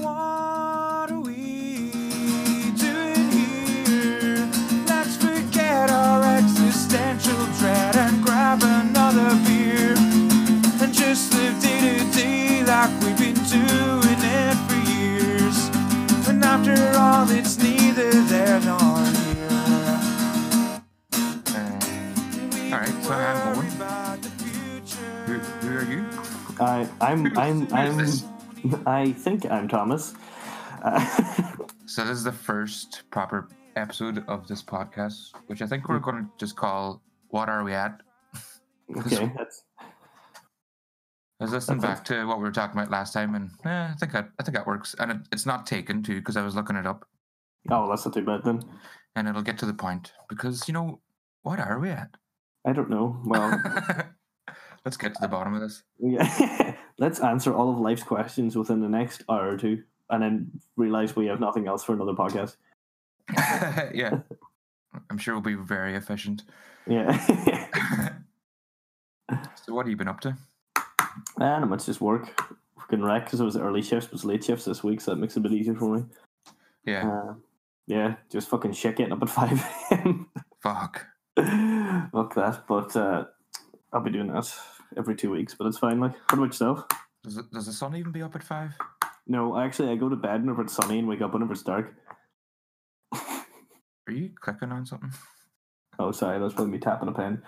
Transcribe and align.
What 0.00 1.10
are 1.12 1.20
we 1.20 1.90
doing 2.78 3.30
here? 3.32 4.48
Let's 4.86 5.16
forget 5.18 5.90
our 5.90 6.24
existential 6.38 7.44
dread 7.58 7.96
and 7.96 8.24
grab 8.24 8.60
another 8.62 9.30
beer 9.46 9.94
and 10.82 10.94
just 10.94 11.34
live 11.34 11.60
day 11.62 11.98
to 11.98 12.12
day 12.18 12.64
like 12.64 12.90
we've 13.02 13.18
been 13.18 13.34
doing 13.44 14.20
it 14.24 14.56
for 14.68 14.90
years. 14.90 15.68
And 16.28 16.42
after 16.44 16.76
all, 16.98 17.30
it's 17.30 17.58
neither 17.58 18.10
there 18.10 18.60
nor 18.60 19.04
here. 19.04 19.50
all 22.72 22.80
right, 22.80 23.04
so 23.04 23.12
I'm 23.12 23.58
Owen. 23.58 23.70
Who, 25.26 25.38
who 25.38 25.78
are 25.78 25.84
you? 25.84 26.06
I, 26.58 26.88
I'm, 27.02 27.38
I'm, 27.38 27.68
I'm, 27.74 27.96
this? 27.98 28.24
I 28.86 29.12
think 29.12 29.46
I'm 29.50 29.68
Thomas. 29.68 30.14
Uh, 30.82 31.06
So 31.86 32.04
this 32.04 32.18
is 32.18 32.22
the 32.22 32.30
first 32.30 33.02
proper 33.10 33.48
episode 33.74 34.22
of 34.28 34.46
this 34.46 34.62
podcast, 34.62 35.32
which 35.48 35.60
I 35.60 35.66
think 35.66 35.88
we're 35.88 35.98
going 35.98 36.24
to 36.24 36.30
just 36.38 36.54
call 36.54 37.02
"What 37.30 37.48
Are 37.48 37.64
We 37.64 37.72
At?" 37.72 38.00
okay, 38.96 39.32
that's 39.36 39.64
I 39.80 41.44
was 41.44 41.52
listening 41.52 41.80
back 41.80 42.04
to 42.04 42.26
what 42.26 42.36
we 42.38 42.44
were 42.44 42.52
talking 42.52 42.78
about 42.78 42.92
last 42.92 43.12
time, 43.12 43.34
and 43.34 43.50
eh, 43.64 43.88
I 43.90 43.94
think 43.98 44.12
that 44.12 44.28
I 44.38 44.44
think 44.44 44.54
that 44.56 44.68
works, 44.68 44.94
and 45.00 45.10
it, 45.10 45.16
it's 45.32 45.46
not 45.46 45.66
taken 45.66 46.00
too 46.04 46.20
because 46.20 46.36
I 46.36 46.42
was 46.42 46.54
looking 46.54 46.76
it 46.76 46.86
up, 46.86 47.08
oh, 47.70 47.88
that's 47.88 48.04
not 48.04 48.14
too 48.14 48.24
bad 48.24 48.42
then. 48.44 48.62
and 49.16 49.26
it'll 49.26 49.42
get 49.42 49.58
to 49.58 49.66
the 49.66 49.74
point 49.74 50.12
because 50.28 50.68
you 50.68 50.74
know 50.74 51.00
what 51.42 51.58
are 51.58 51.80
we 51.80 51.88
at? 51.90 52.10
I 52.64 52.72
don't 52.72 52.88
know. 52.90 53.20
Well, 53.24 53.50
Let's 54.84 54.96
get 54.96 55.14
to 55.14 55.20
the 55.20 55.28
bottom 55.28 55.54
of 55.54 55.60
this. 55.60 55.82
yeah. 55.98 56.76
let's 56.98 57.20
answer 57.20 57.52
all 57.54 57.70
of 57.70 57.78
life's 57.78 58.02
questions 58.02 58.56
within 58.56 58.80
the 58.80 58.88
next 58.88 59.22
hour 59.28 59.50
or 59.50 59.56
two, 59.56 59.82
and 60.08 60.22
then 60.22 60.50
realize 60.76 61.14
we 61.14 61.26
have 61.26 61.40
nothing 61.40 61.66
else 61.68 61.84
for 61.84 61.92
another 61.92 62.12
podcast. 62.14 62.56
yeah, 63.94 64.20
I'm 65.10 65.18
sure 65.18 65.34
we'll 65.34 65.42
be 65.42 65.54
very 65.54 65.94
efficient. 65.94 66.42
Yeah, 66.86 67.12
so 69.54 69.74
what 69.74 69.84
have 69.86 69.90
you 69.90 69.96
been 69.96 70.08
up 70.08 70.20
to? 70.20 70.36
and 71.38 71.68
much 71.70 71.86
just 71.86 72.00
work. 72.00 72.40
Fucking 72.78 73.02
wreck 73.02 73.24
because 73.26 73.40
it 73.40 73.44
was 73.44 73.56
early 73.56 73.82
shifts, 73.82 74.06
but 74.08 74.14
it's 74.16 74.24
late 74.24 74.42
shifts 74.42 74.64
this 74.64 74.82
week, 74.82 75.00
so 75.00 75.10
that 75.12 75.20
makes 75.20 75.36
it 75.36 75.40
a 75.40 75.42
bit 75.42 75.52
easier 75.52 75.74
for 75.74 75.96
me. 75.96 76.04
Yeah, 76.84 77.08
Uh, 77.08 77.34
yeah, 77.86 78.14
just 78.32 78.48
fucking 78.48 78.72
shit 78.72 78.96
getting 78.96 79.12
up 79.12 79.22
at 79.22 79.28
five 79.30 79.62
a.m. 79.90 80.28
fuck. 80.62 81.06
Fuck 81.36 82.34
that, 82.34 82.64
but 82.68 82.96
uh, 82.96 83.24
I'll 83.92 84.02
be 84.02 84.10
doing 84.10 84.28
that 84.28 84.52
every 84.96 85.16
two 85.16 85.30
weeks, 85.30 85.54
but 85.54 85.66
it's 85.66 85.78
fine. 85.78 86.00
Like, 86.00 86.12
what 86.12 86.34
about 86.34 86.44
yourself? 86.46 86.84
Does 87.24 87.36
it, 87.36 87.50
does 87.52 87.66
the 87.66 87.72
sun 87.72 87.96
even 87.96 88.12
be 88.12 88.22
up 88.22 88.34
at 88.34 88.42
five? 88.42 88.72
No, 89.26 89.58
actually, 89.58 89.90
I 89.90 89.96
go 89.96 90.08
to 90.08 90.16
bed 90.16 90.40
whenever 90.40 90.62
it's 90.62 90.74
sunny 90.74 90.98
and 90.98 91.08
wake 91.08 91.20
up 91.20 91.32
whenever 91.32 91.52
it's 91.52 91.62
dark. 91.62 91.94
Are 93.12 94.12
you 94.12 94.30
clicking 94.40 94.72
on 94.72 94.86
something? 94.86 95.12
Oh, 95.98 96.12
sorry, 96.12 96.38
that 96.38 96.44
was 96.44 96.54
probably 96.54 96.72
me 96.72 96.78
tapping 96.78 97.08
a 97.08 97.12
pen. 97.12 97.42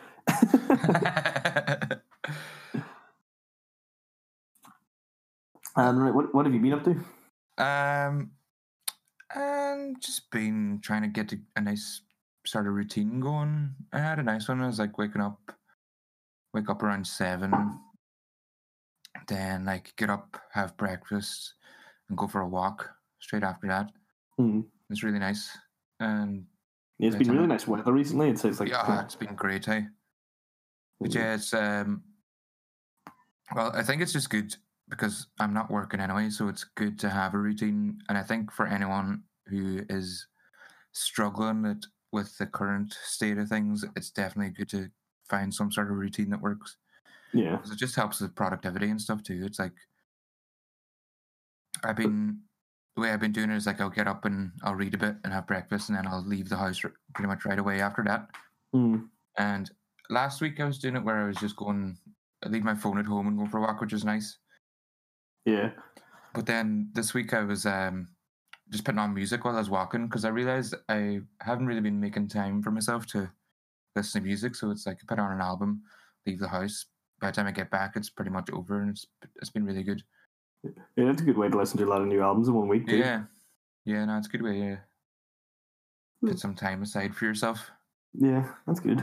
and 5.75 6.03
right, 6.03 6.15
what 6.15 6.35
what 6.35 6.45
have 6.45 6.55
you 6.55 6.61
been 6.61 6.75
up 6.75 6.85
to? 6.85 6.91
Um, 7.63 8.33
and 9.35 10.01
just 10.01 10.31
been 10.31 10.81
trying 10.83 11.03
to 11.03 11.09
get 11.09 11.33
a 11.57 11.61
nice 11.61 12.03
sort 12.47 12.67
of 12.67 12.75
routine 12.75 13.21
going. 13.21 13.75
I 13.93 14.01
had 14.01 14.19
a 14.19 14.23
nice 14.23 14.49
one. 14.49 14.61
I 14.61 14.67
was 14.67 14.79
like 14.79 14.99
waking 14.99 15.23
up, 15.23 15.41
wake 16.53 16.69
up 16.69 16.83
around 16.83 17.07
seven, 17.07 17.53
then 19.29 19.65
like 19.65 19.95
get 19.97 20.11
up, 20.11 20.37
have 20.53 20.77
breakfast, 20.77 21.55
and 22.09 22.19
go 22.19 22.27
for 22.27 22.41
a 22.43 22.49
walk 22.49 22.91
straight 23.21 23.43
after 23.43 23.67
that. 23.69 23.91
Hmm. 24.37 24.61
It's 24.91 25.03
really 25.03 25.19
nice, 25.19 25.57
and 26.01 26.47
Yeah, 26.99 27.09
it's 27.09 27.17
been 27.17 27.33
really 27.33 27.47
nice 27.47 27.67
weather 27.67 27.93
recently. 27.93 28.29
It's, 28.31 28.45
it's 28.45 28.61
like 28.61 28.69
yeah, 28.69 29.05
it's 29.05 29.17
been 29.17 29.35
great. 29.35 29.65
Hey, 29.65 29.87
but 31.01 31.11
Mhm. 31.11 31.15
yeah, 31.15 31.35
it's 31.35 31.55
um. 31.55 32.03
Well, 33.55 33.73
I 33.75 33.83
think 33.83 34.01
it's 34.03 34.13
just 34.13 34.31
good 34.31 34.55
because 34.89 35.27
I'm 35.39 35.53
not 35.53 35.71
working 35.71 36.01
anyway, 36.01 36.31
so 36.31 36.49
it's 36.49 36.65
good 36.65 36.99
to 37.01 37.11
have 37.11 37.35
a 37.35 37.39
routine. 37.39 38.01
And 38.09 38.17
I 38.17 38.23
think 38.23 38.51
for 38.51 38.67
anyone 38.67 39.25
who 39.47 39.83
is 39.89 40.27
struggling 40.93 41.65
it, 41.67 41.85
with 42.13 42.37
the 42.39 42.47
current 42.47 42.93
state 42.93 43.39
of 43.39 43.49
things, 43.49 43.85
it's 43.97 44.11
definitely 44.11 44.53
good 44.53 44.69
to 44.71 44.91
find 45.33 45.53
some 45.53 45.73
sort 45.73 45.91
of 45.91 45.97
routine 45.97 46.31
that 46.31 46.41
works. 46.49 46.77
yeah, 47.33 47.59
it 47.65 47.79
just 47.79 47.97
helps 47.97 48.21
with 48.21 48.35
productivity 48.37 48.89
and 48.91 49.01
stuff 49.01 49.23
too. 49.23 49.43
It's 49.47 49.59
like 49.59 49.73
I've 51.85 51.97
been 51.97 52.41
the 52.95 53.03
way 53.03 53.11
I've 53.11 53.21
been 53.21 53.33
doing 53.33 53.51
it 53.51 53.57
is 53.57 53.67
like 53.67 53.81
I'll 53.81 53.99
get 53.99 54.07
up 54.07 54.27
and 54.27 54.53
I'll 54.63 54.75
read 54.75 54.95
a 54.95 54.99
bit 54.99 55.17
and 55.25 55.33
have 55.33 55.47
breakfast, 55.47 55.89
and 55.89 55.97
then 55.97 56.07
I'll 56.07 56.25
leave 56.35 56.49
the 56.49 56.57
house 56.57 56.81
pretty 57.15 57.29
much 57.29 57.45
right 57.45 57.59
away 57.59 57.81
after 57.81 58.05
that. 58.05 58.29
Hmm. 58.73 58.97
And 59.39 59.71
last 60.11 60.41
week 60.43 60.61
I 60.61 60.67
was 60.67 60.79
doing 60.79 60.97
it 60.97 61.05
where 61.05 61.25
I 61.25 61.27
was 61.27 61.39
just 61.39 61.57
going, 61.57 61.97
I 62.45 62.49
leave 62.51 62.65
my 62.65 62.75
phone 62.75 62.99
at 62.99 63.07
home 63.07 63.29
and 63.29 63.39
go 63.39 63.47
for 63.47 63.59
a 63.59 63.61
walk, 63.63 63.81
which 63.81 63.95
is 63.95 64.05
nice. 64.05 64.39
yeah, 65.47 65.71
But 66.35 66.47
then 66.47 66.91
this 66.93 67.15
week 67.15 67.33
I 67.33 67.45
was 67.45 67.65
um, 67.65 68.09
just 68.71 68.85
putting 68.85 68.99
on 68.99 69.15
music 69.15 69.45
while 69.45 69.57
I 69.57 69.65
was 69.65 69.71
walking 69.71 70.07
because 70.07 70.25
I 70.27 70.29
realized 70.29 70.75
I 70.89 71.21
haven't 71.41 71.67
really 71.67 71.81
been 71.81 72.01
making 72.01 72.29
time 72.29 72.63
for 72.63 72.71
myself 72.71 73.07
to 73.09 73.31
listen 73.97 74.21
to 74.23 74.27
music. 74.27 74.55
So 74.55 74.71
it's 74.71 74.87
like 74.87 74.99
I 75.03 75.05
put 75.07 75.19
on 75.19 75.33
an 75.33 75.41
album, 75.41 75.83
leave 76.27 76.39
the 76.39 76.49
house. 76.49 76.87
By 77.21 77.29
the 77.31 77.37
time 77.37 77.47
I 77.47 77.53
get 77.53 77.71
back, 77.71 77.93
it's 77.97 78.11
pretty 78.11 78.31
much 78.31 78.51
over, 78.53 78.81
and 78.81 78.91
it's 78.91 79.07
it's 79.37 79.51
been 79.51 79.65
really 79.65 79.83
good. 79.85 80.03
yeah. 80.65 80.71
That's 80.97 81.23
a 81.23 81.25
good 81.25 81.37
way 81.39 81.49
to 81.49 81.57
listen 81.57 81.79
to 81.79 81.85
a 81.85 81.89
lot 81.91 82.01
of 82.03 82.09
new 82.09 82.21
albums 82.23 82.49
in 82.49 82.55
one 82.55 82.69
week. 82.69 82.87
Too. 82.89 82.97
Yeah, 82.97 83.23
yeah, 83.85 84.05
no, 84.05 84.17
it's 84.19 84.27
a 84.27 84.31
good 84.31 84.43
way 84.43 84.59
to 84.61 84.81
put 86.25 86.39
some 86.39 86.55
time 86.55 86.83
aside 86.83 87.15
for 87.15 87.25
yourself. 87.27 87.71
yeah, 88.15 88.49
that's 88.67 88.81
good. 88.81 88.99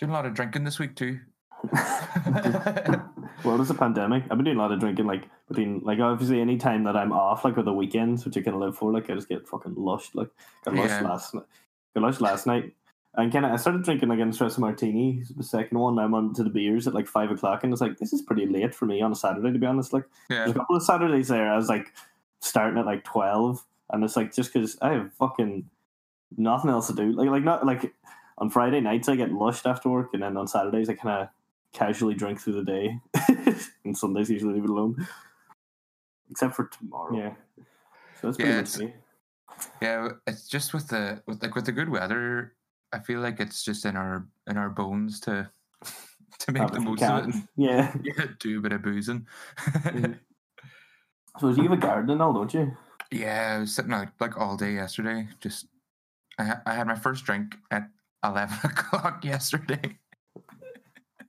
Doing 0.00 0.10
a 0.10 0.14
lot 0.14 0.26
of 0.26 0.34
drinking 0.34 0.64
this 0.64 0.78
week 0.78 0.94
too. 0.94 1.18
well, 1.72 3.56
there's 3.56 3.70
a 3.70 3.74
pandemic. 3.74 4.22
I've 4.30 4.38
been 4.38 4.44
doing 4.44 4.56
a 4.56 4.60
lot 4.60 4.70
of 4.70 4.78
drinking, 4.78 5.06
like 5.06 5.24
between 5.48 5.80
like 5.84 5.98
obviously 5.98 6.40
any 6.40 6.56
time 6.56 6.84
that 6.84 6.96
I'm 6.96 7.12
off, 7.12 7.44
like 7.44 7.56
with 7.56 7.64
the 7.64 7.72
weekends, 7.72 8.24
which 8.24 8.36
I 8.36 8.42
can 8.42 8.60
live 8.60 8.76
for. 8.76 8.92
Like 8.92 9.10
I 9.10 9.14
just 9.14 9.28
get 9.28 9.48
fucking 9.48 9.74
lushed. 9.76 10.14
Like 10.14 10.30
got 10.64 10.74
lushed 10.74 10.88
Yeah. 10.90 11.00
last 11.02 11.34
night. 11.34 11.44
Lushed 12.00 12.20
last 12.20 12.46
night. 12.46 12.74
And 13.14 13.32
kind 13.32 13.44
of, 13.44 13.52
I 13.52 13.56
started 13.56 13.82
drinking 13.82 14.10
like 14.10 14.20
an 14.20 14.30
espresso 14.30 14.58
martini, 14.58 15.24
the 15.36 15.42
second 15.42 15.78
one. 15.78 15.98
I'm 15.98 16.14
on 16.14 16.34
to 16.34 16.44
the 16.44 16.50
beers 16.50 16.86
at 16.86 16.94
like 16.94 17.08
five 17.08 17.30
o'clock, 17.30 17.64
and 17.64 17.72
it's 17.72 17.80
like 17.82 17.98
this 17.98 18.12
is 18.12 18.22
pretty 18.22 18.46
late 18.46 18.74
for 18.74 18.86
me 18.86 19.00
on 19.02 19.10
a 19.10 19.14
Saturday, 19.16 19.52
to 19.52 19.58
be 19.58 19.66
honest. 19.66 19.92
Like 19.92 20.04
yeah, 20.30 20.38
there's 20.44 20.50
a 20.50 20.54
couple 20.54 20.76
of 20.76 20.82
Saturdays 20.82 21.28
there, 21.28 21.50
I 21.52 21.56
was 21.56 21.68
like 21.68 21.92
starting 22.40 22.78
at 22.78 22.86
like 22.86 23.02
twelve, 23.04 23.64
and 23.90 24.04
it's 24.04 24.14
like 24.14 24.32
just 24.32 24.52
because 24.52 24.78
I 24.82 24.92
have 24.92 25.12
fucking 25.14 25.68
nothing 26.36 26.70
else 26.70 26.86
to 26.88 26.94
do. 26.94 27.12
Like 27.12 27.30
like 27.30 27.42
not 27.44 27.66
like 27.66 27.92
on 28.36 28.50
Friday 28.50 28.80
nights 28.80 29.08
I 29.08 29.16
get 29.16 29.32
lushed 29.32 29.66
after 29.66 29.88
work, 29.88 30.10
and 30.12 30.22
then 30.22 30.36
on 30.36 30.46
Saturdays 30.46 30.88
I 30.88 30.94
kind 30.94 31.22
of 31.22 31.28
casually 31.72 32.14
drink 32.14 32.40
through 32.40 32.62
the 32.62 32.64
day, 32.64 33.00
and 33.84 33.96
Sundays 33.98 34.30
usually 34.30 34.54
leave 34.54 34.64
it 34.64 34.70
alone, 34.70 35.08
except 36.30 36.54
for 36.54 36.66
tomorrow. 36.66 37.16
Yeah, 37.16 37.32
so 38.20 38.28
that's 38.28 38.36
pretty 38.36 38.52
Yeah, 38.52 38.60
much 38.60 38.78
me. 38.78 38.92
Yeah. 39.82 40.08
It's 40.26 40.48
just 40.48 40.72
with 40.74 40.88
the 40.88 41.22
with 41.26 41.42
like 41.42 41.54
with 41.54 41.66
the 41.66 41.72
good 41.72 41.88
weather. 41.88 42.54
I 42.92 42.98
feel 43.00 43.20
like 43.20 43.40
it's 43.40 43.62
just 43.64 43.84
in 43.84 43.96
our 43.96 44.26
in 44.48 44.56
our 44.56 44.70
bones 44.70 45.20
to 45.20 45.50
to 46.40 46.52
make 46.52 46.70
the 46.70 46.80
most 46.80 47.02
of 47.02 47.18
it. 47.28 47.34
and 47.34 47.48
Yeah. 47.56 47.94
Yeah, 48.02 48.26
do 48.38 48.58
a 48.58 48.62
bit 48.62 48.72
of 48.72 48.82
boozing. 48.82 49.26
Mhm. 49.58 50.18
So 51.38 51.48
you 51.50 51.62
have 51.64 51.72
a 51.72 51.76
garden 51.76 52.20
all, 52.20 52.32
don't 52.32 52.52
you? 52.52 52.76
yeah, 53.12 53.54
I 53.56 53.60
was 53.60 53.74
sitting 53.74 53.92
out 53.92 54.08
like 54.20 54.36
all 54.36 54.56
day 54.56 54.74
yesterday. 54.74 55.28
Just 55.40 55.66
I, 56.38 56.56
I 56.66 56.74
had 56.74 56.86
my 56.86 56.94
first 56.96 57.24
drink 57.24 57.56
at 57.70 57.88
eleven 58.24 58.58
o'clock 58.64 59.24
yesterday. 59.24 59.98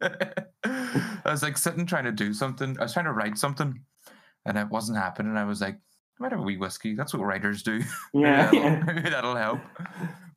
I 0.02 0.46
was 1.26 1.44
like 1.44 1.58
sitting 1.58 1.86
trying 1.86 2.06
to 2.06 2.12
do 2.12 2.34
something. 2.34 2.78
I 2.80 2.84
was 2.84 2.94
trying 2.94 3.06
to 3.06 3.12
write 3.14 3.38
something, 3.38 3.80
and 4.46 4.58
it 4.58 4.70
wasn't 4.70 4.98
happening. 4.98 5.36
I 5.38 5.44
was 5.46 5.62
like, 5.62 5.78
might 6.20 6.32
have 6.32 6.42
a 6.42 6.44
wee 6.44 6.58
whiskey. 6.58 6.96
That's 6.96 7.14
what 7.14 7.24
writers 7.26 7.64
do. 7.64 7.80
Maybe 8.14 8.26
Yeah. 8.28 8.46
that'll- 8.52 8.60
yeah. 8.60 8.84
maybe 8.86 9.10
that'll 9.10 9.36
help. 9.36 9.60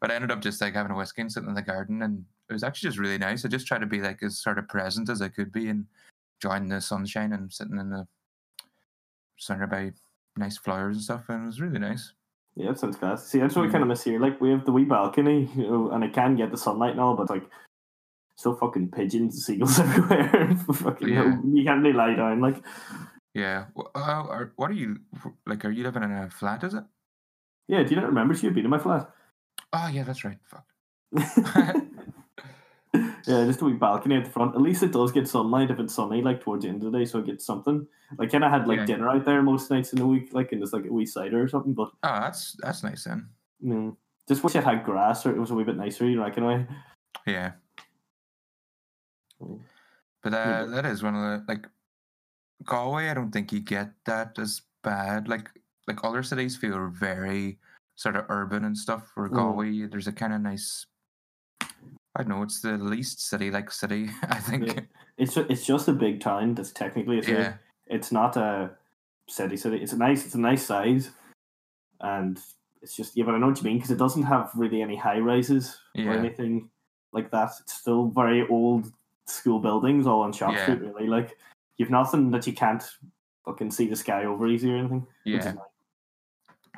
But 0.01 0.11
I 0.11 0.15
ended 0.15 0.31
up 0.31 0.41
just 0.41 0.61
like 0.61 0.75
having 0.75 0.93
a 0.93 0.97
whiskey 0.97 1.23
and 1.23 1.31
sitting 1.33 1.49
in 1.49 1.55
the 1.55 1.63
garden, 1.63 2.03
and 2.03 2.25
it 2.49 2.53
was 2.53 2.63
actually 2.65 2.89
just 2.89 2.99
really 2.99 3.19
nice. 3.19 3.45
I 3.45 3.49
just 3.49 3.67
tried 3.67 3.81
to 3.83 3.87
be 3.87 4.01
like 4.01 4.23
as 4.23 4.39
sort 4.39 4.59
of 4.59 4.69
present 4.69 5.09
as 5.09 5.23
I 5.23 5.29
could 5.29 5.53
be, 5.53 5.69
and 5.69 5.87
enjoying 6.43 6.69
the 6.69 6.81
sunshine 6.81 7.33
and 7.33 7.53
sitting 7.53 7.79
in 7.79 7.91
the 7.91 8.07
surrounded 9.39 9.71
by 9.71 9.93
nice 10.37 10.57
flowers 10.59 10.97
and 10.97 11.05
stuff, 11.05 11.25
and 11.29 11.45
it 11.45 11.47
was 11.47 11.61
really 11.61 11.79
nice. 11.79 12.13
Yeah, 12.57 12.75
sounds 12.75 12.97
class. 12.97 13.27
See, 13.27 13.39
that's 13.39 13.57
what 13.57 13.65
I 13.65 13.69
Mm. 13.69 13.73
kind 13.73 13.83
of 13.83 13.89
miss 13.89 14.05
here. 14.05 14.21
Like, 14.21 14.41
we 14.41 14.51
have 14.51 14.65
the 14.65 14.73
wee 14.73 14.85
balcony, 14.85 15.51
you 15.57 15.63
know, 15.63 15.91
and 15.91 16.05
I 16.05 16.09
can 16.09 16.37
get 16.37 16.51
the 16.51 16.57
sunlight 16.59 16.93
and 16.93 17.01
all, 17.01 17.17
but 17.17 17.31
like, 17.31 17.49
still 18.37 18.55
fucking 18.57 18.91
pigeons 18.91 19.35
and 19.35 19.43
seagulls 19.43 19.79
everywhere. 19.79 20.55
fucking, 20.75 21.09
Yeah. 21.09 21.37
you 21.45 21.65
can't 21.65 21.81
really 21.83 21.93
lie 21.97 22.15
down. 22.15 22.41
Like, 22.41 22.63
Yeah. 23.35 23.67
How 23.95 24.27
are, 24.29 24.53
what 24.57 24.71
are 24.71 24.75
you 24.75 24.99
like? 25.47 25.65
Are 25.65 25.71
you 25.71 25.83
living 25.85 26.03
in 26.03 26.13
a 26.13 26.31
flat? 26.31 26.65
Is 26.65 26.75
it? 26.75 26.85
yeah, 27.69 27.83
do 27.83 27.91
you 27.95 27.97
not 28.01 28.07
remember 28.09 28.35
she 28.35 28.47
had 28.47 28.55
been 28.55 28.65
in 28.65 28.71
my 28.71 28.79
flat? 28.79 29.11
Oh 29.73 29.89
yeah, 29.93 30.03
that's 30.03 30.25
right. 30.25 30.39
Fuck. 30.45 30.67
Yeah, 33.25 33.45
just 33.47 33.63
a 33.63 33.65
wee 33.65 33.73
balcony 33.75 34.17
at 34.17 34.25
the 34.25 34.31
front. 34.31 34.55
At 34.57 34.61
least 34.61 34.83
it 34.83 34.91
does 34.93 35.13
get 35.13 35.29
sunlight 35.29 35.71
if 35.71 35.79
it's 35.79 35.95
sunny, 35.95 36.21
like 36.23 36.41
towards 36.43 36.65
the 36.65 36.69
end 36.69 36.83
of 36.83 36.91
the 36.91 36.99
day, 36.99 37.05
so 37.05 37.21
it 37.21 37.27
gets 37.27 37.47
something. 37.47 37.87
Like, 38.19 38.31
kind 38.33 38.43
of 38.45 38.51
had 38.51 38.67
like 38.67 38.81
Yeah. 38.81 38.85
dinner 38.85 39.09
out 39.09 39.25
there 39.25 39.41
most 39.43 39.71
nights 39.71 39.93
in 39.93 40.01
the 40.01 40.07
week, 40.07 40.31
like, 40.35 40.51
and 40.51 40.61
there's 40.61 40.73
like 40.73 40.85
a 40.87 40.93
wee 40.93 41.07
cider 41.07 41.41
or 41.41 41.47
something. 41.49 41.73
But 41.73 41.91
Oh, 42.03 42.21
that's 42.21 42.57
that's 42.61 42.83
nice 42.83 43.05
then. 43.05 43.29
mm, 43.65 43.97
just 44.29 44.43
wish 44.43 44.57
it 44.57 44.65
had 44.65 44.85
grass 44.85 45.25
or 45.25 45.31
it 45.31 45.39
was 45.39 45.53
a 45.53 45.55
wee 45.55 45.63
bit 45.65 45.77
nicer, 45.77 46.05
you 46.05 46.21
reckon? 46.21 46.45
Way. 46.45 46.67
Yeah. 47.27 47.53
Mm. 49.41 49.61
But 50.23 50.33
Yeah, 50.33 50.63
uh, 50.63 50.67
that 50.67 50.85
is 50.85 51.03
one 51.03 51.15
of 51.15 51.23
the 51.23 51.45
like 51.53 51.67
Galway. 52.65 53.09
I 53.09 53.15
don't 53.15 53.31
think 53.33 53.53
you 53.53 53.61
get 53.61 53.91
that 54.07 54.39
as 54.39 54.63
bad. 54.83 55.29
Like 55.29 55.49
like 55.89 56.05
other 56.05 56.23
cities 56.23 56.57
feel 56.57 56.89
very 56.89 57.59
sort 57.97 58.17
of 58.17 58.27
urban 58.29 58.65
and 58.65 58.77
stuff. 58.77 59.11
Where 59.15 59.29
Mm. 59.29 59.35
Galway, 59.35 59.87
there's 59.87 60.07
a 60.09 60.13
kind 60.13 60.33
of 60.33 60.41
nice. 60.41 60.87
I 61.61 62.23
don't 62.23 62.29
know. 62.29 62.43
It's 62.43 62.61
the 62.61 62.77
least 62.79 63.27
city 63.29 63.51
like 63.51 63.71
city. 63.83 64.11
I 64.23 64.37
think. 64.39 64.67
Yeah. 64.67 64.81
It's 65.19 65.35
ju- 65.35 65.47
it's 65.49 65.65
just 65.67 65.89
a 65.89 65.93
big 65.93 66.21
town 66.21 66.55
that's 66.55 66.73
technically 66.73 67.19
a 67.19 67.23
city. 67.23 67.39
Yeah. 67.39 67.55
It's 67.87 68.13
not 68.13 68.37
a 68.37 68.71
city 69.29 69.57
city. 69.57 69.79
It's 69.83 69.93
a 69.93 69.99
nice 69.99 70.25
it's 70.25 70.35
a 70.35 70.41
nice 70.41 70.65
size, 70.67 71.11
and 72.01 72.39
it's 72.83 72.97
just 72.97 73.17
yeah. 73.17 73.25
But 73.25 73.35
I 73.35 73.39
know 73.39 73.49
what 73.49 73.59
you 73.59 73.65
mean 73.65 73.77
because 73.79 73.91
it 73.91 73.99
doesn't 73.99 74.23
have 74.25 74.51
really 74.55 74.83
any 74.83 74.97
high 74.97 75.19
rises 75.21 75.79
or 75.97 76.05
Yeah. 76.05 76.15
anything 76.15 76.69
like 77.13 77.31
that. 77.31 77.53
It's 77.61 77.75
still 77.75 78.07
very 78.09 78.47
old 78.49 78.91
school 79.27 79.59
buildings 79.61 80.07
all 80.07 80.21
on 80.23 80.33
Shop 80.33 80.53
Yeah. 80.53 80.63
Street. 80.65 80.81
Really, 80.81 81.07
like 81.07 81.37
you've 81.83 81.91
nothing 81.91 82.31
that 82.31 82.47
you 82.47 82.53
can't 82.53 82.83
fucking 83.45 83.71
see 83.73 83.89
the 83.89 83.97
sky 83.97 84.25
over 84.25 84.47
easy 84.47 84.73
or 84.73 84.77
anything. 84.77 85.05
Yeah. 85.25 85.39
nice. 85.39 85.57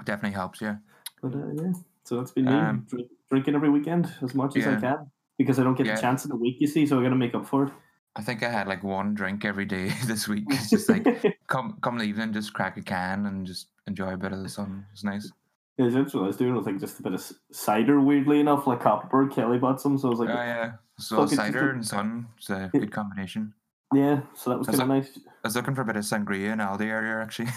Definitely 0.04 0.34
helps. 0.34 0.60
Yeah. 0.60 0.76
But 1.22 1.34
uh, 1.34 1.52
yeah, 1.54 1.72
so 2.04 2.16
that's 2.16 2.32
been 2.32 2.46
me 2.46 2.52
Um, 2.52 2.86
drink, 2.88 3.08
drinking 3.30 3.54
every 3.54 3.68
weekend 3.70 4.12
as 4.22 4.34
much 4.34 4.56
as 4.56 4.66
I 4.66 4.80
can 4.80 5.10
because 5.38 5.58
I 5.58 5.62
don't 5.62 5.76
get 5.76 5.86
Yeah. 5.86 5.94
the 5.96 6.00
chance 6.00 6.24
in 6.24 6.30
the 6.30 6.36
week. 6.36 6.56
You 6.60 6.66
see, 6.66 6.86
so 6.86 6.98
I 6.98 7.02
got 7.02 7.10
to 7.10 7.16
make 7.16 7.34
up 7.34 7.46
for 7.46 7.66
it. 7.66 7.72
I 8.16 8.22
think 8.22 8.42
I 8.42 8.48
had 8.50 8.66
like 8.66 8.82
one 8.82 9.14
drink 9.14 9.44
every 9.44 9.64
day 9.66 9.88
this 10.06 10.26
week. 10.26 10.44
It's 10.48 10.70
just 10.70 10.88
like 10.88 11.06
come 11.46 11.76
come 11.82 11.98
the 11.98 12.04
evening, 12.04 12.32
just 12.32 12.52
crack 12.54 12.76
a 12.76 12.82
can 12.82 13.26
and 13.26 13.46
just 13.46 13.68
enjoy 13.86 14.14
a 14.14 14.16
bit 14.16 14.32
of 14.32 14.42
the 14.42 14.48
sun. 14.48 14.86
It's 14.92 15.04
nice. 15.04 15.30
Yeah, 15.76 15.88
that's 15.88 16.14
what 16.14 16.22
I 16.24 16.26
was 16.28 16.36
doing. 16.36 16.54
Was 16.54 16.66
like 16.66 16.78
just 16.78 17.00
a 17.00 17.02
bit 17.02 17.14
of 17.14 17.32
cider, 17.52 18.00
weirdly 18.00 18.38
enough, 18.40 18.66
like 18.66 18.80
Kopparberg 18.80 19.32
Kelly 19.34 19.58
bought 19.58 19.80
some. 19.80 19.98
So 19.98 20.08
I 20.08 20.10
was 20.10 20.20
Oh 20.20 20.24
like, 20.24 20.34
yeah. 20.34 20.72
So 20.98 21.16
Fuck, 21.16 21.24
it's 21.24 21.32
just 21.32 21.42
cider 21.46 21.70
a- 21.70 21.74
and 21.74 21.84
sun. 21.86 22.28
It's 22.38 22.50
a 22.50 22.70
good 22.72 22.92
combination. 22.92 23.52
Yeah. 23.94 24.20
So 24.34 24.50
that 24.50 24.58
was 24.58 24.68
kind 24.68 24.82
of 24.82 24.88
nice. 24.88 25.10
I 25.16 25.48
was 25.48 25.56
looking 25.56 25.74
for 25.74 25.82
a 25.82 25.84
bit 25.84 25.96
of 25.96 26.04
sangria 26.04 26.52
in 26.52 26.58
Aldi 26.58 26.90
earlier, 26.90 27.20
actually. 27.20 27.48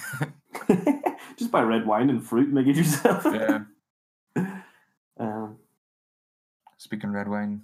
just 1.38 1.51
buy 1.51 1.62
red 1.62 1.86
wine 1.86 2.10
and 2.10 2.25
fruit, 2.25 2.45
and 2.45 2.54
make 2.54 2.68
it 2.68 2.75
yourself. 2.75 3.25
yeah. 3.25 3.60
Um, 5.19 5.57
Speaking 6.78 7.10
of 7.10 7.16
red 7.16 7.28
wine, 7.28 7.63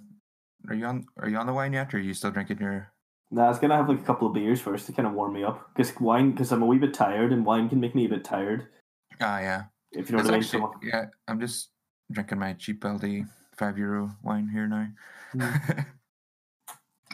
are 0.68 0.74
you 0.74 0.86
on? 0.86 1.06
Are 1.18 1.28
you 1.28 1.36
on 1.36 1.46
the 1.46 1.52
wine 1.52 1.72
yet, 1.72 1.94
or 1.94 1.98
are 1.98 2.00
you 2.00 2.12
still 2.12 2.32
drinking 2.32 2.58
your? 2.58 2.90
nah, 3.30 3.44
I 3.44 3.48
was 3.48 3.60
gonna 3.60 3.76
have 3.76 3.88
like 3.88 4.00
a 4.00 4.04
couple 4.04 4.26
of 4.26 4.34
beers 4.34 4.60
first 4.60 4.86
to 4.86 4.92
kind 4.92 5.06
of 5.06 5.14
warm 5.14 5.34
me 5.34 5.44
up 5.44 5.70
because 5.72 5.94
wine, 6.00 6.32
because 6.32 6.50
I'm 6.50 6.62
a 6.62 6.66
wee 6.66 6.78
bit 6.78 6.94
tired, 6.94 7.32
and 7.32 7.46
wine 7.46 7.68
can 7.68 7.78
make 7.78 7.94
me 7.94 8.06
a 8.06 8.08
bit 8.08 8.24
tired. 8.24 8.66
Ah, 9.20 9.38
yeah. 9.38 9.64
If 9.92 10.10
you 10.10 10.16
know 10.16 10.22
It's 10.22 10.28
what 10.28 10.34
I 10.34 10.38
mean. 10.38 10.42
So, 10.42 10.74
yeah, 10.82 11.06
I'm 11.28 11.38
just 11.38 11.68
drinking 12.10 12.40
my 12.40 12.54
cheap 12.54 12.80
Aldi 12.82 13.28
five 13.56 13.78
euro 13.78 14.16
wine 14.22 14.48
here 14.48 14.66
now. 14.66 14.88
Mm. 15.34 15.86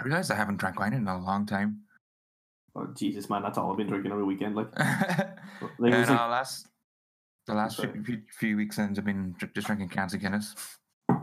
I 0.00 0.04
realized 0.04 0.30
I 0.30 0.34
haven't 0.34 0.56
drank 0.56 0.80
wine 0.80 0.94
in 0.94 1.06
a 1.06 1.18
long 1.18 1.44
time. 1.46 1.80
oh, 2.74 2.86
Jesus, 2.96 3.28
man, 3.28 3.42
that's 3.42 3.58
all 3.58 3.70
I've 3.70 3.76
been 3.76 3.88
drinking 3.88 4.12
every 4.12 4.24
weekend. 4.24 4.56
Like, 4.56 4.68
yeah, 4.78 5.34
like, 5.78 5.92
it 5.92 6.06
no, 6.06 6.12
like 6.12 6.30
last 6.30 6.66
the 7.46 7.54
last 7.54 7.80
few, 7.80 8.02
few, 8.04 8.22
few 8.38 8.56
weeks 8.56 8.78
ends 8.78 8.98
I've 8.98 9.04
been 9.04 9.34
just 9.54 9.66
drinking 9.66 9.90
cans 9.90 10.14
of 10.14 10.20
Guinness. 10.20 10.54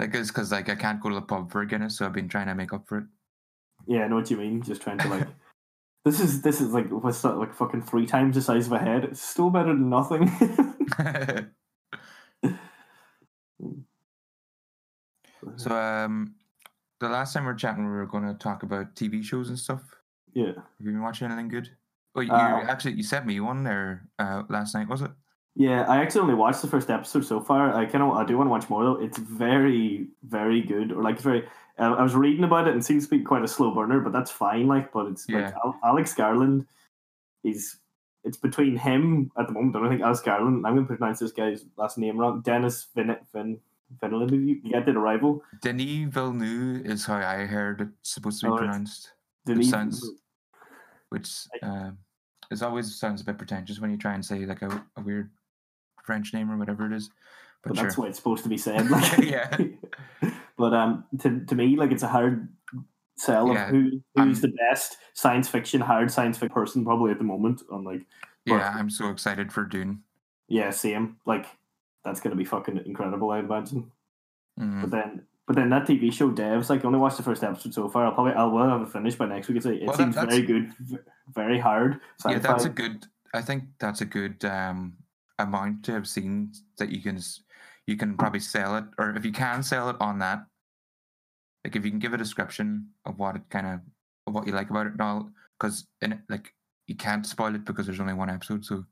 Like 0.00 0.14
it's 0.14 0.30
because 0.30 0.50
like 0.50 0.70
I 0.70 0.76
can't 0.76 0.98
go 0.98 1.10
to 1.10 1.14
the 1.14 1.20
pub 1.20 1.52
for 1.52 1.62
Guinness, 1.66 1.98
so 1.98 2.06
I've 2.06 2.14
been 2.14 2.28
trying 2.28 2.46
to 2.46 2.54
make 2.54 2.72
up 2.72 2.88
for 2.88 2.98
it. 2.98 3.04
yeah, 3.86 4.04
I 4.04 4.08
know 4.08 4.16
what 4.16 4.30
you 4.30 4.38
mean. 4.38 4.62
Just 4.62 4.80
trying 4.80 4.96
to 4.98 5.08
like. 5.08 5.28
This 6.06 6.18
is 6.18 6.40
this 6.40 6.62
is 6.62 6.72
like 6.72 6.88
what's 6.88 7.20
that 7.20 7.36
like 7.36 7.54
fucking 7.54 7.82
three 7.82 8.06
times 8.06 8.34
the 8.34 8.40
size 8.40 8.66
of 8.66 8.72
a 8.72 8.78
head. 8.78 9.04
It's 9.04 9.20
still 9.20 9.50
better 9.50 9.74
than 9.74 9.90
nothing. 9.90 10.30
so 15.56 15.76
um, 15.76 16.34
the 17.00 17.08
last 17.08 17.32
time 17.32 17.44
we 17.44 17.48
were 17.48 17.54
chatting, 17.58 17.84
we 17.84 17.90
were 17.90 18.06
going 18.06 18.24
to 18.26 18.34
talk 18.34 18.62
about 18.62 18.94
TV 18.94 19.22
shows 19.24 19.48
and 19.48 19.58
stuff. 19.58 19.82
yeah, 20.34 20.52
Have 20.54 20.54
you 20.80 20.92
been 20.92 21.02
watching 21.02 21.26
anything 21.26 21.48
good? 21.48 21.68
Oh, 22.14 22.20
you, 22.20 22.30
Uh, 22.32 22.64
actually 22.68 22.92
you 22.94 23.02
sent 23.02 23.26
me 23.26 23.40
one 23.40 23.64
there 23.64 24.08
uh, 24.18 24.42
last 24.48 24.74
night, 24.74 24.88
was 24.88 25.02
it? 25.02 25.10
yeah. 25.56 25.82
I 25.88 25.98
actually 26.02 26.22
only 26.22 26.34
watched 26.34 26.62
the 26.62 26.68
first 26.68 26.90
episode 26.90 27.24
so 27.24 27.40
far. 27.40 27.74
I 27.74 27.84
kind 27.86 28.02
of 28.04 28.12
I 28.16 28.24
do 28.24 28.36
want 28.38 28.46
to 28.48 28.50
watch 28.50 28.68
more 28.70 28.84
though. 28.84 29.02
It's 29.02 29.18
very 29.18 30.08
very 30.24 30.60
good. 30.60 30.92
Or 30.92 31.02
like 31.02 31.16
it's 31.16 31.24
very. 31.24 31.44
Uh, 31.78 31.94
I 31.94 32.02
was 32.02 32.14
reading 32.14 32.44
about 32.44 32.66
it 32.68 32.72
and 32.72 32.80
it 32.80 32.84
seems 32.84 33.04
to 33.08 33.10
be 33.18 33.22
quite 33.24 33.42
a 33.42 33.48
slow 33.48 33.74
burner, 33.74 34.00
but 34.00 34.12
that's 34.12 34.30
fine. 34.30 34.66
Like, 34.68 34.92
but 34.92 35.06
it's 35.06 35.28
like 35.28 35.42
Yeah. 35.44 35.52
Al- 35.64 35.78
Alex 35.84 36.14
Garland. 36.14 36.66
Is 37.42 37.78
it's 38.22 38.36
between 38.36 38.76
him 38.76 39.30
at 39.38 39.46
the 39.46 39.52
moment. 39.54 39.74
I 39.76 39.80
don't 39.80 39.88
think 39.88 40.02
Alex 40.02 40.20
Garland. 40.20 40.66
I'm 40.66 40.74
going 40.74 40.86
to 40.86 40.94
pronounce 40.96 41.20
this 41.20 41.32
guy's 41.32 41.64
last 41.76 41.96
name 41.96 42.18
wrong. 42.18 42.42
Dennis 42.42 42.86
Vin 42.94 43.16
Vin 43.32 43.58
You 44.02 44.60
get 44.70 44.86
the 44.86 44.92
arrival. 44.92 45.42
Denis 45.62 46.08
Villeneuve 46.12 46.86
is 46.86 47.04
how 47.04 47.16
I 47.16 47.44
heard 47.46 47.80
it's 48.00 48.14
supposed 48.14 48.40
to 48.40 48.46
be 48.46 48.52
Oh, 48.52 48.56
pronounced, 48.56 49.12
Denis- 49.46 49.70
sounds- 49.70 50.10
which 51.08 51.28
um, 51.62 51.98
is 52.50 52.62
always 52.62 52.94
sounds 52.94 53.20
a 53.20 53.24
bit 53.24 53.36
pretentious 53.38 53.80
when 53.80 53.90
you 53.90 53.96
try 53.96 54.14
and 54.14 54.24
say 54.24 54.46
like 54.46 54.62
a, 54.62 54.84
a 54.96 55.00
weird 55.02 55.30
French 56.04 56.32
name 56.32 56.50
or 56.50 56.56
whatever 56.56 56.86
it 56.86 56.92
is. 56.92 57.10
But, 57.62 57.70
but 57.70 57.76
sure. 57.76 57.84
that's 57.84 57.98
what 57.98 58.08
it's 58.08 58.18
supposed 58.18 58.42
to 58.44 58.48
be 58.48 58.56
said. 58.58 58.86
Like, 58.90 59.18
Yeah. 59.18 59.56
But 60.56 60.74
um, 60.74 61.04
to 61.20 61.40
to 61.46 61.54
me, 61.54 61.76
like 61.76 61.90
it's 61.90 62.02
a 62.02 62.08
hard 62.08 62.48
sell 63.16 63.48
Yeah, 63.52 63.64
of 63.64 63.70
who 63.70 63.82
who's 64.14 64.44
I'm- 64.44 64.50
the 64.50 64.52
best 64.70 64.98
science 65.14 65.48
fiction, 65.48 65.80
hard 65.80 66.10
science 66.10 66.36
fiction 66.38 66.54
person 66.54 66.84
probably 66.84 67.10
at 67.12 67.18
the 67.18 67.24
moment. 67.24 67.62
On 67.72 67.82
like, 67.82 68.02
yeah, 68.44 68.72
I'm 68.76 68.90
so 68.90 69.08
excited 69.10 69.52
for 69.52 69.64
Dune. 69.64 70.02
yeah, 70.48 70.68
same. 70.70 71.16
Like 71.24 71.46
that's 72.04 72.20
gonna 72.20 72.36
be 72.36 72.44
fucking 72.44 72.78
incredible, 72.86 73.30
I 73.30 73.40
imagine. 73.40 73.90
Mm. 74.58 74.82
But 74.82 74.90
then, 74.90 75.22
but 75.46 75.56
then 75.56 75.70
that 75.70 75.86
TV 75.86 76.12
show 76.12 76.30
Devs, 76.30 76.70
like 76.70 76.84
I 76.84 76.86
only 76.86 76.98
watched 76.98 77.16
the 77.16 77.22
first 77.22 77.42
episode 77.44 77.74
so 77.74 77.88
far. 77.88 78.06
I'll 78.06 78.12
probably 78.12 78.32
I'll 78.32 78.50
will 78.50 78.68
have 78.68 78.82
it 78.82 78.88
finished 78.92 79.18
by 79.18 79.26
next 79.26 79.48
week. 79.48 79.58
It's, 79.58 79.66
it 79.66 79.84
Well, 79.86 79.96
seems 79.96 80.14
that's- 80.14 80.34
very 80.34 80.46
good, 80.46 80.72
very 81.34 81.58
hard. 81.58 82.00
yeah, 82.28 82.38
that's 82.38 82.64
a 82.64 82.68
good. 82.68 83.06
I 83.34 83.42
think 83.42 83.64
that's 83.78 84.00
a 84.00 84.04
good 84.06 84.44
um, 84.44 84.94
amount 85.38 85.84
to 85.84 85.92
have 85.92 86.08
seen 86.08 86.52
that 86.78 86.90
you 86.90 87.00
can 87.00 87.18
you 87.86 87.96
can 87.96 88.16
probably 88.16 88.40
sell 88.40 88.76
it, 88.76 88.84
or 88.98 89.14
if 89.16 89.24
you 89.24 89.32
can 89.32 89.62
sell 89.62 89.88
it 89.90 89.96
on 90.00 90.18
that, 90.18 90.44
like 91.64 91.76
if 91.76 91.84
you 91.84 91.90
can 91.90 92.00
give 92.00 92.12
a 92.12 92.18
description 92.18 92.88
of 93.04 93.18
what 93.18 93.36
it 93.36 93.42
kind 93.50 93.66
of 93.66 93.80
of 94.26 94.34
what 94.34 94.46
you 94.46 94.52
like 94.52 94.70
about 94.70 94.86
it 94.86 94.92
and 94.92 95.00
all, 95.00 95.30
because 95.58 95.86
in 96.02 96.20
like 96.28 96.52
you 96.86 96.96
can't 96.96 97.24
spoil 97.26 97.54
it 97.54 97.64
because 97.64 97.86
there's 97.86 98.00
only 98.00 98.14
one 98.14 98.30
episode. 98.30 98.64
So 98.64 98.84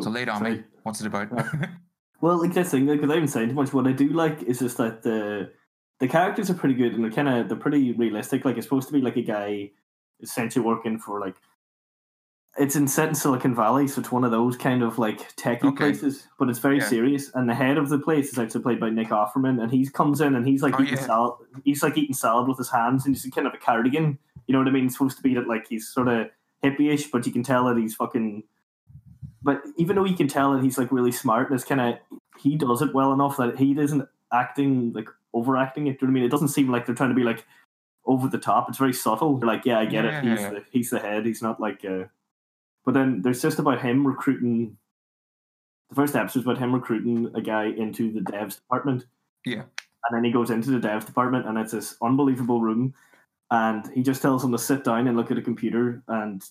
so 0.00 0.14
it 0.14 0.28
on 0.28 0.38
sorry. 0.38 0.56
me. 0.56 0.62
What's 0.82 1.00
it 1.00 1.06
about? 1.06 1.28
Well, 2.20 2.40
like 2.40 2.54
this 2.54 2.70
thing, 2.70 2.86
because 2.86 3.10
I 3.10 3.14
haven't 3.14 3.28
saying 3.30 3.48
too 3.48 3.54
much. 3.56 3.72
What 3.72 3.88
I 3.88 3.90
do 3.92 4.08
like 4.10 4.44
is 4.44 4.60
just 4.60 4.76
that 4.76 5.02
the 5.02 5.50
the 5.98 6.06
characters 6.06 6.50
are 6.50 6.54
pretty 6.54 6.76
good 6.76 6.92
and 6.94 7.02
they're 7.02 7.10
kind 7.10 7.28
of 7.28 7.48
they're 7.48 7.58
pretty 7.58 7.90
realistic. 7.94 8.44
Like 8.44 8.56
it's 8.56 8.64
supposed 8.66 8.86
to 8.86 8.94
be 8.94 9.00
like 9.00 9.16
a 9.16 9.22
guy 9.22 9.72
essentially 10.20 10.64
working 10.64 11.00
for 11.00 11.18
like 11.18 11.34
it's 12.58 12.76
in 12.76 12.86
set 12.86 13.08
in 13.08 13.14
Silicon 13.16 13.54
Valley, 13.56 13.88
so 13.88 14.00
it's 14.00 14.12
one 14.12 14.22
of 14.24 14.30
those 14.30 14.56
kind 14.56 14.82
of 14.84 14.98
like 15.00 15.34
techie 15.36 15.64
Okay. 15.64 15.76
places, 15.76 16.28
but 16.38 16.48
it's 16.48 16.58
very 16.60 16.78
Yeah. 16.78 16.86
serious. 16.88 17.30
And 17.34 17.48
the 17.48 17.54
head 17.56 17.76
of 17.78 17.88
the 17.88 17.98
place 17.98 18.30
is 18.30 18.38
actually 18.38 18.62
played 18.62 18.78
by 18.78 18.90
Nick 18.90 19.08
Offerman, 19.08 19.60
and 19.60 19.72
he 19.72 19.88
comes 19.88 20.20
in 20.20 20.36
and 20.36 20.46
he's 20.46 20.62
like 20.62 20.78
Oh, 20.78 20.82
eating 20.82 20.98
yeah. 20.98 21.06
salad. 21.06 21.34
He's 21.64 21.82
like 21.82 21.98
eating 21.98 22.14
salad 22.14 22.46
with 22.46 22.58
his 22.58 22.70
hands, 22.70 23.04
and 23.04 23.16
he's 23.16 23.28
kind 23.34 23.46
of 23.48 23.54
a 23.54 23.58
cardigan. 23.58 24.18
You 24.46 24.52
know 24.52 24.58
what 24.58 24.68
I 24.68 24.70
mean? 24.70 24.84
It's 24.86 24.94
supposed 24.96 25.16
to 25.16 25.22
be 25.24 25.34
that 25.34 25.48
like 25.48 25.66
he's 25.68 25.88
sort 25.88 26.06
of 26.08 26.28
hippie-ish, 26.62 27.10
but 27.10 27.26
you 27.26 27.32
can 27.32 27.42
tell 27.42 27.64
that 27.64 27.78
he's 27.78 27.94
fucking. 27.96 28.44
But 29.44 29.62
even 29.76 29.96
though 29.96 30.04
you 30.04 30.16
can 30.16 30.28
tell 30.28 30.52
that 30.52 30.62
he's 30.62 30.78
like 30.78 30.92
really 30.92 31.12
smart, 31.12 31.50
and 31.50 31.56
it's 31.58 31.68
kind 31.68 31.80
of 31.80 31.98
he 32.38 32.56
does 32.56 32.82
it 32.82 32.94
well 32.94 33.12
enough 33.12 33.36
that 33.38 33.58
he 33.58 33.78
isn't 33.78 34.08
acting 34.32 34.92
like 34.92 35.08
overacting 35.34 35.86
it. 35.86 35.98
Do 35.98 36.06
you 36.06 36.08
know 36.08 36.12
what 36.12 36.18
I 36.18 36.20
mean? 36.20 36.24
It 36.24 36.30
doesn't 36.30 36.48
seem 36.48 36.70
like 36.70 36.86
they're 36.86 36.94
trying 36.94 37.10
to 37.10 37.16
be 37.16 37.24
like 37.24 37.44
over 38.04 38.28
the 38.28 38.38
top. 38.38 38.68
It's 38.68 38.78
very 38.78 38.92
subtle. 38.92 39.38
They're 39.38 39.46
like, 39.46 39.64
yeah, 39.64 39.78
I 39.78 39.86
get 39.86 40.04
Yeah, 40.04 40.18
it. 40.18 40.24
He's 40.24 40.40
yeah. 40.40 40.50
the 40.50 40.64
he's 40.70 40.90
the 40.90 40.98
head. 40.98 41.26
He's 41.26 41.42
not 41.42 41.60
like. 41.60 41.84
Uh... 41.84 42.04
But 42.84 42.94
then 42.94 43.22
there's 43.22 43.42
just 43.42 43.58
about 43.58 43.80
him 43.80 44.06
recruiting. 44.06 44.76
The 45.90 45.94
first 45.94 46.16
episode's 46.16 46.46
about 46.46 46.58
him 46.58 46.74
recruiting 46.74 47.30
a 47.34 47.40
guy 47.40 47.66
into 47.66 48.10
the 48.12 48.20
devs 48.20 48.56
department. 48.56 49.06
Yeah. 49.44 49.62
And 50.04 50.16
then 50.16 50.24
he 50.24 50.32
goes 50.32 50.50
into 50.50 50.70
the 50.70 50.86
devs 50.86 51.06
department, 51.06 51.46
and 51.46 51.58
it's 51.58 51.72
this 51.72 51.96
unbelievable 52.02 52.60
room, 52.60 52.92
and 53.50 53.86
he 53.92 54.02
just 54.02 54.20
tells 54.20 54.42
him 54.42 54.50
to 54.52 54.58
sit 54.58 54.82
down 54.82 55.06
and 55.06 55.16
look 55.16 55.30
at 55.30 55.38
a 55.38 55.42
computer, 55.42 56.02
and 56.08 56.42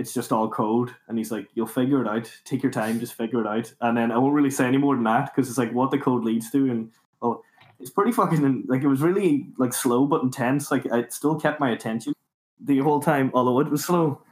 it's 0.00 0.14
just 0.14 0.32
all 0.32 0.48
code. 0.48 0.90
And 1.06 1.18
he's 1.18 1.30
like, 1.30 1.48
"You'll 1.54 1.66
figure 1.66 2.00
it 2.00 2.08
out. 2.08 2.32
Take 2.44 2.62
your 2.62 2.72
time, 2.72 2.98
just 2.98 3.14
figure 3.14 3.42
it 3.42 3.46
out." 3.46 3.72
And 3.82 3.96
then 3.96 4.10
I 4.10 4.16
won't 4.18 4.34
really 4.34 4.50
say 4.50 4.66
any 4.66 4.78
more 4.78 4.94
than 4.94 5.04
that 5.04 5.30
because 5.30 5.48
it's 5.48 5.58
like 5.58 5.72
what 5.72 5.90
the 5.90 5.98
code 5.98 6.24
leads 6.24 6.50
to, 6.52 6.70
and 6.70 6.90
oh, 7.20 7.42
it's 7.78 7.90
pretty 7.90 8.12
fucking 8.12 8.64
like 8.66 8.82
it 8.82 8.88
was 8.88 9.02
really 9.02 9.48
like 9.58 9.74
slow 9.74 10.06
but 10.06 10.22
intense. 10.22 10.70
Like 10.70 10.86
it 10.86 11.12
still 11.12 11.38
kept 11.38 11.60
my 11.60 11.70
attention 11.70 12.14
the 12.58 12.78
whole 12.78 13.00
time, 13.00 13.30
although 13.34 13.60
it 13.60 13.70
was 13.70 13.84
slow. 13.84 14.22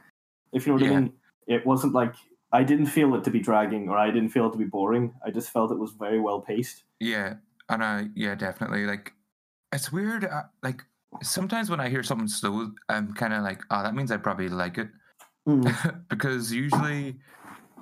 If 0.51 0.65
you 0.65 0.73
know 0.73 0.79
what 0.79 0.89
Yeah. 0.89 0.97
I 0.97 1.01
mean, 1.01 1.13
it 1.47 1.65
wasn't 1.65 1.93
like 1.93 2.15
I 2.51 2.63
didn't 2.63 2.87
feel 2.87 3.13
it 3.13 3.23
to 3.25 3.31
be 3.31 3.39
dragging, 3.39 3.89
or 3.89 3.97
I 3.97 4.09
didn't 4.09 4.29
feel 4.29 4.47
it 4.47 4.51
to 4.53 4.57
be 4.57 4.65
boring. 4.65 5.13
I 5.23 5.29
just 5.29 5.51
felt 5.51 5.71
it 5.71 5.77
was 5.77 5.91
very 5.91 6.19
well 6.19 6.41
paced. 6.41 6.83
Yeah, 6.99 7.35
and 7.69 7.83
I 7.83 8.09
yeah 8.15 8.33
definitely 8.33 8.85
like 8.87 9.13
it's 9.71 9.91
weird. 9.91 10.25
uh, 10.25 10.43
Like 10.63 10.83
sometimes 11.21 11.69
when 11.69 11.79
I 11.79 11.89
hear 11.89 12.01
something 12.01 12.27
slow, 12.27 12.71
I'm 12.89 13.13
kind 13.13 13.33
of 13.33 13.43
like, 13.43 13.61
oh, 13.69 13.83
that 13.83 13.93
means 13.93 14.11
I 14.11 14.17
probably 14.17 14.49
like 14.49 14.79
it 14.79 14.89
because 16.09 16.51
usually, 16.51 17.17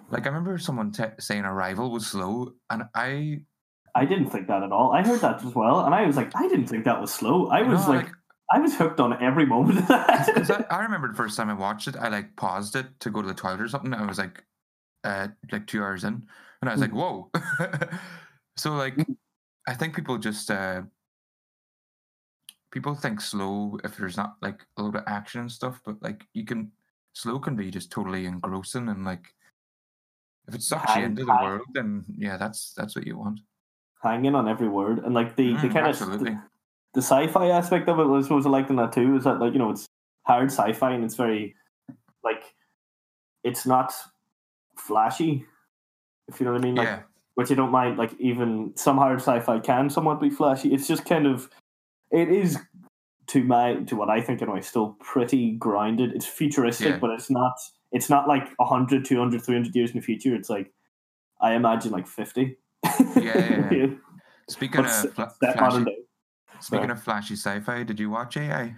like 0.10 0.26
I 0.26 0.30
remember 0.30 0.58
someone 0.58 0.92
te- 0.92 1.18
saying 1.20 1.46
Arrival 1.46 1.92
was 1.92 2.08
slow, 2.08 2.54
and 2.70 2.84
I 2.96 3.42
I 3.96 4.06
didn't 4.06 4.30
think 4.30 4.48
that 4.48 4.64
at 4.64 4.72
all. 4.72 4.92
I 4.92 5.04
heard 5.04 5.22
that 5.22 5.44
as 5.44 5.56
well, 5.56 5.86
and 5.86 5.94
I 5.94 6.06
was 6.06 6.16
like, 6.16 6.32
I 6.36 6.48
didn't 6.48 6.68
think 6.68 6.86
that 6.86 7.02
was 7.02 7.14
slow. 7.14 7.48
I 7.48 7.64
was 7.64 7.88
No, 7.88 7.94
like, 7.94 8.10
I 8.52 8.60
was 8.60 8.76
hooked 8.76 9.00
on 9.00 9.22
every 9.22 9.46
moment 9.46 9.80
of 9.80 9.88
that. 9.88 10.70
I, 10.70 10.76
I 10.78 10.84
remember 10.84 11.08
the 11.08 11.16
first 11.16 11.36
time 11.36 11.50
I 11.50 11.54
watched 11.54 11.88
it, 11.88 11.96
I 11.96 12.10
like 12.10 12.36
paused 12.36 12.76
it 12.76 12.86
to 13.00 13.10
go 13.10 13.22
to 13.22 13.28
the 13.28 13.34
toilet 13.34 13.62
or 13.62 13.68
something. 13.68 13.94
I 13.94 14.06
was 14.06 14.20
like, 14.20 14.44
uh, 15.04 15.30
like 15.52 15.68
two 15.68 15.82
hours 15.82 16.04
in, 16.04 16.28
and 16.62 16.70
I 16.70 16.74
was 16.74 16.82
like, 16.82 16.94
whoa. 16.94 17.32
so 18.58 18.74
like, 18.74 18.96
I 19.68 19.74
think 19.74 19.96
people 19.96 20.18
just 20.18 20.52
uh, 20.52 20.84
people 22.72 22.94
think 22.94 23.20
slow 23.20 23.80
if 23.84 23.98
there's 23.98 24.18
not 24.18 24.36
like 24.42 24.62
a 24.78 24.84
lot 24.84 24.96
of 24.96 25.04
action 25.08 25.42
and 25.42 25.52
stuff, 25.52 25.82
but 25.84 26.02
like 26.02 26.24
you 26.34 26.46
can 26.46 26.72
slow 27.18 27.40
can 27.40 27.56
be 27.56 27.72
just 27.72 27.92
totally 27.92 28.26
engrossing 28.26 28.90
and 28.90 29.04
like 29.04 29.34
if 30.48 30.56
it 30.56 30.62
sucks 30.62 30.96
you 30.96 31.04
into 31.04 31.26
the 31.26 31.34
hang- 31.34 31.44
world, 31.44 31.66
then 31.74 32.06
yeah, 32.18 32.38
that's 32.38 32.74
that's 32.74 32.96
what 32.96 33.06
you 33.06 33.18
want. 33.18 33.42
Hanging 34.02 34.36
on 34.36 34.48
every 34.48 34.70
word, 34.70 35.00
and 35.00 35.14
like 35.14 35.36
the, 35.36 35.54
the 35.54 35.68
Mm, 35.68 35.74
kind 35.74 35.88
absolutely. 35.88 36.32
of 36.32 36.38
the 36.94 37.02
sci-fi 37.02 37.48
aspect 37.50 37.90
of 37.90 38.00
it, 38.00 38.06
I 38.08 38.22
suppose 38.22 38.46
I 38.46 38.50
liked 38.50 38.70
in 38.70 38.78
that 38.78 38.94
too. 38.94 39.18
Is 39.18 39.24
that 39.26 39.40
like 39.40 39.54
you 39.54 39.60
know 39.60 39.72
it's 39.72 39.88
hard 40.24 40.50
sci-fi 40.52 40.92
and 40.94 41.04
it's 41.04 41.16
very 41.16 41.54
like 42.24 42.44
it's 43.44 43.66
not 43.66 43.94
flashy, 44.78 45.46
if 46.30 46.40
you 46.40 46.46
know 46.46 46.54
what 46.54 46.62
I 46.62 46.64
mean. 46.64 46.76
Like, 46.76 46.88
yeah, 46.88 47.02
which 47.36 47.52
I 47.52 47.56
don't 47.56 47.72
mind. 47.72 47.98
Like 47.98 48.14
even 48.20 48.72
some 48.76 48.98
hard 48.98 49.20
sci-fi 49.20 49.60
can 49.60 49.90
somewhat 49.90 50.22
be 50.22 50.30
flashy. 50.30 50.74
It's 50.74 50.88
just 50.88 51.04
kind 51.04 51.28
of 51.28 51.50
it 52.12 52.30
is 52.30 52.58
to 53.28 53.44
my 53.44 53.76
to 53.88 53.96
what 53.96 54.10
I 54.10 54.22
think 54.22 54.42
anyway 54.42 54.62
still 54.62 54.96
pretty 55.00 55.52
grounded. 55.52 56.14
It's 56.14 56.26
futuristic, 56.26 56.88
Yeah. 56.88 56.98
but 57.00 57.12
it's 57.12 57.30
not 57.30 57.54
it's 57.92 58.10
not 58.10 58.28
like 58.28 58.48
100, 58.58 59.06
200, 59.06 59.42
300 59.42 59.76
years 59.76 59.92
in 59.92 59.98
the 59.98 60.02
future. 60.06 60.36
It's 60.36 60.50
like 60.50 60.72
I 61.42 61.54
imagine 61.54 61.92
like 61.92 62.08
50. 62.08 62.58
yeah, 63.16 63.72
yeah. 63.72 63.88
speaking 64.50 64.82
But 64.82 65.06
of 65.06 65.14
fla- 65.14 65.34
flashy, 65.40 65.86
speaking 66.60 66.90
of 66.90 67.02
flashy 67.04 67.36
sci-fi, 67.36 67.84
did 67.84 68.00
you 68.00 68.10
watch 68.10 68.38
AI? 68.38 68.76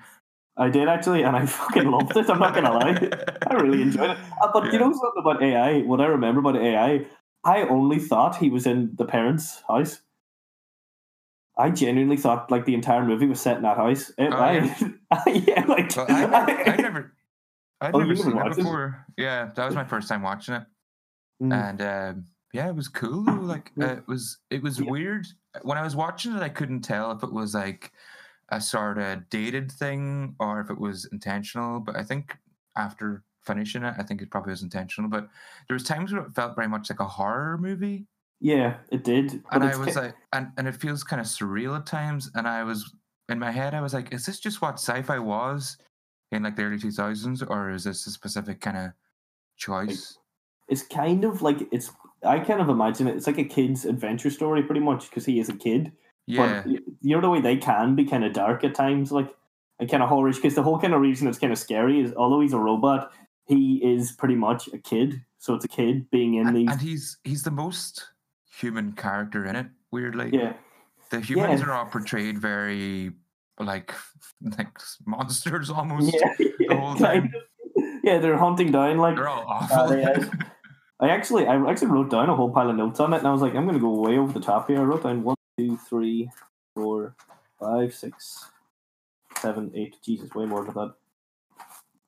I 0.58 0.70
did 0.70 0.90
actually, 0.90 1.24
and 1.24 1.38
I 1.38 1.46
fucking 1.46 1.90
loved 1.90 2.18
it. 2.18 2.30
I'm 2.30 2.40
not 2.40 2.54
gonna 2.54 2.74
lie. 2.74 3.10
I 3.48 3.54
really 3.54 3.82
enjoyed 3.82 4.10
it. 4.12 4.18
Uh, 4.42 4.50
but 4.52 4.74
you 4.74 4.80
know 4.80 4.92
something 4.92 5.20
about 5.22 5.42
AI? 5.42 5.80
What 5.84 6.02
I 6.02 6.06
remember 6.08 6.42
about 6.42 6.58
AI, 6.58 7.06
I 7.46 7.62
only 7.64 7.98
thought 8.00 8.36
he 8.36 8.50
was 8.50 8.66
in 8.68 8.92
the 8.96 9.06
parents' 9.06 9.64
house. 9.70 10.02
I 11.60 11.70
genuinely 11.70 12.18
thought 12.18 12.50
like 12.50 12.66
the 12.66 12.74
entire 12.74 13.04
movie 13.06 13.26
was 13.28 13.40
set 13.42 13.58
in 13.58 13.64
that 13.64 13.78
house. 13.78 14.10
It- 14.18 14.34
Oh, 14.34 14.38
I, 14.38 15.30
yeah, 15.30 15.66
like 15.66 15.96
Well, 15.96 16.06
I, 16.10 16.46
never, 16.46 16.70
I 16.72 16.76
never, 16.78 17.14
I'd 17.82 17.94
Oh, 17.96 18.00
never 18.00 18.16
seen 18.16 18.30
it 18.30 18.36
watched 18.36 18.54
it? 18.60 18.64
before. 18.64 19.06
Yeah, 19.18 19.52
that 19.56 19.66
was 19.66 19.76
my 19.76 19.84
first 19.86 20.08
time 20.08 20.22
watching 20.22 20.56
it, 20.56 20.64
Mm. 21.42 21.54
and 21.54 21.82
um, 21.82 22.26
yeah, 22.54 22.68
it 22.70 22.76
was 22.76 22.88
cool. 22.88 23.24
Like 23.24 23.72
uh, 23.82 23.86
it 23.98 24.08
was, 24.08 24.38
it 24.50 24.62
was 24.64 24.80
Yeah. 24.80 24.90
weird 24.90 25.28
when 25.64 25.78
I 25.78 25.84
was 25.84 25.96
watching 25.96 26.34
it. 26.36 26.42
I 26.42 26.50
couldn't 26.50 26.82
tell 26.82 27.12
if 27.12 27.24
it 27.24 27.32
was 27.32 27.54
like 27.54 27.92
a 28.50 28.60
sort 28.60 28.98
of 28.98 29.30
dated 29.30 29.72
thing 29.72 30.36
or 30.40 30.60
if 30.62 30.70
it 30.70 30.80
was 30.80 31.06
intentional. 31.12 31.80
But 31.80 31.96
I 31.96 32.04
think 32.04 32.36
after 32.76 33.24
finishing 33.46 33.84
it, 33.84 33.94
I 33.98 34.04
think 34.04 34.22
it 34.22 34.32
probably 34.32 34.52
was 34.52 34.64
intentional. 34.64 35.10
But 35.10 35.28
there 35.68 35.76
was 35.76 35.84
times 35.84 36.12
where 36.12 36.24
it 36.24 36.34
felt 36.34 36.56
very 36.56 36.68
much 36.68 36.90
like 36.90 37.00
a 37.00 37.06
horror 37.06 37.58
movie, 37.58 38.06
yeah, 38.40 38.78
it 38.92 39.04
did. 39.04 39.42
And 39.52 39.64
I 39.64 39.76
was 39.76 39.96
ki- 39.96 40.02
like, 40.02 40.16
and 40.34 40.48
and 40.58 40.68
it 40.68 40.76
feels 40.76 41.04
kind 41.04 41.20
of 41.20 41.28
surreal 41.28 41.78
at 41.78 41.86
times. 41.86 42.30
And 42.36 42.48
I 42.48 42.64
was 42.64 42.94
in 43.28 43.40
my 43.40 43.52
head, 43.52 43.74
I 43.74 43.82
was 43.82 43.94
like, 43.94 44.14
is 44.14 44.26
this 44.26 44.40
just 44.40 44.62
what 44.62 44.76
sci-fi 44.76 45.20
was 45.20 45.78
in 46.32 46.44
like 46.44 46.56
the 46.56 46.64
early 46.64 46.80
two 46.80 46.92
thousands, 46.92 47.44
or 47.44 47.70
is 47.72 47.84
this 47.84 48.08
a 48.08 48.12
specific 48.12 48.62
kind 48.62 48.78
of 48.78 48.92
choice? 49.58 50.18
it's 50.70 50.84
kind 50.84 51.26
of 51.26 51.42
like 51.42 51.68
it's. 51.72 51.92
I 52.24 52.40
kind 52.40 52.62
of 52.62 52.70
imagine 52.70 53.08
it. 53.08 53.16
It's 53.16 53.28
like 53.28 53.38
a 53.38 53.46
kid's 53.46 53.86
adventure 53.86 54.30
story, 54.30 54.62
pretty 54.64 54.82
much, 54.82 55.10
because 55.10 55.26
he 55.26 55.40
is 55.40 55.48
a 55.50 55.56
kid. 55.56 55.92
yeah, 56.28 56.62
But 56.64 56.72
you 57.02 57.16
know 57.16 57.22
the 57.22 57.30
way 57.30 57.42
they 57.42 57.56
can 57.58 57.96
be 57.96 58.06
kind 58.06 58.24
of 58.24 58.34
dark 58.34 58.64
at 58.64 58.76
times, 58.76 59.12
like 59.12 59.34
and 59.80 59.90
kind 59.90 60.04
of 60.04 60.10
horrorish. 60.10 60.36
Because 60.36 60.56
the 60.56 60.64
whole 60.64 60.80
kind 60.80 60.94
of 60.94 61.02
reason 61.02 61.28
it's 61.28 61.40
kind 61.40 61.54
of 61.54 61.60
scary 61.60 62.02
is 62.02 62.14
although 62.14 62.42
he's 62.42 62.54
a 62.54 62.60
robot, 62.60 63.12
he 63.46 63.82
is 63.84 64.12
pretty 64.12 64.36
much 64.36 64.68
a 64.74 64.78
kid. 64.78 65.22
So 65.40 65.56
it's 65.56 65.66
a 65.66 65.70
kid 65.70 66.10
being 66.12 66.36
in 66.36 66.48
and, 66.48 66.56
these. 66.56 66.70
and 66.70 66.82
he's 66.82 67.18
he's 67.24 67.44
the 67.44 67.52
most 67.52 68.06
human 68.60 68.92
character 68.94 69.46
in 69.46 69.56
it. 69.56 69.68
Weirdly, 69.92 70.30
yeah, 70.34 70.54
the 71.10 71.20
humans 71.20 71.62
Yeah. 71.62 71.68
are 71.68 71.74
all 71.74 71.86
portrayed 71.86 72.38
very 72.38 73.12
like 73.60 73.94
like 74.58 74.78
monsters 75.06 75.70
almost. 75.76 76.14
yeah, 76.14 76.34
yeah, 76.60 76.96
of. 76.96 77.24
yeah. 78.04 78.18
They're 78.20 78.38
hunting 78.38 78.72
down 78.72 78.98
like. 78.98 79.16
They're 79.16 79.28
all 79.30 79.42
uh, 79.42 79.68
awful. 79.72 79.98
yeah. 79.98 80.30
I 81.02 81.10
actually, 81.12 81.48
I 81.48 81.56
actually 81.70 81.88
wrote 81.92 82.10
down 82.10 82.30
a 82.30 82.36
whole 82.36 82.52
pile 82.52 82.70
of 82.70 82.76
notes 82.76 83.00
on 83.00 83.14
it, 83.14 83.20
and 83.20 83.28
I 83.28 83.32
was 83.32 83.42
like, 83.42 83.56
I'm 83.56 83.64
going 83.64 83.76
to 83.78 83.82
go 83.82 83.94
way 84.02 84.18
over 84.18 84.34
the 84.34 84.42
top 84.42 84.68
here. 84.68 84.80
I 84.80 84.84
wrote 84.84 85.04
down 85.04 85.24
one, 85.24 85.38
two, 85.58 85.78
three, 85.78 86.30
four, 86.76 87.16
five, 87.58 87.94
six, 87.96 88.44
seven, 89.40 89.72
eight. 89.76 89.96
Jesus, 90.04 90.36
way 90.36 90.46
more 90.46 90.66
than 90.66 90.74
that. 90.74 90.94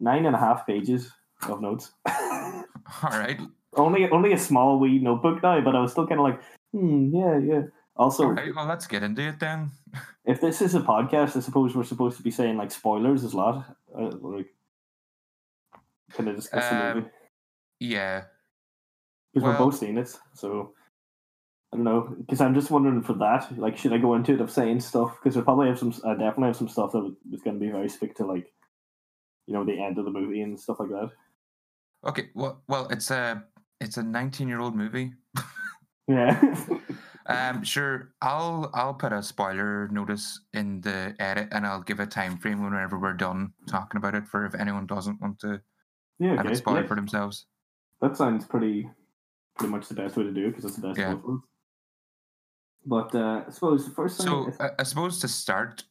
Nine 0.02 0.26
and 0.26 0.36
a 0.36 0.40
half 0.40 0.68
pages 0.68 1.10
of 1.48 1.62
notes. 1.62 1.92
all 2.06 3.12
right. 3.12 3.40
Only 3.76 4.10
only 4.10 4.34
a 4.34 4.38
small 4.38 4.80
wee 4.80 5.00
notebook 5.00 5.42
now, 5.44 5.62
but 5.62 5.76
I 5.76 5.82
was 5.82 5.92
still 5.92 6.08
kind 6.08 6.20
of 6.20 6.26
like, 6.26 6.42
hmm, 6.74 7.14
yeah, 7.14 7.38
yeah. 7.38 7.62
Also. 7.96 8.34
Well, 8.34 8.66
let's 8.66 8.88
get 8.88 9.04
into 9.04 9.22
it 9.22 9.40
then. 9.40 9.72
if 10.26 10.42
this 10.42 10.62
is 10.62 10.76
a 10.76 10.80
podcast, 10.82 11.36
I 11.36 11.40
suppose 11.42 11.76
we're 11.76 11.84
supposed 11.84 12.18
to 12.18 12.24
be 12.24 12.32
saying 12.32 12.58
like 12.58 12.72
spoilers 12.72 13.24
a 13.24 13.36
lot. 13.36 13.76
Uh, 13.98 14.12
like, 14.22 14.48
can 16.14 16.28
I 16.28 16.34
discuss 16.34 16.70
the 16.70 16.76
Um, 16.76 16.98
movie? 16.98 17.10
Yeah. 17.80 18.24
Because 19.34 19.44
well- 19.48 19.54
we're 19.54 19.66
both 19.66 19.78
seeing 19.78 19.98
it, 19.98 20.18
so 20.34 20.74
I 21.72 21.78
don't 21.78 21.86
know. 21.86 22.16
Because 22.18 22.42
I'm 22.42 22.54
just 22.54 22.72
wondering 22.72 23.02
for 23.02 23.14
that, 23.14 23.58
like, 23.58 23.78
should 23.78 23.94
I 23.94 23.98
go 23.98 24.16
into 24.16 24.34
it 24.34 24.42
of 24.42 24.52
saying 24.52 24.82
stuff? 24.82 25.18
Because 25.22 25.38
I 25.38 25.42
probably 25.42 25.68
have 25.68 25.80
some. 25.80 25.94
I 26.06 26.14
definitely 26.14 26.48
have 26.48 26.58
some 26.58 26.68
stuff 26.70 26.92
that 26.92 27.16
was 27.30 27.42
going 27.42 27.60
to 27.60 27.66
be 27.66 27.72
very 27.72 27.88
specific 27.88 28.18
to 28.18 28.26
like, 28.26 28.52
you 29.48 29.54
know, 29.54 29.64
the 29.64 29.82
end 29.82 29.98
of 29.98 30.06
the 30.06 30.12
movie 30.12 30.42
and 30.42 30.60
stuff 30.60 30.80
like 30.80 30.90
that. 30.90 31.12
Okay. 32.04 32.30
Well, 32.34 32.62
well, 32.68 32.88
it's 32.90 33.12
a 33.12 33.44
it's 33.82 33.98
a 33.98 34.04
19 34.04 34.48
year 34.48 34.60
old 34.60 34.76
movie. 34.76 35.14
Yeah. 36.08 36.56
Um, 37.28 37.64
sure. 37.64 38.14
I'll 38.22 38.72
I'll 38.74 38.96
put 38.96 39.14
a 39.14 39.22
spoiler 39.22 39.88
notice 39.90 40.40
in 40.54 40.82
the 40.82 41.16
edit, 41.20 41.50
and 41.52 41.66
I'll 41.66 41.84
give 41.84 42.00
a 42.00 42.06
time 42.06 42.38
frame 42.38 42.64
whenever 42.64 42.98
we're 42.98 43.14
done 43.14 43.54
talking 43.70 44.00
about 44.00 44.16
it 44.16 44.28
for 44.28 44.46
if 44.46 44.56
anyone 44.56 44.88
doesn't 44.88 45.22
want 45.22 45.40
to 45.42 45.62
yeah. 46.20 46.36
have 46.36 46.48
it 46.48 46.58
spoiled 46.58 46.82
yeah. 46.82 46.88
for 46.88 46.96
themselves. 46.96 47.46
That 48.02 48.18
sounds 48.18 48.46
pretty, 48.46 48.90
pretty 49.56 49.72
much 49.72 49.88
the 49.88 49.94
best 49.94 50.18
way 50.18 50.24
to 50.24 50.32
do 50.32 50.48
it 50.48 50.50
because 50.50 50.66
it's 50.66 50.76
the 50.78 50.88
best. 50.88 51.00
Yeah. 51.00 51.12
of 51.12 51.18
both 51.22 51.26
worlds. 51.26 51.44
But 52.86 53.16
uh, 53.16 53.44
I 53.48 53.52
suppose 53.52 53.86
the 53.86 53.92
first 53.92 54.18
thing. 54.18 54.26
So 54.26 54.48
is- 54.48 54.60
I, 54.60 54.70
I 54.80 54.84
suppose 54.84 55.20
to 55.20 55.28
start, 55.28 55.84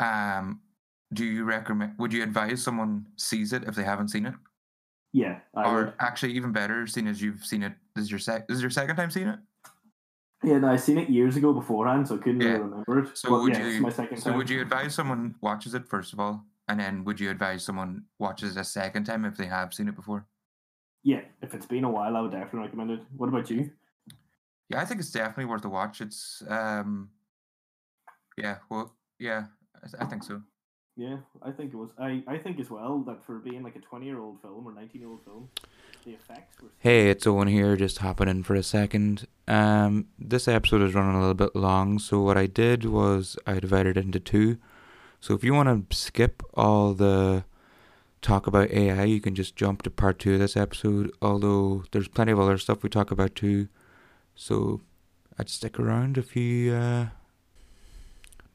um, 0.00 0.60
do 1.12 1.24
you 1.24 1.44
recommend? 1.44 1.94
Would 1.98 2.12
you 2.12 2.22
advise 2.24 2.62
someone 2.62 3.06
sees 3.16 3.52
it 3.52 3.62
if 3.64 3.76
they 3.76 3.84
haven't 3.84 4.08
seen 4.08 4.26
it, 4.26 4.34
yeah, 5.12 5.40
I 5.54 5.64
or 5.70 5.84
would. 5.86 5.94
actually 6.00 6.32
even 6.32 6.52
better, 6.52 6.86
seeing 6.86 7.06
as 7.08 7.20
you've 7.22 7.44
seen 7.44 7.62
it? 7.62 7.72
This 7.94 8.04
is 8.04 8.10
your 8.10 8.20
sec. 8.20 8.46
This 8.48 8.56
is 8.56 8.62
your 8.62 8.70
second 8.70 8.96
time 8.96 9.10
seeing 9.10 9.28
it. 9.28 9.38
Yeah, 10.44 10.58
no, 10.58 10.68
I 10.68 10.76
seen 10.76 10.98
it 10.98 11.08
years 11.10 11.36
ago 11.36 11.52
beforehand, 11.52 12.06
so 12.06 12.14
I 12.14 12.18
couldn't 12.18 12.40
Yeah. 12.40 12.48
really 12.52 12.60
remember 12.64 12.98
it. 13.00 13.18
So 13.18 13.30
but 13.30 13.42
would 13.42 13.56
yeah, 13.56 13.66
you? 13.66 13.80
my 13.80 13.90
second 13.90 14.18
So 14.18 14.30
time. 14.30 14.38
would 14.38 14.48
you 14.48 14.60
advise 14.60 14.94
someone 14.94 15.34
watches 15.40 15.74
it 15.74 15.88
first 15.88 16.12
of 16.12 16.20
all, 16.20 16.44
and 16.68 16.78
then 16.78 17.04
would 17.04 17.18
you 17.18 17.30
advise 17.30 17.64
someone 17.64 18.04
watches 18.18 18.56
it 18.56 18.60
a 18.60 18.64
second 18.64 19.04
time 19.04 19.24
if 19.24 19.36
they 19.36 19.46
have 19.46 19.74
seen 19.74 19.88
it 19.88 19.96
before? 19.96 20.26
Yeah, 21.02 21.22
if 21.42 21.54
it's 21.54 21.66
been 21.66 21.84
a 21.84 21.90
while, 21.90 22.16
I 22.16 22.20
would 22.20 22.30
definitely 22.32 22.60
recommend 22.60 22.90
it. 22.92 23.00
What 23.16 23.28
about 23.28 23.50
you? 23.50 23.70
Yeah, 24.68 24.80
I 24.80 24.84
think 24.84 25.00
it's 25.00 25.10
definitely 25.10 25.46
worth 25.46 25.64
a 25.64 25.68
watch. 25.68 26.00
It's 26.00 26.42
um, 26.48 27.10
yeah, 28.36 28.58
well, 28.70 28.94
yeah, 29.18 29.46
I, 29.82 30.04
I 30.04 30.06
think 30.06 30.22
so. 30.22 30.42
Yeah, 30.98 31.18
I 31.40 31.52
think 31.52 31.72
it 31.72 31.76
was. 31.76 31.90
I, 31.96 32.24
I 32.26 32.38
think 32.38 32.58
as 32.58 32.70
well 32.70 33.04
that 33.06 33.24
for 33.24 33.38
being 33.38 33.62
like 33.62 33.76
a 33.76 33.78
twenty 33.78 34.06
year 34.06 34.18
old 34.18 34.42
film 34.42 34.66
or 34.66 34.72
nineteen 34.72 35.00
year 35.00 35.08
old 35.08 35.22
film, 35.24 35.48
the 36.04 36.10
effects 36.10 36.60
were. 36.60 36.70
Hey, 36.80 37.08
it's 37.08 37.24
Owen 37.24 37.46
here, 37.46 37.76
just 37.76 37.98
hopping 37.98 38.26
in 38.26 38.42
for 38.42 38.56
a 38.56 38.64
second. 38.64 39.28
Um, 39.46 40.08
this 40.18 40.48
episode 40.48 40.82
is 40.82 40.94
running 40.94 41.14
a 41.14 41.20
little 41.20 41.34
bit 41.34 41.54
long, 41.54 42.00
so 42.00 42.20
what 42.20 42.36
I 42.36 42.46
did 42.46 42.84
was 42.84 43.36
I 43.46 43.60
divided 43.60 43.96
it 43.96 44.06
into 44.06 44.18
two. 44.18 44.58
So 45.20 45.34
if 45.34 45.44
you 45.44 45.54
want 45.54 45.88
to 45.88 45.96
skip 45.96 46.42
all 46.54 46.94
the 46.94 47.44
talk 48.20 48.48
about 48.48 48.72
AI, 48.72 49.04
you 49.04 49.20
can 49.20 49.36
just 49.36 49.54
jump 49.54 49.82
to 49.82 49.90
part 49.90 50.18
two 50.18 50.34
of 50.34 50.40
this 50.40 50.56
episode. 50.56 51.12
Although 51.22 51.84
there's 51.92 52.08
plenty 52.08 52.32
of 52.32 52.40
other 52.40 52.58
stuff 52.58 52.82
we 52.82 52.88
talk 52.88 53.12
about 53.12 53.36
too, 53.36 53.68
so 54.34 54.80
I'd 55.38 55.48
stick 55.48 55.78
around 55.78 56.18
if 56.18 56.34
you 56.34 56.74
uh, 56.74 57.06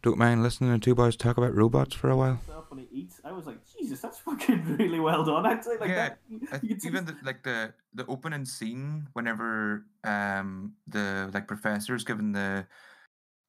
don't 0.04 0.18
mind 0.18 0.44
listening 0.44 0.72
to 0.72 0.80
two 0.80 0.94
boys 0.96 1.16
talk 1.16 1.38
about 1.38 1.56
robots 1.56 1.96
for 1.96 2.10
a 2.12 2.16
while. 2.16 2.40
When 2.70 2.80
he 2.92 3.02
eats. 3.02 3.22
I 3.24 3.32
was 3.32 3.46
like, 3.46 3.58
Jesus, 3.78 4.02
that's 4.02 4.18
fucking 4.20 4.78
really 4.80 5.00
well 5.00 5.24
done. 5.24 5.46
I'd 5.46 5.64
say 5.64 5.78
like 5.80 5.90
Yeah, 5.90 5.96
that. 6.10 6.20
I 6.52 6.60
You 6.64 6.70
th- 6.70 6.82
could 6.82 6.86
even 6.86 7.06
the, 7.06 7.16
like 7.24 7.44
the 7.44 7.74
the 7.94 8.06
opening 8.08 8.46
scene 8.46 9.08
whenever 9.14 9.86
um 10.04 10.74
the 10.88 11.30
like 11.34 11.48
professor's 11.48 12.04
given 12.04 12.32
the 12.32 12.66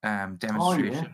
um 0.02 0.37
demonstration 0.37 1.11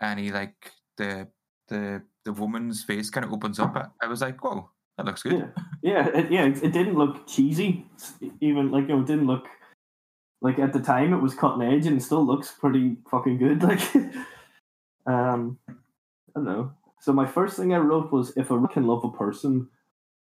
and 0.00 0.20
he 0.20 0.30
like 0.30 0.72
the 0.98 1.26
the 1.68 2.02
the 2.26 2.32
woman's 2.34 2.84
face 2.84 3.08
kind 3.08 3.24
of 3.24 3.32
opens 3.32 3.58
up 3.58 3.74
I- 3.74 4.04
i 4.04 4.06
was 4.06 4.20
like 4.20 4.44
whoa 4.44 4.68
that 4.98 5.06
looks 5.06 5.22
good 5.22 5.32
Yeah, 5.32 5.48
yeah, 5.82 6.08
it, 6.08 6.30
yeah. 6.30 6.44
It, 6.44 6.62
it 6.64 6.72
didn't 6.72 6.98
look 6.98 7.26
cheesy. 7.26 7.86
Even 8.42 8.70
like 8.70 8.88
you 8.88 8.94
know, 8.96 9.00
it 9.00 9.06
didn't 9.06 9.26
look 9.26 9.46
like 10.42 10.58
at 10.58 10.72
the 10.74 10.80
time 10.80 11.14
it 11.14 11.22
was 11.22 11.34
cutting 11.34 11.62
edge, 11.62 11.86
and 11.86 11.96
it 11.96 12.02
still 12.02 12.26
looks 12.26 12.50
pretty 12.52 12.96
fucking 13.10 13.38
good. 13.38 13.62
Like, 13.68 13.80
um, 15.08 15.58
I 15.68 15.72
don't 16.36 16.44
know. 16.44 16.72
So 17.00 17.12
my 17.12 17.26
first 17.26 17.56
thing 17.56 17.72
I 17.72 17.78
wrote 17.78 18.12
was, 18.12 18.36
if 18.36 18.50
a 18.50 18.54
robot 18.54 18.72
can 18.72 18.86
love 18.86 19.04
a 19.04 19.10
person, 19.10 19.68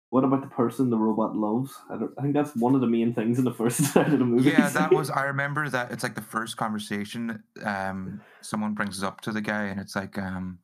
what 0.09 0.23
about 0.23 0.41
the 0.41 0.47
person 0.47 0.89
the 0.89 0.97
robot 0.97 1.35
loves? 1.35 1.73
I, 1.89 1.97
don't, 1.97 2.11
I 2.17 2.21
think 2.21 2.33
that's 2.33 2.55
one 2.55 2.75
of 2.75 2.81
the 2.81 2.87
main 2.87 3.13
things 3.13 3.39
in 3.39 3.45
the 3.45 3.53
first 3.53 3.83
side 3.93 4.11
of 4.11 4.19
the 4.19 4.25
movie. 4.25 4.49
yeah 4.49 4.67
that 4.69 4.91
was 4.91 5.09
i 5.09 5.23
remember 5.23 5.69
that 5.69 5.91
it's 5.91 6.03
like 6.03 6.15
the 6.15 6.21
first 6.21 6.57
conversation 6.57 7.41
um 7.63 8.19
someone 8.41 8.73
brings 8.73 9.01
it 9.01 9.05
up 9.05 9.21
to 9.21 9.31
the 9.31 9.39
guy 9.41 9.65
and 9.65 9.79
it's 9.79 9.95
like 9.95 10.17
um 10.17 10.59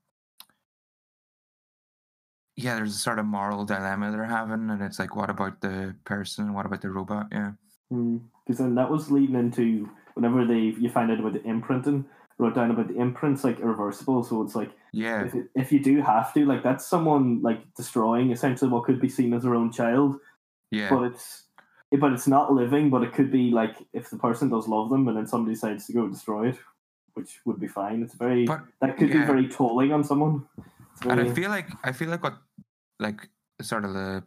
yeah 2.57 2.75
there's 2.75 2.95
a 2.95 2.99
sort 2.99 3.19
of 3.19 3.25
moral 3.25 3.63
dilemma 3.63 4.11
they're 4.11 4.25
having 4.25 4.69
and 4.69 4.81
it's 4.81 4.99
like 4.99 5.15
what 5.15 5.29
about 5.29 5.61
the 5.61 5.95
person 6.03 6.53
what 6.53 6.65
about 6.65 6.81
the 6.81 6.89
robot 6.89 7.27
yeah 7.31 7.51
Because 7.89 8.57
then 8.57 8.75
that 8.75 8.89
was 8.89 9.11
leading 9.11 9.35
into 9.35 9.89
whenever 10.15 10.45
they 10.45 10.75
you 10.81 10.89
find 10.89 11.11
out 11.11 11.19
about 11.19 11.33
the 11.33 11.43
imprinting, 11.43 12.03
wrote 12.39 12.55
down 12.55 12.69
about 12.71 12.87
the 12.87 12.95
imprints 12.99 13.43
like 13.43 13.59
irreversible. 13.59 14.23
So 14.23 14.41
it's 14.43 14.55
like 14.55 14.71
yeah 14.93 15.25
if, 15.25 15.35
it- 15.35 15.49
if 15.55 15.71
you 15.71 15.79
do 15.79 16.01
have 16.01 16.33
to, 16.33 16.45
like 16.45 16.63
that's 16.63 16.85
someone 16.85 17.41
like 17.41 17.73
destroying 17.75 18.31
essentially 18.31 18.69
what 18.71 18.83
could 18.85 19.01
be 19.01 19.09
seen 19.09 19.33
as 19.33 19.43
their 19.43 19.55
own 19.55 19.71
child, 19.71 20.19
yeah 20.71 20.89
but 20.89 21.03
it's 21.03 21.43
but 21.99 22.11
it's 22.13 22.27
not 22.27 22.53
living. 22.53 22.89
But 22.89 23.03
it 23.03 23.13
could 23.13 23.31
be 23.31 23.49
like 23.51 23.75
if 23.93 24.09
the 24.09 24.17
person 24.17 24.49
does 24.49 24.67
love 24.67 24.89
them, 24.89 25.07
and 25.07 25.17
then 25.17 25.25
somebody 25.27 25.55
decides 25.55 25.87
to 25.87 25.93
go 25.93 26.07
destroy 26.07 26.49
it, 26.49 26.57
which 27.13 27.39
would 27.45 27.59
be 27.59 27.67
fine. 27.67 28.03
It's 28.03 28.13
very 28.13 28.45
But, 28.45 28.61
that 28.81 28.97
could 28.97 29.09
be 29.11 29.19
very 29.25 29.47
tolling 29.47 29.91
on 29.93 30.03
someone. 30.03 30.45
It's 30.57 31.05
and 31.05 31.19
i 31.21 31.29
feel 31.29 31.49
like 31.51 31.69
i 31.83 31.91
feel 31.91 32.09
like 32.09 32.23
what 32.23 32.37
like 32.99 33.29
sort 33.61 33.85
of 33.85 33.93
the 33.93 34.23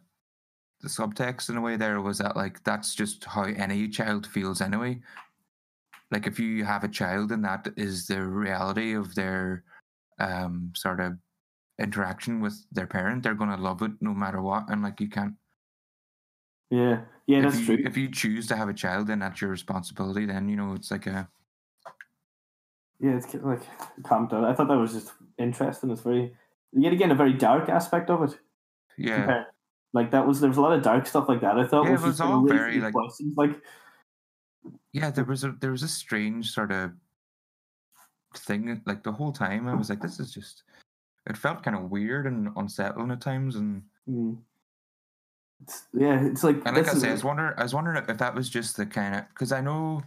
the 0.79 0.87
subtext 0.89 1.49
in 1.49 1.57
a 1.57 1.61
way 1.61 1.75
there 1.77 1.99
was 2.01 2.17
that 2.19 2.35
like 2.35 2.63
that's 2.63 2.95
just 2.95 3.25
how 3.25 3.43
any 3.43 3.87
child 3.89 4.25
feels 4.25 4.61
anyway 4.61 4.99
like 6.11 6.27
if 6.27 6.39
you 6.39 6.63
have 6.65 6.83
a 6.83 6.87
child 6.89 7.31
and 7.31 7.43
that 7.43 7.67
is 7.77 8.05
the 8.07 8.21
reality 8.21 8.93
of 8.93 9.15
their 9.15 9.63
um 10.19 10.71
sort 10.75 10.99
of 10.99 11.13
interaction 11.79 12.41
with 12.41 12.63
their 12.71 12.85
parent 12.87 13.23
they're 13.23 13.33
going 13.33 13.49
to 13.49 13.57
love 13.57 13.81
it 13.81 13.91
no 14.01 14.13
matter 14.13 14.41
what 14.41 14.69
and 14.69 14.83
like 14.83 14.99
you 14.99 15.09
can't 15.09 15.33
yeah, 16.69 17.01
yeah, 17.27 17.39
if 17.39 17.43
that's 17.43 17.59
you, 17.59 17.65
true. 17.65 17.85
if 17.85 17.97
you 17.97 18.09
choose 18.09 18.47
to 18.47 18.55
have 18.55 18.69
a 18.69 18.73
child 18.73 19.07
then 19.07 19.19
that's 19.19 19.41
your 19.41 19.49
responsibility 19.49 20.25
then 20.25 20.47
you 20.47 20.55
know 20.55 20.73
it's 20.73 20.91
like 20.91 21.07
a 21.07 21.27
Yeah, 22.99 23.17
it's 23.17 23.33
like 23.33 23.63
calm 24.03 24.27
down. 24.27 24.45
I 24.45 24.53
thought 24.53 24.67
that 24.69 24.77
was 24.77 24.93
just 24.93 25.11
interesting. 25.39 25.89
It's 25.89 26.01
very 26.01 26.35
yet 26.71 26.93
again 26.93 27.09
a 27.11 27.15
very 27.15 27.33
dark 27.33 27.67
aspect 27.67 28.09
of 28.11 28.21
it. 28.23 28.37
yeah 28.97 29.15
compared- 29.17 29.45
Like 29.91 30.11
that 30.11 30.25
was 30.27 30.39
there 30.39 30.47
was 30.49 30.57
a 30.57 30.61
lot 30.61 30.73
of 30.77 30.83
dark 30.83 31.07
stuff 31.07 31.27
like 31.27 31.41
that. 31.41 31.57
I 31.57 31.65
thought 31.67 31.85
Yeah, 31.85 31.93
was 31.97 32.03
it 32.03 32.07
was 32.07 32.21
all 32.21 32.45
very, 32.47 32.79
like- 32.79 32.93
like 33.35 33.55
yeah 34.93 35.09
there 35.09 35.25
was 35.25 35.43
a 35.43 35.55
there 35.59 35.71
was 35.71 35.83
a 35.83 35.87
strange 35.87 36.51
sort 36.51 36.71
of 36.71 36.91
thing 38.35 38.81
like 38.85 39.03
the 39.03 39.11
whole 39.11 39.31
time 39.31 39.67
i 39.67 39.73
was 39.73 39.89
like 39.89 40.01
this 40.01 40.19
is 40.19 40.33
just 40.33 40.63
it 41.29 41.37
felt 41.37 41.63
kind 41.63 41.75
of 41.75 41.91
weird 41.91 42.25
and 42.25 42.49
unsettling 42.55 43.11
at 43.11 43.21
times 43.21 43.55
and 43.55 43.81
mm. 44.09 44.37
it's, 45.61 45.85
yeah, 45.93 46.23
it's 46.25 46.43
like 46.43 46.61
and 46.65 46.75
like 46.75 46.87
i 46.87 46.93
say 46.93 47.09
i 47.09 47.13
was 47.13 47.23
wondering 47.23 47.53
i 47.57 47.63
was 47.63 47.73
wondering 47.73 48.03
if 48.07 48.17
that 48.17 48.35
was 48.35 48.49
just 48.49 48.77
the 48.77 48.85
kind 48.85 49.15
of 49.15 49.27
because 49.29 49.51
i 49.51 49.61
know 49.61 50.01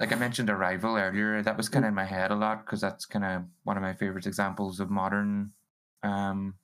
like 0.00 0.12
i 0.12 0.16
mentioned 0.16 0.50
arrival 0.50 0.96
earlier 0.96 1.42
that 1.42 1.56
was 1.56 1.68
kind 1.68 1.84
of 1.84 1.90
in 1.90 1.94
my 1.94 2.04
head 2.04 2.30
a 2.30 2.34
lot 2.34 2.64
because 2.64 2.80
that's 2.80 3.06
kind 3.06 3.24
of 3.24 3.42
one 3.64 3.76
of 3.76 3.82
my 3.82 3.92
favorite 3.92 4.26
examples 4.26 4.80
of 4.80 4.90
modern 4.90 5.50
um 6.02 6.54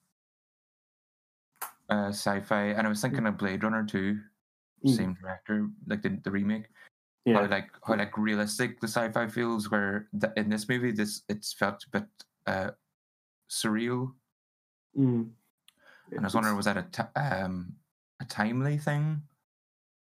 uh 1.89 2.09
sci-fi 2.09 2.65
and 2.65 2.85
i 2.85 2.89
was 2.89 3.01
thinking 3.01 3.25
of 3.25 3.37
blade 3.37 3.63
runner 3.63 3.85
2 3.85 4.19
Mm. 4.85 4.95
same 4.95 5.13
director 5.21 5.67
like 5.87 6.01
the, 6.01 6.09
the 6.23 6.31
remake 6.31 6.65
yeah, 7.25 7.33
how 7.41 7.47
like 7.47 7.69
how 7.85 7.95
like 7.95 8.17
realistic 8.17 8.79
the 8.79 8.87
sci-fi 8.87 9.27
feels 9.27 9.69
where 9.69 10.07
th- 10.19 10.33
in 10.37 10.49
this 10.49 10.69
movie 10.69 10.91
this 10.91 11.23
it's 11.27 11.51
felt 11.53 11.83
a 11.87 11.89
bit 11.99 12.07
uh 12.47 12.71
surreal 13.51 14.13
mm. 14.97 15.27
and 16.11 16.19
i 16.19 16.23
was 16.23 16.33
wondering 16.33 16.55
was 16.55 16.65
that 16.65 16.77
a 16.77 17.43
um 17.43 17.73
a 18.21 18.25
timely 18.25 18.77
thing 18.77 19.21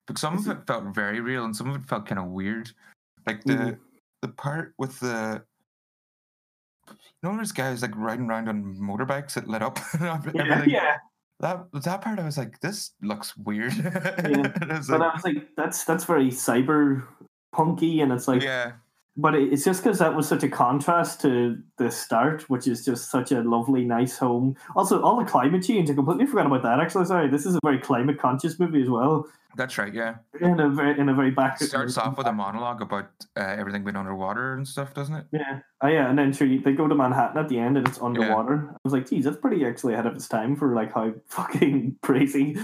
Because 0.07 0.21
some 0.21 0.37
of 0.39 0.47
it- 0.49 0.67
felt 0.67 0.95
very 0.95 1.21
real 1.21 1.45
and 1.45 1.55
some 1.55 1.71
of 1.71 1.77
it 1.77 1.87
felt 1.89 2.07
kind 2.07 2.19
of 2.19 2.27
weird 2.27 2.71
like 3.27 3.45
the 3.45 3.55
Mhm. 3.55 3.79
the 4.23 4.29
part 4.29 4.75
with 4.79 4.99
the 5.01 5.43
you 6.89 7.23
know 7.23 7.37
those 7.37 7.53
guys 7.53 7.83
like 7.83 7.95
riding 7.97 8.27
around 8.29 8.49
on 8.49 8.77
motorbikes 8.79 9.35
that 9.35 9.49
lit 9.49 9.63
up 9.63 9.79
and 9.95 10.03
yeah, 10.03 10.15
everything 10.15 10.71
yeah. 10.71 10.97
That 11.41 11.67
that 11.73 12.01
part 12.01 12.19
i 12.19 12.25
was 12.25 12.39
like 12.39 12.59
this 12.61 12.93
looks 13.03 13.37
weird. 13.37 13.75
Yeah, 13.75 14.53
But 14.59 14.89
like, 14.89 15.01
I 15.01 15.15
was 15.15 15.25
like, 15.25 15.49
that's 15.57 15.85
that's 15.85 16.05
very 16.05 16.29
cyber 16.29 17.07
punky, 17.53 18.01
and 18.01 18.13
it's 18.13 18.27
like, 18.29 18.43
yeah 18.43 18.73
but 19.17 19.35
it's 19.35 19.65
just 19.65 19.83
because 19.83 19.99
that 19.99 20.15
was 20.15 20.29
such 20.29 20.43
a 20.43 20.49
contrast 20.49 21.21
to 21.23 21.59
the 21.79 21.91
start, 21.91 22.43
which 22.51 22.67
is 22.67 22.85
just 22.85 23.11
such 23.11 23.33
a 23.33 23.41
lovely, 23.43 23.85
nice 23.85 24.19
home. 24.19 24.57
Also, 24.75 25.01
all 25.03 25.17
the 25.19 25.25
climate 25.25 25.63
change, 25.65 25.91
I 25.91 25.95
completely 25.95 26.27
forgot 26.27 26.47
about 26.47 26.63
that. 26.65 26.81
Actually, 26.81 27.07
sorry, 27.07 27.29
this 27.29 27.47
is 27.47 27.55
a 27.55 27.61
very 27.65 27.79
climate 27.79 28.19
conscious 28.19 28.59
movie 28.59 28.83
as 28.83 28.89
well. 28.91 29.27
that's 29.57 29.79
right 29.79 29.95
yeah 29.95 30.17
In 30.43 30.61
a 30.61 30.69
very 30.69 30.99
in 31.01 31.09
a 31.09 31.15
very 31.15 31.31
back. 31.31 31.63
It 31.63 31.69
starts 31.69 31.97
off 31.97 32.19
with 32.19 32.27
a 32.27 32.33
monologue 32.33 32.83
about 32.83 33.09
uh, 33.37 33.41
everything 33.61 33.85
being 33.85 33.97
underwater 33.97 34.53
and 34.53 34.69
stuff, 34.69 34.93
doesn't 34.93 35.15
it? 35.15 35.27
Yeah. 35.33 35.61
Oh 35.81 35.89
yeah, 35.89 36.11
and 36.11 36.19
then 36.19 36.33
sure 36.35 36.47
they 36.47 36.73
go 36.73 36.87
to 36.87 36.95
Manhattan 36.95 37.39
at 37.39 37.49
the 37.49 37.59
end 37.59 37.79
and 37.79 37.89
it's 37.89 38.01
underwater. 38.03 38.69
I 38.71 38.77
was 38.85 38.93
like, 38.93 39.09
geez, 39.09 39.25
that's 39.25 39.39
pretty 39.39 39.65
actually 39.65 39.95
ahead 39.95 40.07
of 40.07 40.15
its 40.15 40.29
time 40.29 40.57
for 40.57 40.75
like 40.75 40.93
how 40.93 41.15
fucking 41.29 41.97
crazy 42.03 42.59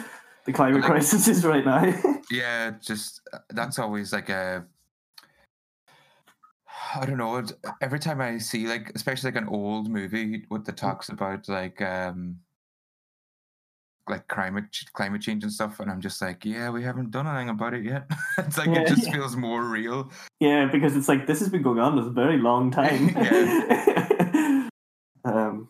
the 0.44 0.52
climate 0.52 0.82
Like- 0.82 0.90
crisis 0.90 1.28
is 1.28 1.44
right 1.46 1.64
now. 1.64 1.94
Yeah, 2.30 2.72
just 2.80 3.20
uh, 3.32 3.38
that's 3.50 3.78
always 3.78 4.12
like 4.12 4.28
a. 4.30 4.64
I 6.94 7.06
don't 7.06 7.16
know. 7.18 7.42
Every 7.80 7.98
time 7.98 8.20
I 8.20 8.38
see 8.38 8.66
like, 8.66 8.92
especially 8.94 9.30
like 9.30 9.42
an 9.42 9.48
old 9.48 9.88
movie 9.90 10.44
with 10.50 10.64
the 10.64 10.72
talks 10.72 11.08
about 11.08 11.48
like 11.48 11.80
um 11.82 12.38
like 14.08 14.26
climate 14.28 14.64
climate 14.94 15.22
change 15.22 15.42
and 15.44 15.52
stuff, 15.52 15.80
and 15.80 15.90
I'm 15.90 16.00
just 16.00 16.20
like, 16.20 16.44
yeah, 16.44 16.70
we 16.70 16.82
haven't 16.82 17.10
done 17.12 17.26
anything 17.26 17.50
about 17.50 17.74
it 17.74 17.84
yet. 17.84 18.10
it's 18.38 18.58
like 18.58 18.68
Yeah, 18.68 18.80
it 18.82 18.88
just 18.88 19.06
yeah. 19.06 19.12
feels 19.12 19.36
more 19.36 19.64
real. 19.64 20.10
yeah, 20.40 20.66
because 20.66 20.96
it's 20.96 21.08
like 21.08 21.26
this 21.26 21.38
has 21.40 21.48
been 21.48 21.62
going 21.62 21.78
on 21.78 21.96
this 21.96 22.12
very 22.12 22.38
long 22.38 22.70
time. 22.70 23.08
um 25.24 25.68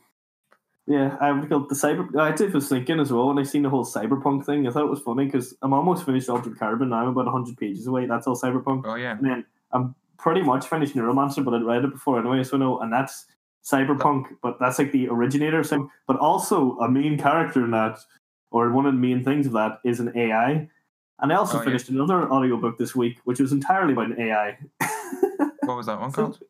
yeah, 0.88 1.16
I 1.20 1.30
would 1.30 1.48
call 1.48 1.61
the 1.68 1.76
cyber. 1.76 2.08
I 2.18 2.30
actually 2.30 2.48
was 2.48 2.68
thinking 2.68 2.98
as 2.98 3.12
well 3.12 3.28
when 3.28 3.38
I 3.38 3.44
seen 3.44 3.62
the 3.62 3.70
whole 3.70 3.85
cyberpunk 3.85 4.44
thing. 4.44 4.66
I 4.66 4.70
thought 4.72 4.85
it 4.87 4.90
was 4.90 5.00
funny 5.00 5.26
because 5.26 5.54
I'm 5.62 5.72
almost 5.72 6.04
finished 6.04 6.28
Altered 6.28 6.58
Carbon 6.58 6.88
now. 6.88 7.02
I'm 7.02 7.08
about 7.08 7.26
100 7.26 7.56
pages 7.56 7.87
away. 7.87 8.06
That's 8.06 8.26
all 8.26 8.35
cyberpunk. 8.35 8.82
Oh 8.85 8.96
yeah, 8.96 9.12
And 9.12 9.24
then 9.24 9.44
I'm 9.70 9.94
pretty 10.22 10.42
much 10.42 10.66
finished 10.66 10.94
Neuromancer, 10.94 11.44
but 11.44 11.52
I'd 11.54 11.64
read 11.64 11.85
it 11.85 11.90
before 11.92 12.18
anyway, 12.20 12.44
so 12.44 12.56
no, 12.56 12.78
and 12.80 12.92
that's 12.92 13.26
Cyberpunk, 13.64 14.24
but 14.42 14.58
that's 14.61 14.78
like 14.78 14.92
the 14.92 15.08
originator. 15.08 15.62
So, 15.64 15.90
but 16.06 16.16
also 16.18 16.76
a 16.78 16.88
main 16.90 17.18
character 17.18 17.64
in 17.64 17.70
that, 17.72 17.98
or 18.50 18.70
one 18.72 18.87
of 18.87 18.94
the 18.94 18.98
main 19.00 19.22
things 19.24 19.46
of 19.46 19.52
that, 19.52 19.80
is 19.85 20.00
an 20.00 20.12
AI. 20.16 20.68
And 21.20 21.32
I 21.32 21.37
also 21.37 21.56
Oh, 21.58 21.61
yeah. 21.61 21.66
finished 21.66 21.88
another 21.88 22.30
audiobook 22.30 22.78
this 22.78 22.94
week, 22.96 23.18
which 23.24 23.38
was 23.40 23.52
entirely 23.52 23.92
about 23.92 24.06
an 24.06 24.20
AI. 24.20 24.58
what 25.61 25.76
was 25.76 25.87
that 25.87 26.00
one 26.00 26.11
called? 26.12 26.40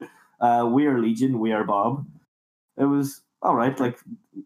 uh, 0.41 0.67
we 0.71 0.87
are 0.87 0.99
Legion, 0.99 1.39
we 1.39 1.53
are 1.53 1.65
Bob. 1.65 2.07
It 2.79 2.85
was 2.85 3.23
all 3.43 3.55
right. 3.55 3.79
Like 3.79 3.99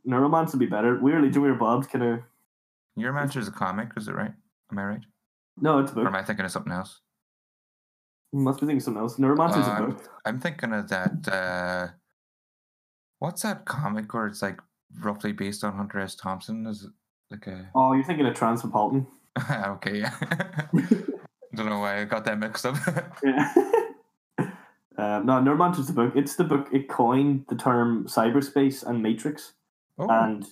Neuromancer 0.06 0.52
would 0.52 0.60
be 0.60 0.66
better. 0.66 0.98
We 0.98 1.12
are 1.12 1.20
Legion, 1.22 1.42
we 1.42 1.48
are 1.48 1.54
Bob's 1.54 1.86
kind 1.86 2.04
of 2.04 2.20
Neuromancer 2.98 3.36
is 3.36 3.46
a 3.48 3.52
comic, 3.52 3.90
is 3.96 4.08
it 4.08 4.14
right? 4.14 4.32
Am 4.72 4.78
I 4.78 4.84
right? 4.84 5.00
no, 5.60 5.78
it's 5.78 5.92
a 5.92 5.94
book. 5.94 6.04
Or 6.04 6.08
am 6.08 6.14
I 6.16 6.22
thinking 6.22 6.44
of 6.44 6.50
something 6.50 6.72
else? 6.72 7.00
Must 8.32 8.60
be 8.60 8.66
thinking 8.66 8.80
something 8.80 9.00
else. 9.02 9.16
Neuromancer's 9.18 9.66
Uh, 9.66 9.70
a 9.70 9.74
I'm, 9.74 9.90
book. 9.90 10.08
I'm 10.24 10.40
thinking 10.40 10.72
of 10.72 10.88
that. 10.88 11.28
Uh, 11.28 11.88
what's 13.18 13.42
that 13.42 13.64
comic 13.64 14.12
where 14.12 14.26
it's 14.26 14.42
like 14.42 14.60
roughly 15.00 15.32
based 15.32 15.64
on 15.64 15.74
Hunter 15.74 16.00
S. 16.00 16.14
Thompson? 16.14 16.66
Is 16.66 16.84
it 16.84 16.90
like 17.30 17.46
a 17.46 17.70
Oh, 17.74 17.92
you're 17.92 18.04
thinking 18.04 18.26
of 18.26 18.34
Transmetropolitan. 18.34 19.06
okay? 19.50 20.00
Yeah. 20.00 20.14
I 20.22 21.56
don't 21.56 21.68
know 21.70 21.78
why 21.78 22.00
I 22.00 22.04
got 22.04 22.24
that 22.24 22.38
mixed 22.38 22.66
up. 22.66 22.76
Yeah. 23.24 23.52
um, 24.98 25.26
no, 25.26 25.34
Neuromancer's 25.40 25.86
the 25.86 25.92
book. 25.92 26.12
It's 26.16 26.36
the 26.36 26.44
book. 26.44 26.68
It 26.72 26.88
coined 26.88 27.44
the 27.48 27.56
term 27.56 28.06
cyberspace 28.06 28.82
and 28.86 29.02
matrix, 29.02 29.52
oh, 29.98 30.08
and 30.08 30.46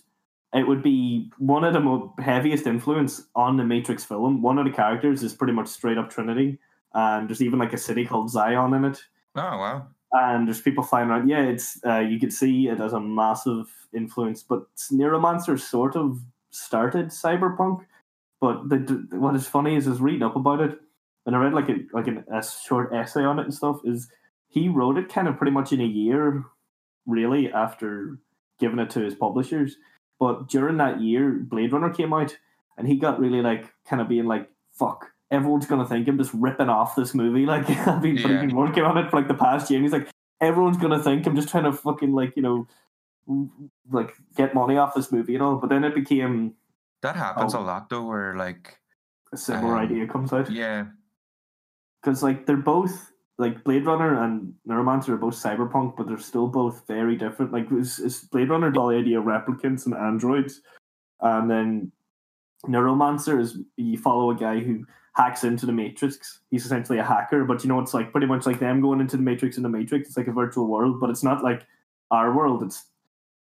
it 0.55 0.67
would 0.69 0.83
be 0.83 1.31
one 1.39 1.65
of 1.65 1.73
the 1.73 1.81
most 1.81 2.19
heaviest 2.21 2.67
influence 2.67 3.23
on 3.35 3.57
the 3.57 3.65
Matrix 3.65 4.05
film. 4.05 4.41
One 4.43 4.59
of 4.59 4.65
the 4.67 4.71
characters 4.71 5.23
is 5.23 5.33
pretty 5.35 5.53
much 5.53 5.67
straight 5.69 5.99
up 5.99 6.11
Trinity, 6.11 6.59
and 6.95 7.29
there's 7.29 7.43
even 7.43 7.59
like 7.59 7.73
a 7.73 7.79
city 7.79 8.05
called 8.07 8.31
Zion 8.31 8.75
in 8.75 8.85
it. 8.85 9.03
oh 9.37 9.59
wow! 9.59 9.87
and 10.15 10.47
there's 10.47 10.61
people 10.61 10.85
flying 10.85 11.09
around. 11.09 11.29
Yeah, 11.29 11.43
it's 11.43 11.81
uh, 11.85 11.99
you 11.99 12.19
could 12.19 12.33
see 12.33 12.69
it 12.69 12.81
as 12.81 12.93
a 12.93 13.01
massive 13.01 13.67
influence, 13.93 14.43
but 14.43 14.65
Neuromancer 14.93 15.59
sort 15.59 15.97
of 15.97 16.21
started 16.51 17.07
cyberpunk. 17.09 17.85
But 18.41 18.69
the, 18.69 19.07
what 19.13 19.35
is 19.35 19.47
funny 19.47 19.75
is, 19.75 19.87
is 19.87 20.01
reading 20.01 20.23
up 20.23 20.37
about 20.37 20.61
it, 20.61 20.79
and 21.27 21.35
I 21.35 21.41
read 21.41 21.53
like 21.53 21.69
a 21.69 21.77
like 21.93 22.07
an, 22.07 22.25
a 22.33 22.43
short 22.43 22.95
essay 22.95 23.25
on 23.25 23.41
it 23.41 23.45
and 23.45 23.55
stuff. 23.55 23.81
Is 23.85 24.09
he 24.49 24.69
wrote 24.69 24.99
it 24.99 25.13
kind 25.13 25.27
of 25.27 25.37
pretty 25.37 25.53
much 25.53 25.73
in 25.73 25.81
a 25.81 25.85
year, 25.85 26.45
really, 27.07 27.53
after 27.53 28.19
giving 28.61 28.79
it 28.79 28.91
to 28.91 29.01
his 29.01 29.17
publishers. 29.17 29.77
But 30.21 30.49
during 30.49 30.77
that 30.77 31.01
year, 31.01 31.31
Blade 31.33 31.73
Runner 31.73 31.91
came 31.91 32.13
out, 32.13 32.37
and 32.79 32.87
he 32.87 32.97
got 32.97 33.19
really 33.19 33.43
like 33.43 33.73
kind 33.85 34.01
of 34.01 34.09
being 34.09 34.27
like, 34.27 34.49
"Fuck, 34.71 35.11
everyone's 35.31 35.67
gonna 35.67 35.87
think 35.87 36.07
I'm 36.09 36.19
just 36.19 36.33
ripping 36.35 36.69
off 36.69 36.95
this 36.97 37.15
movie." 37.15 37.47
Like 37.47 37.69
I've 37.87 38.03
been, 38.03 38.17
Yeah. 38.17 38.47
working 38.53 38.85
on 38.85 38.99
it 38.99 39.11
for 39.11 39.17
like 39.17 39.29
the 39.29 39.35
past 39.35 39.71
year. 39.71 39.79
And 39.79 39.85
he's 39.85 39.93
like, 39.93 40.09
"Everyone's 40.41 40.77
gonna 40.77 41.03
think 41.03 41.27
I'm 41.27 41.37
just 41.37 41.49
trying 41.49 41.65
to 41.65 41.73
fucking 41.73 42.13
like 42.13 42.35
you 42.37 42.43
know, 42.43 42.67
like 43.91 44.15
get 44.37 44.55
money 44.55 44.77
off 44.77 44.95
this 44.95 45.11
movie 45.13 45.35
and 45.35 45.43
all." 45.43 45.57
But 45.57 45.71
then 45.71 45.85
it 45.85 45.95
became 45.95 46.55
That 47.03 47.17
happens 47.17 47.55
Oh. 47.55 47.61
a 47.61 47.63
lot 47.63 47.89
though, 47.91 48.05
where 48.07 48.35
like, 48.37 48.79
a 49.33 49.37
similar 49.37 49.75
Um, 49.77 49.81
idea 49.85 50.07
comes 50.07 50.33
out 50.33 50.51
yeah, 50.51 50.87
because 52.01 52.23
like 52.23 52.47
they're 52.47 52.57
both 52.57 53.11
like 53.37 53.65
Blade 53.65 53.85
Runner 53.85 54.23
and 54.23 54.55
Neuromancer 54.67 55.09
are 55.11 55.17
both 55.17 55.35
cyberpunk, 55.35 55.97
but 55.97 56.07
they're 56.07 56.19
still 56.19 56.47
both 56.47 56.87
very 56.87 57.17
different. 57.17 57.53
Like 57.53 57.71
is, 57.73 57.99
is 57.99 58.21
Blade 58.31 58.49
Runner 58.49 58.71
the 58.71 58.81
idea 58.83 59.19
of 59.19 59.25
replicants 59.27 59.87
and 59.87 59.95
androids, 59.95 60.63
and 61.21 61.51
then 61.51 61.91
Neuromancer 62.67 63.41
is 63.41 63.59
you 63.77 63.99
follow 63.99 64.31
a 64.31 64.35
guy 64.37 64.61
who 64.61 64.87
hacks 65.15 65.45
into 65.45 65.67
the 65.67 65.73
Matrix. 65.73 66.41
He's 66.51 66.65
essentially 66.65 66.99
a 66.99 67.05
hacker, 67.05 67.45
but 67.45 67.63
you 67.63 67.69
know 67.69 67.81
it's 67.81 67.95
like 67.95 68.13
pretty 68.13 68.27
much 68.27 68.47
like 68.47 68.59
them 68.59 68.81
going 68.81 69.01
into 69.01 69.17
the 69.17 69.23
Matrix 69.23 69.57
in 69.57 69.63
the 69.63 69.69
Matrix. 69.69 70.09
It's 70.09 70.17
like 70.17 70.29
a 70.29 70.33
virtual 70.33 70.67
world, 70.67 71.01
but 71.01 71.11
it's 71.11 71.23
not 71.23 71.43
like 71.43 71.67
our 72.11 72.35
world. 72.35 72.63
It's 72.63 72.85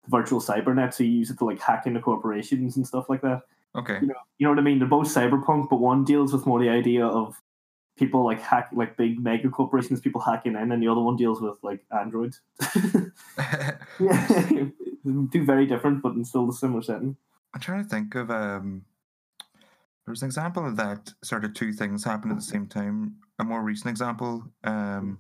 the 0.04 0.10
virtual 0.10 0.40
cybernet, 0.40 0.94
so 0.94 1.04
you 1.04 1.12
use 1.12 1.30
it 1.30 1.38
to 1.40 1.46
like 1.46 1.62
hack 1.62 1.86
into 1.86 2.00
corporations 2.00 2.78
and 2.78 2.88
stuff 2.88 3.10
like 3.10 3.22
that 3.22 3.44
okay, 3.76 4.00
you 4.02 4.08
know, 4.08 4.16
you 4.38 4.46
know 4.46 4.52
what 4.52 4.60
I 4.60 4.64
mean? 4.64 4.80
They're 4.80 4.88
both 4.88 5.08
cyberpunk, 5.08 5.70
but 5.70 5.78
one 5.78 6.04
deals 6.04 6.34
with 6.34 6.46
more 6.46 6.60
the 6.60 6.70
idea 6.70 7.06
of 7.06 7.42
people 7.98 8.24
like 8.24 8.42
hack, 8.42 8.70
like 8.74 8.98
big 8.98 9.20
mega 9.20 9.50
corporations, 9.50 10.00
people 10.00 10.22
hacking 10.22 10.56
in, 10.56 10.72
and 10.72 10.82
the 10.82 10.88
other 10.88 11.02
one 11.02 11.16
deals 11.16 11.42
with 11.42 11.58
like 11.64 11.84
androids. 11.92 12.42
yeah, 12.76 13.72
two 15.32 15.46
very 15.46 15.66
different, 15.66 16.02
but 16.02 16.14
in 16.14 16.26
still 16.26 16.46
the 16.46 16.54
similar 16.54 16.82
setting. 16.82 17.16
I'm 17.54 17.62
trying 17.62 17.84
to 17.84 17.90
think 17.90 18.16
of 18.16 18.30
um. 18.32 18.86
There 20.10 20.14
was 20.14 20.24
an 20.24 20.30
example 20.30 20.66
of 20.66 20.76
that 20.78 21.14
sort 21.24 21.46
of 21.46 21.54
two 21.54 21.72
things 21.72 22.04
happened 22.04 22.32
at 22.32 22.40
the 22.40 22.44
same 22.44 22.66
time. 22.66 23.20
A 23.38 23.44
more 23.44 23.62
recent 23.62 23.92
example, 23.92 24.44
um, 24.64 25.20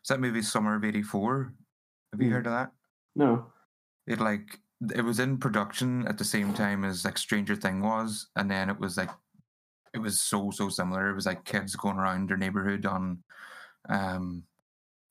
was 0.00 0.06
that 0.08 0.20
movie 0.20 0.40
Summer 0.40 0.76
of 0.76 0.84
'84. 0.84 1.52
Have 2.12 2.22
you 2.22 2.28
Hmm. 2.28 2.32
heard 2.32 2.46
of 2.46 2.52
that? 2.52 2.72
No, 3.16 3.52
It 4.06 4.20
like 4.20 4.60
it 4.94 5.02
was 5.02 5.18
in 5.18 5.38
production 5.38 6.06
at 6.06 6.16
the 6.16 6.24
same 6.24 6.54
time 6.54 6.84
as 6.84 7.04
like 7.04 7.18
Stranger 7.18 7.56
Thing 7.56 7.80
was, 7.80 8.28
and 8.36 8.48
then 8.48 8.70
it 8.70 8.78
was 8.78 8.96
like 8.96 9.10
it 9.92 9.98
was 9.98 10.20
so 10.20 10.52
so 10.52 10.68
similar. 10.68 11.10
It 11.10 11.16
was 11.16 11.26
like 11.26 11.44
kids 11.44 11.74
going 11.74 11.96
around 11.96 12.30
their 12.30 12.36
neighborhood 12.36 12.86
on 12.86 13.24
um 13.88 14.44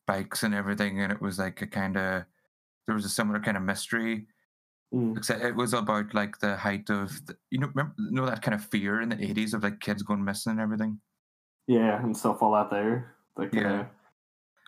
bikes 0.06 0.44
and 0.44 0.56
everything, 0.56 1.02
and 1.02 1.12
it 1.12 1.22
was 1.22 1.40
like 1.40 1.62
a 1.62 1.68
kind 1.68 1.98
of 1.98 2.24
there 2.86 2.96
was 2.96 3.04
a 3.04 3.10
similar 3.10 3.42
kind 3.42 3.58
of 3.58 3.64
mystery. 3.64 4.28
Mm. 4.94 5.18
Except 5.18 5.44
it 5.44 5.56
was 5.56 5.74
about 5.74 6.14
like 6.14 6.40
the 6.40 6.56
height 6.56 6.90
of 6.90 7.10
the, 7.26 7.36
you 7.52 7.60
know 7.60 7.68
remember 7.74 7.94
you 8.00 8.12
know 8.12 8.26
that 8.26 8.42
kind 8.42 8.56
of 8.56 8.64
fear 8.64 9.02
in 9.02 9.10
the 9.10 9.22
eighties 9.22 9.54
of 9.54 9.62
like 9.64 9.82
kids 9.82 10.02
going 10.02 10.24
missing 10.24 10.52
and 10.54 10.62
everything. 10.62 11.00
yeah, 11.68 12.02
and 12.02 12.16
stuff 12.16 12.42
all 12.42 12.54
that 12.54 12.70
there. 12.72 13.16
Like, 13.36 13.54
Yeah. 13.54 13.62
yeah, 13.62 13.86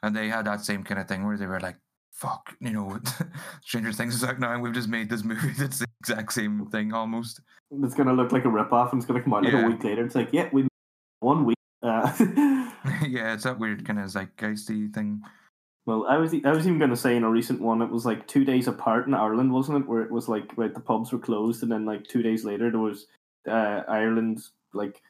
And 0.04 0.14
they 0.16 0.28
had 0.28 0.46
that 0.46 0.60
same 0.66 0.84
kind 0.84 1.00
of 1.00 1.08
thing 1.08 1.26
where 1.26 1.38
they 1.38 1.46
were 1.48 1.62
like, 1.62 1.78
"Fuck, 2.12 2.54
you 2.60 2.72
know, 2.72 3.00
Stranger 3.64 3.94
Things 3.94 4.14
is 4.16 4.24
out 4.26 4.40
now, 4.40 4.52
and 4.54 4.62
we've 4.62 4.74
just 4.74 4.90
made 4.90 5.10
this 5.10 5.24
movie 5.24 5.54
that's 5.58 5.80
the 5.80 5.88
exact 6.02 6.34
same 6.34 6.66
thing 6.68 6.92
almost." 6.94 7.40
it's 7.72 7.96
gonna 7.96 8.12
look 8.14 8.34
like 8.34 8.44
a 8.46 8.50
rip 8.50 8.74
off, 8.74 8.92
and 8.92 9.00
it's 9.02 9.08
gonna 9.08 9.22
come 9.24 9.34
out 9.36 9.44
like 9.44 9.54
Yeah. 9.54 9.66
a 9.66 9.70
week 9.70 9.84
later. 9.86 10.04
It's 10.04 10.16
like, 10.16 10.30
yeah, 10.34 10.50
we 10.52 10.68
one 11.22 11.46
week. 11.46 11.56
Uh, 11.82 12.12
yeah, 13.08 13.34
it's 13.34 13.44
that 13.46 13.58
weird 13.58 13.86
kind 13.86 14.00
of 14.00 14.06
zeitgeisty 14.08 14.94
thing. 14.94 15.22
Well, 15.90 16.06
I 16.08 16.18
was 16.18 16.36
I 16.46 16.52
was 16.52 16.68
even 16.68 16.78
going 16.78 16.92
to 16.92 16.96
say 16.96 17.16
in 17.16 17.24
a 17.24 17.30
recent 17.32 17.62
one, 17.62 17.82
it 17.82 17.90
was 17.90 18.06
like 18.06 18.28
two 18.28 18.46
days 18.46 18.68
apart 18.68 19.08
in 19.08 19.16
Ireland, 19.16 19.52
wasn't 19.52 19.80
it? 19.80 19.90
Where 19.90 20.04
it 20.04 20.12
was 20.12 20.30
like 20.30 20.56
right, 20.56 20.72
the 20.72 20.80
pubs 20.80 21.12
were 21.12 21.18
closed, 21.18 21.64
and 21.64 21.72
then 21.72 21.84
like 21.84 22.04
two 22.04 22.22
days 22.22 22.46
later, 22.46 22.70
there 22.70 22.80
was 22.80 23.08
uh, 23.48 23.82
Ireland 23.88 24.40
like 24.72 25.02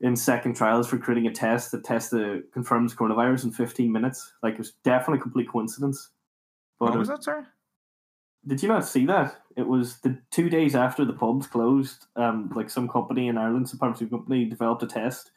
in 0.00 0.16
second 0.16 0.56
trials 0.56 0.88
for 0.88 0.98
creating 0.98 1.28
a 1.28 1.32
test 1.32 1.70
that 1.70 1.84
test 1.84 2.10
the 2.10 2.42
confirms 2.52 2.96
coronavirus 2.96 3.44
in 3.44 3.52
fifteen 3.52 3.92
minutes. 3.92 4.32
Like 4.42 4.54
it 4.54 4.58
was 4.58 4.72
definitely 4.82 5.20
a 5.20 5.22
complete 5.22 5.48
coincidence. 5.48 6.08
But 6.80 6.90
What 6.90 6.98
was 6.98 7.06
that, 7.06 7.22
sir? 7.22 7.46
did 8.44 8.60
you 8.64 8.68
not 8.68 8.84
see 8.84 9.06
that? 9.06 9.36
It 9.56 9.68
was 9.68 10.00
the 10.00 10.18
two 10.32 10.50
days 10.50 10.74
after 10.74 11.04
the 11.04 11.12
pubs 11.12 11.46
closed. 11.46 12.06
Um, 12.16 12.50
like 12.56 12.70
some 12.70 12.88
company 12.88 13.28
in 13.28 13.38
Ireland, 13.38 13.68
some 13.68 13.78
pharmaceutical 13.78 14.18
company 14.18 14.46
developed 14.46 14.82
a 14.82 14.88
test 14.88 15.30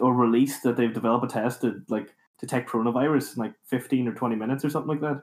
or 0.00 0.14
released 0.14 0.64
that 0.64 0.76
they've 0.76 0.92
developed 0.92 1.26
a 1.26 1.28
test 1.28 1.60
to 1.60 1.80
like 1.88 2.12
detect 2.40 2.68
coronavirus 2.70 3.36
in 3.36 3.42
like 3.42 3.54
fifteen 3.64 4.08
or 4.08 4.14
twenty 4.14 4.36
minutes 4.36 4.64
or 4.64 4.70
something 4.70 4.88
like 4.88 5.00
that. 5.00 5.22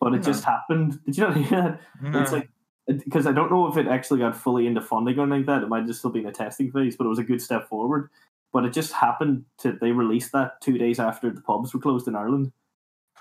But 0.00 0.12
it 0.14 0.16
Yeah. 0.18 0.22
just 0.22 0.44
happened. 0.44 1.00
Did 1.06 1.16
you 1.16 1.24
not 1.24 1.36
hear 1.36 1.62
that? 1.62 1.80
Hmm. 2.00 2.16
It's 2.16 2.32
like 2.32 2.48
because 2.86 3.26
I 3.26 3.32
don't 3.32 3.50
know 3.50 3.66
if 3.66 3.76
it 3.76 3.88
actually 3.88 4.20
got 4.20 4.36
fully 4.36 4.66
into 4.66 4.80
funding 4.80 5.18
or 5.18 5.22
anything 5.22 5.38
like 5.40 5.46
that. 5.46 5.62
It 5.64 5.68
might 5.68 5.86
just 5.86 5.98
still 6.00 6.10
been 6.10 6.26
a 6.26 6.32
testing 6.32 6.70
phase, 6.70 6.96
but 6.96 7.04
it 7.04 7.08
was 7.08 7.18
a 7.18 7.24
good 7.24 7.42
step 7.42 7.68
forward. 7.68 8.10
But 8.52 8.64
it 8.64 8.72
just 8.72 8.92
happened 8.92 9.44
to 9.58 9.72
they 9.72 9.90
released 9.92 10.32
that 10.32 10.60
two 10.60 10.78
days 10.78 10.98
after 11.00 11.30
the 11.30 11.40
pubs 11.40 11.74
were 11.74 11.80
closed 11.80 12.06
in 12.08 12.14
Ireland. 12.14 12.52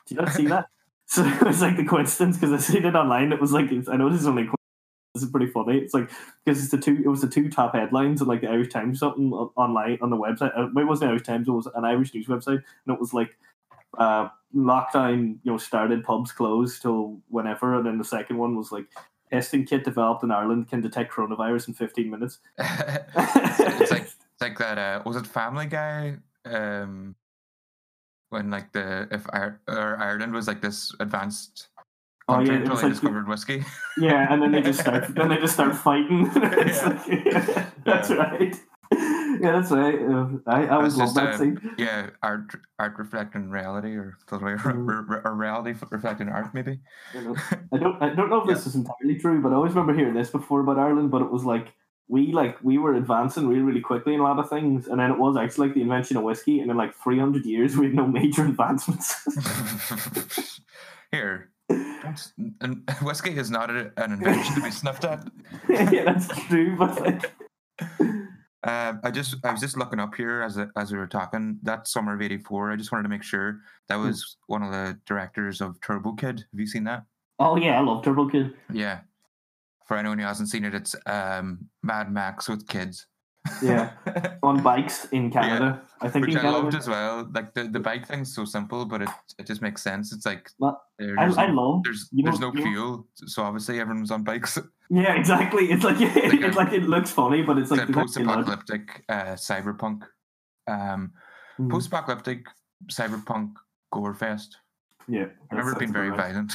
Did 0.06 0.16
you 0.16 0.22
not 0.22 0.34
see 0.34 0.46
that? 0.54 0.68
So 1.08 1.24
it 1.26 1.42
was 1.42 1.62
like 1.62 1.78
the 1.78 1.86
coincidence 1.86 2.38
because 2.38 2.52
I 2.54 2.58
seen 2.58 2.86
it 2.86 2.96
online. 2.96 3.32
It 3.34 3.42
was 3.42 3.52
like 3.52 3.72
I 3.90 3.98
know 3.98 4.10
this 4.10 4.22
is 4.22 4.28
only 4.28 4.48
this 5.16 5.24
is 5.24 5.30
pretty 5.30 5.48
funny. 5.48 5.78
It's 5.78 5.94
like 5.94 6.12
because 6.44 6.62
it's 6.62 6.72
the 6.72 6.78
two 6.78 7.02
it 7.04 7.08
was 7.08 7.22
the 7.22 7.30
two 7.30 7.50
top 7.50 7.74
headlines 7.74 8.22
of 8.22 8.28
like 8.28 8.42
the 8.42 8.50
Irish 8.50 8.70
Times 8.70 9.00
something 9.00 9.32
online 9.32 9.98
on 10.02 10.10
the 10.10 10.18
website. 10.18 10.56
Uh, 10.56 10.68
It 10.80 10.86
wasn't 10.86 11.12
Irish 11.12 11.24
Times. 11.24 11.48
It 11.48 11.52
was 11.52 11.68
an 11.74 11.86
Irish 11.86 12.14
news 12.14 12.28
website, 12.28 12.62
and 12.86 12.94
it 12.94 13.00
was 13.00 13.14
like 13.14 13.38
uh, 13.98 14.28
lockdown. 14.54 15.38
You 15.44 15.54
know, 15.54 15.58
started 15.58 16.04
pubs 16.04 16.34
closed 16.34 16.82
till 16.82 17.18
whenever, 17.30 17.76
and 17.76 17.86
then 17.86 17.98
the 17.98 18.04
second 18.04 18.38
one 18.38 18.58
was 18.58 18.74
like 18.74 18.86
testing 19.32 19.66
kit 19.66 19.86
developed 19.86 20.24
in 20.24 20.32
Ireland 20.32 20.70
can 20.70 20.82
detect 20.82 21.14
coronavirus 21.14 21.70
in 21.70 21.74
15 21.74 22.10
minutes. 22.10 22.40
it's 22.60 23.92
like 23.92 24.04
it's 24.04 24.42
like 24.42 24.58
that. 24.58 24.78
Uh, 24.78 25.02
was 25.06 25.16
it 25.16 25.26
Family 25.26 25.66
Guy? 25.66 26.18
Um, 26.44 27.16
when 28.30 28.52
like 28.52 28.74
the 28.74 29.08
if 29.12 29.26
or 29.68 29.98
Ireland 29.98 30.34
was 30.34 30.48
like 30.48 30.62
this 30.62 30.94
advanced 31.00 31.70
Oh, 32.28 32.40
yeah, 32.40 32.64
like- 32.64 32.82
discovered 32.90 33.28
whiskey. 33.28 33.64
Yeah, 33.98 34.28
and 34.32 34.42
then 34.42 34.52
they 34.52 34.62
just 34.62 34.80
start. 34.80 35.06
then 35.16 35.30
they 35.30 35.38
just 35.38 35.54
start 35.54 35.76
fighting. 35.76 36.32
Yeah. 36.36 37.00
like- 37.08 37.68
that's 37.86 38.10
Yeah. 38.10 38.16
right. 38.16 38.56
Yeah, 39.42 39.52
that's 39.60 39.70
right. 39.72 40.00
Uh, 40.02 40.28
I, 40.48 40.64
I 40.64 40.82
That's 40.82 40.96
love 40.96 41.08
just 41.08 41.16
that 41.16 41.34
a- 41.34 41.38
scene. 41.38 41.76
yeah, 41.78 42.10
art 42.24 42.56
art 42.80 42.94
reflecting 42.98 43.50
reality, 43.50 43.96
or 43.96 44.18
the 44.30 44.40
way, 44.40 44.54
or, 44.54 45.36
reality 45.36 45.74
reflecting 45.92 46.30
art, 46.30 46.54
maybe. 46.54 46.80
You 47.14 47.22
know, 47.22 47.36
I 47.74 47.78
don't. 47.78 48.02
I 48.02 48.10
don't 48.16 48.30
know 48.30 48.42
if 48.42 48.48
this 48.48 48.66
is 48.66 48.76
entirely 48.76 49.20
true, 49.20 49.42
but 49.42 49.52
I 49.52 49.56
always 49.56 49.74
remember 49.74 49.94
hearing 49.94 50.14
this 50.14 50.30
before 50.30 50.62
about 50.62 50.80
Ireland. 50.80 51.12
But 51.12 51.22
it 51.22 51.32
was 51.32 51.44
like 51.44 51.74
we 52.08 52.32
like 52.32 52.58
we 52.64 52.78
were 52.78 52.94
advancing 52.96 53.48
really 53.50 53.62
really 53.62 53.82
quickly 53.82 54.14
in 54.14 54.22
a 54.22 54.24
lot 54.24 54.40
of 54.40 54.50
things, 54.50 54.88
and 54.88 55.00
then 55.02 55.12
it 55.12 55.18
was 55.20 55.36
actually 55.36 55.68
like 55.68 55.76
the 55.76 55.82
invention 55.82 56.16
of 56.16 56.24
whiskey, 56.24 56.62
and 56.62 56.72
in 56.72 56.78
like 56.78 56.96
three 56.96 57.20
hundred 57.20 57.46
years 57.46 57.76
we 57.76 57.88
had 57.88 57.96
no 57.96 58.08
major 58.08 58.46
advancements. 58.46 59.16
Here, 61.12 61.38
don't- 61.38 61.55
and 61.70 62.82
whiskey 63.02 63.38
is 63.38 63.50
not 63.52 63.70
a, 63.70 63.92
an 63.98 64.14
invention 64.14 64.56
to 64.56 64.62
be 64.62 64.72
sniffed 64.72 65.06
at. 65.06 65.28
yeah, 65.70 66.04
that's 66.06 66.28
true. 66.48 66.76
But 66.78 67.02
like, 67.02 67.34
Um, 68.64 69.00
I 69.04 69.12
just 69.12 69.36
I 69.44 69.52
was 69.52 69.62
just 69.62 69.78
looking 69.78 70.00
up 70.00 70.16
here 70.16 70.42
as 70.42 70.58
a, 70.58 70.70
as 70.76 70.92
we 70.92 70.98
were 70.98 71.08
talking. 71.08 71.60
That 71.64 71.88
summer 71.88 72.14
of 72.16 72.22
'84. 72.22 72.72
I 72.72 72.76
just 72.76 72.92
wanted 72.92 73.04
to 73.04 73.10
make 73.10 73.24
sure 73.24 73.60
that 73.90 73.98
Hmm. 73.98 74.06
was 74.08 74.38
one 74.48 74.64
of 74.64 74.72
the 74.72 74.98
directors 75.06 75.62
of 75.62 75.80
Turbo 75.82 76.14
Kid. 76.14 76.40
Have 76.52 76.60
you 76.60 76.68
seen 76.68 76.84
that? 76.86 77.04
oh 77.40 77.58
yeah, 77.58 77.78
I 77.78 77.82
love 77.84 78.04
Turbo 78.04 78.30
Kid. 78.30 78.54
Yeah. 78.72 79.00
For 79.88 79.98
anyone 79.98 80.18
who 80.18 80.26
hasn't 80.26 80.50
seen 80.50 80.66
it, 80.66 80.74
it's 80.74 80.96
um, 81.06 81.70
Mad 81.84 82.12
Max 82.12 82.50
with 82.50 82.68
kids. 82.68 83.06
Yeah, 83.62 83.92
on 84.44 84.64
bikes 84.64 85.06
in 85.12 85.30
Canada. 85.32 85.82
I 86.02 86.10
think 86.10 86.26
Which 86.26 86.36
I 86.36 86.42
Canada. 86.42 86.58
loved 86.64 86.76
as 86.76 86.88
well. 86.88 87.30
Like 87.34 87.54
the, 87.54 87.64
the 87.66 87.80
bike 87.80 88.08
thing's 88.08 88.34
so 88.34 88.44
simple, 88.46 88.86
but 88.86 89.02
it 89.02 89.10
it 89.40 89.46
just 89.48 89.62
makes 89.62 89.82
sense. 89.82 90.12
It's 90.14 90.26
like 90.26 90.50
Well, 90.60 90.82
I, 91.00 91.04
there's, 91.06 91.38
I 91.38 91.48
no, 91.48 91.54
love. 91.62 91.84
there's, 91.84 92.10
you 92.12 92.24
there's 92.24 92.40
know- 92.40 92.52
no 92.52 92.60
you 92.60 92.66
know- 92.66 92.72
fuel, 92.72 93.08
so 93.28 93.44
obviously 93.44 93.80
everyone's 93.80 94.12
on 94.12 94.24
bikes. 94.24 94.58
Yeah, 94.92 95.16
exactly. 95.16 95.72
It's 95.72 95.84
like 95.90 96.00
a- 96.00 96.46
it's 96.46 96.56
like 96.56 96.72
it 96.72 96.84
looks 96.84 97.10
funny, 97.10 97.42
but 97.42 97.58
it's 97.58 97.72
like 97.72 97.90
a 97.90 97.92
post-apocalyptic 97.92 99.04
uh, 99.10 99.34
cyberpunk, 99.36 100.04
um, 100.68 101.12
Mm. 101.60 101.72
post-apocalyptic 101.72 102.46
cyberpunk 102.92 103.54
gore 103.92 104.14
fest. 104.14 104.58
Yeah, 105.08 105.26
I 105.52 105.56
remember 105.56 105.80
being 105.80 105.94
very 105.94 106.10
right. 106.10 106.20
violent. 106.20 106.54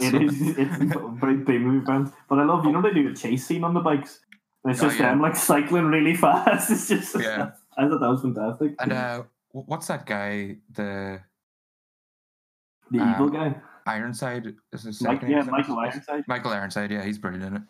It 0.00 0.14
is. 0.14 0.58
It's 0.58 0.94
a 0.96 1.08
very 1.14 1.36
band. 1.36 2.12
But 2.28 2.38
I 2.40 2.44
love, 2.44 2.64
you 2.64 2.72
know, 2.72 2.82
they 2.82 2.92
do 2.92 3.08
a 3.08 3.14
chase 3.14 3.46
scene 3.46 3.64
on 3.64 3.72
the 3.74 3.80
bikes. 3.80 4.20
It's 4.64 4.80
Oh, 4.80 4.86
just 4.86 4.98
yeah. 5.00 5.10
them 5.10 5.20
like 5.20 5.36
cycling 5.36 5.86
really 5.86 6.14
fast. 6.24 6.70
It's 6.70 6.88
just. 6.88 7.18
Yeah. 7.20 7.50
I 7.76 7.88
thought 7.88 8.00
that 8.00 8.08
was 8.08 8.22
fantastic. 8.22 8.74
And 8.80 8.92
uh, 8.92 9.22
what's 9.52 9.86
that 9.88 10.06
guy? 10.06 10.56
The 10.74 11.20
The 12.90 13.00
Um, 13.00 13.14
evil 13.14 13.28
guy. 13.30 13.54
Ironside 13.86 14.54
is 14.72 14.84
his 14.84 15.00
Mike, 15.02 15.16
second 15.22 15.30
yeah, 15.32 15.42
Michael 15.42 15.74
what 15.76 15.86
it 15.88 15.96
is? 15.96 16.08
Ironside. 16.08 16.28
Michael 16.28 16.52
Ironside, 16.52 16.90
yeah, 16.92 17.02
he's 17.02 17.18
brilliant 17.18 17.44
in 17.44 17.56
it. 17.56 17.62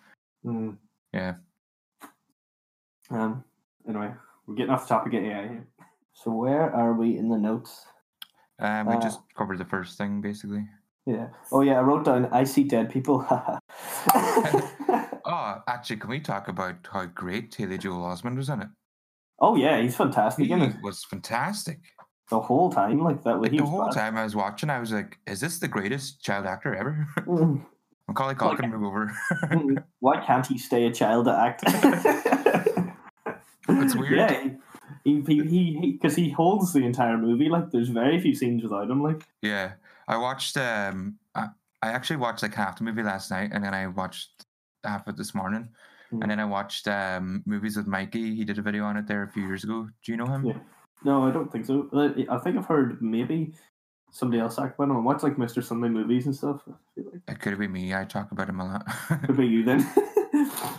Mm. 0.45 0.77
Yeah. 1.15 1.35
Um. 3.11 3.43
Anyway, 3.89 4.13
we're 4.47 4.55
getting 4.55 4.71
off 4.73 4.87
the 4.87 4.95
topic 4.95 5.15
of 5.15 5.25
AI 5.25 5.49
here. 5.49 5.67
So 6.13 6.31
where 6.33 6.71
are 6.75 6.93
we 6.93 7.17
in 7.17 7.29
the 7.31 7.39
notes? 7.39 7.87
Um, 8.59 8.87
we 8.87 8.95
Uh, 8.97 9.01
just 9.01 9.21
covered 9.35 9.57
the 9.59 9.65
first 9.65 9.97
thing 9.97 10.21
basically. 10.21 10.67
Yeah. 11.07 11.29
Oh 11.51 11.63
yeah, 11.63 11.79
I 11.79 11.83
wrote 11.83 12.05
down. 12.05 12.27
I 12.27 12.45
see 12.45 12.65
dead 12.65 12.91
people. 12.91 13.27
Oh, 15.25 15.63
actually, 15.69 15.97
can 15.97 16.11
we 16.11 16.21
talk 16.21 16.49
about 16.49 16.75
how 16.93 17.07
great 17.07 17.55
Haley 17.55 17.79
Joel 17.79 18.03
Osment 18.03 18.37
was 18.37 18.49
in 18.49 18.61
it? 18.63 18.69
oh 19.39 19.57
yeah, 19.57 19.81
he's 19.81 19.97
fantastic. 19.97 20.47
He 20.47 20.55
was 20.83 21.05
fantastic. 21.05 21.79
the 22.29 22.41
whole 22.41 22.71
time 22.71 23.03
like 23.03 23.23
that. 23.25 23.41
Like 23.41 23.53
the 23.53 23.59
whole 23.59 23.87
bad. 23.87 23.95
time 23.95 24.17
I 24.17 24.25
was 24.25 24.35
watching, 24.37 24.69
I 24.71 24.79
was 24.81 24.93
like, 24.93 25.19
"Is 25.27 25.41
this 25.41 25.59
the 25.59 25.69
greatest 25.69 26.23
child 26.23 26.47
actor 26.47 26.75
ever?" 26.75 27.07
Mm. 27.27 27.65
Macaulay 28.09 28.35
Culkin, 28.35 28.71
move 28.71 28.83
over. 28.85 29.13
Mm. 29.45 29.83
Why 30.01 30.21
can't 30.25 30.47
he 30.47 30.59
stay 30.59 30.87
a 30.87 30.93
child 30.93 31.29
actor? 31.29 31.69
It's 33.69 33.95
weird. 33.95 34.19
Yeah, 34.19 34.49
he 35.05 35.21
he 35.27 35.43
he 35.45 35.93
because 35.93 36.17
he, 36.17 36.31
holds 36.31 36.73
the 36.73 36.85
entire 36.85 37.17
movie. 37.17 37.49
Like, 37.49 37.71
there's 37.71 37.89
very 37.89 38.21
few 38.21 38.35
scenes 38.35 38.63
without 38.63 38.91
him. 38.91 39.03
Like, 39.03 39.23
Yeah, 39.41 39.73
I 40.09 40.17
watched. 40.17 40.57
Um, 40.57 41.17
I, 41.35 41.49
I 41.83 41.89
actually 41.91 42.17
watched 42.17 42.43
like 42.43 42.55
half 42.55 42.79
the 42.79 42.85
movie 42.85 43.03
last 43.03 43.31
night, 43.31 43.51
and 43.53 43.63
then 43.65 43.75
I 43.75 43.87
watched 43.87 44.45
half 44.85 45.07
of 45.07 45.15
it 45.15 45.17
this 45.17 45.35
morning, 45.35 45.69
Mm. 46.13 46.21
and 46.23 46.31
then 46.31 46.41
I 46.41 46.45
watched 46.45 46.87
um 46.89 47.43
movies 47.47 47.77
with 47.77 47.87
Mikey. 47.87 48.35
He 48.35 48.45
did 48.45 48.59
a 48.59 48.63
video 48.63 48.85
on 48.85 48.97
it 48.99 49.07
there 49.07 49.23
a 49.23 49.29
few 49.31 49.45
years 49.47 49.65
ago. 49.65 49.89
Do 50.05 50.13
you 50.13 50.19
know 50.19 50.27
him? 50.27 50.45
Yeah. 50.45 50.59
no, 51.05 51.27
I 51.27 51.31
don't 51.31 51.51
think 51.51 51.65
so. 51.65 51.89
I 52.31 52.37
think 52.39 52.59
I've 52.59 52.67
heard 52.67 53.01
maybe 53.01 53.55
somebody 54.11 54.39
else 54.41 54.59
about 54.59 54.79
him. 54.79 54.93
I 54.93 54.99
watch 55.01 55.23
like 55.23 55.37
Mr. 55.37 55.65
Sunday 55.65 55.89
movies 55.89 56.27
and 56.27 56.37
stuff. 56.37 56.61
Like 56.97 57.23
It 57.29 57.41
could 57.41 57.59
be 57.59 57.67
me. 57.67 57.95
I 57.95 58.05
talk 58.05 58.31
about 58.31 58.51
him 58.51 58.61
a 58.61 58.67
lot. 58.67 58.87
could 59.27 59.39
be 59.39 59.47
you 59.47 59.65
then. 59.65 59.81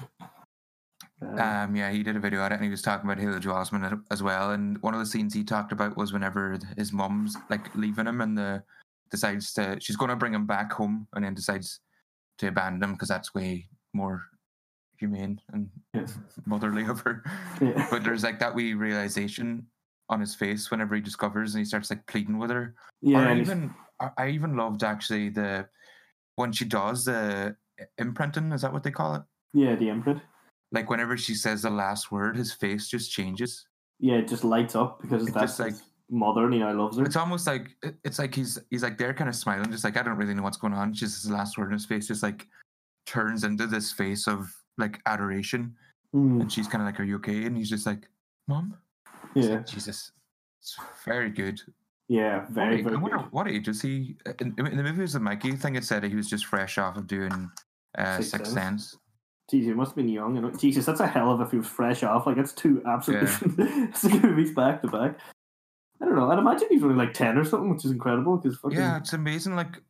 Um, 1.22 1.40
Um, 1.40 1.76
yeah, 1.76 1.90
he 1.90 2.04
did 2.04 2.16
a 2.18 2.20
video 2.20 2.42
on 2.42 2.52
it, 2.52 2.56
and 2.56 2.64
he 2.66 2.70
was 2.70 2.82
talking 2.82 3.10
about 3.10 3.18
Haley 3.22 3.40
Joel 3.40 3.56
Osment 3.56 4.04
as 4.12 4.22
well. 4.22 4.52
And 4.52 4.82
one 4.84 4.94
of 4.94 5.00
the 5.00 5.06
scenes 5.06 5.34
he 5.34 5.44
talked 5.44 5.72
about 5.72 5.96
was 5.96 6.12
whenever 6.12 6.60
his 6.78 6.92
mom's 6.92 7.38
like 7.50 7.74
leaving 7.76 8.08
him, 8.08 8.20
and 8.22 8.38
the 8.38 8.62
decides 9.18 9.54
to 9.54 9.78
she's 9.80 9.96
going 9.96 10.10
to 10.10 10.16
bring 10.16 10.34
him 10.34 10.46
back 10.48 10.74
home, 10.74 11.08
and 11.14 11.24
then 11.24 11.34
decides 11.36 11.80
to 12.40 12.48
abandon 12.48 12.82
him 12.84 12.94
because 12.94 13.08
that's 13.10 13.34
way 13.36 13.70
more 13.94 14.24
humane 14.98 15.40
and 15.54 15.70
motherly 16.46 16.84
of 16.86 17.00
her. 17.02 17.24
yeah. 17.62 17.88
But 17.92 18.04
there's 18.04 18.24
like 18.24 18.40
that 18.40 18.56
wee 18.56 18.74
realization 18.74 19.68
on 20.10 20.20
his 20.20 20.34
face 20.36 20.72
whenever 20.72 20.96
he 20.96 21.02
discovers, 21.02 21.54
and 21.54 21.62
he 21.62 21.66
starts 21.66 21.90
like 21.92 22.06
pleading 22.08 22.40
with 22.40 22.50
her. 22.50 22.74
yeah, 23.02 23.30
or 23.32 23.38
even 23.38 23.74
I 24.02 24.10
I 24.18 24.28
even 24.30 24.58
loved 24.58 24.84
actually 24.84 25.30
the 25.30 25.68
when 26.36 26.52
she 26.52 26.66
does 26.66 27.06
the 27.06 27.56
imprinting. 28.00 28.52
Is 28.52 28.62
that 28.64 28.74
what 28.74 28.84
they 28.84 28.92
call 28.92 29.16
it? 29.16 29.22
yeah, 29.54 29.76
the 29.76 29.90
imprint. 29.90 30.22
Like 30.72 30.90
whenever 30.90 31.16
she 31.18 31.36
says 31.36 31.62
the 31.62 31.70
last 31.70 32.12
word, 32.12 32.36
his 32.36 32.52
face 32.52 32.88
just 32.90 33.12
changes. 33.12 33.64
Yeah, 34.00 34.16
it 34.16 34.28
just 34.28 34.44
lights 34.44 34.76
up 34.76 35.00
because 35.04 35.28
It 35.28 35.34
that's 35.36 35.52
just, 35.58 35.60
like- 35.60 35.74
his 35.78 35.84
mother, 36.10 36.46
and 36.46 36.54
he 36.54 36.60
now 36.60 36.74
loves 36.74 36.98
her. 36.98 37.06
It's 37.06 37.16
almost 37.16 37.48
like 37.48 37.76
it's 38.04 38.20
like 38.20 38.34
he's 38.36 38.60
he's 38.70 38.84
like 38.84 38.98
there, 38.98 39.14
kind 39.14 39.30
of 39.30 39.36
smiling, 39.36 39.72
just 39.72 39.84
like 39.84 39.98
I 39.98 40.04
don't 40.04 40.18
really 40.18 40.34
know 40.34 40.44
what's 40.44 40.58
going 40.58 40.74
on. 40.74 40.94
Just 40.94 41.24
his 41.24 41.32
last 41.32 41.58
word 41.58 41.68
in 41.68 41.74
his 41.74 41.86
face 41.86 42.08
just 42.08 42.24
like 42.24 42.48
turns 43.06 43.44
into 43.44 43.68
this 43.68 43.92
face 43.92 44.28
of 44.28 44.50
like 44.78 45.02
adoration, 45.06 45.76
Mm, 46.16 46.42
and 46.42 46.52
she's 46.52 46.68
kind 46.68 46.82
of 46.82 46.86
like, 46.86 47.00
"Are 47.00 47.04
you 47.04 47.16
okay?" 47.16 47.46
And 47.46 47.58
he's 47.58 47.70
just 47.70 47.86
like, 47.88 48.08
"Mom." 48.48 48.78
Yeah, 49.34 49.56
like, 49.56 49.66
Jesus, 49.66 50.12
it's 50.62 50.78
very 51.06 51.30
good. 51.32 51.60
yeah, 52.08 52.46
very, 52.52 52.78
age- 52.78 52.84
very 52.84 52.96
I 52.98 53.00
wonder 53.00 53.18
good. 53.18 53.32
what 53.32 53.48
age 53.48 53.68
is 53.68 53.82
he? 53.82 54.16
In, 54.40 54.54
in 54.60 54.78
the 54.78 54.84
movie 54.84 55.02
was 55.02 55.16
of 55.16 55.24
Mikey, 55.24 55.54
I 55.54 55.56
think 55.56 55.76
it 55.76 55.84
said 55.84 56.04
he 56.04 56.16
was 56.16 56.30
just 56.30 56.46
fresh 56.46 56.78
off 56.78 56.98
of 56.98 57.08
doing 57.08 57.50
uh, 57.98 58.18
Sixth 58.18 58.32
Sixth 58.32 58.54
Sense. 58.54 58.90
Sense. 58.92 58.98
Jesus, 59.50 59.68
he 59.70 59.74
must 59.74 59.90
have 59.92 59.96
been 59.98 60.08
young. 60.10 60.36
You? 60.36 60.52
Jesus, 60.58 60.86
that's 60.86 61.00
a 61.00 61.08
hell 61.08 61.32
of 61.32 61.42
if 61.42 61.50
he 61.52 61.58
was 61.58 61.68
fresh 61.68 62.04
off. 62.04 62.26
Like, 62.28 62.36
that's 62.38 62.54
two 62.54 62.82
absolute 62.88 63.24
Yeah. 63.24 63.88
it's 63.90 64.04
movies 64.04 64.54
back 64.54 64.82
to 64.84 64.88
back. 64.88 65.18
I 66.04 66.06
don't 66.06 66.16
know. 66.18 66.30
I'd 66.30 66.38
imagine 66.38 66.68
he's 66.70 66.84
only 66.84 66.96
like 66.96 67.14
10 67.14 67.38
or 67.38 67.46
something, 67.46 67.70
which 67.70 67.86
is 67.86 67.92
incredible 67.92 68.36
because 68.36 68.58
fucking. 68.60 68.78
Yeah, 68.78 68.98
it's 68.98 69.14
amazing. 69.14 69.56
Like, 69.56 69.82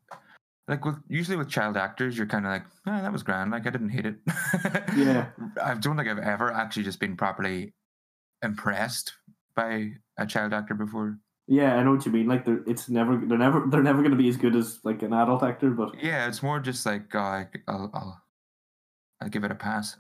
like 0.67 0.85
with 0.85 0.97
usually 1.07 1.37
with 1.37 1.49
child 1.49 1.75
actors, 1.75 2.15
you're 2.15 2.27
kind 2.27 2.45
of 2.45 2.51
like, 2.51 2.65
oh, 2.85 3.01
that 3.01 3.11
was 3.11 3.23
grand. 3.23 3.49
Like 3.49 3.65
I 3.65 3.71
didn't 3.71 3.89
hate 3.89 4.05
it. 4.05 4.15
Yeah. 4.95 5.29
I 5.63 5.73
don't 5.73 5.97
think 5.97 6.07
I've 6.07 6.19
ever 6.19 6.51
actually 6.51 6.83
just 6.83 6.99
been 6.99 7.17
properly 7.17 7.73
impressed 8.43 9.13
by 9.55 9.93
a 10.19 10.27
child 10.27 10.53
actor 10.53 10.75
before. 10.75 11.17
Yeah, 11.47 11.75
I 11.75 11.83
know 11.83 11.95
what 11.95 12.05
you 12.05 12.11
mean. 12.11 12.27
Like, 12.27 12.45
they're, 12.45 12.61
it's 12.67 12.89
never, 12.89 13.17
they're 13.17 13.37
never, 13.37 13.65
they're 13.67 13.83
never 13.83 13.99
going 13.99 14.11
to 14.11 14.17
be 14.17 14.29
as 14.29 14.37
good 14.37 14.55
as 14.55 14.79
like 14.83 15.01
an 15.01 15.13
adult 15.13 15.41
actor, 15.43 15.71
but 15.71 15.95
Yeah, 16.01 16.27
it's 16.27 16.43
more 16.43 16.59
just 16.59 16.85
like, 16.85 17.13
oh, 17.15 17.19
I, 17.19 17.47
I'll, 17.67 17.91
I'll, 17.93 18.21
I'll 19.19 19.29
give 19.29 19.43
it 19.43 19.51
a 19.51 19.55
pass. 19.55 19.97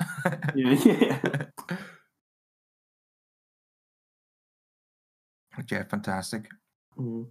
yeah, 0.55 0.71
yeah. 0.85 1.45
yeah, 5.69 5.83
fantastic. 5.83 6.49
Mhm. 6.97 7.25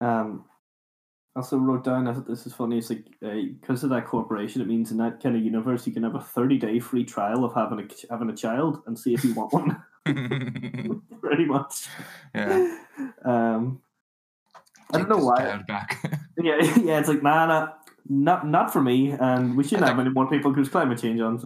Um, 0.00 0.44
also 1.36 1.58
wrote 1.58 1.84
down. 1.84 2.06
I 2.06 2.14
thought 2.14 2.26
this 2.26 2.46
is 2.46 2.54
funny. 2.54 2.78
It's 2.78 2.90
like 2.90 3.06
because 3.20 3.82
of 3.84 3.90
that 3.90 4.06
corporation, 4.06 4.62
it 4.62 4.68
means 4.68 4.90
in 4.90 4.98
that 4.98 5.22
kind 5.22 5.36
of 5.36 5.42
universe, 5.42 5.86
you 5.86 5.92
can 5.92 6.02
have 6.02 6.14
a 6.14 6.20
thirty 6.20 6.58
day 6.58 6.78
free 6.78 7.04
trial 7.04 7.44
of 7.44 7.54
having 7.54 7.80
a 7.80 7.86
having 8.10 8.30
a 8.30 8.36
child 8.36 8.82
and 8.86 8.98
see 8.98 9.14
if 9.14 9.24
you 9.24 9.34
want 9.34 9.52
one. 9.52 9.82
Pretty 11.20 11.44
much. 11.46 11.86
yeah. 12.34 12.78
Um, 13.24 13.80
I 14.92 14.98
don't 14.98 15.08
know 15.08 15.16
why. 15.16 15.60
back. 15.66 15.98
Yeah, 16.40 16.62
yeah. 16.76 17.00
It's 17.00 17.08
like 17.08 17.22
nah, 17.22 17.46
nah, 17.46 17.68
not 18.08 18.46
not 18.46 18.72
for 18.72 18.80
me. 18.80 19.12
And 19.12 19.56
we 19.56 19.64
shouldn't 19.64 19.88
have 19.88 19.98
any 19.98 20.10
more 20.10 20.28
people 20.28 20.52
because 20.52 20.68
climate 20.68 21.00
change 21.00 21.20
on. 21.20 21.42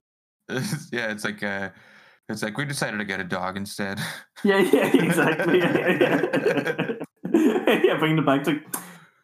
yeah, 0.92 1.10
it's 1.10 1.24
like 1.24 1.42
uh, 1.42 1.70
it's 2.28 2.42
like 2.42 2.56
we 2.58 2.64
decided 2.64 2.98
to 2.98 3.04
get 3.04 3.20
a 3.20 3.24
dog 3.24 3.56
instead. 3.56 4.00
Yeah, 4.44 4.58
yeah, 4.60 4.86
exactly. 4.94 5.58
yeah, 5.58 5.76
yeah. 7.32 7.80
yeah, 7.82 7.98
bring 7.98 8.16
it 8.16 8.24
back 8.24 8.44
to 8.44 8.60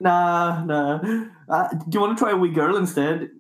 nah, 0.00 0.64
nah. 0.64 1.26
Uh, 1.48 1.68
do 1.68 1.86
you 1.92 2.00
want 2.00 2.18
to 2.18 2.24
try 2.24 2.32
a 2.32 2.36
wee 2.36 2.50
girl 2.50 2.76
instead? 2.76 3.30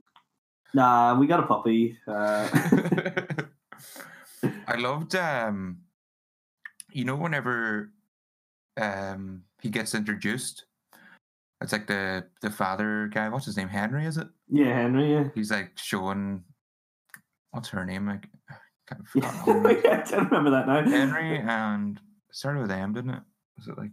Nah, 0.72 1.18
we 1.18 1.26
got 1.26 1.40
a 1.40 1.46
puppy. 1.46 1.98
Uh, 2.06 2.48
I 4.68 4.76
loved 4.76 5.16
um 5.16 5.78
you 6.92 7.04
know 7.04 7.16
whenever 7.16 7.90
um 8.80 9.42
he 9.60 9.70
gets 9.70 9.94
introduced 9.94 10.66
it's 11.60 11.72
like 11.72 11.86
the 11.86 12.24
the 12.42 12.50
father 12.50 13.08
guy 13.12 13.28
what's 13.28 13.46
his 13.46 13.56
name 13.56 13.68
Henry 13.68 14.06
is 14.06 14.16
it 14.18 14.28
yeah, 14.48 14.74
Henry. 14.74 15.12
Yeah. 15.12 15.28
he's 15.34 15.50
like 15.50 15.72
showing 15.76 16.44
what's 17.50 17.68
her 17.70 17.84
name 17.84 18.08
of 18.08 18.18
Yeah, 19.14 19.30
forgot 19.30 19.34
her 19.46 19.60
name. 19.60 19.66
I 19.66 19.96
can't 20.02 20.30
remember 20.30 20.50
that 20.50 20.66
now. 20.66 20.82
Henry 20.82 21.38
and 21.38 22.00
started 22.32 22.60
with 22.62 22.70
M 22.70 22.92
didn't 22.92 23.10
it 23.10 23.22
was 23.56 23.68
it 23.68 23.78
like 23.78 23.92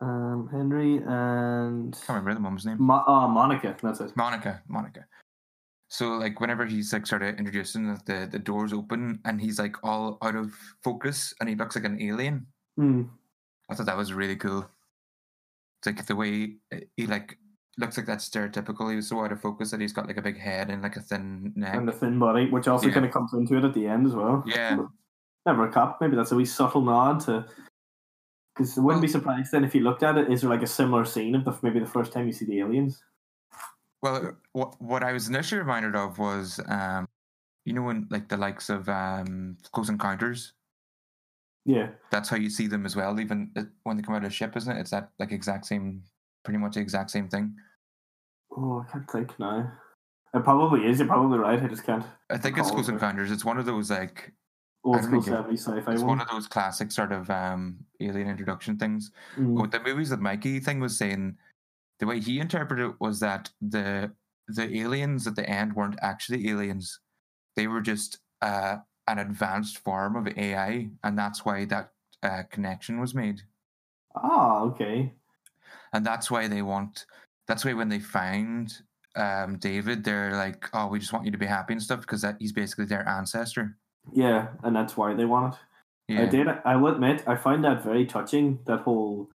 Um, 0.00 0.48
Henry 0.52 0.96
and 0.98 1.92
can't 1.94 2.08
remember 2.08 2.34
the 2.34 2.40
mum's 2.40 2.64
name 2.66 2.76
Mo- 2.80 3.04
oh, 3.06 3.28
Monica. 3.28 3.76
That's 3.82 4.00
it. 4.00 4.16
Monica 4.16 4.62
Monica 4.68 5.04
so 5.88 6.14
like 6.14 6.40
whenever 6.40 6.64
he's 6.66 6.92
like 6.92 7.06
started 7.06 7.38
introducing 7.38 7.86
the, 7.86 8.00
the 8.06 8.28
the 8.32 8.38
doors 8.38 8.72
open 8.72 9.20
and 9.24 9.40
he's 9.40 9.58
like 9.58 9.76
all 9.84 10.18
out 10.22 10.34
of 10.34 10.52
focus 10.82 11.32
and 11.40 11.48
he 11.48 11.54
looks 11.54 11.76
like 11.76 11.84
an 11.84 12.00
alien 12.00 12.46
Hmm. 12.76 13.02
I 13.70 13.74
thought 13.74 13.86
that 13.86 13.96
was 13.96 14.12
really 14.12 14.36
cool. 14.36 14.68
It's 15.78 15.86
like 15.86 16.04
the 16.06 16.16
way 16.16 16.56
he 16.96 17.06
like 17.06 17.38
looks 17.78 17.96
like 17.96 18.06
that's 18.06 18.28
stereotypical. 18.28 18.90
He 18.90 18.96
was 18.96 19.08
so 19.08 19.24
out 19.24 19.32
of 19.32 19.40
focus 19.40 19.70
that 19.70 19.80
he's 19.80 19.92
got 19.92 20.06
like 20.06 20.16
a 20.16 20.22
big 20.22 20.38
head 20.38 20.70
and 20.70 20.82
like 20.82 20.96
a 20.96 21.00
thin 21.00 21.52
neck. 21.56 21.74
And 21.74 21.88
a 21.88 21.92
thin 21.92 22.18
body, 22.18 22.48
which 22.50 22.68
also 22.68 22.88
Yeah. 22.88 22.94
kind 22.94 23.06
of 23.06 23.12
comes 23.12 23.32
into 23.32 23.56
it 23.56 23.64
at 23.64 23.74
the 23.74 23.86
end 23.86 24.06
as 24.06 24.14
well. 24.14 24.44
Yeah. 24.46 24.86
Never 25.46 25.68
a 25.68 25.72
cop. 25.72 26.00
Maybe 26.00 26.16
that's 26.16 26.32
a 26.32 26.36
wee 26.36 26.44
subtle 26.44 26.82
nod 26.82 27.20
to. 27.20 27.46
Because 28.54 28.78
I 28.78 28.80
wouldn't 28.82 29.02
be 29.02 29.08
surprised 29.08 29.52
then 29.52 29.64
if 29.64 29.74
you 29.74 29.82
looked 29.82 30.02
at 30.02 30.16
it. 30.16 30.30
Is 30.32 30.42
there 30.42 30.50
like 30.50 30.62
a 30.62 30.66
similar 30.66 31.04
scene 31.04 31.34
of 31.34 31.44
the 31.44 31.58
maybe 31.62 31.80
the 31.80 31.86
first 31.86 32.12
time 32.12 32.26
you 32.26 32.32
see 32.32 32.44
the 32.44 32.60
aliens? 32.60 33.02
Well, 34.02 34.36
what 34.52 34.80
what 34.80 35.02
I 35.02 35.12
was 35.12 35.28
initially 35.28 35.60
reminded 35.60 35.96
of 35.96 36.18
was, 36.18 36.60
um, 36.68 37.08
you 37.64 37.72
know, 37.72 37.82
when 37.82 38.06
like 38.10 38.28
the 38.28 38.36
likes 38.36 38.68
of 38.70 38.88
um, 38.88 39.56
Close 39.72 39.88
Encounters. 39.88 40.52
Yeah. 41.64 41.88
That's 42.10 42.28
how 42.28 42.36
you 42.36 42.50
see 42.50 42.66
them 42.66 42.84
as 42.86 42.94
well. 42.94 43.18
Even 43.18 43.50
uh, 43.56 43.62
when 43.84 43.96
they 43.96 44.02
come 44.02 44.14
out 44.14 44.24
of 44.24 44.30
a 44.30 44.34
ship, 44.34 44.56
isn't 44.56 44.76
it? 44.76 44.80
It's 44.80 44.90
that 44.90 45.10
like 45.18 45.32
exact 45.32 45.64
same, 45.66 46.02
pretty 46.44 46.58
much 46.58 46.74
the 46.74 46.80
exact 46.80 47.10
same 47.10 47.28
thing. 47.28 47.54
Oh, 48.56 48.84
I 48.86 48.92
can't 48.92 49.10
think 49.10 49.38
now. 49.40 49.72
It 50.32 50.44
probably 50.44 50.86
is. 50.86 50.98
You're 50.98 51.08
probably 51.08 51.38
right. 51.38 51.60
I 51.62 51.66
just 51.66 51.84
can't. 51.84 52.04
I 52.30 52.36
think 52.38 52.58
it's 52.58 52.70
Close. 52.70 52.88
Encounters. 52.88 53.30
It's 53.30 53.44
one 53.44 53.58
of 53.58 53.66
those 53.66 53.90
like 53.90 54.32
Old 54.84 55.02
school 55.02 55.20
it- 55.20 55.58
sci-fi 55.58 55.92
it's 55.92 56.00
one. 56.02 56.18
one 56.18 56.20
of 56.20 56.28
those 56.28 56.46
classic 56.46 56.92
sort 56.92 57.12
of 57.12 57.30
um, 57.30 57.78
alien 58.00 58.28
introduction 58.28 58.76
things. 58.76 59.10
Mm. 59.36 59.54
what 59.54 59.70
the 59.70 59.80
movies 59.80 60.10
that 60.10 60.20
Mikey 60.20 60.60
thing 60.60 60.80
was 60.80 60.96
saying, 60.98 61.36
the 62.00 62.06
way 62.06 62.20
he 62.20 62.38
interpreted 62.40 62.90
it 62.90 62.96
was 63.00 63.20
that 63.20 63.50
the 63.62 64.12
the 64.48 64.76
aliens 64.80 65.26
at 65.26 65.36
the 65.36 65.48
end 65.48 65.74
weren't 65.74 65.98
actually 66.02 66.48
aliens; 66.50 67.00
they 67.56 67.66
were 67.66 67.80
just 67.80 68.18
uh, 68.42 68.76
an 69.06 69.18
advanced 69.20 69.78
form 69.78 70.16
of 70.16 70.28
AI, 70.36 70.90
and 71.02 71.16
that's 71.18 71.44
why 71.44 71.64
that 71.66 71.92
uh, 72.22 72.42
connection 72.50 73.00
was 73.00 73.14
made. 73.14 73.40
Ah, 74.16 74.60
okay. 74.62 75.14
And 75.94 76.04
that's 76.04 76.30
why 76.30 76.46
they 76.48 76.60
want. 76.62 77.06
That's 77.48 77.64
why 77.64 77.72
when 77.72 77.88
they 77.88 78.00
find 78.00 78.70
um, 79.16 79.56
David, 79.58 80.04
they're 80.04 80.32
like, 80.32 80.68
"Oh, 80.74 80.88
we 80.88 80.98
just 80.98 81.12
want 81.12 81.24
you 81.24 81.32
to 81.32 81.38
be 81.38 81.46
happy 81.46 81.72
and 81.72 81.82
stuff," 81.82 82.00
because 82.02 82.20
that 82.22 82.36
he's 82.38 82.52
basically 82.52 82.84
their 82.84 83.08
ancestor. 83.08 83.76
Yeah, 84.12 84.48
and 84.62 84.76
that's 84.76 84.96
why 84.96 85.14
they 85.14 85.24
want 85.24 85.54
it. 85.54 86.18
I 86.20 86.26
did. 86.26 86.46
I 86.66 86.76
will 86.76 86.92
admit, 86.92 87.22
I 87.26 87.36
find 87.36 87.64
that 87.64 87.82
very 87.82 88.04
touching. 88.04 88.58
That 88.66 88.80
whole 88.80 89.30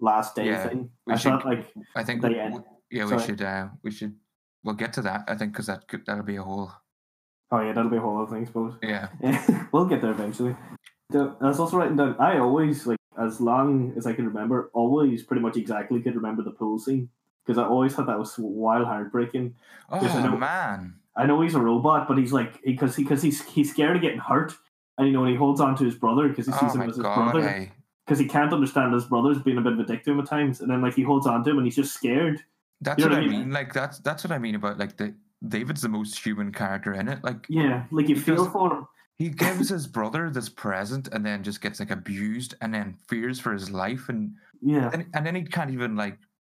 last 0.00 0.34
day 0.34 0.46
Yeah, 0.46 0.66
thing. 0.66 0.90
I 1.08 1.16
should- 1.16 1.30
felt 1.30 1.44
like 1.44 1.72
I 1.94 2.02
think. 2.02 2.22
the 2.22 2.28
we- 2.28 2.38
end. 2.40 2.64
yeah, 2.90 3.04
we 3.06 3.18
should. 3.20 3.40
Uh, 3.42 3.68
we 3.84 3.90
should. 3.92 4.16
We'll 4.64 4.74
get 4.74 4.92
to 4.94 5.02
that. 5.02 5.22
I 5.28 5.36
think 5.36 5.52
because 5.52 5.66
that 5.66 5.86
could, 5.86 6.04
that'll 6.06 6.24
be 6.24 6.36
a 6.36 6.42
whole. 6.42 6.72
oh 7.52 7.60
yeah, 7.60 7.72
that'll 7.72 7.90
be 7.90 7.96
a 7.98 8.00
whole 8.00 8.20
other 8.20 8.32
thing, 8.34 8.42
I 8.42 8.46
suppose. 8.46 8.74
Yeah, 8.82 9.08
we'll 9.72 9.86
get 9.86 10.02
there 10.02 10.10
eventually. 10.10 10.56
I 11.14 11.34
was 11.40 11.60
also 11.60 11.76
writing 11.78 11.96
down. 11.96 12.16
I 12.18 12.38
always 12.38 12.86
like 12.86 12.97
as 13.18 13.40
long 13.40 13.92
as 13.96 14.06
I 14.06 14.12
can 14.12 14.26
remember, 14.26 14.70
always 14.72 15.22
pretty 15.22 15.42
much 15.42 15.56
exactly 15.56 16.00
could 16.00 16.14
remember 16.14 16.42
the 16.42 16.50
pool 16.52 16.78
scene 16.78 17.08
because 17.44 17.58
I 17.58 17.64
always 17.64 17.94
thought 17.94 18.06
that 18.06 18.18
was 18.18 18.34
wild 18.38 18.86
heartbreaking. 18.86 19.54
Oh 19.90 19.98
I 19.98 20.22
know. 20.26 20.36
man. 20.36 20.94
I 21.16 21.26
know 21.26 21.40
he's 21.40 21.54
a 21.54 21.60
robot, 21.60 22.06
but 22.06 22.16
he's 22.18 22.32
like 22.32 22.62
because 22.62 22.94
he 22.96 23.02
because 23.02 23.22
he's 23.22 23.44
he's 23.46 23.70
scared 23.70 23.96
of 23.96 24.02
getting 24.02 24.20
hurt, 24.20 24.54
and 24.96 25.06
you 25.08 25.12
know 25.12 25.22
when 25.22 25.30
he 25.30 25.36
holds 25.36 25.60
on 25.60 25.74
to 25.76 25.84
his 25.84 25.96
brother 25.96 26.28
because 26.28 26.46
he 26.46 26.52
sees 26.52 26.62
Oh 26.62 26.74
him 26.74 26.82
as 26.82 26.96
his 26.96 27.02
god. 27.02 27.32
brother 27.32 27.48
Hey. 27.48 27.72
because 28.06 28.18
he 28.20 28.28
can't 28.28 28.52
understand 28.52 28.92
his 28.94 29.04
brother's 29.06 29.42
being 29.42 29.58
a 29.58 29.60
bit 29.60 29.72
of 29.72 29.80
a 29.80 29.84
dick 29.84 30.04
to 30.04 30.12
him 30.12 30.20
at 30.20 30.26
times, 30.26 30.60
and 30.60 30.70
then 30.70 30.80
like 30.80 30.94
he 30.94 31.02
holds 31.02 31.26
on 31.26 31.42
to 31.44 31.50
him 31.50 31.58
and 31.58 31.66
he's 31.66 31.76
just 31.76 31.92
scared. 31.94 32.40
That's 32.80 33.00
You 33.02 33.06
know 33.06 33.16
what 33.16 33.18
I 33.18 33.20
what 33.22 33.26
I 33.26 33.30
mean? 33.32 33.40
mean. 33.40 33.50
Like 33.52 33.72
that's 33.72 33.98
that's 33.98 34.22
what 34.22 34.30
I 34.32 34.38
mean 34.38 34.54
about 34.54 34.78
like 34.78 34.96
the 34.96 35.14
David's 35.46 35.82
the 35.82 35.88
most 35.88 36.24
human 36.24 36.52
character 36.52 36.92
in 36.94 37.08
it. 37.08 37.24
Like 37.24 37.46
Yeah, 37.48 37.84
like 37.90 38.08
you 38.08 38.14
feel 38.16 38.48
for 38.48 38.72
him. 38.72 38.86
He 39.18 39.28
gives 39.28 39.68
his 39.68 39.86
brother 39.86 40.30
this 40.30 40.48
present 40.48 41.08
and 41.08 41.26
then 41.26 41.42
just 41.42 41.60
gets 41.60 41.80
like 41.80 41.90
abused 41.90 42.54
and 42.60 42.72
then 42.72 42.96
fears 43.08 43.40
for 43.40 43.52
his 43.52 43.70
life 43.70 44.08
and 44.08 44.32
Yeah, 44.62 44.90
and, 44.92 45.06
and 45.14 45.26
then 45.26 45.34
he 45.34 45.42
can't 45.42 45.70
even 45.70 45.96
like 45.96 46.18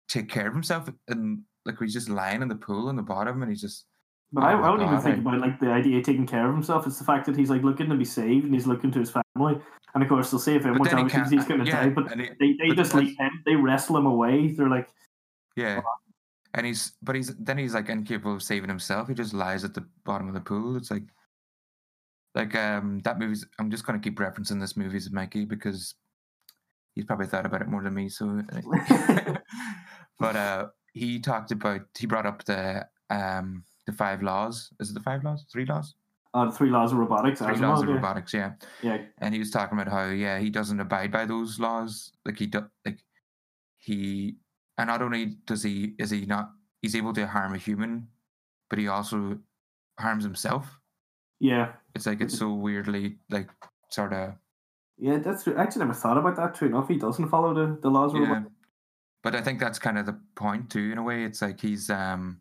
take 0.09 0.29
care 0.29 0.49
of 0.49 0.55
himself 0.55 0.88
and 1.09 1.42
like 1.64 1.77
he's 1.79 1.92
just 1.92 2.09
lying 2.09 2.42
in 2.42 2.49
the 2.49 2.57
pool 2.57 2.88
in 2.88 2.97
the 2.97 3.03
bottom 3.03 3.42
and 3.42 3.51
he's 3.51 3.61
just 3.61 3.87
but 4.33 4.44
oh 4.44 4.47
I, 4.47 4.53
Oh 4.55 4.59
my 4.59 4.66
I 4.66 4.71
wouldn't 4.71 4.90
even 4.90 5.03
think 5.03 5.16
I- 5.16 5.21
about 5.21 5.40
like 5.40 5.61
the 5.61 5.71
idea 5.71 5.99
of 5.99 6.05
taking 6.05 6.27
care 6.27 6.47
of 6.49 6.55
himself. 6.55 6.87
It's 6.87 6.99
the 6.99 7.05
fact 7.05 7.27
that 7.27 7.37
he's 7.37 7.51
like 7.51 7.62
looking 7.62 7.88
to 7.88 7.97
be 7.97 8.05
saved 8.05 8.44
and 8.44 8.53
he's 8.53 8.66
looking 8.66 8.90
to 8.92 8.99
his 8.99 9.11
family, 9.11 9.59
and 9.94 10.03
of 10.03 10.09
course 10.09 10.31
they'll 10.31 10.40
save 10.40 10.66
him, 10.66 10.79
which 10.79 10.90
then 10.90 10.99
he 10.99 11.05
obviously 11.05 11.37
he's 11.38 11.47
going 11.47 11.61
to 11.61 11.66
yeah, 11.66 11.85
die. 11.85 11.90
But 11.90 12.11
he- 12.18 12.31
they, 12.38 12.53
they 12.53 12.68
but 12.68 12.77
just 12.77 12.94
leave 12.94 13.16
him. 13.18 13.31
They 13.47 13.55
wrestle 13.57 13.97
him 13.97 14.07
away. 14.07 14.49
They're 14.49 14.68
like, 14.68 14.88
yeah 15.57 15.81
and 16.55 16.66
he's 16.66 16.92
but 17.03 17.14
he's 17.14 17.35
then 17.37 17.59
he's 17.59 17.75
like 17.75 17.88
incapable 17.88 18.35
of 18.35 18.42
saving 18.42 18.68
himself 18.68 19.09
he 19.09 19.14
just 19.14 19.35
lies 19.35 19.64
at 19.64 19.75
the 19.75 19.85
bottom 20.05 20.29
of 20.29 20.35
the 20.35 20.40
pool 20.40 20.77
it's 20.77 20.90
like 20.90 21.05
like 22.35 22.55
um 22.55 23.01
that 23.05 23.19
movie's 23.19 23.47
i'm 23.59 23.71
just 23.71 23.87
going 23.87 23.99
to 23.99 24.07
keep 24.07 24.19
referencing 24.19 24.61
this 24.61 24.77
movie 24.77 24.97
as 24.97 25.11
mikey 25.11 25.45
because 25.45 25.95
he's 26.95 27.05
probably 27.05 27.27
thought 27.27 27.47
about 27.47 27.62
it 27.62 27.69
more 27.69 27.83
than 27.83 27.95
me 27.95 28.09
so 28.09 28.43
but 30.19 30.37
uh 30.37 30.67
he 30.93 31.19
talked 31.19 31.51
about 31.53 31.83
he 31.97 32.07
brought 32.07 32.27
up 32.27 32.45
the 32.45 32.87
um 33.11 33.64
the 33.88 33.93
five 33.93 34.23
laws. 34.23 34.71
Is 34.81 34.91
it 34.91 34.95
the 34.95 35.01
five 35.01 35.25
laws? 35.25 35.47
Three 35.51 35.64
laws? 35.64 35.95
Oh, 36.35 36.45
the 36.45 36.53
three 36.53 36.69
laws 36.69 36.93
of 36.93 36.99
robotics. 36.99 37.41
three 37.41 37.57
laws 37.57 37.83
of 37.83 37.88
yeah. 37.88 37.95
robotics 37.95 38.35
yeah. 38.35 38.53
Yeah, 38.83 38.99
and 39.19 39.33
he 39.33 39.41
was 39.41 39.51
talking 39.51 39.79
about 39.79 39.91
how 39.91 40.11
yeah 40.11 40.38
he 40.38 40.51
doesn't 40.51 40.79
abide 40.79 41.11
by 41.11 41.25
those 41.25 41.59
laws. 41.59 42.12
Like 42.25 42.38
he 42.38 42.47
do, 42.47 42.67
like 42.85 42.99
he 43.79 44.37
and 44.77 44.88
not 44.88 45.01
only 45.01 45.37
does 45.47 45.62
he 45.62 45.95
is 45.99 46.11
he 46.11 46.27
not 46.27 46.51
he's 46.83 46.95
able 46.95 47.14
to 47.14 47.27
harm 47.27 47.55
a 47.55 47.59
human 47.59 48.09
but 48.69 48.79
he 48.79 48.87
also 48.87 49.38
harms 49.99 50.23
himself 50.23 50.79
yeah, 51.40 51.72
it's 51.94 52.07
like 52.07 52.20
it's 52.20 52.38
so 52.38 52.53
weirdly 52.53 53.18
like 53.31 53.48
sort 53.90 54.12
of 54.12 54.35
yeah. 54.98 55.18
That's 55.18 55.44
true. 55.44 55.55
I 55.57 55.62
actually 55.62 55.81
never 55.81 55.94
thought 55.94 56.18
about 56.18 56.37
that. 56.37 56.55
True 56.55 56.68
enough, 56.68 56.88
he 56.88 56.96
doesn't 56.98 57.29
follow 57.29 57.55
the, 57.55 57.79
the 57.81 57.88
laws 57.90 58.14
of 58.14 58.20
yeah 58.20 58.42
but 59.24 59.35
i 59.35 59.40
think 59.42 59.59
that's 59.59 59.81
kind 59.81 59.98
of 59.98 60.07
the 60.07 60.16
point 60.37 60.70
too 60.70 60.90
in 60.92 60.96
a 60.98 61.03
way 61.03 61.24
it's 61.24 61.42
like 61.42 61.61
he's 61.61 61.90
um 61.90 62.38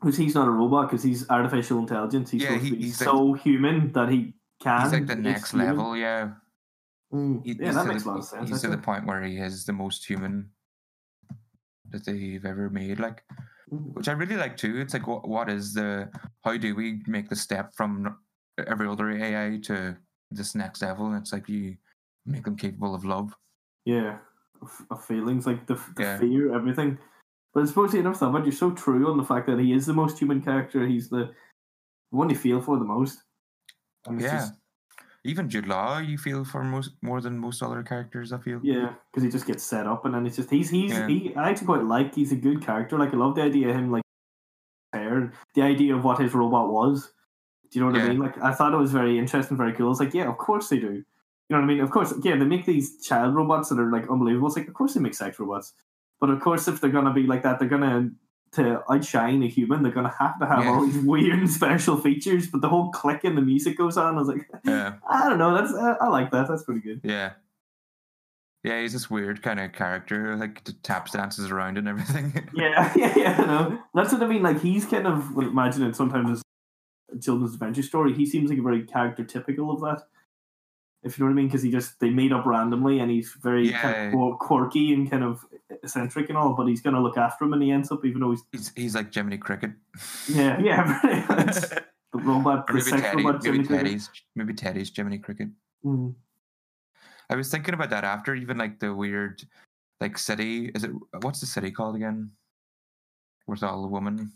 Because 0.00 0.16
he's 0.16 0.34
not 0.34 0.48
a 0.48 0.50
robot, 0.50 0.88
because 0.90 1.02
he's 1.04 1.28
artificial 1.30 1.78
intelligence. 1.78 2.30
He's 2.30 2.42
Yeah, 2.42 2.56
he- 2.58 2.74
he's 2.76 3.00
like- 3.00 3.08
so 3.08 3.34
human 3.34 3.92
that 3.92 4.08
he 4.08 4.34
can. 4.60 4.80
he's 4.82 4.92
like 4.92 5.06
the 5.06 5.14
next 5.14 5.50
human. 5.52 5.66
level 5.68 5.96
yeah 5.96 6.30
Mm, 7.12 7.44
He- 7.44 7.52
yeah, 7.58 7.72
that 7.72 7.86
makes 7.86 8.02
a 8.02 8.04
the, 8.04 8.10
lot 8.10 8.18
of 8.20 8.24
sense. 8.24 8.48
he's 8.50 8.60
to 8.62 8.68
the 8.68 8.78
point 8.78 9.04
where 9.06 9.20
he 9.22 9.38
is 9.38 9.64
the 9.64 9.72
most 9.72 10.06
human 10.06 10.50
that 11.90 12.04
they've 12.04 12.44
ever 12.44 12.70
made 12.70 12.98
like. 13.00 13.24
Which 13.70 14.08
I 14.08 14.12
really 14.12 14.36
like 14.36 14.56
too. 14.56 14.78
It's 14.80 14.94
like, 14.94 15.06
what, 15.06 15.28
what 15.28 15.48
is 15.48 15.74
the, 15.74 16.10
how 16.44 16.56
do 16.56 16.74
we 16.74 17.02
make 17.06 17.28
the 17.28 17.36
step 17.36 17.72
from 17.74 18.16
every 18.66 18.88
other 18.88 19.10
AI 19.10 19.58
to 19.64 19.96
this 20.30 20.54
next 20.54 20.82
level? 20.82 21.06
And 21.06 21.16
it's 21.20 21.32
like 21.32 21.48
you 21.48 21.76
make 22.26 22.44
them 22.44 22.56
capable 22.56 22.94
of 22.94 23.04
love. 23.04 23.32
Yeah, 23.84 24.18
of, 24.90 25.04
feelings 25.04 25.46
like 25.46 25.66
the, 25.66 25.74
the 25.96 26.02
Yeah. 26.02 26.18
fear, 26.18 26.54
everything. 26.54 26.98
But 27.54 27.62
I 27.62 27.66
suppose 27.66 27.94
you 27.94 28.02
never 28.02 28.14
thought 28.14 28.30
about. 28.30 28.42
it, 28.42 28.46
You're 28.46 28.52
so 28.52 28.70
true 28.72 29.10
on 29.10 29.16
the 29.16 29.24
fact 29.24 29.46
that 29.46 29.58
he 29.58 29.72
is 29.72 29.86
the 29.86 29.92
most 29.92 30.18
human 30.18 30.40
character. 30.42 30.86
He's 30.86 31.08
the 31.08 31.30
one 32.10 32.30
you 32.30 32.36
feel 32.36 32.60
for 32.60 32.78
the 32.78 32.84
most. 32.84 33.22
And 34.06 34.20
it's 34.20 34.24
yeah. 34.32 34.38
just- 34.38 34.54
Even 35.24 35.50
Jude 35.50 35.66
Law, 35.66 35.98
you 35.98 36.16
feel 36.16 36.44
for 36.44 36.64
most 36.64 36.92
more 37.02 37.20
than 37.20 37.36
most 37.38 37.62
other 37.62 37.82
characters. 37.82 38.32
I 38.32 38.38
feel. 38.38 38.60
yeah, 38.62 38.94
because 39.10 39.22
he 39.22 39.28
just 39.30 39.46
gets 39.46 39.62
set 39.62 39.86
up, 39.86 40.04
and 40.06 40.14
then 40.14 40.26
it's 40.26 40.36
just 40.36 40.50
he's 40.50 40.70
he's 40.70 40.92
Yeah. 40.92 41.06
he. 41.06 41.34
I 41.36 41.50
actually 41.50 41.66
quite 41.66 41.84
like. 41.84 42.14
He's 42.14 42.32
a 42.32 42.36
good 42.36 42.62
character. 42.64 42.98
Like 42.98 43.12
I 43.12 43.16
love 43.18 43.34
the 43.34 43.42
idea 43.42 43.68
of 43.68 43.76
him 43.76 43.90
like 43.92 44.02
hair, 44.92 45.32
the 45.54 45.62
idea 45.62 45.94
of 45.94 46.04
what 46.04 46.20
his 46.20 46.32
robot 46.34 46.70
was. 46.72 47.12
Do 47.70 47.78
you 47.78 47.84
know 47.84 47.92
what 47.92 48.00
I 48.00 48.08
mean? 48.08 48.18
Like 48.18 48.36
I 48.42 48.52
thought 48.52 48.72
it 48.72 48.78
was 48.78 48.92
very 48.92 49.18
interesting, 49.18 49.56
very 49.56 49.72
cool. 49.74 49.90
It's 49.90 50.00
like 50.00 50.14
yeah, 50.14 50.28
of 50.28 50.38
course 50.38 50.68
they 50.70 50.78
do. 50.78 50.92
You 50.94 51.56
know 51.56 51.58
what 51.58 51.64
I 51.64 51.66
mean? 51.66 51.80
Of 51.80 51.90
course, 51.90 52.14
yeah, 52.22 52.36
they 52.36 52.44
make 52.44 52.64
these 52.64 53.04
child 53.04 53.34
robots 53.34 53.68
that 53.68 53.78
are 53.78 53.90
like 53.90 54.08
unbelievable. 54.10 54.48
It's 54.48 54.56
like 54.56 54.68
of 54.68 54.74
course 54.74 54.94
they 54.94 55.00
make 55.00 55.14
sex 55.14 55.38
robots, 55.38 55.74
but 56.20 56.30
of 56.30 56.40
course 56.40 56.66
if 56.66 56.80
they're 56.80 56.90
gonna 56.90 57.12
be 57.12 57.24
like 57.24 57.42
that, 57.42 57.58
they're 57.58 57.68
gonna 57.68 58.10
to 58.52 58.82
outshine 58.92 59.42
a 59.42 59.48
human. 59.48 59.82
They're 59.82 59.92
gonna 59.92 60.14
have 60.18 60.38
to 60.40 60.46
have 60.46 60.64
Yeah. 60.64 60.70
all 60.70 60.84
these 60.86 60.98
weird 61.04 61.38
and 61.38 61.50
special 61.50 61.96
features. 61.96 62.48
But 62.48 62.60
the 62.62 62.68
whole 62.68 62.90
click 62.90 63.24
and 63.24 63.36
the 63.36 63.42
music 63.42 63.78
goes 63.78 63.96
on. 63.96 64.14
I 64.16 64.18
was 64.18 64.28
like, 64.28 64.48
Yeah. 64.64 64.94
I 65.08 65.28
don't 65.28 65.38
know. 65.38 65.54
That's 65.54 65.72
I, 65.72 65.92
I 66.04 66.08
like 66.08 66.30
that. 66.32 66.48
That's 66.48 66.64
pretty 66.64 66.80
good. 66.80 67.00
Yeah. 67.04 67.32
Yeah, 68.62 68.82
he's 68.82 68.92
this 68.92 69.08
weird 69.08 69.42
kind 69.42 69.58
of 69.58 69.72
character, 69.72 70.36
like 70.36 70.62
taps 70.82 71.12
dances 71.12 71.50
around 71.50 71.78
and 71.78 71.88
everything. 71.88 72.46
Yeah, 72.54 72.92
yeah, 72.94 73.14
yeah. 73.16 73.36
No, 73.38 73.78
that's 73.94 74.12
what 74.12 74.22
I 74.22 74.26
mean. 74.26 74.42
Like 74.42 74.60
he's 74.60 74.84
kind 74.84 75.06
of 75.06 75.34
well, 75.34 75.46
imagine 75.48 75.82
it 75.84 75.96
sometimes 75.96 76.30
as 76.30 76.42
a 77.16 77.18
children's 77.18 77.54
adventure 77.54 77.82
story. 77.82 78.12
He 78.12 78.26
seems 78.26 78.50
like 78.50 78.58
a 78.58 78.62
very 78.62 78.82
character 78.84 79.24
typical 79.24 79.70
of 79.70 79.80
that. 79.80 80.02
If 81.02 81.18
you 81.18 81.24
know 81.24 81.30
what 81.30 81.34
I 81.34 81.36
mean, 81.36 81.46
because 81.46 81.62
he 81.62 81.70
just 81.70 81.98
they 81.98 82.10
made 82.10 82.32
up 82.32 82.44
randomly, 82.44 83.00
and 83.00 83.10
he's 83.10 83.32
very 83.42 83.70
kind 83.70 84.14
of 84.14 84.38
quirky 84.38 84.92
and 84.92 85.10
kind 85.10 85.24
of 85.24 85.44
eccentric 85.70 86.28
and 86.28 86.36
all. 86.36 86.54
But 86.54 86.66
he's 86.66 86.82
gonna 86.82 87.02
look 87.02 87.16
after 87.16 87.44
him, 87.44 87.54
and 87.54 87.62
he 87.62 87.70
ends 87.70 87.90
up 87.90 88.04
even 88.04 88.20
though 88.20 88.32
he's 88.32 88.42
he's 88.52 88.72
he's 88.76 88.94
like 88.94 89.12
Jiminy 89.12 89.38
Cricket. 89.38 89.72
yeah, 90.28 90.60
yeah, 90.60 91.00
the 91.02 91.84
robot, 92.12 92.66
the 92.66 92.74
maybe 92.74 92.90
Teddy, 92.90 93.24
robot. 93.24 93.42
maybe 93.42 93.58
Cricket. 93.58 93.76
Teddy's 93.76 94.10
maybe 94.36 94.52
Teddy's 94.52 94.92
Jiminy 94.94 95.18
Cricket. 95.18 95.48
Mm. 95.84 96.14
I 97.30 97.36
was 97.36 97.50
thinking 97.50 97.74
about 97.74 97.90
that 97.90 98.04
after 98.04 98.34
even 98.34 98.58
like 98.58 98.80
the 98.80 98.94
weird 98.94 99.42
like 100.00 100.18
city. 100.18 100.70
Is 100.74 100.84
it 100.84 100.90
what's 101.22 101.40
the 101.40 101.46
city 101.46 101.70
called 101.70 101.96
again? 101.96 102.30
Where's 103.46 103.62
all 103.62 103.84
a 103.84 103.88
woman. 103.88 104.32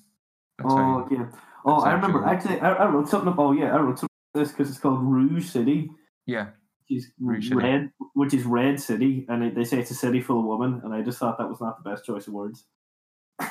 That's 0.58 0.70
Oh 0.72 1.08
yeah. 1.10 1.26
Oh, 1.64 1.80
I 1.80 1.92
remember. 1.92 2.24
Actually, 2.24 2.60
I, 2.60 2.72
I 2.72 2.86
wrote 2.86 3.08
something. 3.08 3.34
Oh 3.36 3.52
yeah, 3.52 3.74
I 3.74 3.80
wrote 3.80 3.98
something 3.98 4.16
about 4.34 4.40
this 4.40 4.52
because 4.52 4.70
it's 4.70 4.78
called 4.78 5.02
Rouge 5.02 5.48
City. 5.48 5.90
Yeah. 6.26 6.46
which 6.88 7.44
is 7.46 7.50
red, 7.52 7.90
which 8.14 8.34
is 8.34 8.44
Red 8.44 8.80
City, 8.80 9.24
and 9.28 9.56
they 9.56 9.64
say 9.64 9.78
it's 9.80 9.90
a 9.90 9.94
city 9.94 10.20
full 10.20 10.40
of 10.40 10.46
women, 10.46 10.80
and 10.84 10.92
I 10.94 11.02
just 11.02 11.18
thought 11.18 11.38
that 11.38 11.48
was 11.48 11.60
not 11.60 11.82
the 11.82 11.90
best 11.90 12.04
choice 12.04 12.26
of 12.26 12.34
words. 12.34 12.64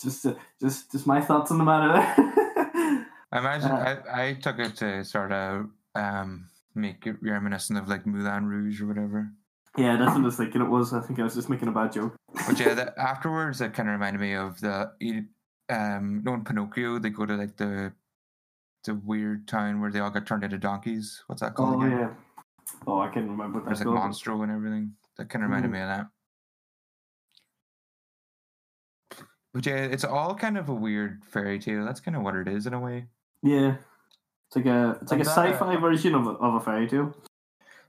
Just, 0.00 0.24
uh, 0.26 0.34
just, 0.60 0.92
just 0.92 1.06
my 1.08 1.20
thoughts 1.20 1.50
on 1.50 1.58
the 1.58 1.64
matter. 1.64 1.92
I 3.32 3.38
imagine 3.38 3.70
Uh, 3.72 4.00
I, 4.12 4.28
I 4.28 4.34
took 4.34 4.58
it 4.60 4.76
to 4.76 5.04
sort 5.04 5.32
of 5.32 5.66
um 5.96 6.46
make 6.76 7.04
it 7.06 7.16
reminiscent 7.20 7.78
of 7.78 7.88
like 7.88 8.06
Moulin 8.06 8.46
Rouge 8.46 8.80
or 8.80 8.86
whatever. 8.86 9.28
yeah, 9.76 9.96
that's 9.96 10.12
what 10.14 10.20
I 10.22 10.24
was 10.24 10.36
thinking. 10.36 10.60
It 10.62 10.68
was. 10.68 10.92
I 10.94 11.00
think 11.00 11.18
I 11.18 11.24
was 11.24 11.34
just 11.34 11.48
making 11.50 11.66
a 11.66 11.72
bad 11.72 11.92
joke. 11.92 12.14
But 12.46 12.60
yeah, 12.60 12.90
afterwards 12.96 13.60
it 13.60 13.74
kind 13.74 13.88
of 13.88 13.94
reminded 13.94 14.20
me 14.20 14.34
of 14.34 14.60
the 14.60 14.92
you- 15.00 15.26
um 15.68 16.22
no 16.24 16.34
in 16.34 16.44
Pinocchio 16.44 17.00
they 17.00 17.10
go 17.10 17.26
to 17.26 17.34
like 17.36 17.56
the 17.56 17.92
the 18.88 18.94
weird 18.94 19.46
town 19.46 19.80
where 19.80 19.90
they 19.90 20.00
all 20.00 20.10
got 20.10 20.26
turned 20.26 20.42
into 20.44 20.56
donkeys. 20.58 21.22
What's 21.26 21.42
that 21.42 21.54
called 21.54 21.82
Oh 21.82 21.86
again? 21.86 21.98
yeah. 21.98 22.10
Oh, 22.86 23.00
I 23.00 23.08
can't 23.08 23.28
remember 23.28 23.58
what 23.58 23.66
There's 23.66 23.84
like. 23.84 23.88
Monstro 23.88 24.42
and 24.42 24.50
everything. 24.50 24.92
That 25.18 25.28
kind 25.28 25.44
of 25.44 25.50
reminded 25.50 25.68
Mhm. 25.70 25.74
me 25.74 25.80
of 25.80 25.88
that. 25.88 26.06
But 29.52 29.66
yeah, 29.66 29.76
it's 29.84 30.04
all 30.04 30.34
kind 30.34 30.56
of 30.56 30.68
a 30.68 30.74
weird 30.74 31.22
fairy 31.24 31.58
tale. 31.58 31.84
That's 31.84 32.00
kind 32.00 32.16
of 32.16 32.22
what 32.22 32.34
it 32.34 32.48
is 32.48 32.66
in 32.66 32.72
a 32.74 32.80
way. 32.80 33.06
Yeah, 33.42 33.76
it's 34.48 34.56
like 34.56 34.66
a, 34.66 34.98
it's 35.02 35.12
like 35.12 35.20
a 35.20 35.24
that, 35.24 35.38
uh, 35.38 35.52
sci-fi 35.52 35.76
version 35.76 36.14
of 36.14 36.26
a, 36.26 36.30
of 36.30 36.54
a 36.54 36.60
fairy 36.60 36.86
tale. 36.88 37.14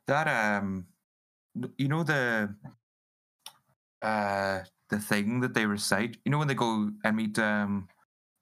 That 0.08 0.28
um, 0.28 0.86
you 1.78 1.88
know 1.88 2.04
the 2.04 2.54
uh 4.02 4.60
the 4.90 5.00
thing 5.00 5.40
that 5.42 5.54
they 5.54 5.66
recite. 5.66 6.18
You 6.26 6.32
know 6.32 6.40
when 6.40 6.48
they 6.48 6.56
go 6.56 6.90
and 7.04 7.16
meet 7.16 7.38
um 7.40 7.88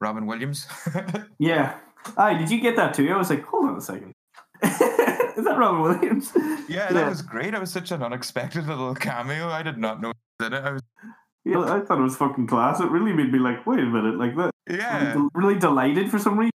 Robin 0.02 0.26
Williams. 0.26 0.66
Yeah. 1.40 1.78
Aye, 2.18 2.36
did 2.38 2.50
you 2.50 2.60
get 2.62 2.76
that 2.76 2.94
too? 2.94 3.10
I 3.10 3.18
was 3.18 3.30
like, 3.30 3.44
hold 3.44 3.66
on 3.70 3.78
a 3.78 3.82
second. 3.82 4.14
Is 4.64 5.44
that 5.46 5.56
Robin 5.58 5.82
Williams? 5.82 6.32
Yeah, 6.68 6.92
that 6.92 7.08
was 7.10 7.22
great. 7.22 7.54
It 7.54 7.60
was 7.60 7.72
such 7.72 7.92
an 7.92 8.02
unexpected 8.02 8.68
little 8.68 8.96
cameo. 8.96 9.50
I 9.50 9.62
did 9.64 9.78
not 9.78 10.02
know 10.02 10.12
in 10.46 10.54
it. 10.54 10.64
I 10.64 10.72
was, 10.72 10.82
Yeah, 11.46 11.60
I 11.60 11.80
thought 11.82 12.00
it 12.00 12.04
was 12.04 12.16
fucking 12.18 12.48
class. 12.48 12.80
It 12.80 12.90
really 12.90 13.14
made 13.14 13.32
me 13.32 13.40
like, 13.40 13.66
wait 13.68 13.80
a 13.80 13.86
minute, 13.86 14.18
like 14.18 14.36
that. 14.36 14.52
yeah, 14.70 15.14
I'm 15.16 15.30
really 15.36 15.58
delighted 15.60 16.10
for 16.10 16.18
some 16.20 16.38
reason. 16.40 16.52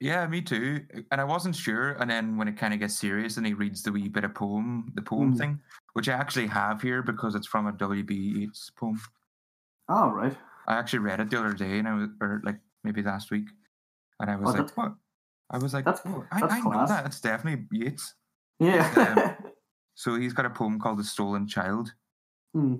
yeah, 0.00 0.26
me 0.26 0.42
too. 0.42 0.80
And 1.12 1.20
I 1.20 1.24
wasn't 1.24 1.54
sure. 1.54 1.92
And 1.92 2.10
then 2.10 2.36
when 2.36 2.48
it 2.48 2.56
kind 2.56 2.74
of 2.74 2.80
gets 2.80 2.98
serious, 2.98 3.36
and 3.36 3.46
he 3.46 3.54
reads 3.54 3.82
the 3.84 3.92
wee 3.92 4.08
bit 4.08 4.24
of 4.24 4.34
poem, 4.34 4.90
the 4.96 5.02
poem 5.02 5.34
Mm. 5.34 5.38
thing, 5.38 5.60
which 5.92 6.08
I 6.08 6.14
actually 6.14 6.48
have 6.48 6.82
here 6.82 7.02
because 7.02 7.34
it's 7.36 7.46
from 7.46 7.68
a 7.68 7.72
W.B. 7.72 8.14
Yeats 8.14 8.70
poem. 8.76 9.00
All 9.88 10.10
right. 10.12 10.36
I 10.66 10.74
actually 10.74 11.00
read 11.00 11.20
it 11.20 11.30
the 11.30 11.38
other 11.38 11.52
day, 11.52 11.78
and 11.78 11.86
I 11.88 11.94
was, 11.94 12.08
or 12.20 12.40
like 12.44 12.58
maybe 12.84 13.02
last 13.02 13.30
week, 13.30 13.46
and 14.22 14.30
I 14.30 14.36
was 14.36 14.54
Oh, 14.54 14.58
like, 14.62 14.76
what? 14.76 14.94
I 15.50 15.58
was 15.58 15.74
like, 15.74 15.84
that's- 15.84 16.00
oh, 16.06 16.24
I, 16.32 16.40
that's 16.40 16.52
I 16.54 16.60
know 16.60 16.86
that. 16.86 17.04
It's 17.06 17.20
definitely 17.20 17.66
Yeats. 17.70 18.14
Yeah. 18.58 19.36
So 19.94 20.14
he's 20.16 20.32
got 20.32 20.46
a 20.46 20.50
poem 20.50 20.80
called 20.80 20.98
"The 20.98 21.04
Stolen 21.04 21.46
Child." 21.46 21.92
Hmm. 22.54 22.76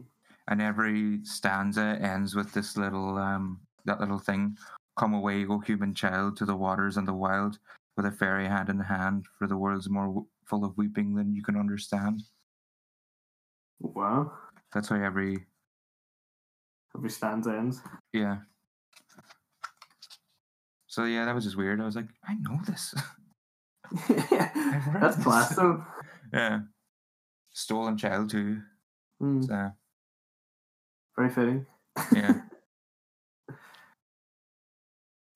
and 0.48 0.62
every 0.62 1.20
stanza 1.24 1.98
ends 2.00 2.34
with 2.34 2.52
this 2.54 2.76
little 2.78 3.18
um 3.18 3.60
that 3.84 4.00
little 4.00 4.18
thing 4.18 4.56
come 4.98 5.12
away 5.14 5.44
o 5.46 5.58
human 5.60 5.92
child 5.94 6.36
to 6.38 6.44
the 6.46 6.56
waters 6.56 6.96
and 6.96 7.06
the 7.06 7.12
wild 7.14 7.58
with 7.96 8.06
a 8.06 8.10
fairy 8.12 8.46
hand 8.46 8.68
in 8.70 8.78
hand 8.80 9.26
for 9.38 9.46
the 9.46 9.56
world's 9.56 9.88
more 9.90 10.06
w- 10.06 10.26
full 10.48 10.64
of 10.64 10.76
weeping 10.78 11.14
than 11.14 11.34
you 11.34 11.42
can 11.42 11.56
understand 11.56 12.22
Wow. 13.80 14.32
that's 14.72 14.90
why 14.90 15.04
every 15.04 15.46
Every 16.96 17.10
stanza 17.10 17.50
ends. 17.56 17.80
yeah 18.12 18.38
so 20.92 21.04
yeah 21.04 21.24
that 21.24 21.34
was 21.34 21.44
just 21.44 21.56
weird 21.56 21.80
i 21.80 21.84
was 21.86 21.96
like 21.96 22.08
i 22.28 22.34
know 22.34 22.60
this 22.66 22.94
That's 24.08 25.16
this. 25.16 25.24
class 25.24 25.56
though. 25.56 25.82
yeah 26.34 26.60
stolen 27.50 27.96
child 27.96 28.28
too 28.30 28.60
Hmm. 29.20 29.40
so 29.42 29.70
Very 31.16 31.30
fitting. 31.30 31.66
yeah 32.14 32.34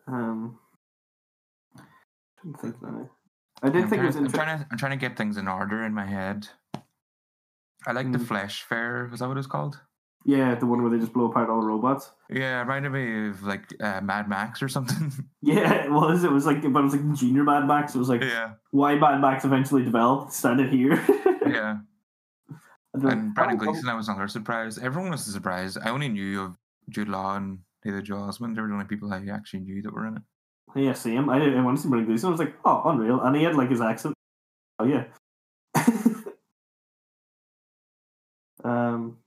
Um, 0.09 0.59
didn't 2.43 2.61
think 2.61 2.81
that. 2.81 3.09
I 3.63 3.69
did 3.71 3.83
I'm 3.83 3.89
think 3.91 4.03
it 4.03 4.05
trying, 4.05 4.07
was 4.07 4.17
I'm 4.17 4.29
trying 4.29 4.59
to 4.61 4.67
i'm 4.71 4.79
trying 4.79 4.93
to 4.93 4.97
get 5.09 5.17
things 5.17 5.37
in 5.37 5.49
order 5.49 5.83
in 5.85 5.93
my 5.95 6.07
head 6.07 6.47
i 7.87 7.93
like 7.93 8.13
the 8.13 8.19
Mm. 8.19 8.27
flesh 8.29 8.63
fair 8.63 9.09
was 9.11 9.21
that 9.21 9.29
what 9.29 9.37
it's 9.39 9.47
called 9.49 9.81
Yeah, 10.27 10.57
the 10.57 10.67
one 10.67 10.83
where 10.83 10.91
they 10.91 10.99
just 10.99 11.13
blow 11.13 11.27
apart 11.27 11.49
all 11.49 11.61
the 11.61 11.67
robots. 11.69 12.11
Yeah, 12.29 12.59
it 12.59 12.63
reminded 12.63 12.91
me 12.91 13.29
of 13.29 13.45
like 13.45 13.73
uh, 13.81 14.01
Mad 14.01 14.29
Max 14.29 14.61
or 14.61 14.69
something. 14.69 15.13
Yeah, 15.41 15.85
it 15.85 15.93
was. 15.93 16.25
It 16.25 16.33
was 16.33 16.45
like, 16.45 16.63
but 16.63 16.81
it 16.81 16.83
was 16.83 16.97
like 16.97 17.13
Junior 17.15 17.45
Mad 17.45 17.69
Max. 17.69 17.95
It 17.95 17.99
was 18.01 18.09
like 18.09 18.23
yeah, 18.23 18.55
why 18.73 18.97
Mad 18.97 19.21
Max 19.21 19.45
eventually 19.45 19.85
developed 19.85 20.33
started 20.33 20.71
here. 20.71 20.95
yeah. 21.47 21.77
And 22.93 23.03
they're 23.03 23.11
And 23.13 23.27
like, 23.27 23.35
Brendan 23.37 23.61
oh, 23.61 23.73
Gleeson, 23.73 23.89
I 23.89 23.95
was 23.95 24.09
another 24.09 24.27
surprise. 24.27 24.77
Everyone 24.79 25.13
was 25.13 25.25
surprised. 25.25 25.79
I 25.81 25.91
only 25.91 26.09
knew 26.09 26.43
of 26.43 26.57
Jude 26.89 27.09
Law 27.09 27.37
and 27.37 27.61
Haley 27.85 28.03
Joel 28.03 28.23
Osment. 28.23 28.57
They 28.57 28.63
were 28.63 28.67
the 28.67 28.75
only 28.75 28.87
people 28.87 29.13
I 29.13 29.25
actually 29.33 29.61
knew 29.61 29.81
that 29.83 29.93
were 29.93 30.09
in 30.09 30.17
it. 30.17 30.23
Yeah, 30.75 30.95
same. 30.95 31.31
I 31.31 31.39
didn't. 31.39 31.57
I 31.57 31.63
wanted 31.63 31.77
to 31.77 31.83
see 31.85 31.89
Brendan 31.89 32.09
Gleeson. 32.09 32.27
I 32.27 32.31
was 32.33 32.41
like, 32.41 32.57
oh, 32.65 32.83
unreal. 32.87 33.21
And 33.21 33.37
he 33.37 33.45
had 33.45 33.55
like 33.55 33.71
his 33.71 33.81
accent. 33.81 34.17
Oh 34.81 34.85
yeah. 34.85 35.05
um, 38.65 39.19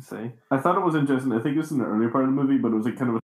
see. 0.00 0.32
I 0.50 0.58
thought 0.58 0.76
it 0.76 0.84
was 0.84 0.94
interesting. 0.94 1.32
I 1.32 1.40
think 1.40 1.56
it 1.56 1.60
was 1.60 1.70
in 1.70 1.78
the 1.78 1.84
earlier 1.84 2.08
part 2.08 2.24
of 2.24 2.30
the 2.30 2.40
movie, 2.40 2.58
but 2.58 2.72
it 2.72 2.76
was 2.76 2.86
like 2.86 2.96
kind 2.96 3.10
of 3.10 3.16
a, 3.16 3.20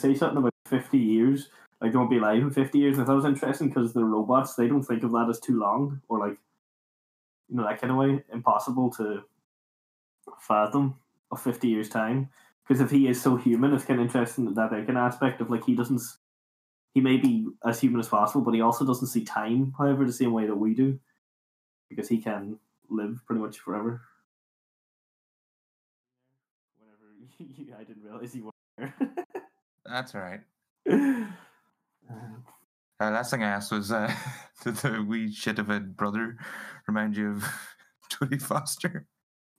say 0.00 0.14
something 0.14 0.38
about 0.38 0.52
fifty 0.66 0.98
years. 0.98 1.48
Like 1.80 1.92
they 1.92 1.98
won't 1.98 2.10
be 2.10 2.18
alive 2.18 2.42
in 2.42 2.50
fifty 2.50 2.78
years. 2.78 2.96
And 2.96 3.04
I 3.04 3.06
thought 3.06 3.12
it 3.12 3.16
was 3.16 3.24
interesting 3.24 3.68
because 3.68 3.92
the 3.92 4.04
robots 4.04 4.54
they 4.54 4.68
don't 4.68 4.82
think 4.82 5.02
of 5.02 5.12
that 5.12 5.28
as 5.28 5.40
too 5.40 5.58
long 5.58 6.00
or 6.08 6.18
like 6.18 6.38
you 7.48 7.56
know 7.56 7.64
that 7.64 7.80
kind 7.80 7.90
of 7.90 7.98
way 7.98 8.24
impossible 8.32 8.90
to 8.92 9.22
fathom 10.40 10.96
of 11.30 11.40
fifty 11.42 11.68
years 11.68 11.88
time. 11.88 12.30
Because 12.66 12.80
if 12.80 12.90
he 12.90 13.08
is 13.08 13.20
so 13.20 13.36
human, 13.36 13.72
it's 13.72 13.84
kind 13.84 14.00
of 14.00 14.06
interesting 14.06 14.44
that 14.54 14.70
that 14.70 14.86
kind 14.86 14.90
of 14.90 14.96
aspect 14.96 15.40
of 15.40 15.50
like 15.50 15.64
he 15.64 15.74
doesn't. 15.74 16.02
He 16.94 17.02
may 17.02 17.18
be 17.18 17.46
as 17.64 17.80
human 17.80 18.00
as 18.00 18.08
possible, 18.08 18.40
but 18.40 18.54
he 18.54 18.60
also 18.60 18.84
doesn't 18.84 19.08
see 19.08 19.22
time, 19.22 19.74
however, 19.78 20.04
the 20.04 20.12
same 20.12 20.32
way 20.32 20.46
that 20.46 20.56
we 20.56 20.74
do, 20.74 20.98
because 21.88 22.08
he 22.08 22.18
can 22.20 22.58
live 22.88 23.22
pretty 23.26 23.40
much 23.40 23.58
forever. 23.58 24.00
Whenever 26.78 27.14
you, 27.38 27.74
I 27.78 27.84
didn't 27.84 28.02
realize 28.02 28.34
you 28.34 28.44
were. 28.46 28.52
there. 28.76 28.94
That's 29.86 30.14
all 30.14 30.20
right. 30.20 30.40
Um, 30.90 31.34
Uh, 33.00 33.12
last 33.12 33.30
thing 33.30 33.44
I 33.44 33.48
asked 33.50 33.70
was, 33.70 33.92
uh, 33.92 34.12
did 34.64 34.74
the 34.78 35.04
wee 35.06 35.30
shit 35.32 35.60
of 35.60 35.70
a 35.70 35.78
brother 35.78 36.36
remind 36.88 37.16
you 37.16 37.30
of 37.30 37.44
Jodie 38.10 38.42
Foster? 38.42 39.06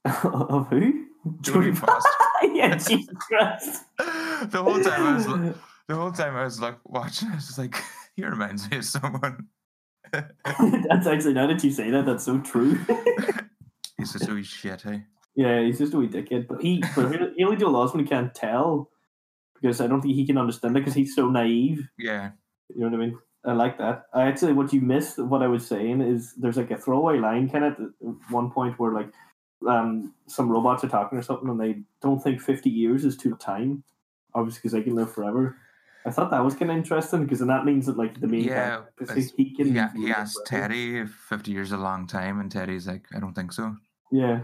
of 0.03 0.67
who? 0.67 1.05
Jodie 1.41 1.77
Foster. 1.77 2.09
yeah, 2.53 2.75
Jesus 2.75 3.07
Christ. 3.17 3.85
the 3.97 4.61
whole 4.61 4.81
time 4.81 5.03
I 5.05 5.13
was, 5.15 5.25
li- 5.29 5.53
the 5.87 5.95
whole 5.95 6.11
time 6.11 6.35
I 6.35 6.43
was 6.43 6.59
like 6.59 6.79
watching. 6.83 7.29
I 7.29 7.35
was 7.35 7.45
just 7.47 7.57
like, 7.57 7.75
he 8.13 8.25
reminds 8.25 8.69
me 8.69 8.79
of 8.79 8.83
someone. 8.83 9.47
that's 10.11 11.07
actually 11.07 11.33
now 11.33 11.47
that 11.47 11.63
you 11.63 11.71
say 11.71 11.89
that, 11.91 12.05
that's 12.05 12.25
so 12.25 12.39
true. 12.39 12.77
He's 13.97 14.11
such 14.11 14.27
a 14.27 14.33
wee 14.33 14.43
shit, 14.43 14.81
hey. 14.81 15.03
Yeah, 15.35 15.61
he's 15.61 15.77
just 15.79 15.93
a 15.93 15.97
wee 15.97 16.07
dickhead. 16.07 16.47
But 16.47 16.61
he, 16.61 16.83
but 16.95 17.11
Haley 17.37 17.55
Joel 17.55 17.87
he 17.87 18.03
can't 18.03 18.33
tell 18.33 18.89
because 19.61 19.81
I 19.81 19.87
don't 19.87 20.01
think 20.01 20.15
he 20.15 20.25
can 20.25 20.37
understand 20.37 20.75
it 20.75 20.79
because 20.79 20.93
he's 20.93 21.15
so 21.15 21.29
naive. 21.29 21.87
Yeah, 21.97 22.31
You 22.75 22.81
know 22.81 22.89
what 22.89 22.95
I 22.95 23.05
mean? 23.05 23.19
I 23.45 23.53
like 23.53 23.77
that. 23.77 24.05
I 24.13 24.23
actually, 24.23 24.53
what 24.53 24.73
you 24.73 24.81
missed, 24.81 25.17
what 25.17 25.41
I 25.41 25.47
was 25.47 25.65
saying 25.65 26.01
is 26.01 26.33
there's 26.35 26.57
like 26.57 26.71
a 26.71 26.77
throwaway 26.77 27.19
line 27.19 27.49
kind 27.49 27.65
of 27.65 27.73
at 27.73 28.31
one 28.31 28.51
point 28.51 28.77
where 28.79 28.91
like 28.93 29.11
um 29.67 30.13
some 30.27 30.49
robots 30.49 30.85
are 30.85 30.89
talking 30.89 31.17
or 31.17 31.21
something 31.21 31.49
and 31.49 31.59
they 31.59 31.81
don't 32.01 32.21
think 32.21 32.41
50 32.41 32.69
years 32.69 33.05
is 33.05 33.17
too 33.17 33.35
time, 33.35 33.83
obviously 34.33 34.59
because 34.59 34.73
they 34.73 34.83
can 34.83 34.95
live 34.95 35.13
forever. 35.13 35.57
I 36.05 36.11
thought 36.11 36.31
that 36.31 36.43
was 36.43 36.55
kind 36.55 36.71
of 36.71 36.77
interesting 36.77 37.23
because 37.23 37.39
then 37.39 37.49
that 37.49 37.65
means 37.65 37.85
that 37.85 37.97
like 37.97 38.19
the 38.19 38.27
main 38.27 38.43
Yeah, 38.43 38.83
he, 39.13 39.21
he 39.37 39.55
can 39.55 39.67
he, 39.67 40.05
he 40.05 40.11
asked. 40.11 40.39
Teddy 40.45 40.99
if 40.99 41.11
50 41.11 41.51
years 41.51 41.67
is 41.67 41.73
a 41.73 41.77
long 41.77 42.07
time, 42.07 42.39
and 42.39 42.51
Teddy's 42.51 42.87
like, 42.87 43.05
I 43.13 43.19
don't 43.19 43.33
think 43.33 43.51
so. 43.51 43.75
Yeah. 44.11 44.41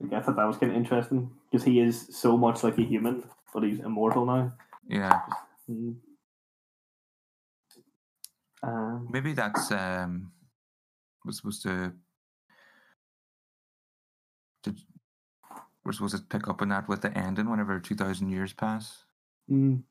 Like, 0.00 0.12
I 0.12 0.20
thought 0.22 0.36
that 0.36 0.44
was 0.44 0.56
kind 0.58 0.72
of 0.72 0.78
interesting 0.78 1.30
because 1.50 1.64
he 1.64 1.80
is 1.80 2.08
so 2.16 2.36
much 2.36 2.62
like 2.62 2.78
a 2.78 2.82
human, 2.82 3.24
but 3.52 3.62
he's 3.64 3.80
immortal 3.80 4.24
now. 4.26 4.52
Yeah, 4.88 5.20
Mm. 5.70 5.96
Um, 8.62 9.06
maybe 9.10 9.34
that's 9.34 9.70
um 9.70 10.32
was 11.24 11.36
supposed 11.36 11.62
to. 11.62 11.92
Did, 14.62 14.80
we're 15.84 15.92
supposed 15.92 16.16
to 16.16 16.22
pick 16.22 16.48
up 16.48 16.60
on 16.62 16.70
that 16.70 16.88
with 16.88 17.02
the 17.02 17.16
ending 17.16 17.48
whenever 17.50 17.78
2,000 17.78 18.30
years 18.30 18.52
pass. 18.52 19.04
mm, 19.50 19.82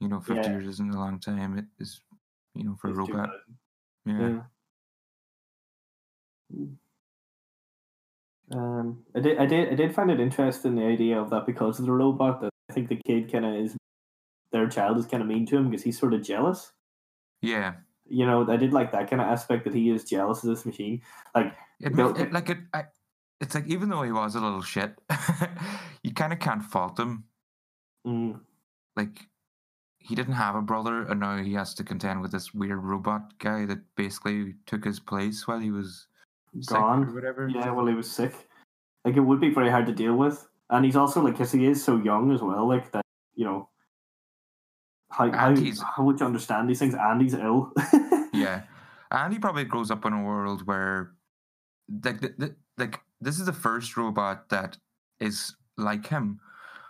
You 0.00 0.08
know, 0.08 0.20
50 0.20 0.34
Yeah. 0.34 0.48
years 0.50 0.66
isn't 0.66 0.94
a 0.94 0.98
long 0.98 1.18
time. 1.20 1.58
It 1.58 1.66
is, 1.78 2.00
you 2.54 2.64
know, 2.64 2.76
for 2.76 2.88
a 2.88 2.90
it's 2.90 3.06
too 3.06 3.12
robot. 3.14 3.30
Yeah. 4.04 4.18
Yeah. 4.20 4.42
Mm. 6.54 6.76
Um, 8.54 9.04
I 9.14 9.20
did, 9.20 9.38
I 9.38 9.46
did, 9.46 9.72
I 9.72 9.74
did 9.74 9.94
find 9.94 10.10
it 10.10 10.20
interesting 10.20 10.74
the 10.74 10.84
idea 10.84 11.18
of 11.20 11.30
that 11.30 11.46
because 11.46 11.78
of 11.78 11.86
the 11.86 11.92
robot. 11.92 12.40
That 12.40 12.50
I 12.70 12.72
think 12.72 12.88
the 12.88 13.00
kid 13.06 13.30
kind 13.32 13.44
of 13.44 13.54
is, 13.54 13.76
their 14.50 14.68
child 14.68 14.98
is 14.98 15.06
kind 15.06 15.22
of 15.22 15.28
mean 15.28 15.46
to 15.46 15.56
him 15.56 15.70
because 15.70 15.84
he's 15.84 15.98
sort 15.98 16.14
of 16.14 16.22
jealous. 16.22 16.72
Yeah. 17.40 17.74
You 18.08 18.26
know, 18.26 18.48
I 18.50 18.56
did 18.56 18.72
like 18.72 18.92
that 18.92 19.08
kind 19.08 19.22
of 19.22 19.28
aspect 19.28 19.64
that 19.64 19.74
he 19.74 19.90
is 19.90 20.04
jealous 20.04 20.42
of 20.42 20.50
this 20.50 20.66
machine. 20.66 21.00
Like, 21.34 21.54
It, 21.80 21.98
it 21.98 22.32
like 22.32 22.50
it. 22.50 22.58
I, 22.74 22.84
it's 23.40 23.54
like 23.54 23.66
even 23.66 23.88
though 23.88 24.02
he 24.02 24.12
was 24.12 24.34
a 24.34 24.40
little 24.40 24.62
shit, 24.62 24.94
you 26.02 26.12
kind 26.12 26.32
of 26.32 26.38
can't 26.38 26.62
fault 26.62 26.98
him. 26.98 27.24
mm, 28.06 28.38
Like 28.96 29.26
he 29.98 30.14
didn't 30.14 30.34
have 30.34 30.54
a 30.56 30.62
brother, 30.62 31.02
and 31.02 31.20
now 31.20 31.38
he 31.38 31.54
has 31.54 31.74
to 31.74 31.84
contend 31.84 32.20
with 32.20 32.32
this 32.32 32.52
weird 32.52 32.82
robot 32.82 33.38
guy 33.38 33.64
that 33.66 33.78
basically 33.96 34.54
took 34.66 34.84
his 34.84 35.00
place 35.00 35.46
while 35.46 35.58
he 35.60 35.70
was 35.70 36.06
gone. 36.66 37.04
or 37.08 37.14
whatever. 37.14 37.48
Yeah, 37.48 37.70
well, 37.72 37.86
he 37.86 37.94
was 37.94 38.10
sick. 38.10 38.34
Like, 39.04 39.16
it 39.16 39.20
would 39.20 39.40
be 39.40 39.50
very 39.50 39.70
hard 39.70 39.86
to 39.86 39.92
deal 39.92 40.14
with, 40.14 40.46
and 40.70 40.84
he's 40.84 40.96
also 40.96 41.20
like, 41.22 41.34
because 41.34 41.52
he 41.52 41.66
is 41.66 41.82
so 41.82 41.96
young 41.96 42.32
as 42.32 42.40
well. 42.42 42.66
Like 42.68 42.92
that, 42.92 43.04
you 43.34 43.44
know. 43.44 43.68
How, 45.10 45.30
how, 45.30 45.54
how 45.96 46.04
would 46.04 46.18
you 46.20 46.24
understand 46.26 46.70
these 46.70 46.78
things? 46.78 46.94
And 46.98 47.20
he's 47.20 47.34
ill. 47.34 47.72
Yeah, 48.34 48.62
and 49.10 49.30
he 49.30 49.38
probably 49.38 49.64
grows 49.64 49.90
up 49.90 50.06
in 50.06 50.14
a 50.14 50.22
world 50.22 50.66
where, 50.66 51.12
like, 52.02 52.22
the, 52.22 52.34
the, 52.38 52.56
like 52.78 52.98
this 53.20 53.38
is 53.38 53.44
the 53.44 53.52
first 53.52 53.94
robot 53.98 54.48
that 54.48 54.78
is 55.20 55.54
like 55.76 56.06
him. 56.06 56.40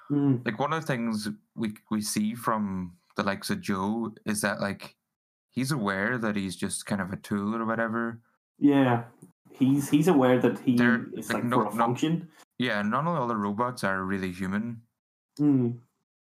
Mm, 0.09 0.47
Like 0.47 0.61
one 0.61 0.73
of 0.73 0.81
the 0.81 0.87
things 0.87 1.29
we 1.57 1.75
we 1.91 2.01
see 2.01 2.37
from 2.37 2.93
the 3.17 3.25
likes 3.25 3.51
of 3.51 3.61
Joe 3.61 4.15
is 4.25 4.41
that 4.43 4.61
like 4.61 4.95
he's 5.51 5.73
aware 5.73 6.17
that 6.17 6.37
he's 6.37 6.55
just 6.55 6.87
kind 6.87 7.01
of 7.01 7.13
a 7.13 7.17
tool 7.17 7.57
or 7.57 7.67
whatever. 7.67 8.21
yeah, 8.61 9.03
he's 9.59 9.89
he's 9.91 10.09
aware 10.09 10.39
that 10.41 10.59
he 10.61 10.77
They're- 10.77 11.09
is 11.15 11.33
like, 11.33 11.45
no- 11.45 11.57
for 11.61 11.67
a 11.67 11.71
no- 11.75 11.77
function. 11.77 12.29
Yeah, 12.59 12.83
none 12.83 13.07
of 13.07 13.17
the 13.17 13.23
other 13.23 13.39
robots 13.39 13.83
are 13.85 14.05
really 14.05 14.31
human. 14.33 14.83
Mm. 15.41 15.79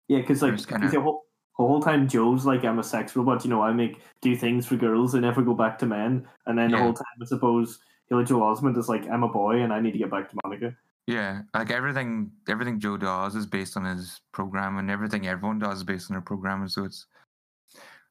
Yeah, 0.07 0.19
because 0.19 0.41
like 0.41 0.65
kinda- 0.67 0.89
the 0.89 1.01
whole 1.01 1.21
The 1.59 1.67
whole 1.67 1.83
time 1.83 2.07
Joe's 2.07 2.47
like, 2.47 2.65
I'm 2.65 2.79
a 2.79 2.83
sex 2.83 3.15
robot. 3.15 3.43
You 3.45 3.51
know, 3.51 3.61
I 3.61 3.71
make 3.73 4.01
do 4.23 4.35
things 4.35 4.65
for 4.65 4.75
girls 4.75 5.13
and 5.13 5.21
never 5.21 5.43
go 5.43 5.53
back 5.53 5.77
to 5.79 5.85
men. 5.85 6.27
And 6.47 6.57
then 6.57 6.71
the 6.71 6.79
whole 6.79 6.93
time, 6.95 7.05
I 7.21 7.25
suppose 7.25 7.77
Haley 8.09 8.25
Joel 8.25 8.55
Osment 8.55 8.75
is 8.75 8.89
like, 8.89 9.07
I'm 9.07 9.21
a 9.21 9.27
boy 9.29 9.61
and 9.61 9.71
I 9.71 9.79
need 9.79 9.91
to 9.91 9.99
get 9.99 10.09
back 10.09 10.31
to 10.31 10.37
Monica. 10.43 10.75
Yeah, 11.05 11.43
like 11.53 11.69
everything, 11.69 12.31
everything 12.49 12.79
Joe 12.79 12.97
does 12.97 13.35
is 13.35 13.45
based 13.45 13.77
on 13.77 13.85
his 13.85 14.19
program, 14.31 14.79
and 14.79 14.89
everything 14.89 15.27
everyone 15.27 15.59
does 15.59 15.77
is 15.77 15.83
based 15.83 16.09
on 16.09 16.15
their 16.15 16.21
programming. 16.21 16.69
So 16.69 16.85
it's, 16.85 17.05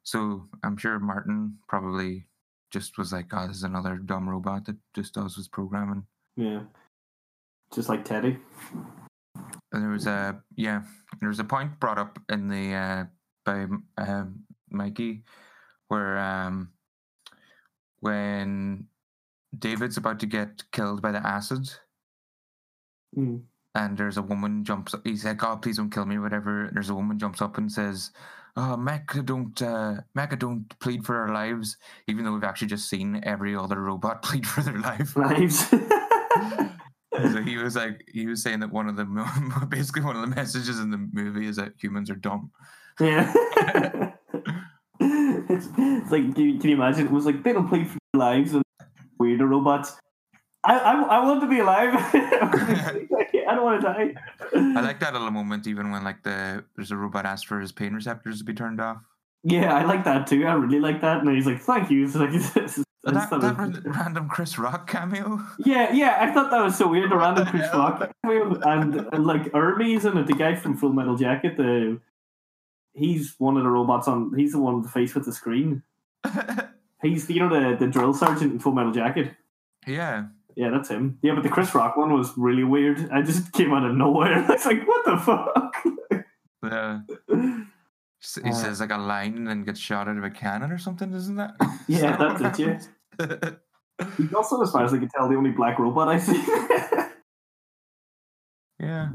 so 0.05 0.47
I'm 0.63 0.77
sure 0.77 1.01
Martin 1.01 1.59
probably 1.67 2.25
just 2.73 2.99
was 2.99 3.13
like, 3.13 3.27
"Oh, 3.33 3.47
this 3.47 3.59
is 3.59 3.63
another 3.63 3.97
dumb 3.97 4.29
robot 4.29 4.65
that 4.67 4.77
just 4.95 5.15
does 5.15 5.37
his 5.37 5.49
programming." 5.49 6.05
Yeah, 6.37 6.63
just 7.75 7.89
like 7.89 8.05
Teddy. 8.05 8.39
And 9.73 9.83
there 9.83 9.91
was 9.91 10.07
a 10.07 10.43
yeah, 10.57 10.83
there 11.21 11.29
was 11.29 11.39
a 11.39 11.45
point 11.45 11.79
brought 11.79 11.99
up 11.99 12.19
in 12.29 12.49
the 12.49 12.75
uh, 12.75 13.05
by 13.45 13.67
uh, 13.99 14.25
Mikey 14.71 15.25
where 15.89 16.19
um 16.19 16.71
when 18.01 18.87
David's 19.59 19.99
about 19.99 20.21
to 20.21 20.27
get 20.27 20.63
killed 20.73 21.03
by 21.03 21.13
the 21.13 21.25
acid. 21.27 21.69
Mm. 23.17 23.43
and 23.75 23.99
there's 23.99 24.17
a 24.17 24.23
woman 24.23 24.65
jumps 24.65 24.95
up. 24.95 25.03
He's 25.05 25.25
like, 25.25 25.45
"Oh, 25.45 25.57
please 25.57 25.77
don't 25.77 25.93
kill 25.93 26.07
me," 26.07 26.19
whatever. 26.19 26.65
And 26.65 26.75
there's 26.75 26.89
a 26.89 26.95
woman 26.95 27.19
jumps 27.19 27.43
up 27.43 27.59
and 27.59 27.71
says, 27.71 28.11
"Oh, 28.57 28.77
Mecha 28.79 29.25
don't, 29.25 29.61
uh, 29.63 30.01
Mecha 30.17 30.39
don't 30.39 30.79
plead 30.79 31.05
for 31.05 31.17
our 31.17 31.33
lives," 31.33 31.77
even 32.07 32.25
though 32.25 32.33
we've 32.33 32.45
actually 32.45 32.69
just 32.69 32.89
seen 32.89 33.21
every 33.25 33.55
other 33.57 33.81
robot 33.81 34.23
plead 34.27 34.47
for 34.47 34.63
their 34.63 34.79
life. 34.79 35.17
Lives. 35.17 35.69
so 37.19 37.43
he 37.45 37.57
was 37.57 37.77
like, 37.77 38.05
he 38.13 38.27
was 38.27 38.43
saying 38.43 38.61
that 38.61 38.73
one 38.73 38.89
of 38.89 38.97
the 38.97 39.67
basically 39.69 40.03
one 40.03 40.17
of 40.17 40.23
the 40.23 40.35
messages 40.35 40.79
in 40.81 40.91
the 40.91 41.09
movie 41.13 41.47
is 41.47 41.57
that 41.57 41.73
humans 41.79 42.11
are 42.11 42.17
dumb. 42.17 42.51
yeah. 43.01 43.33
it's, 45.01 45.69
it's 45.77 46.11
like, 46.11 46.35
can 46.35 46.37
you, 46.37 46.59
can 46.59 46.71
you 46.71 46.77
imagine? 46.77 47.07
It 47.07 47.13
was 47.13 47.27
like 47.27 47.43
they 47.43 47.53
don't 47.53 47.69
plead 47.69 47.89
for 47.89 47.99
their 48.13 48.21
lives 48.21 48.55
and 48.55 48.63
weirder 49.19 49.47
robots. 49.47 49.97
I, 50.65 50.79
I, 50.79 51.03
I 51.03 51.25
want 51.25 51.41
to 51.41 51.49
be 51.49 51.59
alive. 51.59 51.95
I 53.49 53.55
don't 53.55 53.65
want 53.65 53.81
to 53.81 53.87
die. 53.87 54.15
I 54.55 54.81
like 54.81 55.01
that 55.01 55.13
little 55.13 55.31
moment, 55.31 55.67
even 55.67 55.91
when 55.91 56.05
like 56.05 56.23
the 56.23 56.65
there's 56.77 56.91
a 56.91 56.97
robot 56.97 57.27
asks 57.27 57.45
for 57.47 57.61
his 57.61 57.73
pain 57.73 57.95
receptors 57.95 58.39
to 58.39 58.45
be 58.45 58.55
turned 58.55 58.81
off. 58.81 58.99
Yeah, 59.45 59.75
I 59.75 59.85
like 59.85 60.05
that 60.05 60.27
too. 60.27 60.47
I 60.47 60.53
really 60.55 60.79
like 60.81 61.01
that. 61.01 61.23
And 61.23 61.35
he's 61.35 61.47
like, 61.47 61.61
"Thank 61.61 61.91
you." 61.91 62.05
It's 62.07 62.15
like, 62.15 62.31
this 62.55 62.79
is- 62.79 62.85
That, 63.05 63.29
that 63.31 63.59
was- 63.59 63.81
random 63.85 64.29
Chris 64.29 64.57
Rock 64.59 64.89
cameo. 64.89 65.41
yeah, 65.59 65.93
yeah. 65.93 66.19
I 66.21 66.33
thought 66.33 66.51
that 66.53 66.63
was 66.63 66.79
so 66.79 66.87
weird. 66.87 67.11
The 67.11 67.17
random 67.17 67.47
Chris 67.47 67.69
hell? 67.69 67.79
Rock 67.81 68.11
and, 68.23 68.95
and 69.13 69.27
like 69.27 69.53
Hermes 69.53 70.05
and 70.05 70.25
the 70.27 70.33
guy 70.35 70.55
from 70.55 70.77
Full 70.77 70.93
Metal 70.93 71.17
Jacket. 71.17 71.57
The 71.57 71.99
he's 72.95 73.35
one 73.39 73.57
of 73.57 73.65
the 73.65 73.71
robots 73.71 74.07
on. 74.07 74.33
He's 74.37 74.53
the 74.53 74.61
one 74.61 74.77
with 74.77 74.85
the 74.85 74.91
face 74.91 75.15
with 75.17 75.25
the 75.25 75.33
screen. 75.33 75.83
He's 77.03 77.29
you 77.29 77.41
know 77.41 77.49
the 77.49 77.77
the 77.77 77.89
drill 77.91 78.15
sergeant 78.15 78.53
in 78.53 78.59
Full 78.61 78.73
Metal 78.73 78.93
Jacket. 78.93 79.33
yeah. 79.87 80.27
Yeah, 80.57 80.71
that's 80.71 80.89
him. 80.89 81.19
Yeah, 81.23 81.35
but 81.35 81.43
the 81.43 81.49
Chris 81.49 81.75
Rock 81.75 81.97
one 81.97 82.13
was 82.13 82.37
really 82.37 82.65
weird. 82.65 83.11
I 83.13 83.23
just 83.23 83.53
came 83.53 83.73
out 83.73 83.85
of 83.85 83.95
nowhere. 83.97 84.35
I 84.49 84.53
was 84.53 84.67
like, 84.67 84.87
what 84.87 85.05
the 85.05 85.17
fuck? 85.19 86.25
Yeah. 86.65 87.01
He 88.45 88.51
Uh, 88.51 88.53
says 88.53 88.81
like 88.81 88.93
a 88.93 88.97
line 88.99 89.37
and 89.37 89.49
then 89.49 89.65
gets 89.65 89.81
shot 89.81 90.09
out 90.09 90.17
of 90.17 90.23
a 90.25 90.31
cannon 90.31 90.71
or 90.71 90.79
something, 90.79 91.13
isn't 91.13 91.37
that? 91.37 91.55
Yeah, 91.89 92.17
that's 92.41 92.59
it, 92.59 92.89
yeah. 93.19 93.51
He's 94.17 94.33
also, 94.33 94.61
as 94.63 94.71
far 94.71 94.85
as 94.85 94.93
I 94.95 94.99
can 94.99 95.09
tell, 95.09 95.29
the 95.29 95.37
only 95.37 95.51
black 95.51 95.79
robot 95.79 96.09
I 96.09 96.19
see. 96.19 96.43
yeah. 98.81 99.09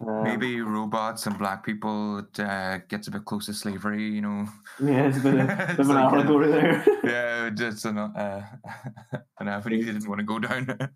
Um, 0.00 0.24
Maybe 0.24 0.60
robots 0.62 1.26
and 1.26 1.36
black 1.38 1.64
people 1.64 2.18
it 2.18 2.40
uh, 2.40 2.78
gets 2.88 3.08
a 3.08 3.10
bit 3.10 3.24
close 3.26 3.46
to 3.46 3.52
slavery, 3.54 4.02
you 4.10 4.22
know. 4.22 4.46
Yeah, 4.82 5.08
it's 5.08 5.18
a 5.18 5.20
bit 5.20 5.34
It's 5.70 5.78
of 5.78 5.90
an 5.90 5.94
like, 5.96 6.12
uh, 6.12 6.16
allegory 6.16 6.50
there. 6.50 6.84
Yeah, 7.04 7.50
just 7.50 7.84
an 7.84 7.98
uh, 7.98 8.46
an 9.40 9.48
avenue 9.48 9.76
you 9.76 9.84
didn't 9.84 10.08
want 10.08 10.20
to 10.20 10.24
go 10.24 10.38
down. 10.38 10.90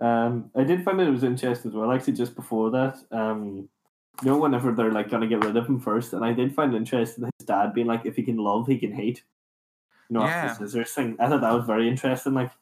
Um, 0.00 0.50
I 0.54 0.64
did 0.64 0.82
find 0.84 0.98
that 0.98 1.06
it 1.08 1.10
was 1.10 1.24
interesting 1.24 1.70
as 1.70 1.74
well. 1.76 1.92
Actually, 1.92 2.14
just 2.14 2.34
before 2.34 2.70
that, 2.70 2.96
um, 3.10 3.68
you 4.22 4.30
know, 4.30 4.38
whenever 4.38 4.72
they're 4.72 4.92
like 4.92 5.10
gonna 5.10 5.26
get 5.26 5.44
rid 5.44 5.56
of 5.56 5.66
him 5.66 5.78
first, 5.80 6.12
and 6.14 6.24
I 6.24 6.32
did 6.32 6.54
find 6.54 6.72
it 6.72 6.76
interesting 6.78 7.24
his 7.38 7.46
dad 7.46 7.74
being 7.74 7.86
like, 7.86 8.06
if 8.06 8.16
he 8.16 8.22
can 8.22 8.38
love, 8.38 8.66
he 8.66 8.78
can 8.78 8.92
hate. 8.92 9.22
You 10.08 10.14
know, 10.14 10.24
Yeah. 10.24 10.28
after 10.46 10.64
the 10.64 10.70
scissors 10.70 10.92
thing. 10.94 11.16
I 11.20 11.28
thought 11.28 11.40
that 11.42 11.52
was 11.52 11.66
very 11.66 11.88
interesting. 11.88 12.32
Like, 12.34 12.52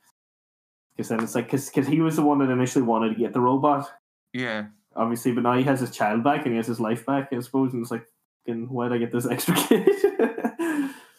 because 0.96 1.10
then 1.10 1.22
it's 1.22 1.34
like, 1.34 1.50
because 1.50 1.86
he 1.86 2.00
was 2.00 2.16
the 2.16 2.22
one 2.22 2.38
that 2.38 2.50
initially 2.50 2.84
wanted 2.84 3.10
to 3.10 3.14
get 3.20 3.32
the 3.32 3.40
robot, 3.40 3.88
yeah, 4.32 4.66
obviously, 4.96 5.32
but 5.32 5.42
now 5.42 5.54
he 5.56 5.62
has 5.64 5.80
his 5.80 5.90
child 5.90 6.22
back 6.24 6.44
and 6.44 6.52
he 6.52 6.56
has 6.56 6.66
his 6.66 6.80
life 6.80 7.04
back, 7.06 7.28
I 7.32 7.40
suppose, 7.40 7.72
and 7.72 7.82
it's 7.82 7.90
like, 7.90 8.06
fucking, 8.46 8.68
why 8.68 8.88
did 8.88 8.94
I 8.96 8.98
get 8.98 9.12
this 9.12 9.26
extra 9.30 9.54
kid? 9.54 9.88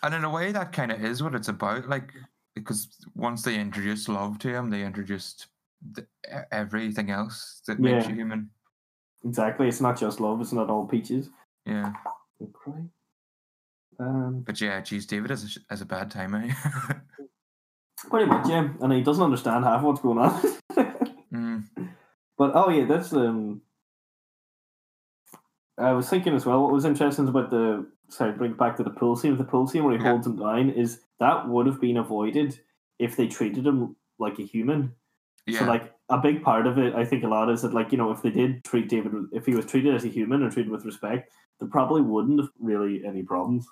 and 0.04 0.14
in 0.14 0.24
a 0.24 0.30
way, 0.30 0.52
that 0.52 0.72
kind 0.74 0.92
of 0.92 1.04
is 1.04 1.22
what 1.24 1.36
it's 1.36 1.48
about. 1.48 1.88
Like, 1.90 2.12
because 2.56 2.88
once 3.16 3.42
they 3.42 3.60
introduced 3.60 4.08
love 4.10 4.40
to 4.40 4.50
him, 4.50 4.70
they 4.70 4.84
introduced 4.84 5.48
the, 5.92 6.06
everything 6.52 7.10
else 7.12 7.62
that 7.68 7.80
makes 7.80 8.06
Yeah. 8.06 8.10
you 8.10 8.16
human. 8.16 8.50
exactly. 9.26 9.68
It's 9.68 9.82
not 9.82 9.98
just 10.00 10.20
love. 10.20 10.40
It's 10.42 10.54
not 10.54 10.70
all 10.70 10.86
peaches. 10.88 11.30
Yeah, 11.66 11.94
Don't. 12.40 12.92
Um, 14.00 14.42
but 14.46 14.60
yeah, 14.62 14.82
geez, 14.82 15.06
David 15.06 15.30
has 15.30 15.44
a, 15.58 15.60
has 15.70 15.82
a 15.82 15.86
bad 15.86 16.12
time. 16.12 16.36
Eh? 16.36 16.54
pretty 18.10 18.26
much, 18.26 18.48
yeah. 18.48 18.68
And 18.82 18.92
he 18.94 19.02
doesn't 19.02 19.24
understand 19.24 19.64
half 19.64 19.82
what's 19.84 20.02
going 20.02 20.18
on. 20.20 20.42
mm, 21.34 21.64
But 22.38 22.52
oh 22.56 22.70
yeah, 22.70 22.86
that's 22.86 23.14
um. 23.14 23.62
I 25.78 25.92
was 25.92 26.10
thinking 26.10 26.34
as 26.34 26.46
well. 26.46 26.62
What 26.64 26.72
was 26.72 26.86
interesting 26.86 27.28
about 27.28 27.50
the 27.50 27.86
sorry, 28.10 28.32
bring 28.34 28.52
it 28.52 28.58
back 28.58 28.78
to 28.78 28.84
the 28.84 28.90
pool 28.90 29.16
scene. 29.16 29.36
The 29.38 29.44
pool 29.44 29.68
scene 29.68 29.84
where 29.84 29.98
he 29.98 30.04
Yeah. 30.04 30.12
holds 30.12 30.28
him 30.28 30.38
down 30.38 30.70
is 30.70 31.02
that 31.20 31.48
would 31.50 31.66
have 31.66 31.82
been 31.82 31.98
avoided 31.98 32.60
if 33.00 33.16
they 33.18 33.28
treated 33.28 33.66
him 33.66 33.96
like 34.20 34.40
a 34.40 34.44
human. 34.44 34.94
yeah, 35.46 35.60
So 35.60 35.66
like 35.66 35.94
a 36.10 36.18
big 36.18 36.44
part 36.44 36.66
of 36.68 36.78
it, 36.78 36.96
I 36.96 37.04
think 37.04 37.24
a 37.24 37.28
lot 37.28 37.50
is 37.50 37.62
that 37.64 37.74
like 37.74 37.92
you 37.92 37.98
know 37.98 38.12
if 38.12 38.22
they 38.22 38.30
did 38.30 38.64
treat 38.64 38.88
David, 38.90 39.12
if 39.34 39.46
he 39.46 39.54
was 39.56 39.66
treated 39.66 39.94
as 39.94 40.06
a 40.06 40.08
human 40.08 40.44
or 40.44 40.50
treated 40.50 40.72
with 40.72 40.86
respect, 40.86 41.32
there 41.60 41.68
probably 41.68 42.02
wouldn't 42.02 42.40
have 42.40 42.50
really 42.60 43.04
any 43.06 43.24
problems. 43.24 43.68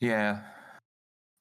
yeah. 0.00 0.42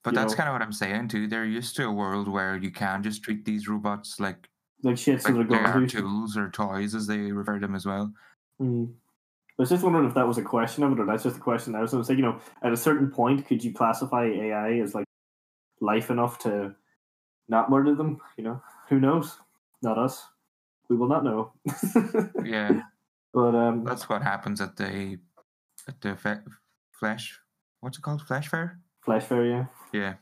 But 0.03 0.13
You 0.13 0.19
that's 0.19 0.33
know- 0.33 0.37
kind 0.37 0.49
of 0.49 0.53
what 0.53 0.61
I'm 0.61 0.73
saying 0.73 1.07
too. 1.07 1.27
They're 1.27 1.45
used 1.45 1.75
to 1.77 1.85
a 1.87 1.91
world 1.91 2.27
where 2.27 2.57
you 2.57 2.71
can 2.71 3.01
just 3.03 3.23
treat 3.23 3.45
these 3.45 3.67
robots 3.69 4.19
like 4.19 4.49
Like 4.83 4.97
shit, 4.97 5.21
so 5.21 5.29
they're 5.29 5.39
like 5.39 5.49
they 5.49 5.55
going 5.55 5.83
are 5.83 5.87
tools 5.87 6.35
or 6.35 6.49
toys, 6.49 6.93
as 6.93 7.07
they 7.07 7.17
refer 7.31 7.55
to 7.55 7.65
them 7.65 7.75
as 7.75 7.85
well. 7.85 8.13
Mm. 8.61 8.91
I 9.57 9.61
was 9.61 9.69
just 9.69 9.83
wondering 9.83 10.07
if 10.07 10.15
that 10.15 10.27
was 10.27 10.37
a 10.37 10.43
question 10.43 10.83
of 10.83 10.91
it, 10.91 10.99
or 10.99 11.05
that's 11.05 11.23
just 11.23 11.37
a 11.37 11.39
question. 11.39 11.73
I 11.73 11.81
was 11.81 11.91
going 11.91 12.03
to 12.03 12.07
say, 12.07 12.15
you 12.15 12.21
know, 12.21 12.39
at 12.63 12.73
a 12.73 12.77
certain 12.77 13.09
point, 13.09 13.45
could 13.47 13.63
you 13.63 13.71
classify 13.71 14.25
AI 14.25 14.79
as 14.79 14.93
like 14.93 15.05
life 15.79 16.09
enough 16.09 16.39
to 16.39 16.75
not 17.47 17.69
murder 17.69 17.95
them? 17.95 18.19
You 18.35 18.43
know, 18.43 18.61
who 18.89 18.99
knows? 18.99 19.37
Not 19.81 19.97
us. 19.97 20.25
We 20.89 20.97
will 20.97 21.07
not 21.07 21.23
know. 21.23 21.53
Yeah, 22.43 22.81
but 23.33 23.55
um, 23.55 23.85
that's 23.85 24.09
what 24.09 24.21
happens 24.21 24.59
at 24.59 24.75
the 24.75 25.17
at 25.87 26.01
the 26.01 26.15
fe- 26.17 26.41
flesh. 26.91 27.39
What's 27.79 27.97
it 27.97 28.01
called? 28.01 28.21
Flesh 28.21 28.49
fair. 28.49 28.79
Flash 29.01 29.23
Fairy, 29.23 29.51
yeah. 29.51 29.65
Yeah, 29.91 30.13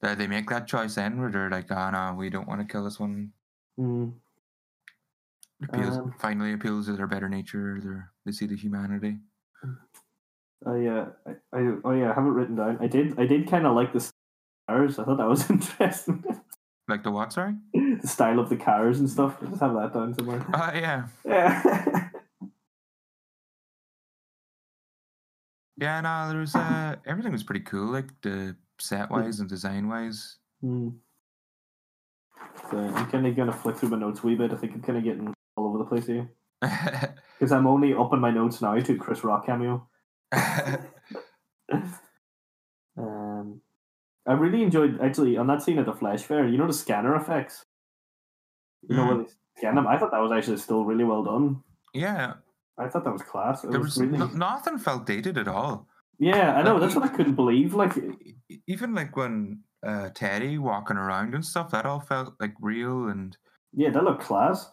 they, 0.00 0.14
they 0.14 0.26
make 0.26 0.48
that 0.50 0.66
choice 0.66 0.94
then, 0.96 1.20
where 1.20 1.30
they're 1.30 1.50
like, 1.50 1.70
"Ah, 1.70 1.90
no, 1.90 2.16
we 2.16 2.30
don't 2.30 2.48
want 2.48 2.60
to 2.60 2.66
kill 2.66 2.84
this 2.84 2.98
one." 2.98 3.32
Mm. 3.78 4.12
Appeals, 5.62 5.96
Um, 5.96 6.14
finally 6.18 6.52
appeals 6.52 6.86
to 6.86 6.92
their 6.96 7.06
better 7.06 7.28
nature. 7.28 7.78
Their 7.82 8.10
they 8.24 8.32
see 8.32 8.46
the 8.46 8.56
humanity. 8.56 9.18
I, 10.66 10.86
uh, 10.86 11.06
I, 11.26 11.30
I, 11.52 11.72
oh 11.84 11.92
yeah, 11.92 12.10
I 12.10 12.14
have 12.14 12.24
it 12.24 12.30
written 12.30 12.56
down. 12.56 12.78
I 12.80 12.86
did, 12.86 13.18
I 13.18 13.26
did 13.26 13.48
kind 13.48 13.66
of 13.66 13.74
like 13.76 13.92
the 13.92 14.10
cars. 14.68 14.98
I 14.98 15.04
thought 15.04 15.18
that 15.18 15.28
was 15.28 15.48
interesting. 15.50 16.24
Like 16.88 17.02
the 17.02 17.10
what? 17.10 17.32
Sorry. 17.32 17.54
the 17.72 18.06
style 18.06 18.38
of 18.38 18.48
the 18.48 18.56
cars 18.56 18.98
and 19.00 19.08
stuff. 19.08 19.36
I 19.42 19.46
just 19.46 19.60
have 19.60 19.74
that 19.74 19.92
down 19.94 20.14
somewhere. 20.14 20.44
Ah, 20.54 20.72
yeah, 20.74 21.06
Yeah. 21.24 22.08
yeah. 25.76 26.00
No, 26.00 26.28
there 26.30 26.40
was 26.40 26.54
uh, 26.54 26.96
everything 27.06 27.32
was 27.32 27.42
pretty 27.42 27.64
cool. 27.64 27.90
Like 27.90 28.08
the 28.22 28.56
set 28.78 29.10
wise 29.10 29.40
and 29.40 29.48
design 29.48 29.88
wise. 29.88 30.36
Hmm. 30.60 30.90
So 32.70 32.78
I'm 32.78 33.06
kind 33.10 33.26
of 33.26 33.36
gonna 33.36 33.52
flick 33.52 33.76
through 33.76 33.90
my 33.90 33.98
notes 33.98 34.20
a 34.22 34.26
wee 34.26 34.34
bit. 34.34 34.52
I 34.52 34.56
think 34.56 34.72
I'm 34.74 34.82
kind 34.82 34.98
of 34.98 35.04
getting 35.04 35.34
all 35.56 35.66
over 35.66 35.78
the 35.78 35.84
place 35.84 36.06
here 36.06 36.28
because 36.60 37.52
I'm 37.52 37.66
only 37.66 37.94
up 37.94 38.12
in 38.12 38.20
my 38.20 38.30
notes 38.30 38.60
now 38.62 38.78
to 38.78 38.96
Chris 38.96 39.22
Rock 39.24 39.46
cameo. 39.46 39.86
Um, 42.96 43.60
I 44.26 44.32
really 44.34 44.62
enjoyed 44.62 45.00
actually 45.00 45.36
on 45.36 45.46
that 45.48 45.62
scene 45.62 45.78
at 45.78 45.86
the 45.86 45.92
Flesh 45.92 46.22
Fair. 46.22 46.46
You 46.46 46.56
know 46.58 46.66
the 46.66 46.72
scanner 46.72 47.16
effects. 47.16 47.64
You 48.88 48.96
know 48.96 49.02
Mm. 49.04 49.08
when 49.08 49.18
they 49.24 49.30
scan 49.56 49.74
them. 49.74 49.86
I 49.86 49.98
thought 49.98 50.12
that 50.12 50.20
was 50.20 50.32
actually 50.32 50.58
still 50.58 50.84
really 50.84 51.04
well 51.04 51.24
done. 51.24 51.62
yeah, 51.92 52.34
I 52.78 52.88
thought 52.88 53.04
that 53.04 53.12
was 53.12 53.22
class. 53.22 53.64
It 53.64 53.70
there 53.70 53.80
was, 53.80 53.96
was 53.98 54.06
really. 54.06 54.18
no- 54.18 54.26
nothing 54.28 54.78
felt 54.78 55.06
dated 55.06 55.38
at 55.38 55.48
all. 55.48 55.88
yeah, 56.18 56.54
I 56.54 56.62
know. 56.62 56.72
like, 56.74 56.82
That's 56.82 56.94
what 56.94 57.04
I 57.04 57.08
couldn't 57.08 57.34
believe. 57.34 57.74
Like, 57.74 57.92
even 58.66 58.94
like 58.94 59.16
when 59.16 59.60
uh, 59.84 60.10
Teddy 60.14 60.58
walking 60.58 60.96
around 60.96 61.34
and 61.34 61.44
stuff, 61.44 61.70
that 61.70 61.86
all 61.86 62.00
felt 62.00 62.34
like 62.40 62.54
real 62.60 63.08
and 63.08 63.36
yeah, 63.72 63.90
that 63.90 64.04
looked 64.04 64.22
class. 64.22 64.70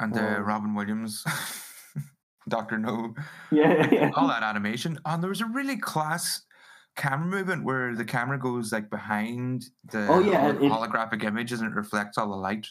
and 0.00 0.16
uh, 0.16 0.20
Um, 0.20 0.44
Robin 0.44 0.74
Williams 0.74 1.24
Doctor 2.48 2.78
Know, 2.78 3.14
Yeah, 3.50 3.86
yeah. 3.92 4.10
all 4.16 4.28
that 4.28 4.42
animation. 4.42 4.98
And 5.04 5.22
there 5.22 5.28
was 5.30 5.40
a 5.42 5.46
really 5.46 5.76
class 5.76 6.42
camera 6.96 7.26
movement 7.28 7.64
where 7.64 7.94
the 7.94 8.04
camera 8.04 8.38
goes 8.38 8.72
like 8.72 8.88
behind 8.90 9.66
the 9.92 10.06
Oh, 10.08 10.18
yeah, 10.20 10.40
hol- 10.40 10.50
and 10.50 10.62
it- 10.64 10.72
holographic 10.72 11.22
images 11.24 11.60
and 11.60 11.70
it 11.70 11.76
reflects 11.76 12.16
all 12.18 12.28
the 12.30 12.36
light. 12.36 12.66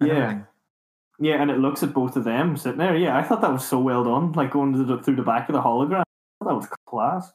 Yeah. 0.00 0.08
everything. 0.14 0.46
Yeah, 1.22 1.42
and 1.42 1.50
it 1.50 1.58
looks 1.58 1.82
at 1.82 1.92
both 1.92 2.16
of 2.16 2.24
them 2.24 2.56
sitting 2.56 2.78
there. 2.78 2.96
Yeah, 2.96 3.16
I 3.16 3.22
thought 3.22 3.42
that 3.42 3.52
was 3.52 3.64
so 3.66 3.78
well 3.78 4.02
done. 4.04 4.32
Like 4.32 4.50
going 4.52 4.72
to 4.72 4.84
the, 4.84 5.02
through 5.02 5.16
the 5.16 5.22
back 5.22 5.48
of 5.50 5.52
the 5.52 5.60
hologram. 5.60 6.00
I 6.00 6.44
thought 6.44 6.48
that 6.48 6.54
was 6.54 6.68
class. 6.88 7.30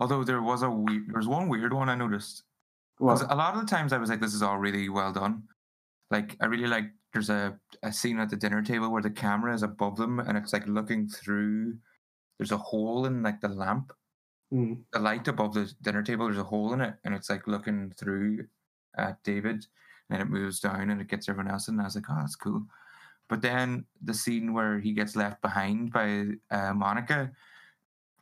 Although 0.00 0.24
there 0.24 0.40
was 0.40 0.62
a 0.62 0.70
weird, 0.70 1.06
there 1.08 1.18
was 1.18 1.28
one 1.28 1.48
weird 1.50 1.74
one 1.74 1.90
I 1.90 1.94
noticed. 1.94 2.42
Because 2.98 3.22
a 3.22 3.34
lot 3.34 3.54
of 3.54 3.60
the 3.60 3.66
times 3.66 3.92
I 3.92 3.98
was 3.98 4.10
like, 4.10 4.20
this 4.20 4.34
is 4.34 4.42
all 4.42 4.58
really 4.58 4.88
well 4.88 5.12
done. 5.12 5.42
Like, 6.10 6.36
I 6.40 6.46
really 6.46 6.66
like, 6.66 6.84
there's 7.12 7.30
a, 7.30 7.58
a 7.82 7.92
scene 7.92 8.18
at 8.18 8.30
the 8.30 8.36
dinner 8.36 8.62
table 8.62 8.90
where 8.90 9.02
the 9.02 9.10
camera 9.10 9.54
is 9.54 9.62
above 9.62 9.96
them 9.96 10.20
and 10.20 10.36
it's 10.36 10.52
like 10.52 10.66
looking 10.66 11.08
through, 11.08 11.76
there's 12.38 12.52
a 12.52 12.56
hole 12.56 13.06
in 13.06 13.22
like 13.22 13.40
the 13.40 13.48
lamp, 13.48 13.92
mm, 14.52 14.78
the 14.92 14.98
light 14.98 15.28
above 15.28 15.54
the 15.54 15.70
dinner 15.82 16.02
table, 16.02 16.26
there's 16.26 16.38
a 16.38 16.44
hole 16.44 16.72
in 16.72 16.80
it 16.80 16.94
and 17.04 17.14
it's 17.14 17.28
like 17.28 17.46
looking 17.46 17.92
through 17.98 18.46
at 18.96 19.22
David 19.24 19.66
and 20.10 20.22
it 20.22 20.28
moves 20.30 20.60
down 20.60 20.90
and 20.90 21.00
it 21.00 21.08
gets 21.08 21.28
everyone 21.28 21.50
else 21.50 21.68
in. 21.68 21.74
And 21.74 21.82
I 21.82 21.84
was 21.84 21.96
like, 21.96 22.04
oh, 22.10 22.16
that's 22.16 22.36
cool. 22.36 22.62
But 23.28 23.42
then 23.42 23.84
the 24.02 24.14
scene 24.14 24.52
where 24.52 24.78
he 24.78 24.92
gets 24.92 25.16
left 25.16 25.42
behind 25.42 25.92
by 25.92 26.26
uh, 26.50 26.72
Monica, 26.72 27.30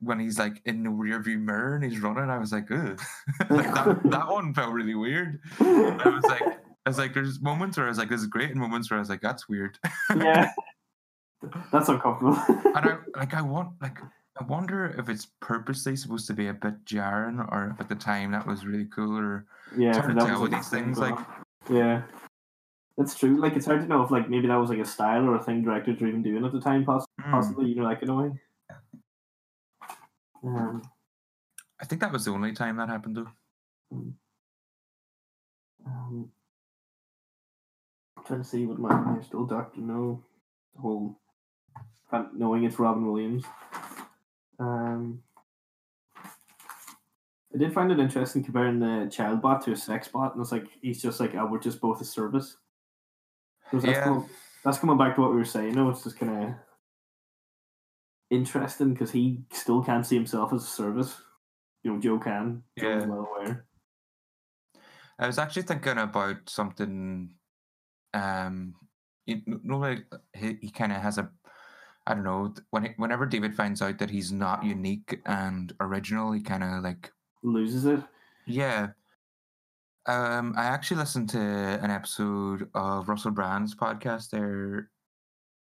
when 0.05 0.21
he's 0.21 0.39
like 0.39 0.61
in 0.65 0.83
the 0.83 0.91
rear 0.91 1.21
view 1.21 1.39
mirror 1.39 1.75
and 1.75 1.85
he's 1.85 2.01
running, 2.01 2.31
I 2.31 2.39
was 2.39 2.53
like, 2.53 2.71
ugh. 2.71 3.01
like 3.51 3.75
that, 3.75 4.01
that 4.05 4.29
one 4.29 4.55
felt 4.55 4.73
really 4.73 4.95
weird. 4.95 5.41
I 5.61 6.09
was 6.09 6.25
like, 6.25 6.43
I 6.87 6.91
was 6.91 6.99
like, 6.99 7.15
there's 7.15 7.41
moments 7.41 7.77
where 7.77 7.87
I 7.87 7.89
was 7.89 7.99
like, 7.99 8.11
this 8.11 8.21
is 8.21 8.27
great, 8.27 8.51
and 8.51 8.61
moments 8.61 8.91
where 8.91 8.99
I 8.99 9.01
was 9.01 9.09
like, 9.09 9.23
that's 9.23 9.49
weird. 9.49 9.79
yeah. 10.17 10.51
That's 11.73 11.89
uncomfortable. 11.89 12.37
And 12.49 12.77
I 12.77 12.97
like, 13.17 13.35
I 13.35 13.43
want, 13.43 13.71
like, 13.81 13.99
I 14.41 14.45
wonder 14.45 14.95
if 14.99 15.09
it's 15.09 15.29
purposely 15.41 15.97
supposed 15.97 16.27
to 16.27 16.35
be 16.35 16.49
a 16.49 16.55
bit 16.55 16.75
jarring, 16.85 17.41
or 17.41 17.73
if 17.75 17.81
at 17.81 17.89
the 17.89 17.95
time 17.95 18.33
that 18.33 18.47
was 18.47 18.67
really 18.67 18.87
cool, 18.87 19.17
or 19.17 19.47
yeah, 19.77 19.99
hard 19.99 20.19
to 20.19 20.27
tell 20.27 20.43
with 20.43 20.53
these 20.53 20.69
things. 20.69 20.99
as 20.99 21.11
Like, 21.11 21.19
yeah. 21.71 22.03
That's 22.97 23.15
true. 23.19 23.41
Like 23.41 23.57
it's 23.57 23.67
hard 23.67 23.81
to 23.81 23.87
know 23.87 24.03
if 24.03 24.11
like 24.11 24.29
maybe 24.31 24.47
that 24.47 24.55
was 24.55 24.71
like 24.71 24.79
a 24.79 24.85
style 24.85 25.25
or 25.25 25.37
a 25.37 25.43
thing 25.43 25.65
directors 25.65 26.01
were 26.01 26.07
even 26.07 26.23
doing 26.23 26.45
at 26.45 26.53
the 26.53 26.61
time, 26.61 26.85
poss- 26.85 27.07
hmm, 27.21 27.31
possibly, 27.31 27.69
you 27.69 27.77
know, 27.77 27.85
like 27.85 28.03
in 28.03 28.09
a 28.09 28.15
way. 28.15 28.31
Um, 30.45 30.83
I 31.81 31.85
think 31.85 32.01
that 32.01 32.13
was 32.13 32.25
the 32.25 32.31
only 32.33 32.53
time 32.53 32.77
that 32.77 32.89
happened, 32.89 33.17
though. 33.17 33.29
um, 35.87 36.31
trying 38.27 38.43
to 38.43 38.49
see 38.49 38.67
what 38.67 38.79
my 38.79 39.23
still 39.23 39.45
Doctor 39.45 39.81
Know, 39.81 40.23
the 40.75 40.81
whole 40.81 41.19
knowing 42.35 42.65
it's 42.65 42.79
Robin 42.79 43.07
Williams. 43.07 43.45
Um, 44.59 45.23
I 46.17 47.59
did 47.59 47.73
find 47.73 47.91
it 47.91 47.99
interesting 47.99 48.43
comparing 48.45 48.79
the 48.81 49.09
child 49.11 49.43
bot 49.43 49.63
to 49.65 49.73
a 49.73 49.77
sex 49.77 50.09
bot, 50.09 50.35
and 50.35 50.43
it's 50.43 50.53
like 50.53 50.67
he's 50.81 51.03
just 51.03 51.21
like, 51.21 51.35
oh, 51.35 51.47
we're 51.47 51.59
just 51.59 51.81
both 51.81 52.01
a 52.01 52.05
service. 52.05 52.57
that's, 53.73 53.85
Yeah. 53.85 54.05
coming, 54.05 54.29
that's 54.65 54.79
coming 54.79 54.99
back 54.99 55.15
to 55.15 55.21
what 55.21 55.31
we 55.31 55.37
were 55.37 55.45
saying. 55.45 55.75
No, 55.75 55.91
it's 55.91 56.05
just 56.05 56.19
kind 56.19 56.45
of 56.45 56.55
interesting 58.35 58.93
because 58.93 59.11
he 59.11 59.45
still 59.53 59.83
can't 59.83 60.07
see 60.07 60.17
himself 60.17 60.53
as 60.53 60.65
a 60.65 60.67
service. 60.67 61.15
You 61.83 61.93
know, 61.93 62.01
Joe 62.01 62.19
can. 62.19 62.63
Yeah. 62.77 63.05
well 63.07 63.29
aware. 63.35 63.67
I 65.19 65.27
was 65.27 65.39
actually 65.39 65.63
thinking 65.63 65.99
about 65.99 66.49
something. 66.49 67.35
Um, 68.13 68.75
you 69.27 69.43
know, 69.47 69.79
like 69.79 70.05
he, 70.35 70.59
he 70.61 70.71
kind 70.71 70.93
of 70.93 70.99
has 70.99 71.19
a, 71.19 71.31
I 72.07 72.15
don't 72.15 72.25
know. 72.25 72.55
When 72.71 72.85
he, 72.85 72.91
whenever 72.97 73.27
David 73.27 73.55
finds 73.55 73.83
out 73.83 73.99
that 73.99 74.11
he's 74.11 74.33
not 74.33 74.65
unique 74.65 75.21
and 75.27 75.73
original, 75.81 76.33
he 76.33 76.41
kind 76.41 76.63
of 76.63 76.83
like 76.83 77.11
Loses 77.45 77.85
it. 77.85 78.01
Yeah. 78.47 78.89
Um, 80.07 80.55
I 80.57 80.65
actually 80.65 80.97
listened 80.97 81.29
to 81.31 81.39
an 81.39 81.91
episode 81.91 82.69
of 82.75 83.09
Russell 83.09 83.33
Brand's 83.33 83.75
podcast 83.75 84.31
there 84.31 84.91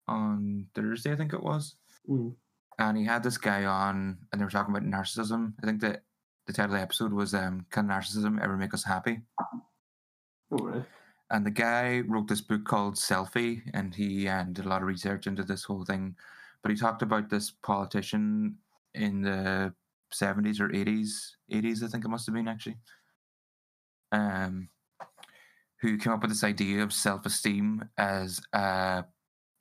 on 0.07 0.67
Thursday, 0.73 1.11
I 1.11 1.17
think 1.17 1.33
it 1.33 1.43
was. 1.43 1.75
Mm. 2.09 2.33
And 2.77 2.97
he 2.97 3.05
had 3.05 3.23
this 3.23 3.37
guy 3.37 3.65
on, 3.65 4.17
and 4.31 4.39
they 4.39 4.45
were 4.45 4.51
talking 4.51 4.75
about 4.75 4.87
narcissism. 4.87 5.53
I 5.61 5.65
think 5.65 5.81
that 5.81 6.03
the 6.47 6.53
title 6.53 6.73
of 6.73 6.79
the 6.79 6.83
episode 6.83 7.13
was 7.13 7.33
um, 7.33 7.65
"Can 7.71 7.87
Narcissism 7.87 8.41
Ever 8.41 8.57
Make 8.57 8.73
Us 8.73 8.83
Happy?" 8.83 9.21
Oh, 10.51 10.57
right. 10.57 10.85
And 11.31 11.45
the 11.45 11.51
guy 11.51 12.01
wrote 12.01 12.27
this 12.27 12.41
book 12.41 12.65
called 12.65 12.95
Selfie, 12.95 13.61
and 13.73 13.95
he 13.95 14.27
um, 14.27 14.53
did 14.53 14.65
a 14.65 14.69
lot 14.69 14.81
of 14.81 14.87
research 14.87 15.25
into 15.25 15.43
this 15.43 15.63
whole 15.63 15.83
thing. 15.83 16.15
But 16.61 16.71
he 16.71 16.77
talked 16.77 17.01
about 17.01 17.29
this 17.29 17.51
politician 17.63 18.57
in 18.93 19.21
the 19.21 19.73
70s 20.13 20.59
or 20.59 20.69
80s, 20.69 21.31
80s, 21.51 21.83
I 21.83 21.87
think 21.87 22.05
it 22.05 22.09
must 22.09 22.25
have 22.25 22.35
been 22.35 22.47
actually, 22.47 22.77
um, 24.11 24.69
who 25.81 25.97
came 25.97 26.13
up 26.13 26.21
with 26.21 26.31
this 26.31 26.43
idea 26.43 26.83
of 26.83 26.93
self 26.93 27.25
esteem 27.25 27.89
as 27.97 28.39
a 28.53 29.05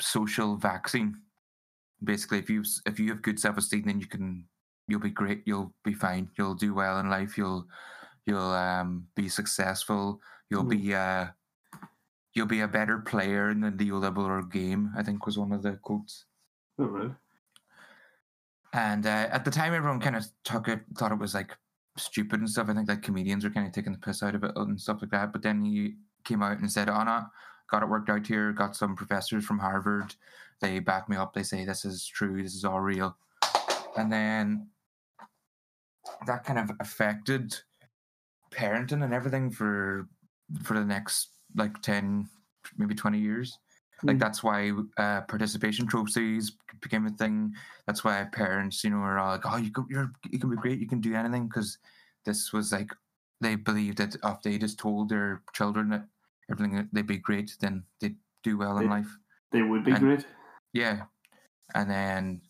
social 0.01 0.57
vaccine. 0.57 1.17
Basically, 2.05 2.39
if 2.39 2.49
you 2.51 2.63
if 2.87 2.99
you 3.01 3.09
have 3.11 3.23
good 3.23 3.39
self 3.41 3.57
esteem, 3.59 3.85
then 3.87 4.01
you 4.01 4.07
can 4.07 4.47
you'll 4.89 5.01
be 5.01 5.11
great, 5.11 5.43
you'll 5.47 5.73
be 5.85 5.95
fine, 5.95 6.29
you'll 6.39 6.55
do 6.55 6.75
well 6.75 6.99
in 7.01 7.09
life, 7.09 7.39
you'll 7.39 7.67
you'll 8.27 8.39
um, 8.53 9.07
be 9.15 9.29
successful, 9.29 10.21
you'll 10.51 10.65
Mm. 10.65 10.71
be 10.71 10.95
uh, 10.95 11.27
you'll 12.35 12.47
be 12.47 12.61
a 12.61 12.69
better 12.69 12.99
player 12.99 13.51
in 13.51 13.61
the 13.61 13.71
neoliberal 13.71 14.51
game. 14.51 14.93
I 14.97 15.03
think 15.03 15.25
was 15.27 15.39
one 15.39 15.53
of 15.53 15.63
the 15.63 15.77
quotes. 15.83 16.27
Oh, 16.79 16.87
right. 16.87 17.13
And 18.73 19.07
uh, 19.07 19.29
at 19.31 19.45
the 19.45 19.51
time, 19.51 19.73
everyone 19.73 20.01
kind 20.01 20.17
of 20.17 20.27
took 20.43 20.69
it, 20.69 20.81
thought 20.99 21.13
it 21.13 21.19
was 21.19 21.35
like 21.35 21.57
stupid 21.97 22.41
and 22.41 22.51
stuff. 22.51 22.69
I 22.69 22.75
think 22.75 22.89
like 22.89 23.03
comedians 23.03 23.45
were 23.45 23.51
kind 23.51 23.67
of 23.67 23.73
taking 23.73 23.93
the 23.93 23.99
piss 23.99 24.23
out 24.23 24.35
of 24.35 24.43
it 24.43 24.53
and 24.57 24.81
stuff 24.81 24.99
like 25.01 25.11
that. 25.13 25.33
But 25.33 25.43
then 25.43 25.65
he 25.65 25.95
came 26.25 26.43
out 26.43 26.59
and 26.59 26.71
said, 26.71 26.89
"Oh 26.89 27.05
no, 27.05 27.23
got 27.71 27.83
it 27.83 27.89
worked 27.89 28.11
out 28.11 28.27
here. 28.27 28.53
Got 28.53 28.75
some 28.77 28.97
professors 28.97 29.45
from 29.45 29.61
Harvard. 29.61 30.17
They 30.61 30.79
back 30.79 31.09
me 31.09 31.17
up. 31.17 31.35
They 31.35 31.43
say 31.43 31.65
this 31.65 31.85
is 31.85 32.07
true. 32.07 32.43
This 32.43 32.55
is 32.55 32.65
all 32.65 32.81
real." 32.81 33.17
And 33.97 34.13
then 34.13 34.69
that 36.27 36.45
kind 36.45 36.59
of 36.59 36.71
affected 36.81 37.55
parenting 38.51 39.03
and 39.05 39.13
everything 39.15 39.51
for 39.51 40.09
for 40.63 40.75
the 40.79 40.85
next 40.85 41.31
like 41.57 41.81
10 41.83 42.29
maybe 42.77 42.95
20 42.95 43.19
years 43.19 43.59
like 44.03 44.17
Mm. 44.17 44.21
that's 44.21 44.43
why 44.43 44.71
uh, 44.99 45.23
participation 45.23 45.87
trophies 45.87 46.53
became 46.83 47.07
a 47.07 47.11
thing. 47.11 47.55
That's 47.87 48.05
why 48.05 48.23
parents, 48.25 48.83
you 48.85 48.91
know, 48.91 48.99
are 48.99 49.19
all 49.19 49.31
like, 49.33 49.47
"Oh, 49.47 49.57
you 49.57 49.71
go, 49.71 49.87
you're 49.89 50.13
you 50.31 50.39
can 50.39 50.51
be 50.51 50.57
great, 50.57 50.79
you 50.81 50.87
can 50.89 51.01
do 51.01 51.15
anything," 51.15 51.47
because 51.49 51.79
this 52.27 52.53
was 52.53 52.71
like 52.73 52.91
they 53.41 53.55
believed 53.55 53.99
that 53.99 54.17
if 54.23 54.43
they 54.43 54.59
just 54.59 54.79
told 54.79 55.09
their 55.09 55.43
children 55.55 55.89
that 55.91 56.07
everything 56.51 56.87
they'd 56.93 57.07
be 57.07 57.17
great, 57.19 57.57
then 57.61 57.85
they'd 58.01 58.17
do 58.43 58.59
well 58.59 58.77
in 58.79 58.91
life. 58.91 59.17
They 59.53 59.63
would 59.63 59.85
be 59.85 59.93
And- 59.93 60.01
great. 60.01 60.27
Yeah, 60.75 61.05
and 61.75 61.89
then 61.89 62.43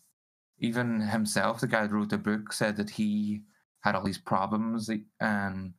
even 0.59 0.99
himself, 0.99 1.61
the 1.61 1.67
guy 1.67 1.83
that 1.83 1.93
wrote 1.93 2.09
the 2.09 2.17
book, 2.17 2.51
said 2.51 2.75
that 2.77 2.89
he 2.89 3.43
had 3.81 3.95
all 3.95 4.03
these 4.03 4.17
problems 4.17 4.89
and 5.21 5.73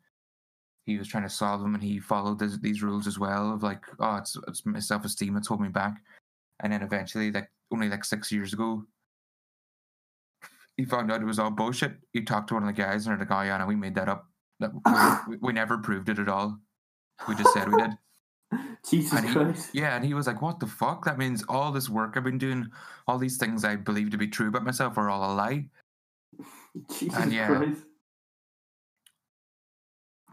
he 0.84 0.96
was 0.96 1.08
trying 1.08 1.24
to 1.24 1.28
solve 1.28 1.60
them, 1.60 1.74
and 1.74 1.82
he 1.82 1.98
followed 1.98 2.38
this, 2.38 2.56
these 2.58 2.82
rules 2.82 3.08
as 3.08 3.18
well 3.18 3.52
of 3.52 3.64
like, 3.64 3.84
oh, 3.98 4.16
it's 4.16 4.38
it's 4.46 4.64
my 4.64 4.78
self 4.78 5.04
esteem 5.04 5.34
that's 5.34 5.48
holding 5.48 5.66
me 5.66 5.72
back, 5.72 6.00
and 6.60 6.72
then 6.72 6.82
eventually, 6.82 7.32
like 7.32 7.50
only 7.72 7.88
like 7.88 8.04
six 8.04 8.30
years 8.30 8.52
ago, 8.52 8.84
he 10.76 10.84
found 10.84 11.10
out 11.10 11.20
it 11.20 11.26
was 11.26 11.40
all 11.40 11.50
bullshit. 11.50 11.96
He 12.12 12.22
talked 12.22 12.48
to 12.48 12.54
one 12.54 12.62
of 12.62 12.68
the 12.68 12.80
guys, 12.80 13.06
and 13.06 13.12
they're 13.12 13.26
like, 13.26 13.36
oh 13.36 13.42
yeah, 13.42 13.58
no, 13.58 13.66
we 13.66 13.74
made 13.74 13.96
that 13.96 14.08
up. 14.08 14.26
That 14.60 14.70
we, 15.28 15.36
we 15.38 15.52
never 15.52 15.78
proved 15.78 16.08
it 16.08 16.20
at 16.20 16.28
all. 16.28 16.56
We 17.28 17.34
just 17.34 17.52
said 17.52 17.68
we 17.68 17.82
did. 17.82 17.90
Jesus 18.88 19.20
he- 19.20 19.32
Christ. 19.32 19.70
Yeah, 19.72 19.96
and 19.96 20.04
he 20.04 20.14
was 20.14 20.26
like, 20.26 20.42
"What 20.42 20.60
the 20.60 20.66
fuck? 20.66 21.04
That 21.04 21.18
means 21.18 21.44
all 21.48 21.72
this 21.72 21.88
work 21.88 22.14
I've 22.16 22.24
been 22.24 22.38
doing, 22.38 22.68
all 23.06 23.18
these 23.18 23.36
things 23.36 23.64
I 23.64 23.76
believe 23.76 24.10
to 24.10 24.18
be 24.18 24.28
true 24.28 24.48
about 24.48 24.64
myself, 24.64 24.98
are 24.98 25.10
all 25.10 25.32
a 25.32 25.34
lie." 25.34 25.66
Jesus 26.98 27.18
and 27.18 27.32
yeah. 27.32 27.46
Christ. 27.46 27.82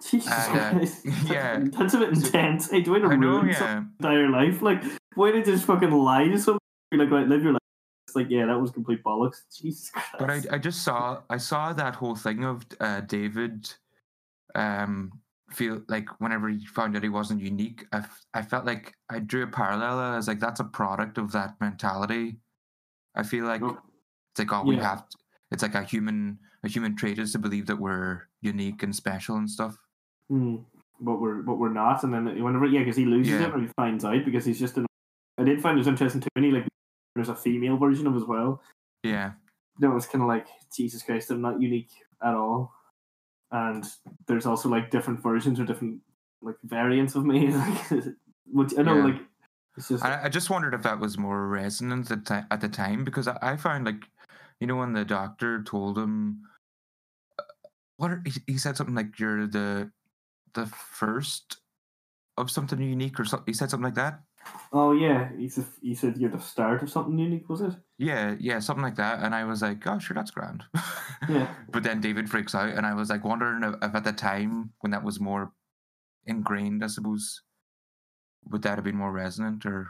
Jesus 0.10 0.32
And, 0.32 0.60
uh, 0.60 0.72
Christ. 0.72 1.06
Yeah. 1.32 1.64
That's 1.64 1.94
a 1.94 2.00
bit 2.00 2.10
intense. 2.10 2.70
Hey, 2.70 2.82
do 2.82 2.96
I, 2.96 2.98
I 2.98 3.16
know, 3.16 3.40
ruin 3.40 3.50
yeah. 3.50 3.84
entire 4.00 4.30
life? 4.30 4.62
Like, 4.62 4.84
why 5.16 5.32
did 5.32 5.48
you 5.48 5.54
just 5.54 5.66
fucking 5.66 5.92
lie 5.92 6.28
to 6.28 6.38
someone? 6.38 6.60
Be 6.92 6.98
like, 6.98 7.12
right, 7.12 7.28
live 7.28 7.44
your 7.44 7.54
life. 7.54 7.60
It's 8.08 8.16
like, 8.16 8.30
yeah, 8.30 8.46
that 8.46 8.60
was 8.60 8.72
complete 8.72 9.04
bollocks. 9.04 9.44
Jesus 9.58 9.90
Christ. 9.90 10.10
But 10.20 10.30
I, 10.30 10.42
I 10.52 10.58
just 10.58 10.84
saw, 10.84 11.22
I 11.30 11.38
saw 11.38 11.74
that 11.74 11.96
whole 11.96 12.16
thing 12.16 12.44
of 12.44 12.66
uh, 12.80 13.02
David, 13.02 13.74
um, 14.56 15.12
feel 15.54 15.82
like 15.88 16.08
whenever 16.20 16.50
he 16.50 16.66
found 16.66 16.96
out 16.96 17.04
he 17.04 17.10
wasn't 17.10 17.42
unique, 17.42 17.86
I, 17.92 17.98
f- 17.98 18.26
I 18.34 18.42
felt 18.42 18.66
like 18.66 18.94
I 19.10 19.20
drew 19.20 19.44
a 19.44 19.48
parallel. 19.48 20.00
I 20.00 20.16
was 20.16 20.28
like, 20.28 20.40
that's 20.40 20.60
a 20.60 20.64
product 20.66 21.18
of 21.18 21.32
that 21.34 21.56
mentality. 21.62 22.38
I 23.16 23.24
feel 23.24 23.46
like 23.46 23.62
Oh, 23.62 23.78
it's 24.32 24.40
like, 24.40 24.52
oh, 24.54 24.64
we 24.64 24.76
Yeah. 24.78 24.90
have, 24.90 25.06
it's 25.52 25.64
like 25.64 25.76
a 25.76 25.84
human, 25.84 26.40
a 26.64 26.68
human 26.68 26.96
trait 26.96 27.20
is 27.20 27.32
to 27.34 27.40
believe 27.40 27.68
that 27.68 27.80
we're 27.80 28.24
unique 28.42 28.84
and 28.84 28.96
special 28.96 29.36
and 29.38 29.50
stuff. 29.50 29.78
hmm, 30.30 30.58
but 31.00 31.20
we're 31.22 31.42
but 31.42 31.56
we're 31.58 31.74
not. 31.74 32.04
And 32.04 32.14
then 32.14 32.44
whenever, 32.44 32.66
yeah, 32.66 32.80
because 32.80 32.96
he 32.96 33.06
loses 33.06 33.34
Yeah. 33.34 33.48
it 33.48 33.54
or 33.54 33.60
he 33.60 33.68
finds 33.76 34.06
out 34.06 34.26
because 34.26 34.46
he's 34.46 34.60
just. 34.60 34.78
An, 34.78 34.86
I 35.38 35.44
did 35.44 35.62
find 35.62 35.78
it 35.80 35.88
interesting 35.88 36.22
too. 36.22 36.30
And 36.36 36.46
he 36.46 36.52
like 36.52 36.68
there's 37.16 37.30
a 37.30 37.36
female 37.36 37.78
version 37.78 38.08
of 38.08 38.16
as 38.16 38.24
well. 38.24 38.62
Yeah. 39.04 39.34
know, 39.80 39.96
it's 39.98 40.06
kind 40.08 40.22
of 40.22 40.28
like 40.28 40.48
Jesus 40.76 41.04
Christ, 41.04 41.30
I'm 41.32 41.42
not 41.42 41.62
unique 41.62 41.92
at 42.24 42.34
all. 42.34 42.74
And 43.54 43.86
there's 44.28 44.46
also 44.48 44.68
like 44.68 44.90
different 44.92 45.22
versions 45.22 45.60
or 45.60 45.64
different 45.66 46.00
like 46.42 46.56
variants 46.64 47.16
of 47.16 47.24
me. 47.26 47.48
Like, 47.54 48.04
which 48.52 48.74
I 48.78 48.82
know, 48.82 48.98
Yeah. 48.98 49.04
like 49.06 49.22
it's 49.78 49.88
just 49.88 50.04
I, 50.04 50.26
I 50.26 50.30
just 50.30 50.50
wondered 50.50 50.74
if 50.74 50.84
that 50.84 51.00
was 51.00 51.18
more 51.18 51.48
resonant 51.48 52.12
at, 52.12 52.26
ti- 52.26 52.48
at 52.52 52.62
the 52.62 52.68
time 52.70 53.04
because 53.04 53.28
I, 53.28 53.38
I 53.42 53.58
found 53.58 53.86
like, 53.86 54.04
you 54.60 54.68
know, 54.68 54.76
when 54.76 54.94
the 54.94 55.06
doctor 55.06 55.64
told 55.64 55.98
him, 55.98 56.42
uh, 57.40 57.44
what 57.98 58.12
are, 58.12 58.22
he, 58.26 58.34
he 58.54 58.58
said 58.58 58.76
something 58.76 58.96
like 58.96 59.18
you're 59.18 59.48
the 59.48 59.90
the 60.54 60.66
first 60.68 61.58
of 62.38 62.52
something 62.52 62.80
unique 62.82 63.20
or 63.20 63.26
something. 63.26 63.52
He 63.52 63.54
said 63.58 63.70
something 63.70 63.86
like 63.86 63.96
that. 63.96 64.20
Oh 64.72 64.92
yeah, 64.92 65.30
he 65.38 65.48
said 65.50 65.66
he 65.82 65.96
said 65.96 66.18
you're 66.18 66.30
the 66.30 66.40
start 66.40 66.82
of 66.84 66.90
something 66.90 67.18
unique, 67.18 67.50
was 67.50 67.62
it? 67.62 67.74
Yeah, 67.98 68.36
yeah, 68.40 68.60
something 68.60 68.84
like 68.84 68.96
that. 68.96 69.20
And 69.24 69.34
I 69.36 69.44
was 69.46 69.62
like, 69.62 69.86
oh, 69.88 70.00
sure, 70.00 70.16
that's 70.16 70.32
grand. 70.32 70.64
Yeah. 71.30 71.48
but 71.72 71.84
then 71.84 72.02
David 72.02 72.30
freaks 72.30 72.54
out, 72.54 72.70
and 72.74 72.86
I 72.86 72.94
was 72.94 73.10
like 73.10 73.24
wondering 73.24 73.64
if, 73.64 73.76
at 73.96 74.04
the 74.04 74.12
time 74.12 74.72
when 74.82 74.92
that 74.92 75.04
was 75.06 75.22
more 75.22 75.54
ingrained, 76.26 76.84
I 76.84 76.88
suppose, 76.88 77.42
would 78.50 78.62
that 78.64 78.76
have 78.76 78.84
been 78.84 78.98
more 78.98 79.12
resonant 79.14 79.66
or 79.66 79.88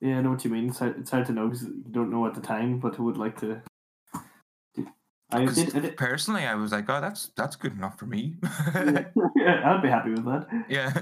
Yeah, 0.00 0.18
I 0.18 0.20
know 0.22 0.30
what 0.32 0.44
you 0.44 0.50
mean. 0.50 0.68
It's 0.68 0.78
hard, 0.80 0.98
it's 0.98 1.10
hard 1.10 1.26
to 1.26 1.32
know 1.32 1.46
because 1.48 1.62
you 1.62 1.84
don't 1.90 2.10
know 2.10 2.26
at 2.26 2.34
the 2.34 2.42
time, 2.42 2.78
but 2.78 2.98
I 2.98 3.02
would 3.02 3.16
like 3.16 3.40
to. 3.40 3.62
I 5.30 5.44
did. 5.46 5.74
I 5.74 5.80
did 5.80 5.96
personally, 5.96 6.44
I 6.44 6.54
was 6.54 6.72
like, 6.72 6.88
oh, 6.88 7.00
that's 7.00 7.30
that's 7.36 7.56
good 7.56 7.72
enough 7.72 7.98
for 7.98 8.06
me. 8.06 8.36
yeah, 8.74 9.04
I'd 9.64 9.82
be 9.82 9.88
happy 9.88 10.10
with 10.10 10.24
that. 10.26 10.46
yeah, 10.68 10.92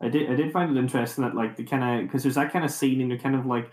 I 0.00 0.08
did. 0.08 0.30
I 0.30 0.34
did 0.34 0.52
find 0.52 0.76
it 0.76 0.80
interesting 0.80 1.24
that 1.24 1.34
like 1.34 1.56
the 1.56 1.64
kind 1.64 1.82
of 2.00 2.06
because 2.06 2.22
there's 2.22 2.34
that 2.34 2.52
kind 2.52 2.64
of 2.64 2.70
scene 2.70 3.00
and 3.00 3.10
you're 3.10 3.18
kind 3.18 3.34
of 3.34 3.46
like, 3.46 3.70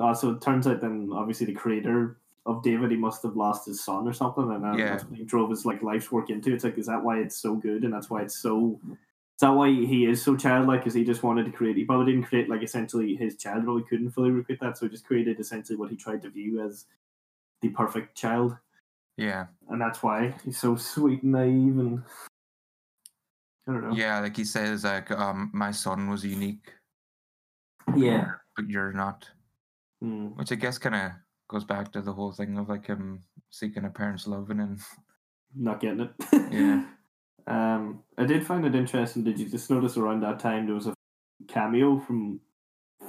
uh, 0.00 0.14
so 0.14 0.30
it 0.30 0.40
turns 0.40 0.66
out 0.66 0.80
then 0.80 1.10
obviously 1.12 1.46
the 1.46 1.52
creator 1.52 2.16
of 2.46 2.62
David 2.62 2.90
he 2.90 2.96
must 2.96 3.22
have 3.22 3.36
lost 3.36 3.66
his 3.66 3.84
son 3.84 4.08
or 4.08 4.14
something 4.14 4.50
and 4.50 4.64
uh, 4.64 4.74
Yeah. 4.74 4.90
that's 4.90 5.04
what 5.04 5.18
he 5.18 5.24
drove 5.24 5.50
his 5.50 5.66
like 5.66 5.82
life's 5.82 6.10
work 6.10 6.30
into. 6.30 6.54
It's 6.54 6.64
like 6.64 6.78
is 6.78 6.86
that 6.86 7.02
why 7.02 7.18
it's 7.18 7.36
so 7.36 7.54
good 7.54 7.84
and 7.84 7.92
that's 7.92 8.08
why 8.08 8.22
it's 8.22 8.38
so. 8.38 8.80
Is 8.90 9.42
that 9.42 9.50
why 9.50 9.68
he 9.70 10.04
is 10.06 10.22
so 10.22 10.36
childlike? 10.36 10.80
Because 10.80 10.94
he 10.94 11.04
just 11.04 11.22
wanted 11.22 11.44
to 11.46 11.52
create. 11.52 11.76
He 11.76 11.84
probably 11.84 12.12
didn't 12.12 12.26
create 12.28 12.48
like 12.48 12.62
essentially 12.62 13.16
his 13.16 13.36
child, 13.36 13.66
but 13.66 13.76
he 13.76 13.82
couldn't 13.84 14.10
fully 14.10 14.30
recreate 14.30 14.60
that. 14.60 14.76
So 14.78 14.86
he 14.86 14.90
just 14.90 15.06
created 15.06 15.40
essentially 15.40 15.76
what 15.78 15.90
he 15.90 15.96
tried 15.96 16.22
to 16.22 16.30
view 16.30 16.62
as 16.62 16.86
the 17.62 17.68
perfect 17.70 18.16
child, 18.16 18.56
yeah, 19.18 19.46
and 19.68 19.78
that's 19.78 20.02
why 20.02 20.34
he's 20.44 20.58
so 20.58 20.76
sweet 20.76 21.22
and 21.22 21.32
naive 21.32 21.78
and. 21.78 22.02
I 23.70 23.72
don't 23.80 23.90
know. 23.90 23.96
yeah. 23.96 24.18
Like 24.20 24.36
he 24.36 24.44
says, 24.44 24.84
like, 24.84 25.10
um, 25.10 25.50
my 25.54 25.70
son 25.70 26.08
was 26.10 26.24
unique, 26.24 26.72
Yeah. 27.96 28.32
but 28.56 28.68
you're 28.68 28.92
not. 28.92 29.28
Mm. 30.02 30.36
Which 30.36 30.50
I 30.52 30.56
guess 30.56 30.78
kind 30.78 30.94
of 30.94 31.12
goes 31.48 31.64
back 31.64 31.92
to 31.92 32.00
the 32.02 32.12
whole 32.12 32.32
thing 32.32 32.58
of 32.58 32.68
like 32.68 32.86
him 32.86 33.22
seeking 33.50 33.84
a 33.84 33.90
parent's 33.90 34.26
love 34.26 34.50
and 34.50 34.60
then 34.60 34.78
not 35.54 35.80
getting 35.80 36.00
it. 36.00 36.12
Yeah. 36.52 36.84
Um, 37.46 38.04
I 38.16 38.26
did 38.26 38.46
find 38.46 38.64
it 38.64 38.76
interesting. 38.76 39.24
Did 39.24 39.40
you 39.40 39.48
just 39.48 39.70
notice 39.70 39.96
around 39.96 40.20
that 40.20 40.38
time 40.38 40.66
there 40.66 40.74
was 40.74 40.86
a 40.86 40.94
cameo 41.48 41.98
from 41.98 42.38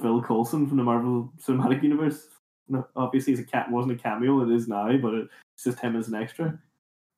Phil 0.00 0.20
Coulson 0.22 0.66
from 0.66 0.78
the 0.78 0.82
Marvel 0.82 1.32
Cinematic 1.38 1.82
Universe? 1.82 2.26
No, 2.66 2.84
obviously, 2.96 3.34
it's 3.34 3.42
a 3.42 3.44
cat 3.44 3.70
wasn't 3.70 3.92
a 3.92 4.02
cameo. 4.02 4.40
It 4.42 4.50
is 4.50 4.66
now, 4.66 4.96
but 4.96 5.14
it's 5.14 5.62
just 5.62 5.78
him 5.78 5.94
as 5.94 6.08
an 6.08 6.14
extra. 6.16 6.58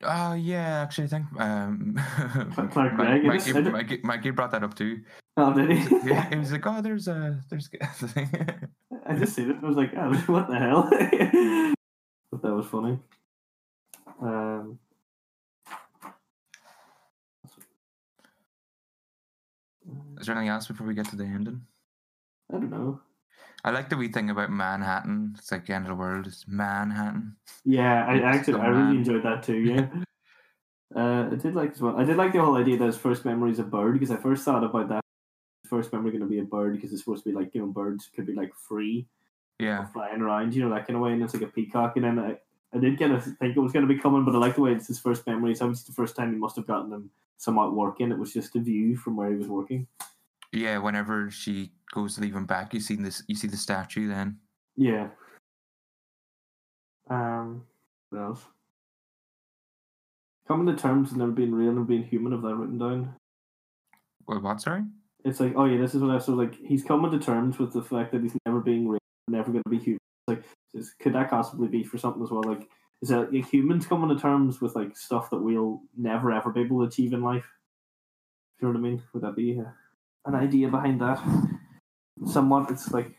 Oh 0.02 0.34
yeah, 0.34 0.82
actually, 0.82 1.04
I 1.04 1.08
think 1.08 1.26
um, 1.40 1.94
Clark 2.72 2.92
Mi- 2.92 2.96
Gregg, 2.96 3.24
I 3.24 3.28
Mikey, 3.28 3.38
just 3.38 3.52
said 3.52 3.66
it. 3.66 3.72
Mikey, 3.72 4.00
Mikey 4.02 4.30
brought 4.30 4.50
that 4.50 4.62
up 4.64 4.74
too. 4.74 5.00
Oh, 5.36 5.52
did 5.54 5.70
he? 5.70 5.96
Yeah, 6.08 6.28
he 6.28 6.36
was 6.36 6.52
like, 6.52 6.66
"Oh, 6.66 6.82
there's 6.82 7.08
a 7.08 7.40
there's." 7.48 7.70
I 9.06 9.14
just 9.16 9.34
seen 9.34 9.50
it. 9.50 9.56
I 9.62 9.66
was 9.66 9.76
like, 9.76 9.92
oh, 9.96 10.12
what 10.26 10.48
the 10.48 10.58
hell? 10.58 10.88
but 12.30 12.42
that 12.42 12.54
was 12.54 12.66
funny. 12.66 12.98
Um, 14.20 14.78
Is 20.18 20.26
there 20.26 20.34
anything 20.36 20.48
else 20.50 20.66
before 20.66 20.86
we 20.86 20.94
get 20.94 21.08
to 21.10 21.16
the 21.16 21.24
ending? 21.24 21.60
I 22.50 22.54
don't 22.54 22.70
know. 22.70 23.00
I 23.64 23.70
like 23.70 23.88
the 23.88 23.96
wee 23.96 24.08
thing 24.08 24.30
about 24.30 24.50
Manhattan. 24.50 25.34
It's 25.38 25.50
like 25.50 25.66
the 25.66 25.74
end 25.74 25.86
of 25.86 25.88
the 25.90 25.94
world. 25.96 26.26
It's 26.26 26.46
Manhattan. 26.46 27.36
Yeah, 27.64 28.04
I 28.06 28.16
It's 28.16 28.24
actually 28.36 28.60
I 28.60 28.68
really 28.68 28.96
mad. 28.96 28.96
enjoyed 28.96 29.22
that 29.24 29.42
too. 29.42 29.56
Yeah, 29.56 29.86
uh, 30.96 31.28
I 31.32 31.34
did 31.36 31.54
like 31.54 31.72
as 31.72 31.80
well. 31.80 31.96
I 31.96 32.04
did 32.04 32.16
like 32.16 32.32
the 32.32 32.40
whole 32.40 32.56
idea 32.56 32.76
that 32.78 32.86
his 32.86 32.96
first 32.96 33.24
memory 33.24 33.50
is 33.50 33.58
a 33.58 33.64
bird 33.64 33.94
because 33.94 34.10
I 34.10 34.16
first 34.16 34.44
thought 34.44 34.64
about 34.64 34.88
that 34.88 35.00
first 35.66 35.92
memory 35.92 36.10
going 36.10 36.22
to 36.22 36.28
be 36.28 36.40
a 36.40 36.44
bird 36.44 36.74
because 36.74 36.92
it's 36.92 37.02
supposed 37.02 37.24
to 37.24 37.30
be 37.30 37.36
like 37.36 37.54
you 37.54 37.60
know 37.62 37.66
birds 37.68 38.10
could 38.14 38.26
be 38.26 38.34
like 38.34 38.54
free 38.54 39.06
Yeah, 39.58 39.86
flying 39.92 40.20
around, 40.20 40.54
you 40.54 40.62
know 40.64 40.74
that 40.74 40.86
kind 40.86 40.96
of 40.96 41.02
way, 41.02 41.12
and 41.12 41.22
it's 41.22 41.34
like 41.34 41.42
a 41.42 41.46
peacock. 41.48 41.96
And 41.96 42.04
then 42.04 42.18
I, 42.18 42.38
I 42.74 42.78
did 42.80 42.98
kind 42.98 43.12
of 43.12 43.24
think 43.24 43.56
it 43.56 43.60
was 43.60 43.72
going 43.72 43.86
to 43.86 43.94
be 43.94 44.00
coming, 44.00 44.24
but 44.24 44.34
I 44.34 44.38
like 44.38 44.56
the 44.56 44.62
way 44.62 44.72
it's 44.72 44.88
his 44.88 45.00
first 45.00 45.26
memory. 45.26 45.52
It's 45.52 45.62
obviously 45.62 45.92
the 45.92 45.96
first 45.96 46.16
time 46.16 46.32
he 46.32 46.38
must 46.38 46.56
have 46.56 46.66
gotten 46.66 46.90
them 46.90 47.10
somewhat 47.38 47.74
working. 47.74 48.12
It 48.12 48.18
was 48.18 48.32
just 48.32 48.56
a 48.56 48.60
view 48.60 48.96
from 48.96 49.16
where 49.16 49.30
he 49.30 49.36
was 49.36 49.48
working. 49.48 49.86
Yeah. 50.54 50.78
Whenever 50.78 51.30
she 51.30 51.72
goes 51.92 52.14
to 52.14 52.20
leave 52.20 52.34
him 52.34 52.46
back, 52.46 52.74
you 52.74 52.80
see 52.80 52.96
this. 52.96 53.22
You 53.28 53.36
see 53.36 53.48
the 53.48 53.56
statue. 53.56 54.08
Then 54.08 54.38
Yeah. 54.76 55.08
Um. 57.08 57.64
What 58.10 58.20
else? 58.20 58.44
Coming 60.46 60.74
to 60.74 60.80
terms 60.80 61.10
with 61.10 61.18
never 61.18 61.32
being 61.32 61.54
real 61.54 61.70
and 61.70 61.86
being 61.86 62.04
human. 62.04 62.32
Have 62.32 62.42
that 62.42 62.54
written 62.54 62.78
down? 62.78 63.14
what? 64.26 64.42
What? 64.42 64.60
Sorry. 64.60 64.82
It's 65.24 65.40
like, 65.40 65.54
oh 65.56 65.64
yeah, 65.64 65.80
this 65.80 65.94
is 65.94 66.02
what 66.02 66.14
I 66.14 66.18
so 66.18 66.32
like. 66.32 66.54
He's 66.54 66.84
coming 66.84 67.10
to 67.10 67.18
terms 67.18 67.58
with 67.58 67.72
the 67.72 67.82
fact 67.82 68.12
that 68.12 68.22
he's 68.22 68.36
never 68.44 68.60
being 68.60 68.86
real, 68.88 69.00
never 69.28 69.50
going 69.50 69.64
to 69.64 69.70
be 69.70 69.78
human. 69.78 69.98
Like, 70.28 70.44
could 71.00 71.14
that 71.14 71.30
possibly 71.30 71.68
be 71.68 71.82
for 71.82 71.98
something 71.98 72.22
as 72.22 72.30
well? 72.30 72.42
Like, 72.44 72.68
is 73.02 73.08
that 73.08 73.32
like, 73.32 73.46
humans 73.46 73.86
coming 73.86 74.14
to 74.14 74.20
terms 74.20 74.60
with 74.60 74.74
like 74.74 74.96
stuff 74.96 75.30
that 75.30 75.38
we'll 75.38 75.80
never 75.96 76.30
ever 76.32 76.50
be 76.50 76.60
able 76.60 76.80
to 76.80 76.88
achieve 76.88 77.12
in 77.12 77.22
life? 77.22 77.46
You 78.60 78.68
know 78.68 78.74
what 78.74 78.86
I 78.86 78.90
mean? 78.90 79.02
Would 79.12 79.22
that 79.22 79.36
be 79.36 79.60
uh, 79.60 79.70
an 80.26 80.34
idea 80.34 80.68
behind 80.68 81.00
that? 81.00 81.22
Somewhat, 82.26 82.70
it's 82.70 82.90
like 82.92 83.16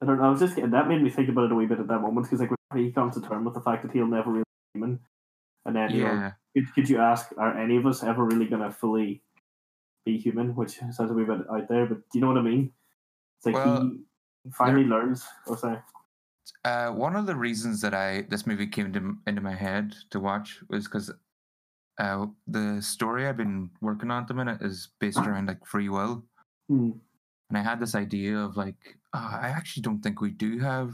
I 0.00 0.06
don't 0.06 0.18
know. 0.18 0.24
I 0.24 0.30
was 0.30 0.40
just 0.40 0.54
getting, 0.54 0.70
that 0.70 0.88
made 0.88 1.02
me 1.02 1.10
think 1.10 1.28
about 1.28 1.46
it 1.46 1.52
a 1.52 1.54
wee 1.54 1.66
bit 1.66 1.80
at 1.80 1.88
that 1.88 2.00
moment 2.00 2.26
because 2.26 2.40
like 2.40 2.50
when 2.70 2.84
he 2.84 2.92
comes 2.92 3.14
to 3.14 3.20
terms 3.20 3.44
with 3.44 3.54
the 3.54 3.60
fact 3.60 3.82
that 3.82 3.92
he'll 3.92 4.06
never 4.06 4.30
really 4.30 4.44
be 4.44 4.78
human, 4.78 5.00
and 5.66 5.76
then 5.76 5.90
you 5.90 6.02
know, 6.02 6.14
Yeah. 6.14 6.32
could, 6.56 6.74
could 6.74 6.88
you 6.88 6.98
ask, 6.98 7.30
are 7.36 7.58
any 7.58 7.76
of 7.76 7.86
us 7.86 8.02
ever 8.02 8.24
really 8.24 8.46
going 8.46 8.62
to 8.62 8.70
fully 8.70 9.22
be 10.06 10.16
human? 10.18 10.54
Which 10.54 10.78
sounds 10.90 11.10
a 11.10 11.14
wee 11.14 11.24
bit 11.24 11.40
out 11.50 11.68
there, 11.68 11.86
but 11.86 11.98
do 12.10 12.18
you 12.18 12.20
know 12.20 12.28
what 12.28 12.38
I 12.38 12.42
mean? 12.42 12.72
It's 13.38 13.46
like 13.46 13.54
Well, 13.56 13.90
he 14.44 14.50
finally 14.52 14.84
learns. 14.84 15.24
Oh, 15.46 15.56
sorry. 15.56 15.78
Uh, 16.64 16.90
one 16.90 17.14
of 17.16 17.26
the 17.26 17.36
reasons 17.36 17.80
that 17.80 17.92
I 17.92 18.22
this 18.22 18.46
movie 18.46 18.66
came 18.66 18.92
to, 18.92 19.16
into 19.26 19.42
my 19.42 19.54
head 19.54 19.94
to 20.10 20.20
watch 20.20 20.60
was 20.68 20.84
because 20.84 21.10
uh, 21.98 22.26
the 22.46 22.80
story 22.80 23.26
I've 23.26 23.36
been 23.36 23.70
working 23.80 24.10
on 24.10 24.22
at 24.22 24.28
the 24.28 24.34
minute 24.34 24.62
is 24.62 24.88
based 25.00 25.18
around 25.18 25.46
like 25.46 25.64
free 25.66 25.88
will, 25.88 26.24
Hmm. 26.68 26.92
and 27.48 27.58
I 27.58 27.62
had 27.62 27.80
this 27.80 27.94
idea 27.94 28.38
of 28.38 28.56
like, 28.56 28.98
oh, 29.14 29.38
I 29.40 29.48
actually 29.48 29.82
don't 29.82 30.00
think 30.02 30.20
we 30.20 30.30
do 30.30 30.58
have 30.58 30.92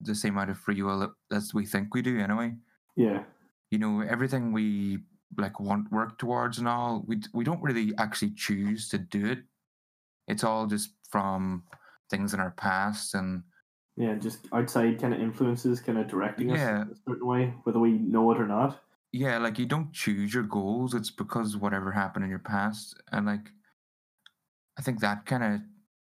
the 0.00 0.14
same 0.14 0.34
amount 0.34 0.50
of 0.50 0.58
free 0.58 0.82
will 0.82 1.14
as 1.30 1.54
we 1.54 1.64
think 1.64 1.94
we 1.94 2.02
do. 2.02 2.18
Anyway, 2.18 2.56
Yeah. 2.96 3.24
you 3.70 3.78
know, 3.78 4.00
everything 4.00 4.52
we 4.52 5.04
like 5.38 5.58
want 5.60 5.90
work 5.90 6.18
towards 6.18 6.58
and 6.58 6.68
all, 6.68 7.04
we 7.06 7.22
we 7.32 7.44
don't 7.44 7.62
really 7.62 7.94
actually 7.98 8.32
choose 8.34 8.88
to 8.88 8.98
do 8.98 9.26
it. 9.26 9.44
It's 10.28 10.44
all 10.44 10.66
just 10.66 10.94
from 11.08 11.64
things 12.10 12.34
in 12.34 12.40
our 12.40 12.50
past 12.50 13.14
and 13.14 13.42
Yeah, 13.96 14.14
just 14.16 14.48
outside 14.52 14.98
kind 15.00 15.14
of 15.14 15.20
influences 15.20 15.80
kind 15.80 15.98
of 15.98 16.08
directing 16.08 16.50
us 16.50 16.58
Yeah. 16.58 16.82
in 16.82 16.88
a 16.90 16.96
certain 17.08 17.26
way, 17.26 17.54
whether 17.64 17.78
we 17.78 17.92
know 17.92 18.30
it 18.32 18.40
or 18.40 18.46
not. 18.46 18.82
Yeah, 19.12 19.38
like 19.38 19.58
you 19.58 19.66
don't 19.66 19.92
choose 19.92 20.32
your 20.34 20.42
goals. 20.44 20.94
It's 20.94 21.10
because 21.10 21.56
whatever 21.56 21.92
happened 21.92 22.24
in 22.24 22.30
your 22.30 22.38
past, 22.40 23.00
and 23.12 23.26
like, 23.26 23.50
I 24.78 24.82
think 24.82 25.00
that 25.00 25.26
kind 25.26 25.44
of 25.44 25.60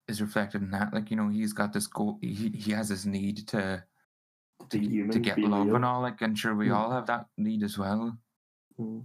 is 0.09 0.21
reflected 0.21 0.63
in 0.63 0.71
that. 0.73 0.93
Like, 0.95 1.11
you 1.11 1.17
know, 1.17 1.29
he's 1.29 1.53
got 1.53 1.73
this 1.73 1.87
goal. 1.87 2.19
He 2.21 2.51
he 2.51 2.73
has 2.73 2.89
this 2.91 3.05
need 3.07 3.49
to 3.49 3.83
To 4.71 4.79
human, 4.79 5.11
to 5.13 5.19
get 5.21 5.39
love 5.39 5.67
real. 5.67 5.77
and 5.77 5.85
all. 5.85 6.03
Like, 6.03 6.21
and 6.23 6.39
sure, 6.39 6.55
we 6.55 6.69
Mm. 6.69 6.77
all 6.77 6.91
have 6.91 7.07
that 7.07 7.27
need 7.37 7.63
as 7.63 7.79
well. 7.79 8.19
Mm. 8.79 9.05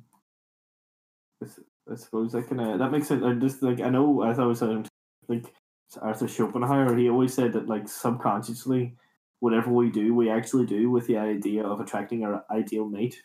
I 1.41 1.45
s- 1.45 1.59
I 1.91 1.95
suppose 1.95 2.31
that 2.31 2.47
kind 2.47 2.61
of 2.61 2.79
that 2.79 2.91
makes 2.91 3.11
it. 3.11 3.23
I 3.23 3.33
just 3.35 3.61
like 3.63 3.81
I 3.81 3.89
know 3.89 4.23
as 4.23 4.39
I 4.39 4.45
was 4.45 4.59
saying, 4.59 4.87
like 5.27 5.53
Arthur 6.01 6.27
Schopenhauer, 6.27 6.95
he 6.97 7.09
always 7.09 7.33
said 7.33 7.53
that 7.53 7.67
like 7.67 7.87
subconsciously, 7.87 8.97
whatever 9.39 9.71
we 9.71 9.91
do, 9.91 10.13
we 10.15 10.29
actually 10.29 10.65
do 10.65 10.89
with 10.89 11.07
the 11.07 11.17
idea 11.17 11.63
of 11.65 11.79
attracting 11.81 12.23
our 12.23 12.45
ideal 12.49 12.87
mate, 12.87 13.21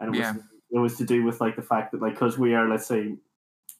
and 0.00 0.14
it 0.14 0.18
Yeah. 0.18 0.32
was 0.32 0.42
it 0.70 0.78
was 0.78 0.96
to 0.98 1.04
do 1.04 1.22
with 1.24 1.40
like 1.40 1.56
the 1.56 1.62
fact 1.62 1.92
that 1.92 2.02
like 2.02 2.14
because 2.14 2.38
we 2.38 2.54
are 2.54 2.68
let's 2.68 2.86
say 2.86 3.16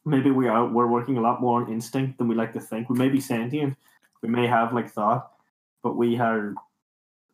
maybe 0.05 0.31
we 0.31 0.49
are 0.49 0.67
we're 0.67 0.87
working 0.87 1.17
a 1.17 1.21
lot 1.21 1.41
more 1.41 1.63
on 1.63 1.73
instinct 1.73 2.19
than 2.19 2.29
we 2.29 2.35
like 2.35 2.53
to 2.53 2.61
think. 2.61 2.89
We 2.91 2.99
may 2.99 3.09
be 3.09 3.21
sentient, 3.21 3.77
we 4.23 4.29
may 4.29 4.47
have 4.47 4.73
like 4.73 4.91
thought, 4.91 5.33
but 5.83 5.97
we 5.97 6.19
are 6.19 6.55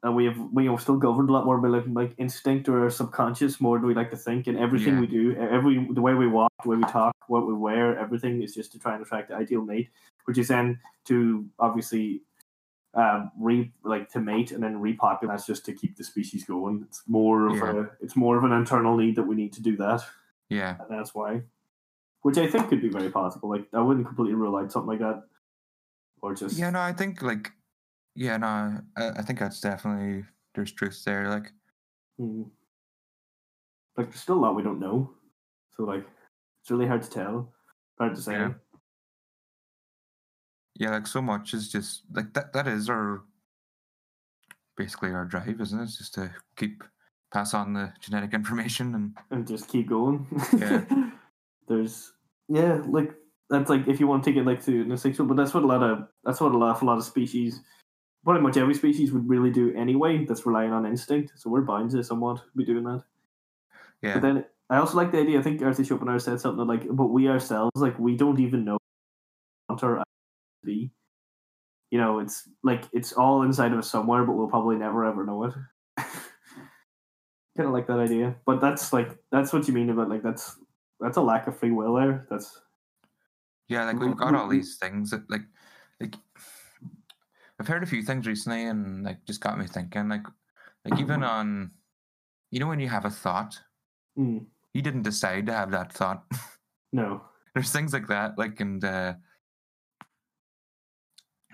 and 0.03 0.16
we 0.16 0.24
have 0.24 0.39
we 0.53 0.66
are 0.68 0.78
still 0.78 0.97
governed 0.97 1.28
a 1.28 1.33
lot 1.33 1.45
more 1.45 1.59
by 1.59 1.68
like, 1.68 1.85
like 1.89 2.14
instinct 2.16 2.68
or 2.68 2.83
our 2.85 2.91
subconscious 2.91 3.61
more 3.61 3.78
than 3.78 3.87
we 3.87 3.95
like 3.95 4.11
to 4.11 4.16
think 4.16 4.47
and 4.47 4.57
everything 4.59 4.95
Yeah. 4.95 5.01
we 5.01 5.07
do 5.07 5.35
every 5.37 5.87
the 5.93 6.01
way 6.01 6.14
we 6.14 6.26
walk 6.26 6.51
the 6.62 6.70
way 6.70 6.76
we 6.76 6.85
talk 6.85 7.14
what 7.28 7.47
we 7.47 7.53
wear 7.53 7.99
everything 7.99 8.43
is 8.43 8.55
just 8.55 8.72
to 8.72 8.78
try 8.78 8.95
and 8.95 9.03
attract 9.05 9.28
the 9.28 9.37
ideal 9.37 9.62
mate 9.62 9.91
which 10.24 10.39
is 10.39 10.49
then 10.49 10.78
to 11.05 11.45
obviously 11.59 12.22
um, 12.95 13.30
re 13.38 13.72
like 13.84 14.11
to 14.11 14.20
mate 14.20 14.51
and 14.53 14.62
then 14.62 14.80
repopulate. 14.80 15.32
That's 15.32 15.47
just 15.47 15.64
to 15.66 15.72
keep 15.72 15.97
the 15.97 16.05
species 16.05 16.45
going. 16.45 16.84
It's 16.88 17.03
more 17.07 17.47
of 17.49 17.57
Yeah. 17.57 17.82
a 17.82 17.84
it's 18.01 18.16
more 18.16 18.36
of 18.36 18.45
an 18.45 18.53
internal 18.53 18.97
need 18.97 19.16
that 19.16 19.22
we 19.22 19.36
need 19.36 19.53
to 19.55 19.62
do 19.62 19.76
that. 19.76 20.03
Yeah. 20.49 20.76
And 20.80 20.99
that's 20.99 21.14
why, 21.14 21.43
which 22.22 22.36
I 22.38 22.49
think 22.49 22.68
could 22.68 22.82
be 22.82 22.88
very 22.88 23.11
possible. 23.11 23.49
Like 23.51 23.66
I 23.72 23.80
wouldn't 23.80 24.07
completely 24.07 24.34
rule 24.34 24.57
out 24.57 24.72
something 24.72 24.88
like 24.88 24.99
that, 24.99 25.22
or 26.22 26.34
just 26.34 26.59
Yeah, 26.59 26.70
no, 26.70 26.80
I 26.80 26.93
think 26.93 27.22
like, 27.22 27.53
yeah, 28.16 28.36
no, 28.38 28.47
I, 28.97 29.11
I 29.18 29.22
think 29.22 29.38
that's 29.38 29.61
definitely 29.61 30.24
there's 30.55 30.72
truth 30.72 31.03
there. 31.05 31.28
Like, 31.28 31.53
Mm. 32.20 32.51
Like 33.97 34.09
there's 34.09 34.20
still 34.20 34.36
a 34.36 34.41
lot 34.41 34.55
we 34.57 34.62
don't 34.62 34.80
know, 34.80 35.11
so 35.76 35.84
like 35.84 36.05
it's 36.61 36.70
really 36.70 36.86
hard 36.86 37.03
to 37.03 37.11
tell, 37.11 37.53
hard 37.99 38.14
to 38.14 38.20
say. 38.20 38.32
Yeah. 38.32 38.53
Yeah, 40.81 40.91
like 40.91 41.07
so 41.07 41.20
much 41.20 41.53
is 41.53 41.68
just 41.68 42.05
like 42.11 42.33
that. 42.33 42.55
That 42.55 42.66
is 42.66 42.89
our 42.89 43.22
basically 44.78 45.11
our 45.11 45.26
drive, 45.26 45.61
isn't 45.61 45.78
it? 45.78 45.83
It's 45.83 45.99
just 45.99 46.14
to 46.14 46.35
keep 46.57 46.83
pass 47.33 47.53
on 47.53 47.74
the 47.74 47.93
genetic 48.01 48.33
information 48.41 48.95
and 48.95 49.16
and 49.31 49.47
just 49.47 49.68
keep 49.68 49.91
going. 49.91 50.26
Yeah. 50.57 50.85
There's 51.68 52.12
yeah, 52.49 52.81
like 52.89 53.14
that's 53.51 53.68
like 53.68 53.89
if 53.89 54.01
you 54.01 54.07
want 54.07 54.24
to 54.24 54.31
take 54.31 54.41
it 54.41 54.47
like 54.47 54.64
to 54.64 54.81
an 54.81 54.97
sexual, 54.97 55.26
but 55.26 55.37
that's 55.37 55.53
what 55.53 55.64
a 55.64 55.66
lot 55.66 55.83
of 55.83 56.09
that's 56.24 56.41
what 56.41 56.53
a 56.53 56.59
lot 56.59 56.81
a 56.81 56.85
lot 56.87 56.97
of 56.97 57.05
species, 57.05 57.61
pretty 58.24 58.41
much 58.41 58.57
every 58.57 58.74
species 58.74 59.12
would 59.12 59.28
really 59.28 59.51
do 59.51 59.74
anyway. 59.76 60.24
That's 60.24 60.47
relying 60.47 60.72
on 60.72 60.87
instinct, 60.87 61.33
so 61.37 61.51
we're 61.51 61.61
bound 61.61 61.91
to 61.91 62.03
somewhat 62.03 62.41
be 62.57 62.64
doing 62.64 62.85
that. 62.85 63.05
yeah, 64.03 64.14
But 64.14 64.22
then 64.22 64.45
I 64.70 64.78
also 64.78 64.97
like 64.97 65.12
the 65.12 65.18
idea. 65.18 65.39
I 65.39 65.43
think 65.43 65.61
Arthur 65.61 65.85
Schopenhauer 65.85 66.20
said 66.20 66.41
something 66.41 66.66
like, 66.66 66.87
"But 66.91 67.09
we 67.09 67.28
ourselves, 67.28 67.72
like, 67.76 67.99
we 67.99 68.16
don't 68.16 68.41
even 68.41 68.64
know 68.64 68.78
what 69.66 69.83
our 69.85 70.03
be. 70.65 70.93
You 71.91 71.99
know, 71.99 72.21
it's 72.21 72.49
like 72.63 72.85
it's 72.93 73.13
all 73.13 73.43
inside 73.43 73.73
of 73.73 73.79
us 73.79 73.91
somewhere, 73.91 74.25
but 74.25 74.33
we'll 74.33 74.49
probably 74.49 74.77
never 74.77 75.05
ever 75.05 75.25
know 75.25 75.45
it." 75.45 75.55
kind 77.57 77.69
of 77.69 77.73
like 77.73 77.87
that 77.89 77.99
idea, 77.99 78.37
but 78.47 78.61
that's 78.61 78.93
like 78.93 79.17
that's 79.33 79.53
what 79.53 79.67
you 79.67 79.75
mean 79.75 79.91
about 79.91 80.09
like 80.09 80.23
that's 80.23 80.57
that's 81.01 81.17
a 81.17 81.23
lack 81.23 81.47
of 81.47 81.59
free 81.59 81.73
will 81.73 81.95
there. 81.95 82.27
That's 82.31 82.61
yeah. 83.69 83.85
Like 83.85 83.99
we've 83.99 84.17
got 84.17 84.35
all 84.35 84.49
these 84.49 84.77
things 84.77 85.11
that 85.11 85.29
like 85.29 85.43
like 86.01 86.15
I've 87.59 87.69
heard 87.69 87.83
a 87.83 87.87
few 87.87 88.03
things 88.03 88.27
recently 88.27 88.65
and 88.65 89.05
like 89.05 89.25
just 89.27 89.41
got 89.41 89.59
me 89.59 89.67
thinking. 89.67 90.09
Like 90.09 90.27
like 90.85 91.01
even 91.01 91.23
on 91.23 91.73
you 92.51 92.61
know 92.61 92.67
when 92.67 92.81
you 92.81 92.89
have 92.89 93.05
a 93.05 93.11
thought, 93.11 93.61
mm, 94.19 94.45
you 94.73 94.83
didn't 94.83 95.03
decide 95.03 95.47
to 95.47 95.53
have 95.53 95.71
that 95.73 95.93
thought. 95.93 96.25
no, 96.93 97.23
there's 97.55 97.73
things 97.73 97.93
like 97.93 98.07
that 98.09 98.39
like 98.39 98.61
and 98.61 98.85
uh 98.85 99.15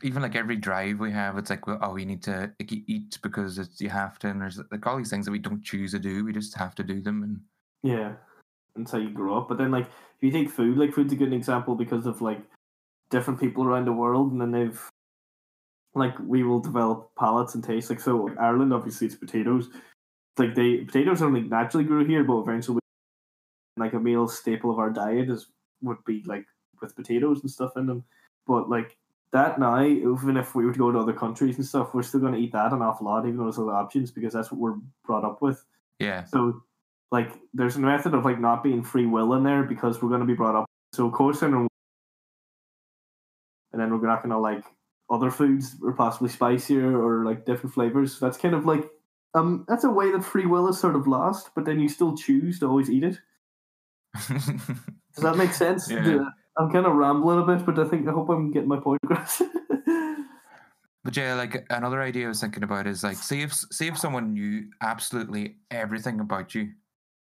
even 0.03 0.23
like 0.23 0.37
every 0.37 0.57
drive 0.57 1.01
we 1.01 1.11
have 1.11 1.39
it's 1.39 1.51
like 1.51 1.63
oh 1.67 1.93
we 1.93 2.05
need 2.05 2.23
to 2.23 2.53
like, 2.61 2.73
eat 2.73 3.19
because 3.23 3.59
it's 3.59 3.81
you 3.81 3.89
have 3.89 4.19
to 4.19 4.29
and 4.29 4.41
there's 4.41 4.61
like 4.71 4.87
all 4.87 4.97
these 4.99 5.11
things 5.11 5.25
that 5.25 5.33
we 5.33 5.39
don't 5.39 5.65
choose 5.65 5.93
to 5.93 5.99
do 5.99 6.25
we 6.25 6.33
just 6.33 6.55
have 6.55 6.75
to 6.75 6.83
do 6.83 7.01
them 7.01 7.23
and 7.23 7.41
yeah, 7.83 8.15
how 8.91 8.99
you 8.99 9.11
grow 9.11 9.39
up. 9.39 9.49
But 9.49 9.59
then 9.59 9.71
like 9.71 9.87
if 9.87 10.23
you 10.23 10.31
take 10.31 10.51
food, 10.51 10.77
like 10.77 10.93
food's 10.93 11.13
a 11.13 11.17
good 11.17 11.33
example 11.33 11.75
because 11.75 12.07
of 12.07 12.21
like 12.21 12.41
different 13.11 13.41
people 13.41 13.65
around 13.65 13.87
the 13.87 13.93
world, 13.93 14.33
and 14.33 14.41
then 14.41 14.51
they've 14.51 14.89
like 15.95 16.15
we 16.19 16.43
will 16.43 16.61
develop 16.61 17.11
palates 17.17 17.55
and 17.55 17.65
tastes. 17.65 17.91
Like 17.91 18.01
so, 18.01 18.31
Ireland 18.39 18.73
obviously 18.73 19.07
it's 19.07 19.17
potatoes. 19.17 19.69
Like 20.39 20.55
they 20.55 20.79
potatoes 20.79 21.23
only 21.23 21.43
like, 21.43 21.51
naturally 21.51 21.85
grew 21.85 22.05
here, 22.05 22.25
but 22.25 22.39
eventually, 22.39 22.81
like 23.77 23.95
a 23.95 24.01
meal 24.01 24.29
staple 24.29 24.71
of 24.71 24.79
our 24.79 24.91
diet 24.91 25.31
is 25.31 25.47
would 25.83 26.05
be 26.05 26.23
like 26.27 26.47
with 26.81 26.97
potatoes 26.97 27.41
and 27.41 27.51
stuff 27.51 27.77
in 27.77 27.87
them. 27.87 28.05
But 28.47 28.69
like 28.69 28.97
that 29.33 29.59
now, 29.59 29.83
even 29.83 30.37
if 30.37 30.55
we 30.55 30.65
were 30.65 30.73
to 30.73 30.79
go 30.79 30.93
to 30.93 30.99
other 30.99 31.13
countries 31.13 31.57
and 31.57 31.67
stuff, 31.67 31.95
we're 31.95 32.03
still 32.03 32.21
going 32.21 32.33
to 32.33 32.39
eat 32.39 32.53
that 32.53 32.73
an 32.73 32.83
awful 32.83 33.07
lot, 33.07 33.25
even 33.27 33.37
though 33.37 33.45
there's 33.45 33.59
other 33.59 33.75
options 33.75 34.11
because 34.11 34.33
that's 34.33 34.51
what 34.51 34.61
we're 34.61 34.77
brought 35.05 35.25
up 35.25 35.43
with. 35.43 35.65
yeah 35.99 36.25
So, 36.25 36.63
like, 37.11 37.33
there's 37.55 37.77
a 37.77 37.81
method 37.81 38.15
of 38.15 38.25
like 38.25 38.41
not 38.41 38.63
being 38.63 38.83
free 38.83 39.07
will 39.07 39.35
in 39.35 39.45
there 39.45 39.63
because 39.65 40.03
we're 40.03 40.09
going 40.09 40.21
to 40.21 40.27
be 40.27 40.35
brought 40.35 40.55
up. 40.55 40.67
So, 40.93 41.11
coarsen 41.11 41.55
and 41.55 41.69
and 43.73 43.81
then 43.81 43.91
we're 43.91 44.07
not 44.07 44.23
going 44.23 44.31
to 44.31 44.39
like 44.39 44.65
other 45.11 45.31
foods 45.31 45.77
or 45.83 45.93
possibly 45.93 46.29
spicier 46.29 46.97
or 46.99 47.25
like 47.25 47.45
different 47.45 47.75
flavors. 47.75 48.19
That's 48.19 48.39
kind 48.39 48.55
of 48.55 48.65
like 48.65 48.89
um 49.35 49.65
that's 49.69 49.85
a 49.85 49.91
way 49.91 50.11
that 50.13 50.25
free 50.25 50.47
will 50.47 50.69
is 50.69 50.81
sort 50.81 50.97
of 50.97 51.07
lost, 51.07 51.51
but 51.55 51.65
then 51.65 51.79
you 51.79 51.89
still 51.89 52.17
choose 52.17 52.59
to 52.61 52.67
always 52.67 52.91
eat 52.91 53.05
it. 53.05 53.19
Does 54.29 55.23
that 55.23 55.37
make 55.37 55.53
sense? 55.53 55.91
Yeah. 55.91 56.31
I'm 56.59 56.71
kind 56.71 56.87
of 56.87 56.95
rambling 56.95 57.41
a 57.41 57.45
bit, 57.45 57.67
but 57.67 57.79
I 57.79 57.89
think 57.89 58.09
I 58.09 58.13
hope 58.13 58.29
I'm 58.29 58.51
getting 58.51 58.69
my 58.69 58.81
point 58.81 59.01
across. 59.05 59.43
but 61.07 61.17
yeah 61.17 61.35
like 61.35 61.65
another 61.71 62.03
idea 62.03 62.25
i 62.25 62.29
was 62.29 62.41
thinking 62.41 62.65
about 62.65 62.85
is 62.85 63.05
like 63.05 63.17
say 63.17 63.41
if 63.41 63.53
say 63.53 63.87
if 63.87 63.97
someone 63.97 64.33
knew 64.33 64.65
absolutely 64.83 65.55
everything 65.71 66.19
about 66.19 66.53
you 66.53 66.69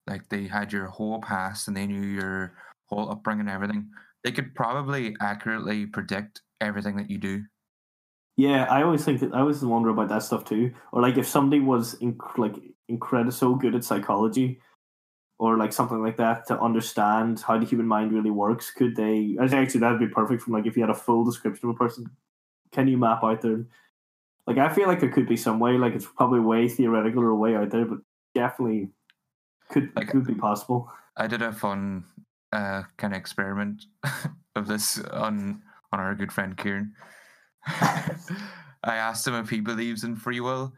like 0.09 0.29
they 0.29 0.49
had 0.49 0.73
your 0.73 0.87
whole 0.87 1.21
past 1.21 1.69
and 1.69 1.77
they 1.77 1.87
knew 1.87 2.03
your 2.03 2.55
whole 2.87 3.09
upbringing 3.09 3.43
and 3.43 3.51
everything 3.51 3.89
they 4.25 4.33
could 4.33 4.53
probably 4.57 5.15
accurately 5.21 5.87
predict 5.87 6.43
everything 6.61 6.97
that 6.97 7.09
you 7.09 7.19
do 7.19 7.45
Yeah, 8.37 8.65
I 8.65 8.83
always 8.83 9.05
think 9.05 9.21
that 9.21 9.33
I 9.35 9.41
always 9.41 9.63
wonder 9.63 9.91
about 9.91 10.09
that 10.11 10.23
stuff 10.23 10.45
too. 10.45 10.73
Or 10.93 11.03
like 11.03 11.17
if 11.19 11.27
somebody 11.27 11.61
was 11.61 11.97
inc- 11.99 12.39
like 12.39 12.55
incredible 12.89 13.33
so 13.33 13.57
good 13.57 13.75
at 13.75 13.85
psychology, 13.85 14.61
or 15.39 15.57
like 15.57 15.73
something 15.73 16.03
like 16.03 16.17
that 16.17 16.47
to 16.49 16.61
understand 16.61 17.41
how 17.41 17.57
the 17.59 17.65
human 17.67 17.87
mind 17.87 18.13
really 18.13 18.31
works, 18.31 18.71
could 18.71 18.97
they? 18.97 19.37
I 19.41 19.47
think 19.47 19.63
actually 19.63 19.81
that'd 19.81 20.01
be 20.01 20.09
perfect 20.09 20.43
from 20.43 20.53
like 20.53 20.67
if 20.67 20.77
you 20.77 20.83
had 20.83 20.91
a 20.91 20.95
full 20.95 21.25
description 21.25 21.69
of 21.69 21.77
a 21.77 21.79
person. 21.79 22.11
Can 22.73 22.89
you 22.89 22.99
map 22.99 23.23
out 23.25 23.41
their? 23.41 23.65
Like 24.47 24.59
I 24.59 24.69
feel 24.69 24.89
like 24.89 25.01
there 25.01 25.13
could 25.13 25.29
be 25.29 25.37
some 25.37 25.61
way. 25.61 25.79
Like 25.79 25.95
it's 25.95 26.07
probably 26.07 26.41
way 26.41 26.69
theoretical 26.69 27.23
or 27.23 27.35
way 27.35 27.55
out 27.55 27.71
there, 27.71 27.85
but 27.85 27.99
definitely 28.35 28.91
could 29.71 29.91
Like- 29.95 30.09
could 30.09 30.27
be 30.27 30.35
possible. 30.35 30.91
I 31.17 31.27
did 31.27 31.43
a 31.43 31.53
fun 31.53 32.05
uh, 32.53 32.83
kind 32.97 33.13
of 33.13 33.19
experiment 33.19 33.85
of 34.57 34.67
this 34.67 35.01
on 35.01 35.63
on 35.93 36.01
our 36.01 36.15
good 36.15 36.33
friend 36.33 36.57
Kieran. 36.57 36.95
I 37.67 38.97
asked 38.97 39.27
him 39.27 39.35
if 39.35 39.51
he 39.51 39.61
believes 39.61 40.05
in 40.05 40.17
free 40.17 40.41
will, 40.41 40.73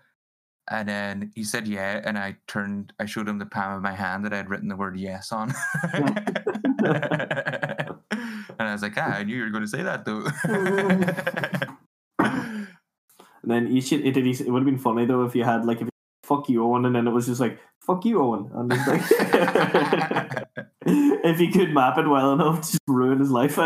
and 0.70 0.88
then 0.88 1.32
he 1.34 1.44
said 1.44 1.66
yeah. 1.66 2.00
And 2.04 2.16
I 2.18 2.36
turned, 2.46 2.92
I 2.98 3.06
showed 3.06 3.28
him 3.28 3.38
the 3.38 3.46
palm 3.46 3.74
of 3.74 3.82
my 3.82 3.92
hand 3.92 4.24
that 4.24 4.32
I 4.32 4.36
had 4.36 4.48
written 4.48 4.68
the 4.68 4.76
word 4.76 4.98
yes 4.98 5.32
on. 5.32 5.52
and 5.92 6.08
I 8.58 8.72
was 8.72 8.82
like, 8.82 8.94
ah, 8.96 9.16
I 9.16 9.24
knew 9.24 9.36
you 9.36 9.42
were 9.42 9.50
going 9.50 9.64
to 9.64 9.68
say 9.68 9.82
that 9.82 10.04
though. 10.04 10.26
And 13.42 13.50
then 13.50 13.74
you 13.74 13.80
should. 13.80 14.06
It, 14.06 14.16
it 14.16 14.50
would 14.50 14.60
have 14.60 14.66
been 14.66 14.78
funny 14.78 15.06
though 15.06 15.24
if 15.24 15.34
you 15.34 15.44
had 15.44 15.64
like 15.64 15.80
if 15.80 15.88
fuck 16.24 16.48
you 16.48 16.62
Owen, 16.62 16.84
and 16.84 16.94
then 16.94 17.06
it 17.06 17.10
was 17.10 17.26
just 17.26 17.40
like 17.40 17.58
fuck 17.80 18.04
you 18.04 18.22
Owen, 18.22 18.50
and 18.54 18.72
it's 18.72 18.86
like 18.86 20.46
if 20.86 21.38
he 21.38 21.50
could 21.50 21.72
map 21.72 21.98
it 21.98 22.06
well 22.06 22.32
enough, 22.32 22.60
to 22.62 22.72
just 22.72 22.80
ruin 22.86 23.18
his 23.18 23.30
life. 23.30 23.58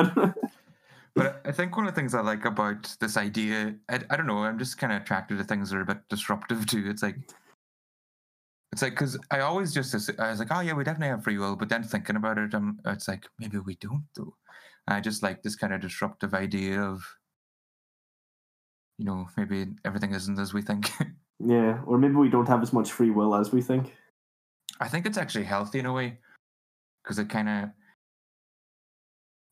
But 1.14 1.40
I 1.44 1.52
think 1.52 1.76
one 1.76 1.86
of 1.86 1.94
the 1.94 2.00
things 2.00 2.14
I 2.14 2.20
like 2.20 2.44
about 2.44 2.96
this 3.00 3.16
idea, 3.16 3.74
I, 3.88 4.00
I 4.10 4.16
don't 4.16 4.26
know, 4.26 4.38
I'm 4.38 4.58
just 4.58 4.78
kind 4.78 4.92
of 4.92 5.02
attracted 5.02 5.38
to 5.38 5.44
things 5.44 5.70
that 5.70 5.76
are 5.76 5.82
a 5.82 5.86
bit 5.86 6.08
disruptive 6.08 6.66
too. 6.70 6.84
It's 6.88 7.02
like, 7.02 7.16
it's 8.72 8.82
like, 8.82 8.92
because 8.92 9.16
I 9.30 9.40
always 9.40 9.72
just 9.72 9.94
I 10.18 10.30
was 10.30 10.40
like, 10.40 10.48
oh 10.50 10.60
yeah, 10.60 10.72
we 10.72 10.82
definitely 10.82 11.08
have 11.08 11.22
free 11.22 11.38
will. 11.38 11.54
But 11.54 11.68
then 11.68 11.84
thinking 11.84 12.16
about 12.16 12.38
it, 12.38 12.54
um, 12.54 12.80
it's 12.86 13.06
like, 13.06 13.26
maybe 13.38 13.58
we 13.58 13.76
don't 13.76 14.04
though. 14.16 14.34
And 14.86 14.96
I 14.96 15.00
just 15.00 15.22
like 15.22 15.42
this 15.42 15.54
kind 15.54 15.72
of 15.72 15.80
disruptive 15.80 16.34
idea 16.34 16.80
of, 16.80 17.04
you 18.98 19.04
know, 19.04 19.28
maybe 19.36 19.66
everything 19.84 20.14
isn't 20.14 20.38
as 20.38 20.52
we 20.52 20.62
think. 20.62 20.90
yeah, 21.38 21.80
or 21.86 21.96
maybe 21.96 22.14
we 22.14 22.28
don't 22.28 22.48
have 22.48 22.62
as 22.62 22.72
much 22.72 22.90
free 22.90 23.10
will 23.10 23.36
as 23.36 23.52
we 23.52 23.62
think. 23.62 23.94
I 24.80 24.88
think 24.88 25.06
it's 25.06 25.18
actually 25.18 25.44
healthy 25.44 25.78
in 25.78 25.86
a 25.86 25.92
way 25.92 26.18
because 27.02 27.20
it 27.20 27.28
kind 27.28 27.48
of 27.48 27.70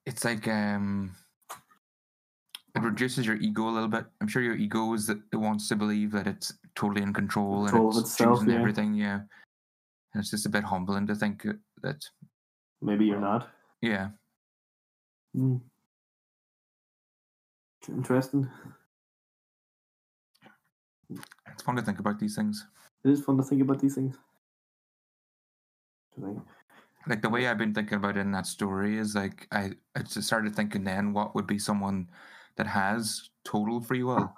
it's 0.05 0.25
like 0.25 0.49
um 0.49 1.15
it 2.75 2.83
reduces 2.83 3.27
your 3.27 3.37
ego 3.37 3.69
a 3.69 3.71
little 3.71 3.89
bit. 3.89 4.07
I'm 4.21 4.29
sure 4.29 4.43
your 4.43 4.57
ego 4.57 4.93
is 4.95 5.07
that 5.07 5.19
it 5.33 5.37
wants 5.37 5.69
to 5.69 5.77
believe 5.77 6.11
that 6.13 6.27
it's 6.27 6.53
totally 6.75 7.03
in 7.03 7.13
control, 7.13 7.65
Control 7.67 7.91
and 7.91 7.99
it's 8.01 8.11
itself, 8.11 8.39
choosing 8.39 8.55
yeah. 8.55 8.61
everything. 8.61 8.95
Yeah, 8.95 9.21
and 10.15 10.21
it's 10.21 10.31
just 10.31 10.47
a 10.47 10.51
bit 10.51 10.65
humbling 10.65 11.07
to 11.09 11.15
think 11.15 11.47
that. 11.83 12.05
Maybe 12.81 13.05
you're 13.05 13.21
not. 13.21 13.49
Yeah, 13.81 14.09
Hmm. 15.35 15.57
Interesting. 17.89 18.49
it's 21.11 21.63
fun 21.63 21.77
to 21.77 21.83
think 21.83 21.99
about 21.99 22.19
these 22.19 22.37
things. 22.37 22.67
It 23.05 23.11
is 23.11 23.21
fun 23.23 23.37
to 23.39 23.43
think 23.43 23.63
about 23.63 23.81
these 23.81 23.95
things. 23.95 24.17
Like 27.09 27.23
the 27.23 27.29
way 27.29 27.49
I've 27.49 27.59
been 27.59 27.75
thinking 27.75 27.97
about 27.97 28.17
it 28.17 28.21
in 28.21 28.31
that 28.33 28.47
story 28.47 28.99
is 28.99 29.15
like 29.15 29.49
I, 29.51 29.73
I 29.97 30.03
just 30.03 30.27
started 30.27 30.55
thinking 30.55 30.85
then 30.85 31.13
what 31.13 31.35
would 31.35 31.47
be 31.47 31.59
someone 31.59 32.09
that 32.57 32.67
has 32.67 33.31
total 33.45 33.81
free 33.81 34.03
will. 34.03 34.33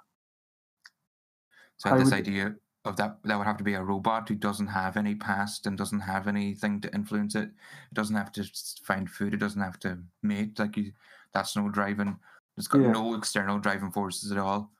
So 1.77 1.89
I 1.91 1.97
this 1.97 2.05
would- 2.05 2.13
idea 2.13 2.55
of 2.85 2.95
that 2.97 3.17
that 3.23 3.35
would 3.37 3.47
have 3.47 3.57
to 3.57 3.63
be 3.63 3.73
a 3.73 3.83
robot 3.83 4.29
who 4.29 4.35
doesn't 4.35 4.67
have 4.67 4.95
any 4.95 5.15
past 5.15 5.65
and 5.65 5.75
doesn't 5.77 6.01
have 6.01 6.27
anything 6.27 6.79
to 6.81 6.93
influence 6.93 7.33
it. 7.33 7.45
It 7.49 7.93
doesn't 7.93 8.15
have 8.15 8.31
to 8.33 8.43
find 8.83 9.09
food. 9.09 9.33
It 9.33 9.37
doesn't 9.39 9.61
have 9.61 9.79
to 9.79 9.97
mate. 10.21 10.59
Like 10.59 10.77
you, 10.77 10.91
that's 11.33 11.55
no 11.55 11.67
driving. 11.69 12.19
It's 12.57 12.67
got 12.67 12.81
Yeah. 12.81 12.91
no 12.91 13.15
external 13.15 13.57
driving 13.59 13.91
forces 13.91 14.31
at 14.31 14.37
all. 14.37 14.71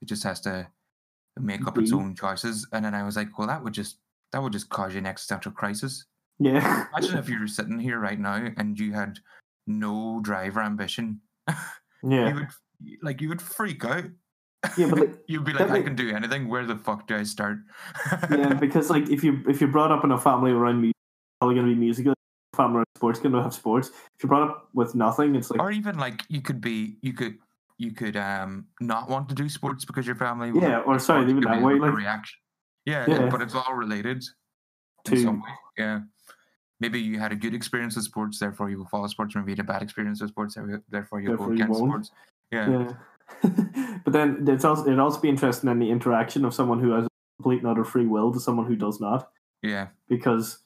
It 0.00 0.06
just 0.06 0.24
has 0.24 0.40
to 0.40 0.66
make 1.38 1.66
up 1.66 1.78
its 1.78 1.92
own 1.92 2.14
choices. 2.16 2.66
And 2.72 2.84
then 2.84 2.94
I 2.96 3.04
was 3.04 3.16
like, 3.16 3.38
well, 3.38 3.46
that 3.46 3.62
would 3.62 3.72
just 3.74 3.98
that 4.32 4.42
would 4.42 4.52
just 4.52 4.68
cause 4.68 4.92
you 4.94 4.98
an 4.98 5.06
existential 5.06 5.52
crisis. 5.52 6.06
Yeah. 6.40 6.86
Imagine 6.88 7.18
if 7.18 7.28
you 7.28 7.38
were 7.38 7.46
sitting 7.46 7.78
here 7.78 8.00
right 8.00 8.18
now 8.18 8.48
and 8.56 8.78
you 8.78 8.92
had 8.92 9.20
no 9.68 10.18
drive 10.20 10.56
or 10.56 10.62
ambition. 10.62 11.20
yeah. 11.48 12.28
You 12.28 12.34
would 12.34 12.48
like 13.02 13.20
you 13.20 13.28
would 13.28 13.42
freak 13.42 13.84
out. 13.84 14.04
Yeah, 14.78 14.88
but 14.90 14.98
like, 15.00 15.14
You'd 15.26 15.44
be 15.44 15.52
like, 15.52 15.68
I 15.70 15.72
make- 15.74 15.84
can 15.84 15.96
do 15.96 16.10
anything. 16.14 16.48
Where 16.48 16.64
the 16.64 16.76
fuck 16.76 17.06
do 17.08 17.16
I 17.16 17.24
start? 17.24 17.58
yeah, 18.30 18.54
because 18.54 18.90
like 18.90 19.10
if 19.10 19.24
you 19.24 19.42
if 19.48 19.60
you're 19.60 19.70
brought 19.70 19.90
up 19.92 20.04
in 20.04 20.12
a 20.12 20.18
family 20.18 20.52
around 20.52 20.80
music, 20.80 20.96
probably 21.40 21.56
gonna 21.56 21.68
be 21.68 21.74
musical. 21.74 22.14
Family 22.54 22.76
around 22.76 22.86
sports, 22.96 23.18
gonna 23.18 23.42
have 23.42 23.54
sports. 23.54 23.88
If 23.88 24.22
you're 24.22 24.28
brought 24.28 24.48
up 24.48 24.68
with 24.74 24.94
nothing, 24.94 25.34
it's 25.34 25.50
like 25.50 25.60
or 25.60 25.70
even 25.72 25.98
like 25.98 26.22
you 26.28 26.42
could 26.42 26.60
be 26.60 26.96
you 27.02 27.12
could 27.14 27.38
you 27.78 27.92
could 27.92 28.16
um 28.16 28.66
not 28.80 29.08
want 29.08 29.28
to 29.30 29.34
do 29.34 29.48
sports 29.48 29.84
because 29.84 30.06
your 30.06 30.16
family 30.16 30.52
Yeah, 30.54 30.80
or 30.80 30.98
sorry, 30.98 31.28
it 31.30 31.40
that 31.44 31.62
way, 31.62 31.72
a 31.74 31.76
like- 31.76 31.92
reaction 31.94 32.38
yeah, 32.84 33.04
Yeah. 33.08 33.28
but 33.30 33.40
it's 33.42 33.54
all 33.54 33.74
related 33.74 34.22
in 35.06 35.12
To- 35.16 35.22
some 35.22 35.40
way 35.40 35.48
yeah 35.78 36.00
maybe 36.78 37.00
you 37.00 37.18
had 37.18 37.32
a 37.32 37.36
good 37.36 37.54
experience 37.54 37.96
with 37.96 38.04
sports 38.04 38.38
therefore 38.38 38.68
you 38.70 38.78
will 38.78 38.86
follow 38.86 39.06
sports 39.08 39.34
or 39.34 39.38
maybe 39.40 39.52
you 39.52 39.56
had 39.56 39.64
a 39.64 39.72
bad 39.72 39.82
experience 39.82 40.20
with 40.20 40.30
sports 40.30 40.54
therefore- 40.90 41.20
you'll 41.20 41.30
Therefore 41.32 41.48
go 41.48 41.54
against 41.54 41.80
won't. 41.80 41.90
sports 42.06 42.10
yeah 42.52 42.70
yeah. 42.70 42.92
but 44.04 44.12
then 44.12 44.44
it's 44.48 44.64
also 44.64 44.84
it'd 44.86 44.98
also 44.98 45.20
be 45.20 45.28
interesting 45.28 45.70
in 45.70 45.78
the 45.78 45.90
interaction 45.90 46.44
of 46.44 46.54
someone 46.54 46.78
who 46.80 46.90
has 46.90 47.08
complete 47.38 47.58
and 47.62 47.66
utter 47.68 47.84
free 47.84 48.06
will 48.06 48.32
to 48.32 48.38
someone 48.38 48.66
who 48.66 48.76
does 48.76 49.00
not. 49.00 49.30
yeah 49.62 49.88
because 50.08 50.58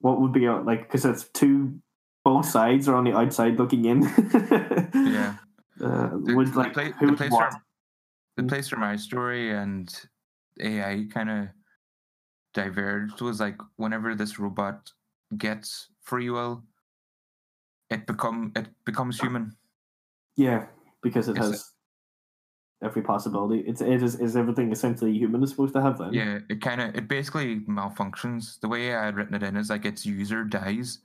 what 0.00 0.20
would 0.20 0.32
be 0.32 0.46
uh, 0.46 0.62
like 0.62 0.82
because 0.82 1.04
it's 1.04 1.24
two 1.24 1.78
both 2.24 2.46
sides 2.46 2.88
are 2.88 2.94
on 2.94 3.04
the 3.04 3.12
outside 3.12 3.58
looking 3.58 3.84
in. 3.84 4.02
yeah 4.94 5.34
Uh, 5.80 6.10
the, 6.24 6.34
would 6.34 6.54
like 6.56 6.74
who 6.98 7.06
the 7.06 7.16
place 7.16 7.30
for 7.30 7.48
the 8.36 8.42
Mm. 8.42 8.48
place 8.48 8.68
for 8.68 8.76
my 8.76 8.96
story 8.96 9.50
and 9.50 9.88
AI 10.60 11.06
kind 11.10 11.30
of 11.30 11.48
diverged 12.52 13.22
was 13.22 13.40
like 13.40 13.56
whenever 13.76 14.14
this 14.14 14.38
robot 14.38 14.92
gets 15.38 15.88
free 16.02 16.28
will, 16.28 16.64
it 17.88 18.06
become 18.06 18.52
it 18.56 18.68
becomes 18.84 19.18
human. 19.18 19.56
Yeah, 20.36 20.66
because 21.02 21.28
it- 21.28 21.36
has 21.36 21.72
every 22.82 23.02
possibility. 23.02 23.60
It's 23.60 23.80
it 23.80 24.02
is 24.02 24.14
is 24.20 24.36
everything 24.36 24.72
essentially 24.72 25.12
human 25.16 25.42
is 25.42 25.50
supposed 25.50 25.74
to 25.74 25.82
have 25.82 25.98
then. 25.98 26.12
Yeah, 26.14 26.38
it 26.48 26.60
kind 26.62 26.80
of 26.80 26.94
it 26.94 27.08
basically 27.08 27.60
malfunctions. 27.60 28.58
The 28.60 28.68
way 28.68 28.94
I 28.94 29.04
had 29.04 29.16
written 29.16 29.34
it 29.34 29.42
in 29.42 29.56
is 29.56 29.70
like 29.70 29.84
its 29.84 30.06
user 30.06 30.44
dies, 30.44 30.98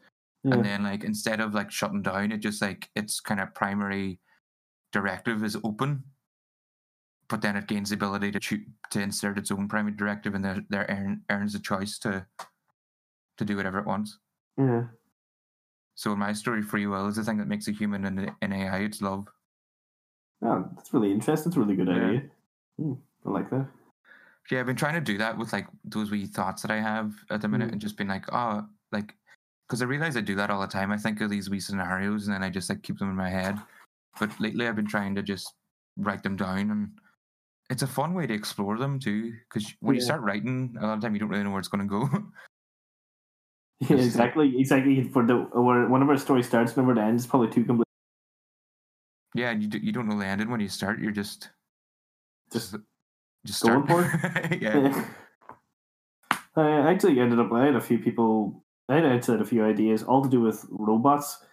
Yeah. 0.44 0.54
and 0.56 0.66
then 0.66 0.84
like 0.84 1.04
instead 1.04 1.40
of 1.42 1.54
like 1.54 1.72
shutting 1.72 2.02
down, 2.02 2.32
it 2.32 2.38
just 2.38 2.62
like 2.62 2.90
its 2.96 3.20
kind 3.20 3.40
of 3.42 3.54
primary 3.54 4.20
directive 4.94 5.44
is 5.44 5.58
open, 5.66 6.04
but 7.28 7.42
then 7.42 7.58
it 7.58 7.68
gains 7.68 7.90
the 7.90 7.96
ability 7.96 8.32
to 8.32 8.40
choo- 8.40 8.66
to 8.92 9.02
insert 9.02 9.38
its 9.38 9.52
own 9.52 9.68
primary 9.68 9.96
directive, 9.96 10.34
and 10.34 10.46
there 10.46 10.64
there 10.70 10.86
earn, 10.88 11.24
earns 11.30 11.56
a 11.56 11.60
choice 11.60 12.00
to 12.00 12.26
to 13.38 13.44
do 13.44 13.58
whatever 13.58 13.80
it 13.80 13.86
wants. 13.86 14.20
yeah. 14.58 14.86
So 15.98 16.12
in 16.14 16.20
my 16.20 16.32
story, 16.34 16.62
free 16.62 16.88
will 16.88 17.08
is 17.08 17.16
the 17.18 17.24
thing 17.24 17.38
that 17.38 17.48
makes 17.48 17.68
a 17.70 17.72
human 17.72 18.04
and 18.06 18.34
an 18.42 18.52
AI. 18.54 18.80
It's 18.80 19.02
love. 19.02 19.28
Oh, 20.42 20.70
that's 20.76 20.94
really 20.94 21.12
interesting. 21.12 21.50
It's 21.50 21.58
a 21.58 21.60
really 21.60 21.76
good 21.76 21.88
Yeah. 21.88 21.96
idea. 21.96 22.30
Hmm, 22.78 22.94
I 23.26 23.30
like 23.30 23.50
that. 23.50 23.68
Yeah, 24.52 24.60
I've 24.60 24.66
been 24.68 24.76
trying 24.76 24.94
to 24.94 25.02
do 25.02 25.18
that 25.18 25.38
with 25.38 25.52
like 25.54 25.68
those 25.84 26.12
wee 26.12 26.28
thoughts 26.28 26.62
that 26.62 26.72
I 26.72 26.80
have 26.80 27.16
at 27.30 27.42
the 27.42 27.48
minute, 27.48 27.70
Mm. 27.70 27.74
and 27.74 27.82
just 27.82 27.98
been 27.98 28.08
like, 28.10 28.26
oh, 28.32 28.68
like, 28.92 29.16
because 29.68 29.82
I 29.82 29.86
realize 29.86 30.16
I 30.16 30.22
do 30.22 30.36
that 30.36 30.52
all 30.52 30.62
the 30.62 30.68
time. 30.68 30.92
I 30.92 30.98
think 30.98 31.22
of 31.22 31.30
these 31.32 31.50
wee 31.50 31.60
scenarios, 31.60 32.28
and 32.28 32.36
then 32.36 32.44
I 32.44 32.50
just 32.52 32.70
like 32.70 32.84
keep 32.84 33.00
them 33.00 33.10
in 33.10 33.16
my 33.16 33.30
head. 33.30 33.58
But 34.20 34.40
lately, 34.40 34.68
I've 34.68 34.76
been 34.76 34.86
trying 34.88 35.16
to 35.16 35.24
just 35.24 35.56
write 35.98 36.22
them 36.22 36.36
down, 36.36 36.70
and 36.70 36.92
it's 37.72 37.82
a 37.82 37.88
fun 37.88 38.14
way 38.14 38.28
to 38.28 38.34
explore 38.34 38.78
them 38.78 39.00
too. 39.00 39.34
Because 39.50 39.74
when 39.80 39.96
you 39.96 40.02
start 40.02 40.22
writing, 40.22 40.76
a 40.80 40.86
lot 40.86 40.94
of 40.94 41.02
time 41.02 41.16
you 41.16 41.20
don't 41.20 41.30
really 41.30 41.44
know 41.44 41.50
where 41.50 41.60
it's 41.60 41.68
going 41.70 41.88
to 41.88 42.08
go. 42.08 42.10
Yeah, 43.80 43.98
exactly. 43.98 44.58
Exactly. 44.58 45.04
For 45.10 45.26
the 45.26 45.36
where 45.36 45.88
one 45.90 46.02
of 46.02 46.10
our 46.10 46.18
story 46.18 46.44
starts, 46.44 46.76
whenever 46.76 46.98
it 46.98 47.04
ends, 47.04 47.28
probably 47.28 47.50
too 47.50 47.66
complete. 47.66 47.85
Yeah, 49.36 49.52
and 49.52 49.62
you 49.62 49.68
do, 49.70 49.78
you 49.78 49.92
don't 49.92 50.08
know 50.08 50.18
the 50.18 50.26
ending 50.26 50.50
when 50.50 50.60
you 50.60 50.70
start. 50.70 51.00
You're 51.00 51.12
just 51.12 51.50
Just 52.52 52.76
just 53.46 53.64
going 53.64 53.86
start. 53.86 54.10
for 54.12 54.56
yeah. 54.62 55.06
I 56.56 56.92
actually 56.92 57.20
ended 57.20 57.40
up. 57.40 57.52
I 57.52 57.66
had 57.66 57.76
a 57.76 57.82
few 57.82 58.00
people. 58.00 58.64
I 58.88 58.96
had 58.98 59.26
said 59.26 59.42
a 59.42 59.46
few 59.46 59.64
ideas, 59.66 60.04
all 60.04 60.24
to 60.24 60.30
do 60.30 60.42
with 60.42 60.66
robots. 60.70 61.44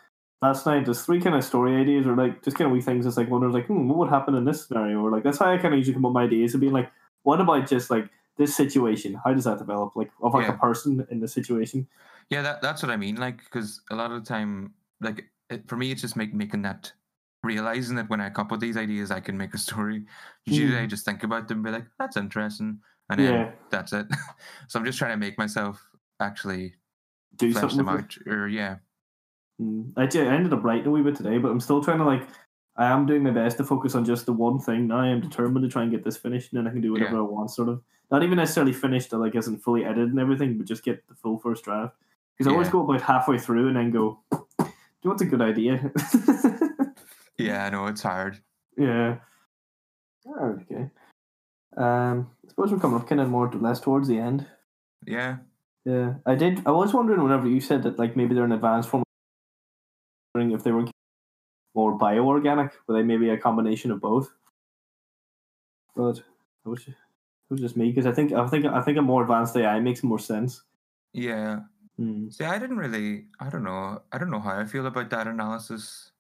Last 0.43 0.66
night, 0.66 0.85
there's 0.85 1.03
three 1.05 1.20
kind 1.20 1.35
of 1.37 1.45
story 1.45 1.76
ideas, 1.76 2.07
or 2.07 2.14
like 2.16 2.43
just 2.43 2.57
kind 2.57 2.66
of 2.66 2.72
wee 2.72 2.80
things. 2.83 3.07
It's 3.07 3.16
like 3.16 3.30
one 3.30 3.45
was 3.45 3.55
like, 3.55 3.66
hmm, 3.66 3.89
what 3.89 3.99
would 3.99 4.09
happen 4.11 4.35
in 4.35 4.45
this 4.45 4.66
scenario? 4.66 5.01
Or 5.01 5.11
like 5.11 5.22
that's 5.24 5.39
how 5.39 5.51
I 5.53 5.57
kind 5.59 5.74
of 5.74 5.78
usually 5.78 5.95
come 5.95 6.05
up 6.05 6.11
with 6.11 6.14
my 6.14 6.22
ideas 6.24 6.55
of 6.55 6.61
being 6.61 6.72
like, 6.72 6.91
what 7.22 7.41
about 7.41 7.68
just 7.68 7.91
like 7.91 8.09
this 8.39 8.55
situation? 8.57 9.18
How 9.24 9.33
does 9.33 9.45
that 9.45 9.59
develop? 9.59 9.95
Like 9.97 10.11
of 10.20 10.35
like 10.35 10.47
Yeah. 10.49 10.55
a 10.55 10.59
person 10.59 11.07
in 11.11 11.20
the 11.20 11.28
situation. 11.28 11.87
Yeah, 12.28 12.43
that 12.43 12.62
that's 12.62 12.83
what 12.83 12.91
I 12.91 12.97
mean. 12.97 13.16
Like, 13.16 13.39
because 13.45 13.80
a 13.91 13.95
lot 13.97 14.11
of 14.12 14.22
the 14.22 14.28
time, 14.28 14.74
like 15.01 15.24
it, 15.51 15.68
for 15.68 15.76
me, 15.76 15.91
it's 15.91 16.01
just 16.03 16.16
make, 16.16 16.33
making 16.35 16.62
that 16.62 16.93
realizing 17.43 17.97
that 17.97 18.09
when 18.09 18.20
I 18.20 18.30
come 18.30 18.47
up 18.47 18.51
with 18.53 18.61
these 18.61 18.76
ideas, 18.76 19.11
I 19.11 19.20
can 19.20 19.36
make 19.36 19.55
a 19.55 19.59
story. 19.59 20.05
Usually, 20.47 20.78
I 20.78 20.86
Mm. 20.86 20.90
just 20.90 21.05
think 21.05 21.22
about 21.24 21.49
them, 21.49 21.59
and 21.59 21.64
be 21.64 21.70
like, 21.72 21.86
"That's 21.99 22.16
interesting," 22.16 22.80
and 23.11 23.18
then 23.20 23.34
Yeah. 23.34 23.51
that's 23.70 23.93
it. 23.93 24.07
so 24.68 24.78
I'm 24.78 24.84
just 24.84 24.99
trying 24.99 25.12
to 25.12 25.16
make 25.16 25.38
myself 25.38 25.82
actually 26.20 26.74
Do 27.36 27.51
flesh 27.53 27.61
something 27.72 27.78
them 27.86 27.88
it. 27.99 28.01
out, 28.05 28.16
or 28.26 28.49
yeah, 28.49 28.76
Mm. 29.61 29.93
I, 29.97 30.07
ju- 30.07 30.22
I 30.22 30.34
ended 30.34 30.53
up 30.53 30.64
writing 30.64 30.86
a 30.86 30.90
wee 30.90 31.03
bit 31.03 31.14
today, 31.16 31.38
but 31.38 31.51
I'm 31.51 31.61
still 31.61 31.82
trying 31.82 31.99
to 31.99 32.05
like. 32.05 32.26
I 32.74 32.86
am 32.86 33.05
doing 33.05 33.22
my 33.22 33.30
best 33.30 33.59
to 33.59 33.64
focus 33.64 33.95
on 33.95 34.03
just 34.07 34.24
the 34.24 34.32
one 34.32 34.59
thing. 34.59 34.86
Now 34.86 35.01
I 35.01 35.09
am 35.09 35.20
determined 35.20 35.62
to 35.62 35.68
try 35.68 35.82
and 35.82 35.90
get 35.90 36.05
this 36.05 36.16
finished, 36.16 36.53
and 36.53 36.59
then 36.59 36.66
I 36.66 36.72
can 36.72 36.80
do 36.80 36.93
whatever 36.93 37.16
Yeah. 37.16 37.18
I 37.18 37.22
want. 37.22 37.51
Sort 37.51 37.68
of 37.68 37.82
not 38.11 38.22
even 38.22 38.36
necessarily 38.38 38.72
finished, 38.72 39.12
like 39.12 39.34
isn't 39.34 39.59
fully 39.59 39.84
edited 39.84 40.09
and 40.09 40.18
everything, 40.18 40.57
but 40.57 40.66
just 40.66 40.82
get 40.82 41.07
the 41.07 41.14
full 41.14 41.38
first 41.38 41.64
draft. 41.64 41.95
Because 42.38 42.51
I 42.51 42.55
always 42.55 42.70
go 42.70 42.80
about 42.82 43.03
halfway 43.03 43.36
through 43.38 43.68
and 43.68 43.76
then 43.76 43.90
go, 43.90 44.20
"Do 44.30 44.38
you 45.03 45.11
what's 45.11 45.20
a 45.20 45.26
good 45.26 45.43
idea?" 45.43 45.93
yeah. 47.39 47.64
I 47.66 47.70
know 47.70 47.87
it's 47.87 48.03
hard. 48.03 48.41
yeah. 48.76 49.18
Oh, 50.26 50.57
okay. 50.62 50.89
Um, 51.76 52.30
I 52.45 52.49
suppose 52.49 52.70
we're 52.70 52.78
coming 52.78 53.01
up 53.01 53.09
kind 53.09 53.20
of 53.20 53.28
more 53.28 53.49
to 53.49 53.59
less 53.59 53.80
towards 53.80 54.07
the 54.07 54.18
end. 54.18 54.47
Yeah, 55.05 55.39
Yeah, 55.85 56.14
I 56.26 56.37
did. 56.37 56.62
I 56.64 56.70
was 56.70 56.95
wondering 56.95 57.22
whenever 57.22 57.49
you 57.49 57.61
said 57.61 57.83
that, 57.83 57.99
like 57.99 58.16
maybe 58.16 58.35
they're 58.35 58.45
an 58.45 58.53
advanced 58.53 58.89
form. 58.89 59.03
Wondering 60.35 60.55
if 60.55 60.62
they 60.62 60.70
were 60.70 60.87
more 61.74 61.99
bioorganic, 61.99 62.70
were 62.87 62.95
they 62.95 63.03
maybe 63.03 63.30
a 63.30 63.37
combination 63.37 63.91
of 63.91 64.01
both? 64.01 64.33
But 65.97 66.18
it 66.18 66.68
was, 66.68 66.87
it 66.87 66.95
was 67.51 67.61
just 67.61 67.76
me 67.76 67.91
because 67.91 68.07
I 68.07 68.12
think 68.12 68.33
I 68.33 68.47
think 68.47 68.64
I 68.64 68.80
think 68.80 68.97
a 68.99 69.03
more 69.03 69.22
advanced 69.22 69.57
AI 69.57 69.80
makes 69.80 70.03
more 70.05 70.20
sense. 70.20 70.62
yeah. 71.12 71.61
Hmm. 71.99 72.30
See, 72.30 72.45
I 72.45 72.59
didn't 72.59 72.78
really. 72.78 73.24
I 73.41 73.51
don't 73.51 73.64
know. 73.64 74.01
I 74.12 74.18
don't 74.18 74.30
know 74.30 74.41
how 74.41 74.57
I 74.57 74.64
feel 74.64 74.87
about 74.87 75.11
that 75.11 75.26
analysis. 75.26 76.11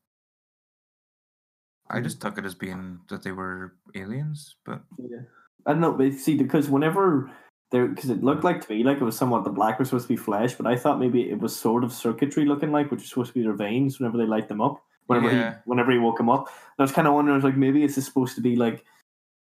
I 1.92 2.00
Mm. 2.00 2.04
just 2.04 2.20
took 2.20 2.38
it 2.38 2.44
as 2.44 2.54
being 2.54 3.00
that 3.08 3.22
they 3.22 3.32
were 3.32 3.74
aliens, 3.94 4.56
but 4.64 4.82
Yeah, 4.98 5.22
I 5.66 5.72
don't 5.72 5.80
know. 5.80 5.92
But 5.92 6.14
see, 6.14 6.36
because 6.36 6.68
whenever 6.70 7.30
there, 7.70 7.86
because 7.86 8.10
it 8.10 8.22
looked 8.22 8.44
like 8.44 8.60
to 8.66 8.72
me 8.72 8.82
like 8.82 8.98
it 9.00 9.04
was 9.04 9.16
somewhat 9.16 9.44
the 9.44 9.50
black 9.50 9.78
was 9.78 9.88
supposed 9.88 10.06
to 10.08 10.12
be 10.12 10.16
flesh, 10.16 10.54
but 10.54 10.66
I 10.66 10.76
thought 10.76 10.98
maybe 11.00 11.30
it 11.30 11.38
was 11.38 11.54
sort 11.54 11.84
of 11.84 11.92
circuitry 11.92 12.44
looking 12.44 12.70
like, 12.72 12.90
which 12.90 13.00
was 13.00 13.08
supposed 13.08 13.32
to 13.32 13.38
be 13.38 13.42
their 13.42 13.54
veins 13.54 13.98
whenever 13.98 14.18
they 14.18 14.26
light 14.26 14.48
them 14.48 14.60
up. 14.60 14.82
Whenever 15.06 15.30
Yeah. 15.34 15.54
he, 15.54 15.60
whenever 15.64 15.90
he 15.92 15.98
woke 15.98 16.20
him 16.20 16.30
up, 16.30 16.48
I 16.78 16.82
was 16.82 16.92
kind 16.92 17.08
of 17.08 17.14
wondering, 17.14 17.34
I 17.34 17.36
was 17.36 17.44
like, 17.44 17.56
maybe 17.56 17.82
it's 17.82 18.02
supposed 18.02 18.34
to 18.36 18.40
be 18.40 18.56
like, 18.56 18.84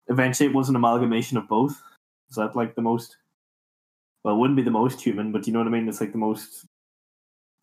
eventually 0.07 0.49
it 0.49 0.55
was 0.55 0.69
an 0.69 0.75
amalgamation 0.75 1.37
of 1.37 1.47
both. 1.47 1.81
Is 2.29 2.35
that 2.37 2.55
like 2.55 2.75
the 2.75 2.81
most? 2.81 3.17
Well, 4.23 4.35
it 4.35 4.37
wouldn't 4.37 4.57
be 4.57 4.63
the 4.63 4.71
most 4.71 5.01
human, 5.01 5.31
but 5.31 5.47
you 5.47 5.53
know 5.53 5.59
what 5.59 5.67
I 5.67 5.71
mean. 5.71 5.89
It's 5.89 5.99
like 5.99 6.11
the 6.11 6.17
most 6.17 6.65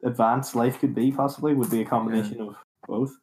advanced 0.05 0.55
life 0.55 0.79
could 0.81 0.95
be 0.95 1.11
possibly 1.13 1.55
would 1.55 1.71
be 1.71 1.81
a 1.83 1.85
combination 1.85 2.41
of 2.41 2.57
both. 2.87 3.17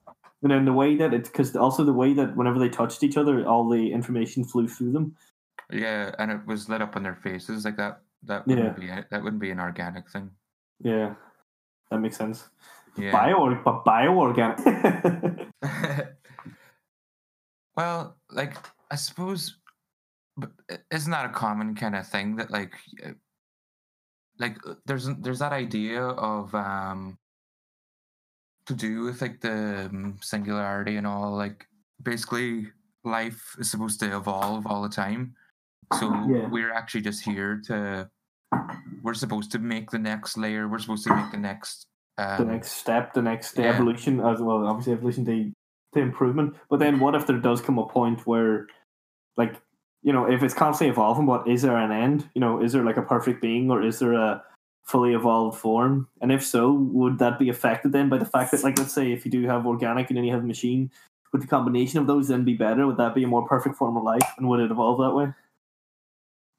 And 0.46 0.52
then 0.52 0.64
the 0.66 0.74
way 0.74 0.96
that 0.98 1.12
it's 1.12 1.28
because 1.28 1.56
also 1.56 1.84
the 1.84 1.92
way 1.92 2.14
that 2.14 2.36
whenever 2.38 2.60
they 2.60 2.70
touched 2.70 3.02
each 3.02 3.18
other, 3.18 3.48
all 3.48 3.68
the 3.68 3.92
information 3.92 4.44
flew 4.44 4.68
through 4.68 4.92
them. 4.92 5.16
yeah, 5.72 6.14
and 6.20 6.30
it 6.32 6.46
was 6.46 6.70
lit 6.70 6.84
up 6.84 6.96
on 6.96 7.02
their 7.02 7.16
faces 7.16 7.66
like 7.66 7.78
that. 7.78 8.02
That 8.22 8.44
Yeah. 8.46 8.56
wouldn't 8.56 8.80
be 8.80 8.86
that 8.88 9.24
wouldn't 9.24 9.42
be 9.42 9.50
an 9.50 9.60
organic 9.60 10.08
thing. 10.08 10.30
Yeah, 10.80 11.16
that 11.90 11.98
makes 11.98 12.16
sense. 12.18 12.48
Yeah. 12.96 13.12
Bio, 13.12 13.56
but 13.66 13.84
bioorganic. 13.86 15.50
well, 17.76 18.16
like 18.30 18.56
I 18.92 18.96
suppose, 18.98 19.58
but 20.38 20.52
i- 20.70 20.78
isn't 20.92 21.12
that 21.12 21.26
a 21.26 21.30
common 21.34 21.74
kind 21.74 21.96
of 21.96 22.08
thing 22.08 22.36
that 22.36 22.52
like, 22.52 22.76
like 24.38 24.58
there's 24.86 25.08
there's 25.22 25.40
that 25.40 25.54
idea 25.54 26.04
of 26.04 26.54
um 26.54 27.18
to 28.66 28.74
do 28.74 29.04
with 29.04 29.22
like 29.22 29.42
the 29.42 29.86
um, 29.86 30.18
singularity 30.22 30.98
and 30.98 31.08
all. 31.08 31.36
Like 31.36 31.68
basically, 32.02 32.68
life 33.04 33.56
is 33.60 33.70
supposed 33.70 34.00
to 34.02 34.16
evolve 34.16 34.66
all 34.68 34.82
the 34.82 34.90
time. 34.90 35.36
So 36.00 36.08
Yeah. 36.28 36.50
we're 36.50 36.74
actually 36.74 37.02
just 37.02 37.24
here 37.24 37.62
to. 37.68 38.10
We're 39.04 39.14
supposed 39.14 39.52
to 39.52 39.60
make 39.60 39.92
the 39.92 40.00
next 40.00 40.38
layer. 40.38 40.68
We're 40.68 40.80
supposed 40.80 41.06
to 41.06 41.16
make 41.16 41.32
the 41.32 41.38
next. 41.38 41.86
Um, 42.18 42.38
the 42.38 42.52
next 42.54 42.72
step, 42.72 43.14
the 43.14 43.22
next 43.22 43.58
yeah. 43.58 43.66
evolution, 43.66 44.20
as 44.20 44.40
well. 44.40 44.66
Obviously, 44.66 44.94
evolution 44.94 45.26
to, 45.26 45.52
to 45.94 46.00
improvement. 46.00 46.56
But 46.70 46.80
then, 46.80 47.00
what 47.00 47.14
if 47.14 47.28
there 47.28 47.38
does 47.38 47.62
come 47.62 47.78
a 47.78 47.86
point 47.86 48.26
where 48.26 48.68
like 49.38 49.62
you 50.06 50.14
know, 50.14 50.32
if 50.32 50.44
it's 50.44 50.54
constantly 50.54 50.92
evolving, 50.92 51.26
what 51.26 51.48
is 51.48 51.64
there 51.64 51.76
an 51.76 51.92
end? 51.92 52.30
You 52.36 52.40
know, 52.40 52.62
is 52.62 52.74
there 52.74 52.84
like 52.84 52.98
a 52.98 53.02
perfect 53.02 53.42
being 53.42 53.72
or 53.72 53.82
is 53.82 53.98
there 53.98 54.14
a 54.14 54.44
fully 54.86 55.14
evolved 55.14 55.60
form? 55.60 56.08
And 56.22 56.32
if 56.32 56.46
so, 56.46 56.72
would 56.72 57.20
that 57.20 57.38
be 57.38 57.50
affected 57.50 57.92
then 57.92 58.10
by 58.10 58.18
the 58.18 58.26
fact 58.26 58.52
that, 58.52 58.64
like, 58.64 58.78
let's 58.80 58.94
say 58.94 59.12
if 59.12 59.26
you 59.26 59.32
do 59.32 59.44
have 59.48 59.66
organic 59.66 60.10
and 60.10 60.18
then 60.18 60.24
you 60.24 60.34
have 60.34 60.46
machine, 60.46 60.92
would 61.32 61.42
the 61.42 61.48
combination 61.48 62.00
of 62.00 62.08
those 62.08 62.28
then 62.30 62.46
be 62.46 62.54
better? 62.54 62.88
Would 62.88 62.98
that 62.98 63.14
be 63.14 63.24
a 63.24 63.28
more 63.28 63.48
perfect 63.48 63.76
form 63.76 63.98
of 63.98 64.04
life, 64.04 64.24
and 64.38 64.48
would 64.48 64.62
it 64.62 64.72
evolve 64.72 65.00
that 65.00 65.14
way? 65.14 65.34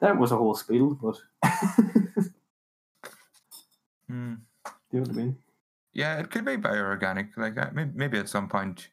That 0.01 0.19
was 0.19 0.33
a 0.33 0.37
whole 0.37 0.55
spiel, 0.55 0.95
but 0.95 1.17
Hmm. 4.09 4.35
you 4.93 5.01
know 5.01 5.07
what 5.07 5.11
I 5.11 5.13
mean? 5.13 5.37
Yeah, 5.93 6.19
it 6.19 6.31
could 6.31 6.45
be 6.45 6.57
bioorganic. 6.57 7.37
Like 7.37 7.59
uh, 7.59 7.71
maybe, 7.73 7.91
maybe 7.95 8.19
at 8.19 8.29
some 8.29 8.49
point, 8.49 8.91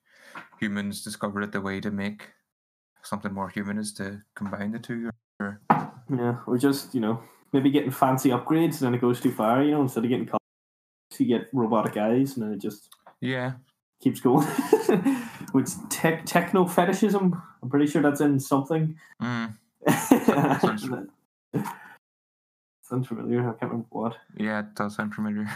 humans 0.59 1.03
discovered 1.03 1.41
that 1.43 1.51
the 1.51 1.61
way 1.61 1.79
to 1.81 1.91
make 1.91 2.29
something 3.03 3.34
more 3.34 3.49
human 3.49 3.77
is 3.77 3.93
to 3.93 4.21
combine 4.36 4.71
the 4.71 4.79
two. 4.79 5.09
Or, 5.39 5.61
Yeah, 6.09 6.38
or 6.47 6.57
just 6.57 6.95
you 6.95 7.01
know 7.01 7.21
maybe 7.53 7.69
getting 7.69 7.91
fancy 7.91 8.29
upgrades 8.29 8.73
and 8.73 8.81
then 8.81 8.93
it 8.95 9.01
goes 9.01 9.21
too 9.21 9.31
far. 9.31 9.63
You 9.63 9.71
know, 9.71 9.81
instead 9.81 10.03
of 10.03 10.09
getting 10.09 10.25
colors, 10.25 10.39
you 11.17 11.25
get 11.27 11.47
robotic 11.53 11.95
eyes, 11.97 12.35
and 12.35 12.45
then 12.45 12.53
it 12.53 12.59
just 12.59 12.89
yeah, 13.21 13.53
keeps 14.01 14.19
going. 14.19 14.45
Which 15.51 15.69
tech 15.89 16.25
techno 16.25 16.65
fetishism? 16.65 17.41
I'm 17.61 17.69
pretty 17.69 17.87
sure 17.87 18.01
that's 18.01 18.21
in 18.21 18.39
something. 18.39 18.95
mm, 19.21 19.53
Sounds 22.81 23.07
familiar. 23.07 23.41
I 23.41 23.53
can't 23.53 23.71
remember 23.71 23.87
what. 23.91 24.17
yeah, 24.35 24.59
it 24.59 24.75
does 24.75 24.95
sound 24.95 25.13
familiar. 25.15 25.49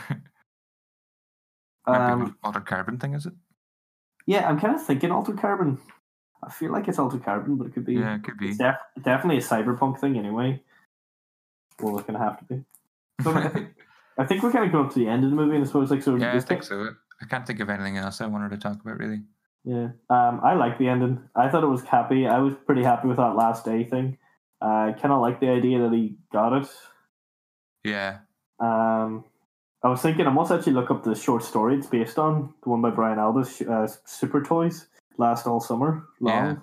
Um, 1.85 2.21
an 2.21 2.35
altered 2.43 2.65
carbon 2.65 2.97
thing, 2.97 3.13
is 3.13 3.25
it? 3.25 3.33
yeah, 4.25 4.47
I'm 4.47 4.59
kind 4.59 4.75
of 4.75 4.83
thinking 4.85 5.09
altered 5.09 5.39
carbon. 5.39 5.79
I 6.43 6.51
feel 6.51 6.71
like 6.71 6.87
it's 6.89 6.99
altered 6.99 7.23
carbon, 7.23 7.55
but 7.55 7.67
it 7.67 7.73
could 7.73 7.85
be. 7.85 7.93
Yeah, 7.93 8.15
it 8.15 8.23
could 8.23 8.37
be. 8.37 8.53
Def- 8.53 8.75
definitely 9.01 9.37
a 9.37 9.41
cyberpunk 9.41 9.99
thing 9.99 10.17
anyway. 10.17 10.61
Well, 11.81 11.97
it's 11.97 12.07
gonna 12.07 12.19
have 12.19 12.39
to 12.39 12.45
be. 12.45 12.63
So 13.23 13.33
I 13.33 13.47
think 13.49 13.69
I 14.19 14.25
think 14.25 14.43
we're 14.43 14.51
kind 14.51 14.65
of 14.65 14.71
going 14.71 14.85
up 14.85 14.93
to 14.93 14.99
the 14.99 15.07
end 15.07 15.23
of 15.23 15.31
the 15.31 15.35
movie, 15.35 15.55
and 15.55 15.63
I 15.63 15.67
suppose 15.67 15.89
like 15.89 16.03
so. 16.03 16.15
yeah, 16.15 16.35
I 16.35 16.39
think 16.39 16.63
so. 16.63 16.89
I 17.21 17.25
can't 17.25 17.47
think 17.47 17.59
of 17.59 17.69
anything 17.69 17.97
else 17.97 18.21
I 18.21 18.27
wanted 18.27 18.51
to 18.51 18.57
talk 18.57 18.79
about 18.79 18.99
really. 18.99 19.21
Yeah, 19.63 19.89
um, 20.09 20.39
I 20.43 20.53
like 20.53 20.77
the 20.77 20.87
ending. 20.87 21.19
I 21.35 21.49
thought 21.49 21.63
it 21.63 21.67
was 21.67 21.83
happy. 21.83 22.27
I 22.27 22.39
was 22.39 22.53
pretty 22.65 22.83
happy 22.83 23.07
with 23.07 23.17
that 23.17 23.35
last 23.35 23.65
day 23.65 23.83
thing. 23.83 24.17
I 24.61 24.93
kind 25.01 25.11
of 25.11 25.21
like 25.21 25.39
the 25.39 25.49
idea 25.49 25.79
that 25.79 25.91
he 25.91 26.15
got 26.31 26.53
it. 26.61 26.67
Yeah, 27.83 28.19
Um, 28.59 29.23
I 29.83 29.89
was 29.89 30.01
thinking 30.01 30.27
I 30.27 30.31
must 30.31 30.51
actually 30.51 30.73
look 30.73 30.91
up 30.91 31.03
the 31.03 31.15
short 31.15 31.43
story 31.43 31.75
it's 31.77 31.87
based 31.87 32.17
on, 32.19 32.53
the 32.63 32.69
one 32.69 32.81
by 32.81 32.89
Brian 32.89 33.17
Aldiss, 33.17 33.67
uh, 33.67 33.87
Super 34.05 34.41
Toys, 34.43 34.87
last 35.17 35.47
all 35.47 35.59
summer 35.59 36.05
long. 36.19 36.61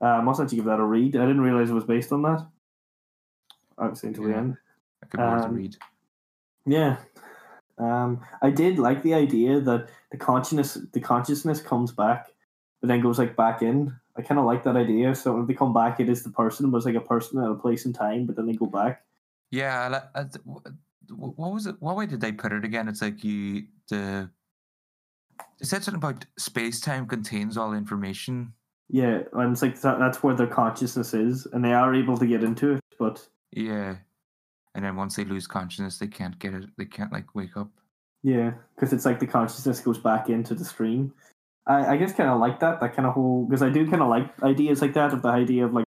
Uh, 0.00 0.06
I 0.06 0.20
must 0.22 0.40
actually 0.40 0.56
give 0.56 0.66
that 0.66 0.80
a 0.80 0.84
read. 0.84 1.16
I 1.16 1.20
didn't 1.20 1.40
realize 1.40 1.70
it 1.70 1.74
was 1.74 1.84
based 1.84 2.12
on 2.12 2.22
that. 2.22 2.46
I 3.78 3.82
haven't 3.84 3.96
seen 3.96 4.14
till 4.14 4.24
the 4.24 4.36
end. 4.36 4.56
I 5.02 5.06
could 5.06 5.20
Um, 5.20 5.54
read. 5.54 5.76
Yeah. 6.66 6.96
Um, 7.78 8.20
I 8.40 8.50
did 8.50 8.78
like 8.78 9.02
the 9.02 9.14
idea 9.14 9.60
that 9.60 9.88
the 10.10 10.16
consciousness 10.16 10.74
the 10.92 11.00
consciousness 11.00 11.60
comes 11.60 11.92
back, 11.92 12.28
but 12.80 12.88
then 12.88 13.00
goes 13.00 13.18
like 13.18 13.36
back 13.36 13.62
in. 13.62 13.94
I 14.16 14.22
kind 14.22 14.38
of 14.38 14.46
like 14.46 14.62
that 14.64 14.76
idea. 14.76 15.14
So 15.14 15.34
when 15.34 15.46
they 15.46 15.54
come 15.54 15.72
back, 15.74 15.98
it 15.98 16.08
is 16.08 16.22
the 16.22 16.30
person, 16.30 16.70
but 16.70 16.76
it's 16.78 16.86
like 16.86 16.94
a 16.94 17.00
person 17.00 17.42
at 17.42 17.50
a 17.50 17.54
place 17.54 17.84
and 17.84 17.94
time, 17.94 18.26
but 18.26 18.36
then 18.36 18.46
they 18.46 18.52
go 18.52 18.66
back. 18.66 19.04
Yeah, 19.50 20.00
I 20.14 20.20
I 20.20 20.22
th- 20.24 20.44
wh- 20.46 20.68
wh- 21.08 21.36
what 21.38 21.52
was 21.52 21.66
it? 21.66 21.76
What 21.80 21.96
way 21.96 22.06
did 22.06 22.20
they 22.20 22.30
put 22.32 22.52
it 22.52 22.64
again? 22.64 22.88
It's 22.88 23.02
like 23.02 23.24
you 23.24 23.64
the. 23.88 24.30
They 25.58 25.66
said 25.66 25.82
something 25.82 25.98
about 25.98 26.24
space 26.38 26.80
time 26.80 27.06
contains 27.06 27.56
all 27.56 27.74
information. 27.74 28.52
Yeah, 28.88 29.22
and 29.32 29.52
it's 29.52 29.62
like 29.62 29.80
that, 29.80 29.98
that's 29.98 30.22
where 30.22 30.34
their 30.34 30.46
consciousness 30.46 31.12
is, 31.12 31.46
and 31.46 31.64
they 31.64 31.72
are 31.72 31.92
able 31.94 32.16
to 32.18 32.26
get 32.26 32.44
into 32.44 32.74
it, 32.74 32.80
but 32.98 33.26
Yeah, 33.56 33.96
and 34.74 34.84
then 34.84 34.96
once 34.96 35.16
they 35.16 35.24
lose 35.24 35.46
consciousness, 35.46 35.98
they 35.98 36.06
can't 36.08 36.38
get 36.38 36.54
it. 36.54 36.64
They 36.76 36.84
can't 36.86 37.12
like 37.12 37.34
wake 37.34 37.56
up. 37.56 37.70
yeah, 38.22 38.52
because 38.74 38.92
it's 38.92 39.04
like 39.04 39.20
the 39.20 39.26
consciousness 39.26 39.80
goes 39.80 39.98
back 39.98 40.28
into 40.28 40.54
the 40.54 40.64
stream. 40.64 41.12
I, 41.66 41.92
I 41.92 41.96
guess 41.96 42.12
kind 42.14 42.28
of 42.30 42.40
like 42.40 42.60
that, 42.60 42.80
that 42.80 42.94
kind 42.94 43.06
of 43.06 43.14
whole 43.14 43.46
because 43.46 43.62
I 43.62 43.70
do 43.70 43.88
kind 43.88 44.02
of 44.02 44.08
like 44.08 44.42
ideas 44.42 44.82
like 44.82 44.94
that 44.94 45.12
of 45.14 45.22
the 45.22 45.28
idea 45.28 45.64
of 45.64 45.72
like 45.72 45.86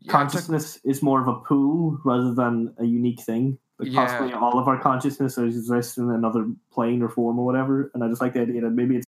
Yeah, 0.00 0.04
it's 0.04 0.06
like- 0.06 0.12
consciousness 0.12 0.78
is 0.84 1.02
more 1.02 1.20
of 1.22 1.28
a 1.28 1.36
pool 1.40 1.98
rather 2.04 2.34
than 2.34 2.74
a 2.78 2.84
unique 2.84 3.20
thing. 3.22 3.58
Like 3.78 3.90
Yeah. 3.92 4.04
possibly 4.06 4.32
all 4.34 4.58
of 4.58 4.68
our 4.68 4.78
consciousness 4.80 5.38
exists 5.38 5.96
in 5.98 6.10
another 6.10 6.46
plane 6.72 7.02
or 7.02 7.08
form 7.08 7.38
or 7.38 7.46
whatever. 7.46 7.90
And 7.94 8.02
I 8.04 8.08
just 8.08 8.20
like 8.20 8.34
the 8.34 8.40
idea 8.42 8.60
that 8.62 8.70
maybe 8.70 8.96
it's 8.96 9.06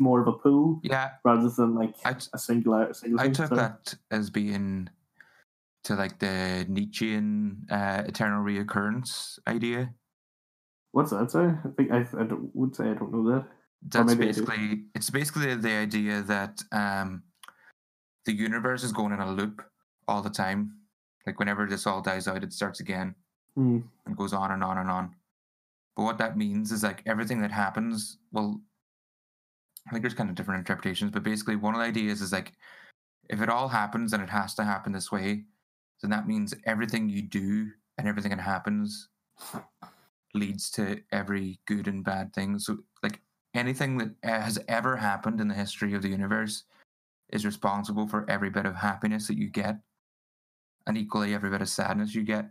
more 0.00 0.20
of 0.20 0.28
a 0.28 0.32
pool 0.32 0.80
yeah, 0.82 1.12
rather 1.24 1.48
than 1.48 1.74
like 1.74 1.94
I 2.04 2.12
t- 2.14 2.26
a 2.34 2.38
singular. 2.38 2.88
A 2.88 2.94
single 2.94 3.20
I 3.20 3.24
thing. 3.24 3.32
took 3.34 3.48
Sorry. 3.48 3.58
that 3.60 3.94
as 4.10 4.28
being 4.30 4.88
to 5.88 5.94
like 5.94 6.18
the 6.18 6.66
Nietzschean 6.68 7.66
uh, 7.70 8.02
eternal 8.06 8.44
reoccurrence 8.44 9.38
idea. 9.48 9.90
What's 10.92 11.10
that 11.12 11.30
say? 11.30 11.46
I 11.46 11.68
think 11.76 11.90
I, 11.90 12.00
I 12.00 12.26
would 12.52 12.76
say 12.76 12.90
I 12.90 12.94
don't 12.94 13.10
know 13.12 13.24
that. 13.32 13.46
That's 13.88 14.06
maybe 14.06 14.28
I 14.28 14.32
do. 14.32 14.44
basically 14.44 14.84
it's 14.94 15.08
basically 15.10 15.54
the 15.54 15.72
idea 15.72 16.20
that 16.22 16.62
um, 16.72 17.22
the 18.26 18.34
universe 18.34 18.84
is 18.84 18.92
going 18.92 19.12
in 19.12 19.20
a 19.20 19.32
loop 19.32 19.62
all 20.06 20.20
the 20.20 20.30
time. 20.30 20.72
Like 21.26 21.38
whenever 21.38 21.66
this 21.66 21.86
all 21.86 22.02
dies 22.02 22.28
out, 22.28 22.44
it 22.44 22.52
starts 22.52 22.80
again 22.80 23.14
Hmm. 23.56 23.78
and 24.06 24.16
goes 24.16 24.32
on 24.34 24.52
and 24.52 24.62
on 24.62 24.78
and 24.78 24.90
on. 24.90 25.14
But 25.96 26.02
what 26.04 26.18
that 26.18 26.36
means 26.36 26.70
is 26.70 26.82
like 26.82 27.02
everything 27.06 27.40
that 27.40 27.50
happens, 27.50 28.18
well, 28.30 28.60
I 29.86 29.90
think 29.90 30.02
there's 30.02 30.14
kind 30.14 30.28
of 30.30 30.36
different 30.36 30.60
interpretations, 30.60 31.10
but 31.12 31.22
basically 31.22 31.56
one 31.56 31.74
of 31.74 31.80
the 31.80 31.86
ideas 31.86 32.20
is 32.20 32.30
like 32.30 32.52
if 33.30 33.40
it 33.40 33.48
all 33.48 33.68
happens 33.68 34.12
and 34.12 34.22
it 34.22 34.30
has 34.30 34.54
to 34.56 34.64
happen 34.64 34.92
this 34.92 35.10
way, 35.10 35.44
then 36.00 36.10
that 36.10 36.28
means 36.28 36.54
everything 36.64 37.08
you 37.08 37.22
do 37.22 37.70
and 37.96 38.06
everything 38.06 38.30
that 38.30 38.40
happens 38.40 39.08
leads 40.34 40.70
to 40.70 41.00
every 41.12 41.58
good 41.66 41.88
and 41.88 42.04
bad 42.04 42.32
thing. 42.32 42.58
So 42.58 42.78
like 43.02 43.20
anything 43.54 43.98
that 43.98 44.10
uh, 44.22 44.40
has 44.40 44.58
ever 44.68 44.96
happened 44.96 45.40
in 45.40 45.48
the 45.48 45.54
history 45.54 45.94
of 45.94 46.02
the 46.02 46.08
universe 46.08 46.64
is 47.30 47.44
responsible 47.44 48.06
for 48.06 48.28
every 48.28 48.50
bit 48.50 48.66
of 48.66 48.76
happiness 48.76 49.26
that 49.26 49.36
you 49.36 49.48
get 49.48 49.78
and 50.86 50.96
equally 50.96 51.34
every 51.34 51.50
bit 51.50 51.60
of 51.60 51.68
sadness 51.68 52.14
you 52.14 52.22
get. 52.22 52.50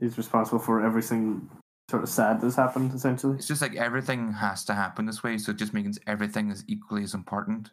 Is 0.00 0.16
responsible 0.16 0.60
for 0.60 0.84
everything 0.84 1.48
sort 1.90 2.02
of 2.02 2.08
sad 2.08 2.40
that's 2.40 2.56
happened 2.56 2.92
essentially. 2.92 3.36
It's 3.36 3.48
just 3.48 3.62
like 3.62 3.74
everything 3.76 4.32
has 4.32 4.64
to 4.66 4.74
happen 4.74 5.06
this 5.06 5.22
way, 5.22 5.38
so 5.38 5.52
it 5.52 5.58
just 5.58 5.74
means 5.74 5.98
everything 6.06 6.50
is 6.50 6.64
equally 6.68 7.02
as 7.02 7.14
important. 7.14 7.70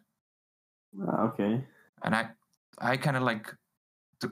Ah, 1.06 1.22
okay. 1.24 1.64
And 2.02 2.14
I, 2.14 2.30
I 2.78 2.96
kind 2.96 3.16
of 3.16 3.22
like 3.22 3.54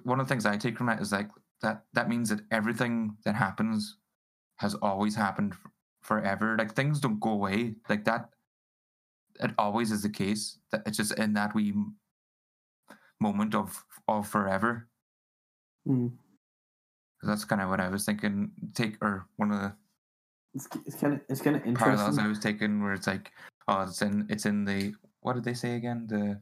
one 0.05 0.21
of 0.21 0.27
the 0.27 0.33
things 0.33 0.47
I 0.47 0.57
take 0.57 0.79
from 0.79 0.89
it 0.89 1.01
is 1.01 1.13
like 1.13 1.29
that. 1.63 1.85
That 1.93 2.09
means 2.09 2.29
that 2.31 2.41
everything 2.51 3.17
that 3.25 3.35
happens 3.35 3.99
has 4.57 4.75
always 4.77 5.15
happened 5.15 5.53
f- 5.53 5.71
forever. 6.03 6.57
Like 6.59 6.75
things 6.75 7.01
don't 7.01 7.21
go 7.21 7.31
away. 7.31 7.75
Like 7.89 8.05
that. 8.05 8.31
It 9.41 9.51
always 9.59 9.91
is 9.91 10.03
the 10.03 10.09
case. 10.09 10.59
That 10.71 10.83
it's 10.87 10.97
just 10.97 11.19
in 11.19 11.35
that 11.35 11.55
wee 11.55 11.71
m- 11.71 11.97
moment 13.21 13.55
of 13.55 13.85
of 14.09 14.29
forever. 14.29 14.89
Hmm. 15.87 16.09
That's 17.23 17.45
kind 17.45 17.63
of 17.63 17.69
what 17.71 17.81
I 17.81 17.89
was 17.89 18.05
thinking. 18.05 18.51
Take 18.75 18.97
or 19.03 19.27
one 19.37 19.51
of 19.51 19.61
the 19.61 19.73
It's, 20.55 20.69
it's 20.87 20.97
kind 20.97 21.15
of 21.15 21.21
it's 21.29 21.41
kind 21.41 21.57
of 21.57 21.63
parallels 21.63 22.19
interesting. 22.19 22.25
I 22.25 22.29
was 22.29 22.39
taking, 22.39 22.83
where 22.83 22.93
it's 22.93 23.07
like, 23.07 23.33
oh, 23.69 23.83
it's 23.83 24.03
in 24.03 24.27
it's 24.29 24.47
in 24.47 24.65
the 24.65 24.95
what 25.21 25.35
did 25.35 25.45
they 25.45 25.55
say 25.55 25.77
again? 25.77 26.07
The 26.07 26.41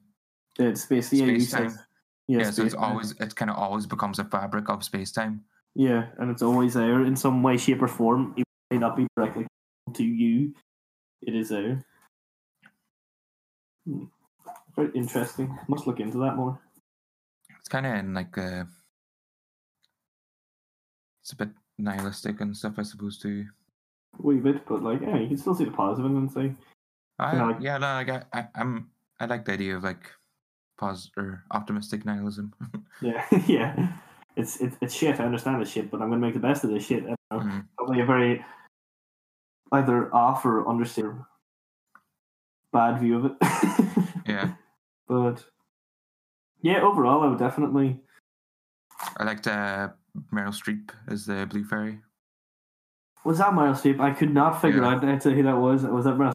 It's 0.59 0.91
you 0.91 1.01
space 1.03 1.51
time. 1.51 1.79
Yeah, 2.41 2.51
so 2.51 2.65
it's 2.65 2.75
always 2.75 3.13
it 3.21 3.35
kind 3.37 3.51
of 3.51 3.57
always 3.59 3.87
becomes 3.87 4.19
a 4.19 4.25
fabric 4.25 4.69
of 4.69 4.83
space 4.85 5.13
time. 5.13 5.45
Yeah, 5.75 6.07
and 6.19 6.31
it's 6.31 6.43
always 6.43 6.75
there 6.75 7.05
in 7.05 7.17
some 7.17 7.43
way, 7.43 7.57
shape, 7.57 7.83
or 7.83 7.89
form. 7.89 8.35
It 8.37 8.45
may 8.71 8.79
not 8.79 8.97
be 8.97 9.07
directly 9.17 9.47
to 9.95 10.05
you. 10.05 10.55
It 11.23 11.35
is 11.35 11.49
there. 11.51 11.85
Hmm. 13.87 14.05
Very 14.77 14.91
interesting. 14.95 15.59
Must 15.69 15.87
look 15.87 16.01
into 16.01 16.19
that 16.19 16.37
more. 16.37 16.59
It's 17.59 17.69
kind 17.69 17.87
of 17.87 17.95
in 17.95 18.15
like 18.15 18.37
uh 18.39 18.65
it's 21.23 21.33
a 21.33 21.37
bit 21.37 21.51
nihilistic 21.79 22.41
and 22.41 22.57
stuff, 22.57 22.75
I 22.79 22.83
suppose 22.83 23.19
too. 23.19 23.47
A 24.19 24.23
wee 24.23 24.37
bit, 24.41 24.67
but 24.67 24.83
like, 24.83 25.01
yeah, 25.01 25.19
you 25.19 25.29
can 25.29 25.37
still 25.39 25.55
see 25.55 25.65
the 25.65 25.71
positive 25.71 26.11
in 26.11 26.17
it 26.17 26.21
and 26.21 26.33
say, 26.33 26.55
I, 27.19 27.37
Yeah, 27.37 27.47
like- 27.47 27.61
yeah, 27.61 27.79
no, 27.79 27.87
like 27.95 28.09
I, 28.11 28.23
I, 28.33 28.49
I'm 28.55 28.91
I 29.21 29.27
like 29.27 29.45
the 29.45 29.53
idea 29.53 29.77
of 29.77 29.85
like 29.85 30.11
pos 30.83 31.11
or 31.17 31.45
optimistic 31.53 32.05
nihilism. 32.05 32.53
yeah, 33.01 33.25
yeah, 33.47 33.93
it's 34.37 34.57
it's 34.61 34.77
it's 34.81 34.95
shit. 34.95 35.21
I 35.21 35.25
understand 35.25 35.63
it's 35.63 35.71
shit, 35.71 35.91
but 35.91 36.03
I'm 36.03 36.09
gonna 36.11 36.21
make 36.21 36.35
the 36.35 36.41
best 36.41 36.65
of 36.65 36.71
this 36.71 36.85
shit. 36.85 37.05
I 37.07 37.15
don't 37.31 37.47
know. 37.47 37.53
Mhm. 37.55 37.67
Probably 37.79 38.01
a 38.01 38.05
very 38.07 38.45
either 39.73 40.13
off 40.15 40.45
or 40.45 40.69
understated 40.69 41.15
bad 42.73 42.99
view 43.01 43.17
of 43.19 43.25
it. 43.27 43.33
Yeah, 44.25 44.53
but 45.09 45.45
yeah, 46.61 46.81
overall, 46.81 47.23
I 47.25 47.27
would 47.27 47.41
definitely. 47.41 47.99
I 49.17 49.25
liked 49.25 49.49
uh, 49.49 49.89
Meryl 50.33 50.55
Streep 50.55 50.91
as 51.09 51.27
the 51.27 51.45
Blue 51.51 51.65
Fairy. 51.65 51.99
Was 53.25 53.39
that 53.39 53.53
Meryl 53.53 53.75
Streep? 53.75 53.99
I 53.99 54.13
could 54.13 54.33
not 54.33 54.61
figure 54.63 54.81
Yeah. 54.81 54.95
out 54.95 55.03
who 55.25 55.43
that 55.43 55.57
was. 55.59 55.83
Was 55.83 56.05
that 56.05 56.15
Meryl? 56.15 56.33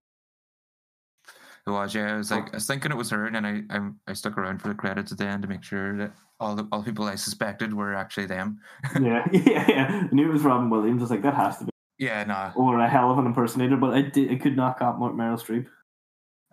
It 1.67 1.71
was, 1.71 1.93
yeah. 1.93 2.13
I 2.13 2.17
was 2.17 2.31
like, 2.31 2.51
I 2.53 2.55
was 2.57 2.65
thinking 2.65 2.91
it 2.91 2.97
was 2.97 3.09
her, 3.09 3.25
and 3.25 3.45
I, 3.45 3.61
I, 3.69 3.89
I 4.07 4.13
stuck 4.13 4.37
around 4.37 4.61
for 4.61 4.69
the 4.69 4.73
credits 4.73 5.11
at 5.11 5.17
the 5.17 5.25
end 5.25 5.41
to 5.41 5.49
make 5.49 5.63
sure 5.63 5.97
that 5.97 6.13
all 6.39 6.55
the 6.55 6.65
all 6.71 6.79
the 6.81 6.85
people 6.85 7.05
I 7.05 7.15
suspected 7.15 7.73
were 7.73 7.93
actually 7.93 8.27
them. 8.27 8.59
yeah, 8.99 9.27
yeah, 9.33 9.65
yeah. 9.67 10.07
I 10.09 10.15
knew 10.15 10.29
it 10.29 10.33
was 10.33 10.43
Robin 10.43 10.69
Williams. 10.69 11.01
I 11.01 11.03
was 11.03 11.11
like, 11.11 11.23
that 11.23 11.33
has 11.35 11.57
to 11.59 11.65
be, 11.65 11.71
Yeah, 11.99 12.23
no. 12.23 12.51
or 12.55 12.79
a 12.79 12.87
hell 12.87 13.11
of 13.11 13.17
an 13.17 13.25
impersonator. 13.25 13.75
But 13.75 13.93
I 13.95 14.01
did, 14.03 14.31
I 14.31 14.35
could 14.35 14.55
not 14.55 14.79
got 14.79 14.97
Mar- 14.97 15.11
Meryl 15.11 15.39
Streep. 15.41 15.67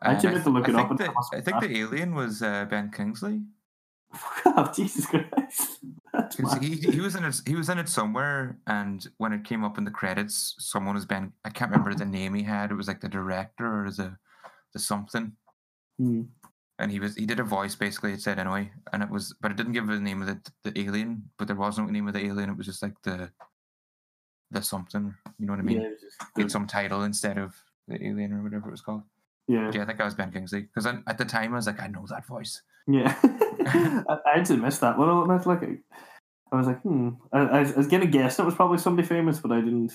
I 0.03 0.13
actually 0.15 0.33
meant 0.33 0.45
to 0.45 0.51
look 0.51 0.69
I 0.69 0.73
it 0.73 0.77
up 0.77 0.97
the- 0.99 1.15
I 1.33 1.41
think 1.41 1.61
that- 1.61 1.69
the 1.69 1.79
alien 1.81 2.15
was 2.15 2.43
uh, 2.43 2.65
Ben 2.67 2.91
Kingsley. 2.91 3.43
Fuck 4.15 4.47
off, 4.59 4.77
Jesus 4.77 5.07
Christ. 5.07 5.79
He, 6.61 6.77
he 6.77 7.01
was 7.01 7.17
in 7.17 7.25
it. 7.25 7.41
He 7.45 7.57
was 7.57 7.69
in 7.69 7.79
it 7.79 7.89
somewhere, 7.89 8.57
and 8.69 9.05
when 9.19 9.33
it 9.33 9.43
came 9.45 9.65
up 9.65 9.79
in 9.79 9.85
the 9.85 9.91
credits, 9.91 10.55
someone 10.59 10.95
was 10.95 11.05
Ben. 11.07 11.33
I 11.45 11.51
can't 11.51 11.73
remember 11.73 11.93
the 11.93 12.05
name 12.05 12.35
he 12.35 12.45
had. 12.45 12.71
It 12.71 12.75
was 12.75 12.87
like 12.87 13.01
the 13.01 13.09
director 13.09 13.85
or 13.85 13.91
the 13.91 14.17
the 14.75 14.79
something. 14.81 15.33
Hmm. 15.99 16.23
and 16.81 16.91
he 16.91 16.99
was 16.99 17.15
he 17.15 17.25
did 17.25 17.39
a 17.39 17.45
voice 17.45 17.77
basically 17.77 18.13
it 18.13 18.21
said 18.21 18.39
anyway 18.41 18.69
and 18.93 19.01
it 19.03 19.09
was 19.09 19.33
but 19.41 19.53
it 19.53 19.57
didn't 19.57 19.73
give 19.75 19.87
the 19.87 20.01
name 20.01 20.21
of 20.23 20.27
the 20.27 20.39
the 20.65 20.79
alien 20.81 21.23
but 21.39 21.47
there 21.47 21.55
was 21.57 21.79
no 21.79 21.87
name 21.87 22.09
of 22.09 22.15
the 22.15 22.25
alien 22.27 22.51
it 22.51 22.57
was 22.57 22.67
just 22.67 22.83
like 22.83 23.01
the 23.05 23.31
the 24.51 24.61
something 24.61 25.15
you 25.39 25.47
know 25.47 25.53
what 25.53 25.61
i 25.61 25.63
mean 25.63 25.81
yeah, 25.81 25.87
it 25.87 25.91
was 25.93 26.01
just 26.01 26.17
He 26.35 26.43
had 26.43 26.49
the- 26.49 26.53
some 26.53 26.67
title 26.67 27.05
instead 27.05 27.39
of 27.39 27.55
the 27.87 28.05
alien 28.05 28.33
or 28.33 28.43
whatever 28.43 28.67
it 28.69 28.73
was 28.73 28.81
called 28.81 29.03
yeah, 29.47 29.67
but 29.67 29.75
yeah 29.77 29.83
i 29.83 29.87
think 29.87 30.01
i 30.01 30.05
was 30.05 30.15
ben 30.15 30.33
kingsley 30.33 30.63
because 30.63 30.85
at 30.87 31.17
the 31.19 31.25
time 31.25 31.53
i 31.53 31.57
was 31.57 31.67
like 31.69 31.81
i 31.81 31.87
know 31.87 32.05
that 32.09 32.27
voice 32.27 32.63
yeah. 32.89 33.15
I, 33.67 34.19
I 34.27 34.39
actually 34.39 34.59
missed 34.59 34.81
that 34.83 34.99
one. 34.99 35.09
I 35.09 35.35
was 35.37 35.47
like, 35.47 35.63
I 36.53 36.57
was 36.57 36.67
like, 36.67 36.83
hmm. 36.83 37.11
I, 37.33 37.39
I 37.39 37.61
was- 37.61 37.73
I 37.73 37.77
was 37.79 37.87
gonna 37.87 38.05
guess 38.07 38.39
it 38.39 38.45
was 38.45 38.55
probably 38.55 38.77
somebody 38.77 39.09
famous, 39.09 39.39
but 39.41 39.53
I 39.53 39.61
didn't. 39.63 39.93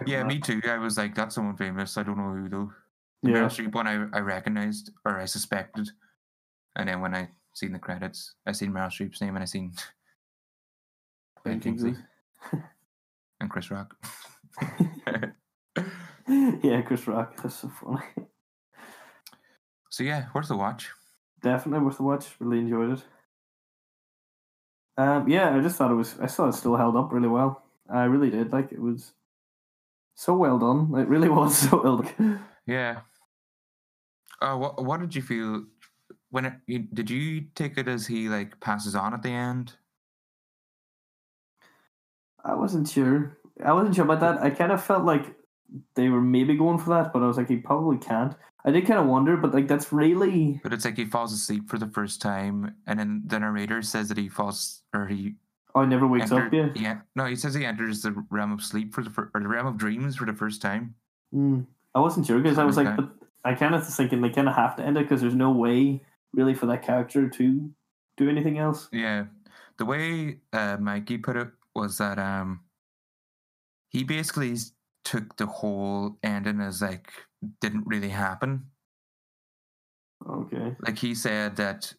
I 0.00 0.02
yeah 0.06 0.24
me 0.24 0.40
too 0.40 0.60
i 0.68 0.78
was 0.78 0.96
like 0.98 1.14
that's 1.14 1.34
someone 1.36 1.56
famous 1.56 1.96
i 1.96 2.02
don't 2.02 2.18
know 2.18 2.32
who 2.32 2.48
though 2.48 2.72
Yeah. 3.24 3.34
Meryl 3.36 3.46
Streep 3.46 3.72
one 3.74 3.86
I, 3.86 4.06
I 4.12 4.20
recognized 4.20 4.90
or 5.04 5.18
i 5.18 5.24
suspected 5.24 5.88
and 6.76 6.88
then 6.88 7.00
when 7.00 7.14
i 7.14 7.28
seen 7.54 7.72
the 7.72 7.78
credits 7.78 8.34
i 8.46 8.52
seen 8.52 8.72
meryl 8.72 8.88
streep's 8.88 9.20
name 9.20 9.34
and 9.36 9.42
i 9.42 9.46
seen 9.46 9.72
ben 11.44 11.60
Kingsley. 11.60 11.94
and 13.40 13.50
chris 13.50 13.70
rock 13.70 13.96
yeah, 16.28 16.82
Chris 16.82 17.06
Rock. 17.06 17.36
That's 17.42 17.56
so 17.56 17.68
funny. 17.68 18.04
so 19.90 20.04
yeah 20.04 20.26
worth 20.34 20.48
the 20.48 20.56
watch 20.56 20.90
Definitely 21.42 21.84
worth 21.84 21.98
the 21.98 22.04
watch. 22.04 22.26
Really 22.38 22.58
enjoyed 22.60 22.98
it. 22.98 23.04
Um, 24.96 25.28
yeah, 25.28 25.54
I 25.54 25.60
just 25.60 25.76
thought 25.76 25.90
it 25.90 25.94
was. 25.94 26.18
I 26.18 26.26
thought 26.26 26.48
it 26.48 26.54
still 26.54 26.74
held 26.74 26.96
up 26.96 27.12
really 27.12 27.28
well. 27.28 27.62
I 27.92 28.04
really 28.04 28.30
did. 28.30 28.50
Like 28.50 28.72
it 28.72 28.80
was 28.80 29.12
so 30.14 30.34
well 30.34 30.58
done. 30.58 30.98
It 30.98 31.06
really 31.06 31.28
was 31.40 31.58
so 31.58 31.82
well 31.82 31.98
done. 31.98 32.42
Yeah. 32.66 33.00
Uh, 34.44 34.56
what 34.56 34.84
what 34.84 35.00
did 35.00 35.14
you 35.14 35.22
feel 35.22 35.64
when 36.30 36.44
it? 36.44 36.52
You, 36.66 36.80
did 36.92 37.08
you 37.08 37.46
take 37.54 37.78
it 37.78 37.88
as 37.88 38.06
he 38.06 38.28
like 38.28 38.60
passes 38.60 38.94
on 38.94 39.14
at 39.14 39.22
the 39.22 39.30
end? 39.30 39.72
I 42.44 42.54
wasn't 42.54 42.88
sure. 42.88 43.38
I 43.64 43.72
wasn't 43.72 43.94
sure 43.94 44.04
about 44.04 44.20
that. 44.20 44.42
I 44.42 44.50
kind 44.50 44.70
of 44.72 44.84
felt 44.84 45.04
like 45.04 45.34
they 45.94 46.08
were 46.10 46.20
maybe 46.20 46.54
going 46.56 46.78
for 46.78 46.90
that, 46.90 47.12
but 47.12 47.22
I 47.22 47.26
was 47.26 47.38
like, 47.38 47.48
he 47.48 47.56
probably 47.56 47.96
can't. 47.96 48.34
I 48.66 48.70
did 48.70 48.86
kind 48.86 48.98
of 49.00 49.06
wonder, 49.06 49.36
but 49.36 49.54
like 49.54 49.66
that's 49.68 49.92
really 49.92 50.60
But 50.62 50.72
it's 50.74 50.84
like 50.84 50.96
he 50.96 51.04
falls 51.06 51.32
asleep 51.32 51.68
for 51.70 51.78
the 51.78 51.86
first 51.88 52.20
time, 52.20 52.74
and 52.86 52.98
then 52.98 53.22
the 53.26 53.38
narrator 53.38 53.80
says 53.82 54.08
that 54.08 54.18
he 54.18 54.28
falls 54.28 54.82
or 54.94 55.06
he 55.06 55.34
oh, 55.74 55.82
he 55.82 55.86
never 55.88 56.06
wakes 56.06 56.32
up 56.32 56.42
entered- 56.44 56.54
yet. 56.54 56.76
Yeah, 56.76 56.98
no, 57.16 57.24
he 57.24 57.36
says 57.36 57.54
he 57.54 57.64
enters 57.64 58.02
the 58.02 58.12
realm 58.30 58.52
of 58.52 58.62
sleep 58.62 58.92
for 58.94 59.02
the 59.02 59.10
fir- 59.10 59.30
or 59.34 59.40
the 59.40 59.48
realm 59.48 59.66
of 59.66 59.78
dreams 59.78 60.16
for 60.16 60.26
the 60.26 60.34
first 60.34 60.60
time. 60.60 60.94
Mm. 61.34 61.66
I 61.94 62.00
wasn't 62.00 62.26
sure 62.26 62.40
because 62.40 62.58
I 62.58 62.64
was 62.64 62.76
like, 62.76 62.88
Okay. 62.88 62.96
but 62.96 63.23
I 63.44 63.54
kind 63.54 63.74
of 63.74 63.84
was 63.84 63.96
thinking 63.96 64.20
they 64.20 64.30
kind 64.30 64.48
of 64.48 64.54
have 64.54 64.76
to 64.76 64.82
end 64.84 64.96
it 64.96 65.02
because 65.02 65.20
there's 65.20 65.34
no 65.34 65.50
way 65.50 66.00
really 66.32 66.54
for 66.54 66.66
that 66.66 66.82
character 66.82 67.28
to 67.28 67.70
do 68.16 68.28
anything 68.28 68.58
else. 68.58 68.88
Yeah, 68.92 69.26
the 69.78 69.84
way 69.84 70.40
uh, 70.52 70.76
Mikey 70.78 71.18
put 71.18 71.36
it 71.36 71.48
was 71.74 71.98
that 71.98 72.18
um 72.18 72.60
he 73.88 74.04
basically 74.04 74.56
took 75.04 75.36
the 75.36 75.46
whole 75.46 76.18
ending 76.22 76.60
as 76.60 76.82
like 76.82 77.12
didn't 77.60 77.86
really 77.86 78.08
happen. 78.08 78.66
Okay. 80.26 80.74
like 80.86 80.98
he 80.98 81.14
said 81.14 81.56
that 81.56 81.92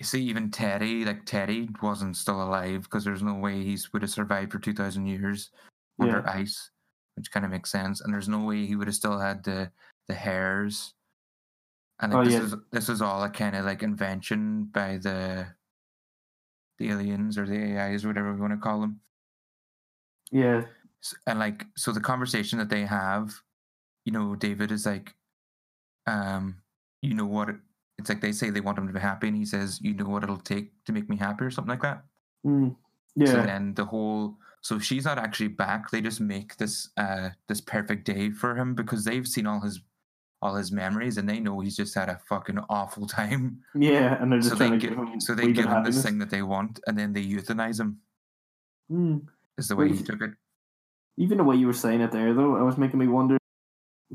you 0.00 0.04
see 0.06 0.22
even 0.22 0.50
teddy 0.50 1.04
like 1.04 1.24
teddy 1.24 1.68
wasn't 1.82 2.16
still 2.16 2.42
alive 2.42 2.82
because 2.82 3.04
there's 3.04 3.22
no 3.22 3.34
way 3.34 3.62
he 3.62 3.78
would 3.92 4.02
have 4.02 4.10
survived 4.10 4.50
for 4.52 4.58
2000 4.58 5.06
years 5.06 5.50
under 6.00 6.22
Yeah. 6.26 6.32
ice 6.32 6.70
which 7.14 7.30
kind 7.30 7.44
of 7.44 7.52
makes 7.52 7.70
sense 7.70 8.00
and 8.00 8.12
there's 8.12 8.28
no 8.28 8.44
way 8.44 8.66
he 8.66 8.74
would 8.76 8.88
have 8.88 8.96
still 8.96 9.18
had 9.18 9.44
the 9.44 9.70
the 10.08 10.14
hairs 10.14 10.94
and 12.00 12.12
like 12.12 12.18
Oh, 12.18 12.24
this 12.24 12.34
yeah. 12.34 12.40
is 12.40 12.54
this 12.70 12.88
is 12.88 13.02
all 13.02 13.22
a 13.22 13.30
kind 13.30 13.56
of 13.56 13.64
like 13.64 13.82
invention 13.82 14.64
by 14.66 14.96
the 14.98 15.54
the 16.78 16.88
aliens 16.90 17.36
or 17.36 17.46
the 17.46 17.76
ais 17.76 18.04
or 18.04 18.08
whatever 18.08 18.32
we 18.32 18.40
want 18.40 18.52
to 18.52 18.58
call 18.58 18.80
them 18.80 19.00
Yeah. 20.30 20.66
S- 21.02 21.14
and 21.26 21.38
like 21.38 21.66
so 21.76 21.92
the 21.92 22.00
conversation 22.00 22.58
that 22.58 22.68
they 22.70 22.84
have 22.84 23.42
you 24.04 24.12
know 24.12 24.36
david 24.36 24.72
is 24.72 24.86
like 24.86 25.16
um 26.06 26.62
you 27.02 27.14
know 27.14 27.26
what 27.26 27.50
it, 27.50 27.56
it's 27.98 28.08
like 28.08 28.20
they 28.22 28.32
say 28.32 28.50
they 28.50 28.60
want 28.60 28.78
him 28.78 28.86
to 28.88 28.92
be 28.92 29.00
happy 29.00 29.28
and 29.28 29.36
he 29.36 29.46
says 29.46 29.80
you 29.82 29.94
know 29.94 30.08
what 30.08 30.24
it'll 30.24 30.38
take 30.38 30.84
to 30.86 30.92
make 30.92 31.08
me 31.08 31.16
happy 31.16 31.44
or 31.44 31.50
something 31.50 31.70
like 31.70 31.82
that 31.82 32.04
Mm. 32.44 32.76
so 33.24 33.40
Yeah. 33.40 33.42
then 33.42 33.74
the 33.74 33.84
whole 33.84 34.38
so 34.60 34.78
she's 34.78 35.04
not 35.04 35.18
actually 35.18 35.48
back 35.48 35.90
they 35.90 36.00
just 36.00 36.20
make 36.20 36.56
this 36.56 36.88
uh 36.96 37.30
this 37.48 37.60
perfect 37.60 38.04
day 38.04 38.30
for 38.30 38.56
him 38.56 38.74
because 38.74 39.04
they've 39.04 39.26
seen 39.28 39.46
all 39.46 39.60
his 39.60 39.80
all 40.40 40.54
his 40.54 40.70
memories 40.70 41.16
and 41.18 41.28
they 41.28 41.40
know 41.40 41.58
he's 41.60 41.76
just 41.76 41.94
had 41.94 42.08
a 42.08 42.18
fucking 42.28 42.58
awful 42.68 43.06
time 43.06 43.60
yeah. 43.74 44.20
And 44.22 44.30
they're 44.30 44.38
just 44.38 44.50
so 44.50 44.56
they 44.56 44.70
to 44.70 44.76
give 44.76 44.90
give 44.90 44.98
him 44.98 45.20
so 45.20 45.34
they 45.34 45.52
give 45.52 45.66
him 45.66 45.82
this 45.84 46.02
thing 46.02 46.18
that 46.18 46.30
they 46.30 46.42
want 46.42 46.78
and 46.86 46.96
then 46.96 47.12
they 47.12 47.24
euthanize 47.24 47.80
him 47.80 47.98
Mm. 48.90 49.26
is 49.58 49.68
the 49.68 49.76
way 49.76 49.88
he 49.90 50.02
took 50.02 50.22
it 50.22 50.30
Even 51.18 51.38
the 51.38 51.44
way 51.44 51.56
you 51.56 51.66
were 51.66 51.72
saying 51.74 52.00
it 52.00 52.10
there, 52.12 52.32
though, 52.32 52.56
it 52.56 52.62
was 52.64 52.78
making 52.78 52.98
me 53.00 53.06
wonder 53.08 53.36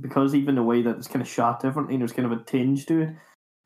because 0.02 0.34
even 0.34 0.56
the 0.56 0.64
way 0.64 0.82
that 0.82 0.98
it's 0.98 1.08
kind 1.08 1.22
of 1.22 1.28
shot 1.28 1.62
differently, 1.62 1.95
there's 1.98 2.14
kind 2.14 2.26
of 2.26 2.32
a 2.32 2.44
tinge 2.44 2.86
to 2.88 3.02
it. 3.02 3.10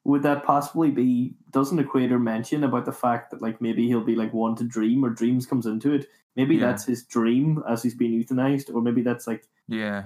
Would 0.03 0.23
that 0.23 0.43
possibly 0.43 0.89
be? 0.91 1.35
Doesn't 1.51 1.79
Equator 1.79 2.19
mention 2.19 2.63
about 2.63 2.85
the 2.85 2.91
fact 2.91 3.31
that 3.31 3.41
like 3.41 3.61
maybe 3.61 3.87
he'll 3.87 4.03
be 4.03 4.15
like 4.15 4.33
one 4.33 4.55
to 4.55 4.63
dream 4.65 5.05
or 5.05 5.09
dreams 5.11 5.45
comes 5.45 5.65
into 5.65 5.93
it? 5.93 6.07
Maybe 6.35 6.55
Yeah. 6.55 6.65
that's 6.67 6.85
his 6.85 7.03
dream 7.05 7.63
as 7.69 7.83
he's 7.83 7.95
being 7.95 8.21
euthanized, 8.21 8.73
or 8.73 8.81
maybe 8.81 9.01
that's 9.01 9.27
like 9.27 9.47
yeah 9.69 10.05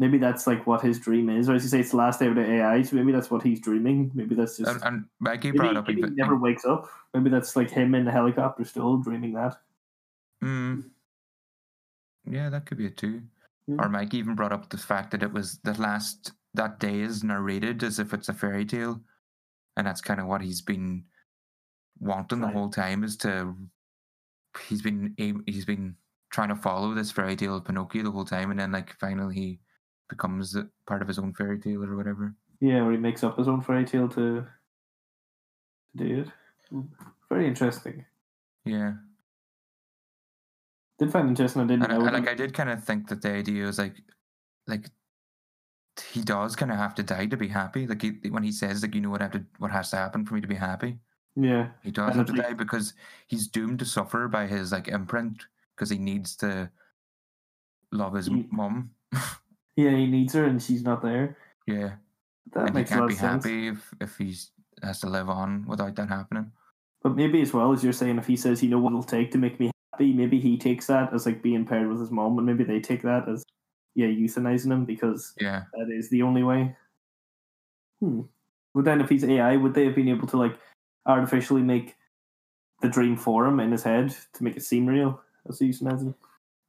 maybe 0.00 0.16
that's 0.16 0.46
like 0.46 0.66
what 0.66 0.80
his 0.80 0.98
dream 0.98 1.28
is, 1.28 1.48
or 1.48 1.54
as 1.54 1.62
you 1.62 1.68
say, 1.68 1.80
it's 1.80 1.90
the 1.90 1.98
last 1.98 2.18
day 2.18 2.26
of 2.26 2.34
the 2.34 2.50
AI, 2.50 2.80
so 2.80 2.96
maybe 2.96 3.12
that's 3.12 3.30
what 3.30 3.42
he's 3.42 3.60
dreaming. 3.60 4.10
Maybe 4.14 4.34
that's 4.34 4.56
just 4.56 4.82
and, 4.82 5.04
and 5.20 5.54
brought 5.54 5.76
up 5.76 5.86
maybe 5.86 6.00
he 6.00 6.08
never 6.14 6.36
wakes 6.36 6.64
up. 6.64 6.88
Maybe 7.12 7.28
that's 7.28 7.54
like 7.54 7.70
him 7.70 7.94
in 7.94 8.06
the 8.06 8.10
helicopter 8.10 8.64
still 8.64 8.96
dreaming 8.96 9.34
that. 9.34 9.58
Mm. 10.42 10.84
Yeah, 12.28 12.48
that 12.48 12.64
could 12.64 12.78
be 12.78 12.86
it 12.86 12.96
too. 12.96 13.20
Yeah. 13.66 13.76
Or 13.78 13.90
Mike 13.90 14.14
even 14.14 14.34
brought 14.34 14.52
up 14.54 14.70
the 14.70 14.78
fact 14.78 15.10
that 15.10 15.22
it 15.22 15.32
was 15.32 15.58
the 15.64 15.78
last 15.78 16.32
that 16.54 16.80
day 16.80 17.00
is 17.00 17.22
narrated 17.22 17.82
as 17.82 17.98
if 17.98 18.14
it's 18.14 18.30
a 18.30 18.34
fairy 18.34 18.64
tale, 18.64 18.98
and 19.76 19.86
that's 19.86 20.00
kind 20.00 20.18
of 20.18 20.26
what 20.26 20.40
he's 20.40 20.62
been 20.62 21.04
wanting 22.00 22.40
Right. 22.40 22.48
the 22.48 22.58
whole 22.58 22.70
time 22.70 23.04
is 23.04 23.18
to. 23.18 23.54
He's 24.66 24.80
been 24.80 25.14
he's 25.46 25.66
been 25.66 25.94
trying 26.30 26.48
to 26.48 26.56
follow 26.56 26.94
this 26.94 27.12
fairy 27.12 27.36
tale 27.36 27.56
of 27.56 27.66
Pinocchio 27.66 28.02
the 28.02 28.10
whole 28.10 28.24
time, 28.24 28.50
and 28.50 28.58
then 28.58 28.72
like 28.72 28.98
finally 28.98 29.34
he 29.34 29.60
becomes 30.10 30.54
part 30.86 31.00
of 31.00 31.08
his 31.08 31.18
own 31.18 31.32
fairy 31.32 31.58
tale 31.58 31.82
or 31.82 31.96
whatever. 31.96 32.34
Yeah, 32.60 32.82
where 32.82 32.92
he 32.92 32.98
makes 32.98 33.24
up 33.24 33.38
his 33.38 33.48
own 33.48 33.62
fairy 33.62 33.86
tale 33.86 34.08
to, 34.08 34.46
to 35.96 36.04
do 36.04 36.20
it. 36.20 36.28
Very 37.30 37.46
interesting. 37.48 38.04
Yeah, 38.66 38.92
Did 40.98 41.10
find 41.10 41.28
interesting. 41.30 41.62
I 41.62 41.66
didn't 41.66 41.84
and, 41.84 41.98
know. 41.98 42.04
and, 42.06 42.12
like 42.14 42.28
I 42.28 42.34
did 42.34 42.52
kind 42.52 42.68
of 42.68 42.84
think 42.84 43.08
that 43.08 43.22
the 43.22 43.32
idea 43.32 43.64
was 43.64 43.78
like, 43.78 43.94
like 44.66 44.90
he 46.12 46.20
does 46.22 46.54
kind 46.56 46.70
of 46.70 46.76
have 46.76 46.94
to 46.96 47.02
die 47.02 47.26
to 47.26 47.36
be 47.38 47.48
happy. 47.48 47.86
Like 47.86 48.02
he, 48.02 48.10
when 48.28 48.42
he 48.42 48.52
says 48.52 48.82
like 48.82 48.94
you 48.94 49.00
know 49.00 49.08
what 49.10 49.22
have 49.22 49.32
to 49.32 49.44
what 49.58 49.70
has 49.70 49.90
to 49.90 49.96
happen 49.96 50.26
for 50.26 50.34
me 50.34 50.42
to 50.42 50.46
be 50.48 50.54
happy. 50.54 50.98
yeah, 51.36 51.70
He 51.82 51.90
does 51.90 52.10
And 52.10 52.18
have 52.18 52.26
to 52.36 52.42
die 52.42 52.52
because 52.52 52.92
he's 53.28 53.46
doomed 53.48 53.78
to 53.78 53.84
suffer 53.86 54.28
by 54.28 54.46
his 54.46 54.72
like 54.72 54.88
imprint 54.88 55.46
because 55.74 55.88
he 55.88 55.98
needs 55.98 56.36
to 56.36 56.70
love 57.90 58.14
his 58.14 58.28
mum. 58.30 58.90
yeah, 59.84 59.90
he 59.96 60.06
needs 60.06 60.34
her 60.34 60.44
and 60.44 60.62
she's 60.62 60.82
not 60.82 61.02
there. 61.02 61.36
Yeah, 61.66 61.92
That 62.52 62.66
and 62.66 62.68
he 62.70 62.74
makes 62.74 62.90
a 62.90 62.94
can't 62.94 63.00
lot 63.02 63.08
be 63.08 63.14
of 63.14 63.20
sense. 63.20 63.44
happy 63.44 63.68
if 63.68 63.94
if 64.00 64.16
he's 64.18 64.50
has 64.82 65.00
to 65.00 65.08
live 65.08 65.28
on 65.28 65.66
without 65.66 65.94
that 65.96 66.08
happening. 66.08 66.50
But 67.02 67.16
maybe 67.16 67.40
as 67.42 67.52
well 67.52 67.72
as 67.72 67.82
you're 67.84 67.92
saying, 67.92 68.18
if 68.18 68.26
he 68.26 68.36
says, 68.36 68.62
"You 68.62 68.68
know 68.70 68.78
what 68.78 68.90
it'll 68.90 69.02
take 69.02 69.30
to 69.32 69.38
make 69.38 69.58
me 69.60 69.70
happy," 69.92 70.12
maybe 70.12 70.40
he 70.40 70.56
takes 70.58 70.86
that 70.88 71.12
as 71.12 71.26
like 71.26 71.42
being 71.42 71.64
paired 71.66 71.88
with 71.88 72.00
his 72.00 72.10
mom, 72.10 72.36
and 72.38 72.46
maybe 72.46 72.64
they 72.64 72.80
take 72.80 73.02
that 73.02 73.28
as 73.28 73.44
yeah, 73.94 74.06
euthanizing 74.06 74.72
him 74.72 74.84
because 74.84 75.34
Yeah, 75.40 75.64
that 75.74 75.90
is 75.90 76.08
the 76.10 76.22
only 76.22 76.42
way. 76.42 76.76
Hmm. 78.00 78.22
But 78.74 78.84
then, 78.84 79.00
if 79.00 79.08
he's 79.08 79.24
AI, 79.24 79.56
would 79.56 79.74
they 79.74 79.84
have 79.84 79.94
been 79.94 80.08
able 80.08 80.28
to 80.28 80.36
like 80.36 80.58
artificially 81.06 81.62
make 81.62 81.96
the 82.82 82.88
dream 82.88 83.16
for 83.16 83.46
him 83.46 83.60
in 83.60 83.72
his 83.72 83.82
head 83.82 84.14
to 84.34 84.44
make 84.44 84.56
it 84.56 84.62
seem 84.62 84.86
real 84.86 85.20
as 85.48 85.58
euthanizing? 85.60 86.14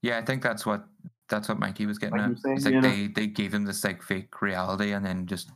yeah. 0.02 0.18
I 0.18 0.26
think 0.26 0.42
that's 0.44 0.66
what 0.66 0.86
that's 1.32 1.50
what 1.50 1.58
Mikey 1.58 1.88
was 1.88 1.98
getting 1.98 2.20
Like 2.20 2.32
at. 2.32 2.40
saying, 2.40 2.58
It's 2.58 2.66
like 2.66 2.82
they 2.84 3.08
they 3.08 3.26
gave 3.28 3.52
him 3.54 3.66
this 3.66 3.84
like 3.84 4.04
fake 4.04 4.40
reality 4.42 4.92
and 4.92 5.04
then 5.04 5.26
just 5.26 5.50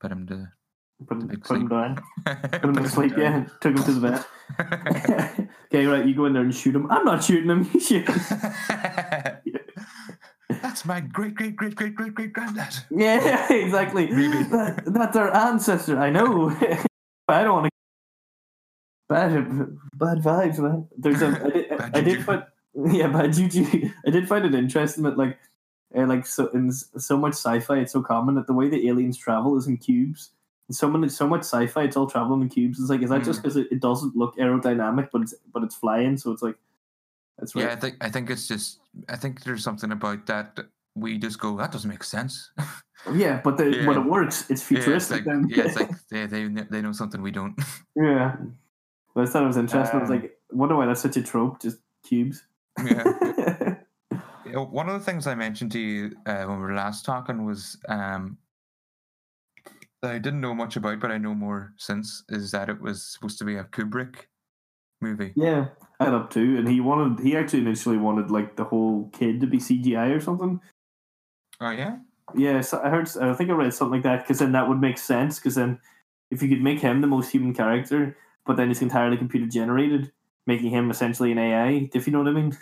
put 0.00 0.10
him 0.10 0.26
to 0.28 0.48
Put 1.08 1.16
him, 1.16 1.28
put 1.28 1.36
him 1.38 1.42
sleep. 1.44 1.68
down. 1.70 2.02
Put 2.52 2.64
him 2.64 2.74
to 2.76 2.88
sleep. 2.88 3.12
Yeah, 3.16 3.44
took 3.62 3.74
him 3.74 3.82
to 3.84 3.92
the 3.92 4.00
bed. 4.10 4.24
bed. 4.58 5.48
okay, 5.72 5.86
right. 5.86 6.04
You 6.04 6.14
go 6.14 6.26
in 6.26 6.34
there 6.34 6.42
and 6.42 6.54
shoot 6.54 6.74
him. 6.76 6.90
I'm 6.90 7.06
not 7.06 7.24
shooting 7.24 7.48
him. 7.48 7.70
You 7.72 7.80
shoot. 7.80 8.06
That's 10.62 10.84
my 10.84 11.00
great 11.00 11.34
great 11.34 11.56
great 11.56 11.74
great 11.74 11.94
great 11.94 12.14
great 12.14 12.32
granddad. 12.34 12.74
Yeah, 12.90 13.50
exactly. 13.50 14.06
That, 14.06 14.82
that's 14.86 15.16
our 15.16 15.34
ancestor. 15.34 15.98
I 15.98 16.10
know. 16.10 16.50
But 17.26 17.36
I 17.36 17.44
don't 17.44 17.54
want 17.62 17.66
to. 17.66 17.70
Bad, 19.08 19.32
bad 19.94 20.18
vibes, 20.18 20.58
man. 20.58 20.86
There's 20.98 21.22
a. 21.22 21.28
I 21.28 21.50
did, 21.50 21.72
I 21.80 22.00
did 22.02 22.18
juju. 22.18 22.42
Yeah, 22.92 23.26
juju. 23.26 23.90
I 24.06 24.10
did 24.10 24.28
find 24.28 24.44
it 24.44 24.54
interesting 24.54 25.04
that 25.04 25.18
like, 25.18 25.38
uh, 25.96 26.06
like 26.06 26.24
so 26.26 26.46
in 26.48 26.70
so 26.72 27.16
much 27.16 27.32
sci-fi, 27.32 27.78
it's 27.78 27.92
so 27.92 28.02
common 28.02 28.36
that 28.36 28.46
the 28.46 28.52
way 28.52 28.68
the 28.68 28.88
aliens 28.88 29.16
travel 29.18 29.58
is 29.58 29.66
in 29.66 29.76
cubes. 29.76 30.30
And 30.68 30.76
so 30.76 30.88
many, 30.88 31.08
so 31.08 31.26
much 31.26 31.40
sci-fi, 31.40 31.82
it's 31.82 31.96
all 31.96 32.06
traveling 32.06 32.42
in 32.42 32.48
cubes. 32.48 32.78
It's 32.78 32.88
like, 32.88 33.02
is 33.02 33.10
that 33.10 33.24
just 33.24 33.42
because 33.42 33.56
it, 33.56 33.66
it 33.72 33.80
doesn't 33.80 34.14
look 34.16 34.36
aerodynamic, 34.36 35.08
but 35.12 35.22
it's 35.22 35.34
but 35.52 35.64
it's 35.64 35.74
flying, 35.74 36.16
so 36.16 36.30
it's 36.30 36.42
like, 36.42 36.54
that's 37.38 37.56
right. 37.56 37.64
Yeah, 37.64 37.72
I 37.72 37.76
think 37.76 37.96
I 38.00 38.08
think 38.08 38.30
it's 38.30 38.46
just 38.46 38.78
I 39.08 39.16
think 39.16 39.42
there's 39.42 39.64
something 39.64 39.90
about 39.90 40.26
that 40.26 40.58
we 40.94 41.18
just 41.18 41.40
go 41.40 41.56
that 41.56 41.72
doesn't 41.72 41.90
make 41.90 42.04
sense. 42.04 42.52
Yeah, 43.12 43.40
but 43.42 43.56
the, 43.56 43.64
but 43.84 43.96
Yeah. 43.96 44.00
it 44.02 44.06
works. 44.06 44.42
It's 44.42 44.48
yeah, 44.48 44.54
it's 44.54 44.62
futuristic. 44.84 45.16
like 45.16 45.24
then. 45.24 45.46
yeah, 45.48 45.64
it's 45.64 45.76
like 45.76 45.90
they, 46.10 46.26
they 46.26 46.46
they 46.70 46.82
know 46.82 46.92
something 46.92 47.20
we 47.20 47.30
don't. 47.32 47.58
Yeah. 47.96 48.36
But 49.14 49.24
I 49.26 49.26
thought 49.30 49.42
it 49.42 49.46
was 49.48 49.56
interesting. 49.56 49.98
I 49.98 50.02
was 50.02 50.10
Um, 50.10 50.20
like, 50.20 50.38
wonder 50.52 50.76
why 50.76 50.86
that's 50.86 51.00
such 51.00 51.16
a 51.16 51.22
trope, 51.22 51.60
just 51.60 51.78
cubes. 52.06 52.44
yeah. 52.84 53.76
One 54.52 54.88
of 54.88 54.98
the 54.98 55.04
things 55.04 55.26
I 55.26 55.34
mentioned 55.34 55.72
to 55.72 55.78
you 55.78 56.16
uh, 56.26 56.44
when 56.44 56.56
we 56.56 56.62
were 56.62 56.74
last 56.74 57.04
talking 57.04 57.44
was 57.44 57.78
um, 57.88 58.38
that 60.02 60.12
I 60.12 60.18
didn't 60.18 60.40
know 60.40 60.54
much 60.54 60.76
about, 60.76 61.00
but 61.00 61.10
I 61.10 61.18
know 61.18 61.34
more 61.34 61.72
since. 61.76 62.24
Is 62.28 62.50
that 62.52 62.68
it 62.68 62.80
was 62.80 63.02
supposed 63.02 63.38
to 63.38 63.44
be 63.44 63.56
a 63.56 63.64
Kubrick 63.64 64.26
movie? 65.00 65.32
yeah, 65.36 65.68
I 65.98 66.04
had 66.04 66.14
up 66.14 66.30
too. 66.30 66.58
And 66.58 66.68
he 66.68 66.80
wanted, 66.80 67.24
he 67.24 67.36
actually 67.36 67.60
initially 67.60 67.96
wanted 67.96 68.30
like 68.30 68.56
the 68.56 68.64
whole 68.64 69.10
kid 69.12 69.40
to 69.40 69.46
be 69.46 69.58
CGI 69.58 70.14
or 70.14 70.20
something. 70.20 70.60
Oh 71.60 71.70
yeah. 71.70 71.98
Yeah, 72.34 72.60
so 72.60 72.80
I 72.82 72.90
heard, 72.90 73.08
I 73.20 73.34
think 73.34 73.50
I 73.50 73.54
read 73.54 73.74
something 73.74 73.94
like 73.94 74.04
that 74.04 74.22
because 74.24 74.38
then 74.38 74.52
that 74.52 74.68
would 74.68 74.80
make 74.80 74.98
sense. 74.98 75.38
Because 75.38 75.56
then 75.56 75.80
if 76.30 76.42
you 76.42 76.48
could 76.48 76.62
make 76.62 76.80
him 76.80 77.00
the 77.00 77.06
most 77.06 77.30
human 77.30 77.54
character, 77.54 78.16
but 78.46 78.56
then 78.56 78.70
it's 78.70 78.82
entirely 78.82 79.16
computer 79.16 79.46
generated, 79.46 80.12
making 80.50 80.70
him 80.70 80.90
essentially 80.90 81.30
an 81.32 81.38
AI, 81.38 81.88
if 81.94 82.06
you 82.06 82.12
know 82.12 82.18
what 82.18 82.28
I 82.28 82.32
mean. 82.32 82.56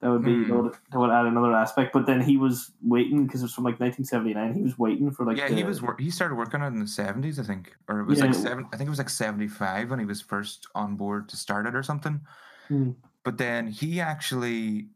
That 0.00 0.10
would 0.12 0.22
be 0.22 0.32
Hmm. 0.44 0.48
that, 0.48 0.62
would, 0.62 0.72
that 0.92 0.98
would 1.00 1.10
add 1.10 1.26
another 1.26 1.52
aspect. 1.52 1.92
But 1.92 2.06
then 2.06 2.20
he 2.20 2.36
was 2.36 2.70
waiting 2.82 3.26
because 3.26 3.40
it 3.40 3.46
was 3.46 3.54
from 3.54 3.64
like 3.64 3.80
1979. 3.80 4.54
He 4.54 4.62
was 4.62 4.78
waiting 4.78 5.10
for 5.10 5.24
like 5.26 5.36
yeah, 5.36 5.48
he 5.48 5.64
was. 5.64 5.82
Wor- 5.82 5.96
he 5.98 6.10
started 6.10 6.36
working 6.36 6.60
on 6.62 6.70
it 6.72 6.76
in 6.76 6.80
the 6.80 6.86
seventies, 6.86 7.40
I 7.40 7.42
think, 7.42 7.74
or 7.88 7.98
it 8.00 8.04
was 8.06 8.18
Yeah. 8.18 8.26
like 8.26 8.34
seven. 8.34 8.66
I 8.72 8.76
think 8.76 8.86
it 8.86 8.90
was 8.90 8.98
like 8.98 9.10
seventy-five 9.10 9.90
when 9.90 9.98
he 9.98 10.04
was 10.04 10.20
first 10.20 10.68
on 10.76 10.94
board 10.94 11.28
to 11.30 11.36
start 11.36 11.66
it, 11.66 11.74
or 11.74 11.82
something. 11.82 12.20
Hmm. 12.68 12.90
But 13.24 13.38
then 13.38 13.66
he 13.66 14.00
actually 14.00 14.86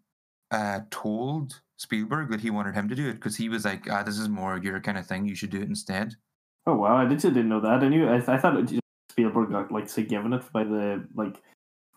uh, 0.53 0.81
told 0.91 1.61
Spielberg 1.79 2.31
that 2.31 2.41
he 2.41 2.51
wanted 2.51 2.75
him 2.77 2.89
to 2.89 2.95
do 2.95 3.09
it 3.09 3.15
because 3.15 3.37
he 3.37 3.49
was 3.49 3.65
like, 3.65 3.91
"Ah, 3.91 4.05
this 4.05 4.19
is 4.21 4.29
more 4.29 4.57
your 4.59 4.79
kind 4.79 4.99
of 4.99 5.07
thing. 5.07 5.27
You 5.27 5.35
should 5.35 5.51
do 5.51 5.63
it 5.63 5.69
instead." 5.69 6.15
Oh 6.65 6.77
wow! 6.77 6.95
I 6.97 7.07
did 7.07 7.19
didn't 7.19 7.49
know 7.49 7.61
that. 7.61 7.83
I 7.83 7.89
knew. 7.89 8.07
I, 8.07 8.19
I 8.19 8.39
thought 8.39 8.57
it 8.57 8.79
Spielberg 9.11 9.51
got 9.51 9.73
like 9.73 9.89
say 9.89 10.05
given 10.05 10.33
it 10.33 10.45
by 10.53 10.63
the 10.63 11.05
like 11.17 11.43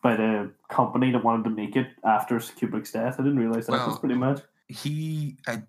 by 0.06 0.16
the 0.16 0.52
company 0.70 1.12
that 1.12 1.24
wanted 1.24 1.44
to 1.46 1.50
make 1.50 1.76
it 1.76 1.88
after 2.04 2.38
Kubrick's 2.38 2.92
death. 2.92 3.16
I 3.20 3.24
didn't 3.24 3.40
realize 3.40 3.66
that. 3.66 3.72
Well, 3.72 3.98
pretty 3.98 4.14
mad. 4.14 4.44
He 4.68 5.38
I, 5.48 5.64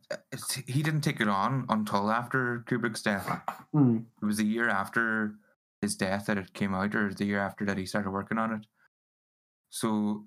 he 0.67 0.83
didn't 0.83 1.01
take 1.01 1.23
it 1.23 1.29
on 1.29 1.65
until 1.71 2.11
after 2.11 2.63
Kubrick's 2.69 3.01
death. 3.01 3.27
Hmm. 3.73 4.01
It 4.21 4.27
was 4.27 4.37
the 4.37 4.45
year 4.45 4.69
after 4.69 5.37
his 5.81 5.97
death 5.97 6.27
that 6.27 6.37
it 6.37 6.53
came 6.53 6.75
out, 6.75 6.95
or 6.95 7.15
the 7.15 7.25
year 7.25 7.41
after 7.41 7.65
that 7.65 7.79
he 7.79 7.87
started 7.87 8.11
working 8.11 8.37
on 8.37 8.53
it. 8.53 8.67
So 9.71 10.27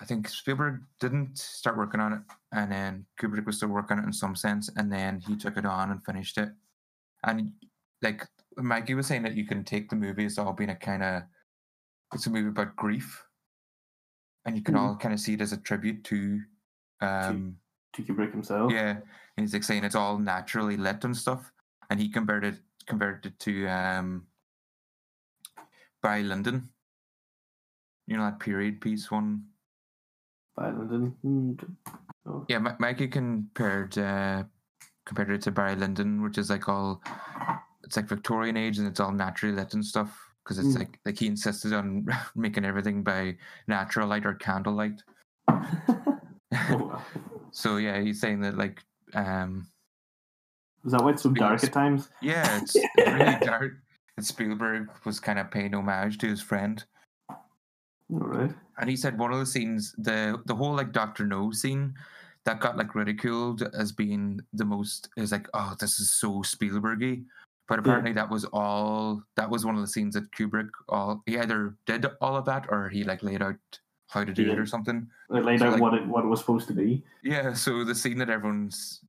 I 0.00 0.06
think 0.06 0.30
Spielberg 0.30 0.80
didn't 0.98 1.36
start 1.36 1.76
working 1.76 2.00
on 2.00 2.14
it, 2.14 2.22
and 2.52 2.72
then 2.72 3.04
Kubrick 3.20 3.44
was 3.44 3.58
still 3.58 3.68
working 3.68 3.98
on 3.98 4.04
it 4.04 4.06
in 4.06 4.14
some 4.14 4.34
sense, 4.34 4.70
and 4.76 4.90
then 4.90 5.20
he 5.20 5.36
took 5.36 5.58
it 5.58 5.66
on 5.66 5.90
and 5.90 6.02
finished 6.02 6.38
it. 6.38 6.48
And 7.24 7.52
like 8.00 8.26
Maggie 8.56 8.94
was 8.94 9.06
saying 9.06 9.24
that 9.24 9.36
you 9.36 9.44
can 9.44 9.62
take 9.62 9.90
the 9.90 9.96
movie 9.96 10.24
as 10.24 10.38
all 10.38 10.54
being 10.54 10.70
a 10.70 10.74
kind 10.74 11.02
of 11.02 11.22
it's 12.14 12.26
a 12.26 12.30
movie 12.30 12.48
about 12.48 12.76
grief, 12.76 13.26
and 14.44 14.56
you 14.56 14.62
can 14.62 14.74
Mhm. 14.74 14.78
all 14.80 14.96
kind 14.96 15.14
of 15.14 15.20
see 15.20 15.34
it 15.34 15.40
as 15.40 15.52
a 15.52 15.56
tribute 15.56 16.04
to. 16.04 16.42
Um, 17.00 17.58
To 17.94 18.02
Kubrick 18.02 18.32
himself. 18.32 18.72
yeah, 18.72 18.90
and 19.36 19.44
he's 19.44 19.52
like 19.52 19.64
saying 19.64 19.84
it's 19.84 19.94
all 19.94 20.18
naturally 20.18 20.76
lit 20.76 21.04
and 21.04 21.16
stuff, 21.16 21.52
and 21.90 22.00
he 22.00 22.08
compared 22.08 22.44
it 22.44 22.60
compared 22.86 23.24
it 23.26 23.38
to 23.40 23.66
um 23.68 24.26
Barry 26.02 26.22
Lyndon. 26.22 26.70
You 28.06 28.16
know 28.16 28.24
that 28.24 28.40
period 28.40 28.80
piece 28.80 29.10
one. 29.10 29.48
By 30.56 30.70
London. 30.70 31.12
Hmm. 31.22 31.52
Oh. 32.26 32.44
Yeah, 32.48 32.58
Mi- 32.58 32.76
Mikey 32.78 33.08
compared 33.08 33.96
uh, 33.98 34.44
compared 35.06 35.30
it 35.30 35.42
to 35.42 35.50
Barry 35.50 35.76
Lyndon, 35.76 36.22
which 36.22 36.38
is 36.38 36.50
like 36.50 36.68
all 36.68 37.02
it's 37.84 37.96
like 37.96 38.06
Victorian 38.08 38.56
age 38.56 38.78
and 38.78 38.86
it's 38.86 39.00
all 39.00 39.12
naturally 39.12 39.54
lit 39.54 39.74
and 39.74 39.84
stuff 39.84 40.31
because 40.44 40.58
it's 40.58 40.74
Mm. 40.76 40.78
like 40.80 40.98
like 41.04 41.18
he 41.18 41.26
insisted 41.26 41.72
on 41.72 42.06
making 42.36 42.64
everything 42.64 43.02
by 43.02 43.36
natural 43.68 44.08
light 44.08 44.26
or 44.26 44.34
candlelight. 44.34 45.02
Oh. 46.54 47.04
So 47.54 47.76
yeah, 47.76 48.00
he's 48.00 48.18
saying 48.18 48.40
that 48.42 48.56
like 48.56 48.82
um 49.14 49.66
Is 50.86 50.92
that 50.92 51.02
why 51.02 51.10
it's 51.10 51.22
so 51.22 51.30
dark 51.30 51.62
at 51.62 51.70
times? 51.72 52.08
Yeah, 52.22 52.60
it's, 52.62 52.74
it's 52.74 52.88
really 53.12 53.36
dark. 53.40 53.72
And 54.16 54.24
Spielberg 54.24 54.88
was 55.04 55.20
kind 55.20 55.38
of 55.38 55.50
paying 55.50 55.74
homage 55.74 56.16
to 56.18 56.26
his 56.28 56.40
friend, 56.40 56.82
All 57.28 58.18
right. 58.20 58.50
and 58.78 58.88
he 58.88 58.96
said 58.96 59.18
one 59.18 59.32
of 59.34 59.38
the 59.38 59.44
scenes, 59.46 59.94
the 59.98 60.40
the 60.46 60.54
whole 60.54 60.74
like 60.74 60.92
Doctor 60.92 61.26
Know 61.26 61.50
scene, 61.52 61.92
that 62.44 62.60
got 62.60 62.78
like 62.78 62.94
ridiculed 62.94 63.62
as 63.74 63.92
being 63.92 64.40
the 64.54 64.64
most 64.64 65.10
is 65.18 65.30
like, 65.32 65.46
oh, 65.52 65.74
this 65.78 66.00
is 66.00 66.10
so 66.12 66.40
Spielbergy. 66.42 67.24
But 67.72 67.78
apparently 67.78 68.12
that 68.12 68.28
was 68.28 68.44
all. 68.52 69.22
That 69.36 69.48
was 69.48 69.64
one 69.64 69.74
of 69.76 69.80
the 69.80 69.86
scenes 69.86 70.12
that 70.14 70.30
Kubrick 70.32 70.68
all 70.90 71.22
he 71.24 71.38
either 71.38 71.74
did 71.86 72.04
all 72.20 72.36
of 72.36 72.44
that 72.44 72.66
or 72.68 72.90
he 72.90 73.02
like 73.02 73.22
laid 73.22 73.40
out 73.40 73.56
how 74.10 74.24
to 74.24 74.32
do 74.34 74.52
it 74.52 74.58
or 74.58 74.66
something. 74.66 75.08
It 75.30 75.42
laid 75.42 75.60
So, 75.60 75.66
out 75.68 75.72
like- 75.72 75.80
what 75.80 75.94
it 75.94 76.06
what 76.06 76.22
it 76.22 76.28
was 76.28 76.40
supposed 76.40 76.68
to 76.68 76.74
be. 76.74 77.02
Yeah, 77.22 77.54
so 77.54 77.82
the 77.82 77.94
scene 77.94 78.18
that 78.18 78.28
everyone's 78.28 79.00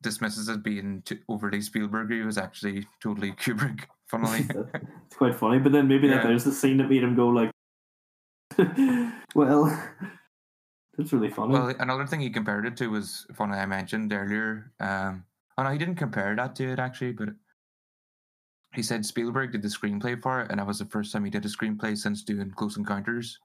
dismisses 0.00 0.48
as 0.48 0.58
being 0.58 1.02
too 1.02 1.18
overly 1.28 1.58
Spielbergy 1.58 2.24
was 2.24 2.38
actually 2.38 2.86
totally 3.02 3.32
Kubrick. 3.42 3.80
Funnily. 4.06 4.46
it's 5.06 5.16
quite 5.16 5.34
funny, 5.34 5.58
but 5.58 5.72
then 5.72 5.88
maybe 5.88 6.06
that 6.06 6.18
Yeah. 6.22 6.28
there's 6.28 6.44
the 6.44 6.52
scene 6.52 6.76
that 6.76 6.88
made 6.88 7.02
him 7.02 7.16
go 7.16 7.26
like, 7.30 7.50
"Well, 9.34 9.64
that's 10.96 11.12
really 11.12 11.30
funny." 11.30 11.52
Well, 11.52 11.74
another 11.80 12.06
thing 12.06 12.20
he 12.20 12.30
compared 12.30 12.64
it 12.64 12.76
to 12.76 12.86
was 12.92 13.26
funny 13.34 13.54
I 13.54 13.66
mentioned 13.66 14.12
earlier. 14.12 14.70
Um, 14.78 15.24
oh 15.58 15.64
no, 15.64 15.70
he 15.70 15.78
didn't 15.78 15.96
compare 15.96 16.36
that 16.36 16.54
to 16.56 16.70
it 16.70 16.78
actually, 16.78 17.10
but 17.12 17.30
he 18.74 18.82
said 18.82 19.06
Spielberg 19.06 19.52
did 19.52 19.62
the 19.62 19.68
screenplay 19.68 20.20
for 20.20 20.40
it, 20.42 20.50
and 20.50 20.58
that 20.60 20.66
was 20.66 20.78
the 20.78 20.84
first 20.86 21.12
time 21.12 21.24
he 21.24 21.30
did 21.30 21.44
a 21.44 21.48
screenplay 21.48 21.96
since 21.96 22.22
doing 22.22 22.50
Close 22.50 22.76
Encounters. 22.76 23.38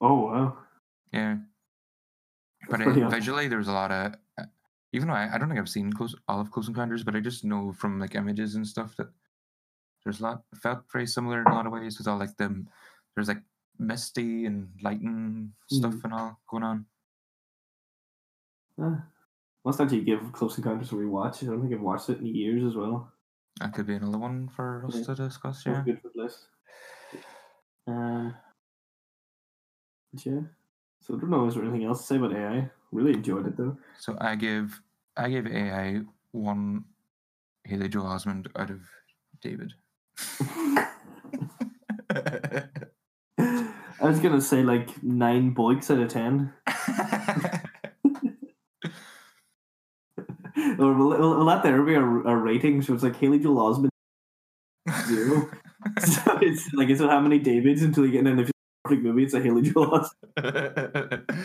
oh 0.00 0.26
wow. 0.26 0.58
Yeah, 1.12 1.36
but 2.68 2.80
pretty 2.80 3.02
uh, 3.02 3.08
visually 3.08 3.46
there 3.48 3.58
was 3.58 3.68
a 3.68 3.72
lot 3.72 3.90
of. 3.92 4.14
uh, 4.38 4.44
Even 4.92 5.08
though 5.08 5.14
I, 5.14 5.34
I 5.34 5.38
don't 5.38 5.48
think 5.48 5.60
I've 5.60 5.68
seen 5.68 5.92
close 5.92 6.14
all 6.28 6.40
of 6.40 6.50
Close 6.50 6.68
Encounters, 6.68 7.04
but 7.04 7.14
I 7.16 7.20
just 7.20 7.44
know 7.44 7.72
from 7.72 7.98
like 8.00 8.14
images 8.14 8.54
and 8.56 8.66
stuff 8.66 8.96
that 8.96 9.08
there's 10.04 10.20
a 10.20 10.24
lot 10.24 10.42
felt 10.62 10.84
very 10.92 11.06
similar 11.06 11.40
in 11.40 11.46
a 11.46 11.54
lot 11.54 11.66
of 11.66 11.72
ways 11.72 11.98
with 11.98 12.08
all 12.08 12.18
like 12.18 12.36
the 12.36 12.64
there's 13.14 13.28
like 13.28 13.42
misty 13.78 14.46
and 14.46 14.68
lighting 14.82 15.52
stuff 15.70 15.94
Mm. 15.94 16.04
and 16.04 16.12
all 16.14 16.38
going 16.50 16.62
on. 16.62 16.86
Uh, 18.80 18.96
must 19.64 19.80
actually 19.80 20.02
give 20.02 20.32
Close 20.32 20.58
Encounters 20.58 20.92
a 20.92 20.94
rewatch. 20.96 21.42
I 21.42 21.46
don't 21.46 21.60
think 21.62 21.72
I've 21.74 21.80
watched 21.80 22.10
it 22.10 22.18
in 22.18 22.26
years 22.26 22.62
as 22.64 22.74
well. 22.76 23.10
That 23.60 23.72
could 23.72 23.86
be 23.86 23.94
another 23.94 24.18
one 24.18 24.48
for 24.48 24.84
us 24.86 24.96
Yeah. 24.96 25.04
to 25.04 25.14
discuss. 25.14 25.64
Yeah. 25.66 25.82
good 25.84 26.00
for 26.02 26.10
the 26.14 26.22
list. 26.22 26.48
Um, 27.86 28.34
yeah. 30.24 30.40
So 31.00 31.14
I 31.16 31.18
don't 31.20 31.30
know. 31.30 31.46
Is 31.46 31.54
there 31.54 31.62
anything 31.64 31.84
else 31.84 32.00
to 32.00 32.06
say 32.06 32.16
about 32.16 32.32
AI? 32.34 32.70
Really 32.92 33.12
enjoyed 33.12 33.46
it 33.46 33.56
though. 33.56 33.76
So 33.98 34.16
I 34.20 34.36
give 34.36 34.80
I 35.16 35.28
give 35.28 35.46
AI 35.46 36.00
one 36.32 36.84
Haley 37.64 37.88
Joel 37.88 38.04
Osment 38.06 38.48
out 38.56 38.70
of 38.70 38.80
David. 39.40 39.74
I 42.10 44.08
was 44.08 44.18
gonna 44.20 44.40
say 44.40 44.62
like 44.62 45.02
nine 45.02 45.50
boiks 45.50 45.90
out 45.90 45.98
of 45.98 46.08
ten. 46.08 46.52
or 50.84 50.94
will, 50.94 51.10
will, 51.10 51.46
that 51.46 51.62
there 51.62 51.82
be 51.82 51.94
a, 51.94 52.00
a 52.00 52.36
rating? 52.36 52.82
So 52.82 52.94
it's 52.94 53.02
like 53.02 53.16
Haley 53.16 53.38
Joel 53.38 53.74
Osment 53.74 53.88
zero. 55.06 55.50
so 56.00 56.38
it's 56.40 56.72
like 56.72 56.88
it's 56.88 57.00
how 57.00 57.20
many 57.20 57.38
Davids 57.38 57.82
until 57.82 58.06
you 58.06 58.12
get 58.12 58.26
in 58.26 58.38
a 58.38 58.50
perfect 58.84 59.02
movie, 59.02 59.24
it's 59.24 59.34
a 59.34 59.40
Haley 59.40 59.62
Joel 59.62 60.06
Osment. 60.36 61.36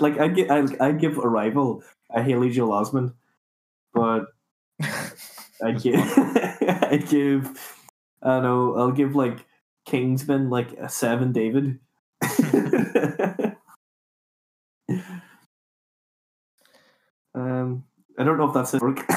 like 0.00 0.18
I 0.18 0.28
give 0.28 0.50
I 0.50 0.66
I 0.80 0.92
give 0.92 1.18
Arrival 1.18 1.82
a 2.10 2.22
Haley 2.22 2.50
Joel 2.50 2.84
Osment, 2.84 3.12
but 3.92 4.26
I'd 5.62 5.82
give. 5.82 6.00
I'd 6.68 7.08
give, 7.08 7.58
I 8.22 8.28
don't 8.28 8.42
know, 8.42 8.76
I'll 8.76 8.92
give 8.92 9.14
like 9.14 9.44
Kingsman 9.86 10.50
like 10.50 10.72
a 10.72 10.88
seven, 10.88 11.32
David. 11.32 11.78
Um, 17.34 17.84
I 18.18 18.24
don't 18.24 18.38
know 18.38 18.48
if 18.48 18.54
that's 18.54 18.74
it. 18.74 18.82
work. 18.82 19.04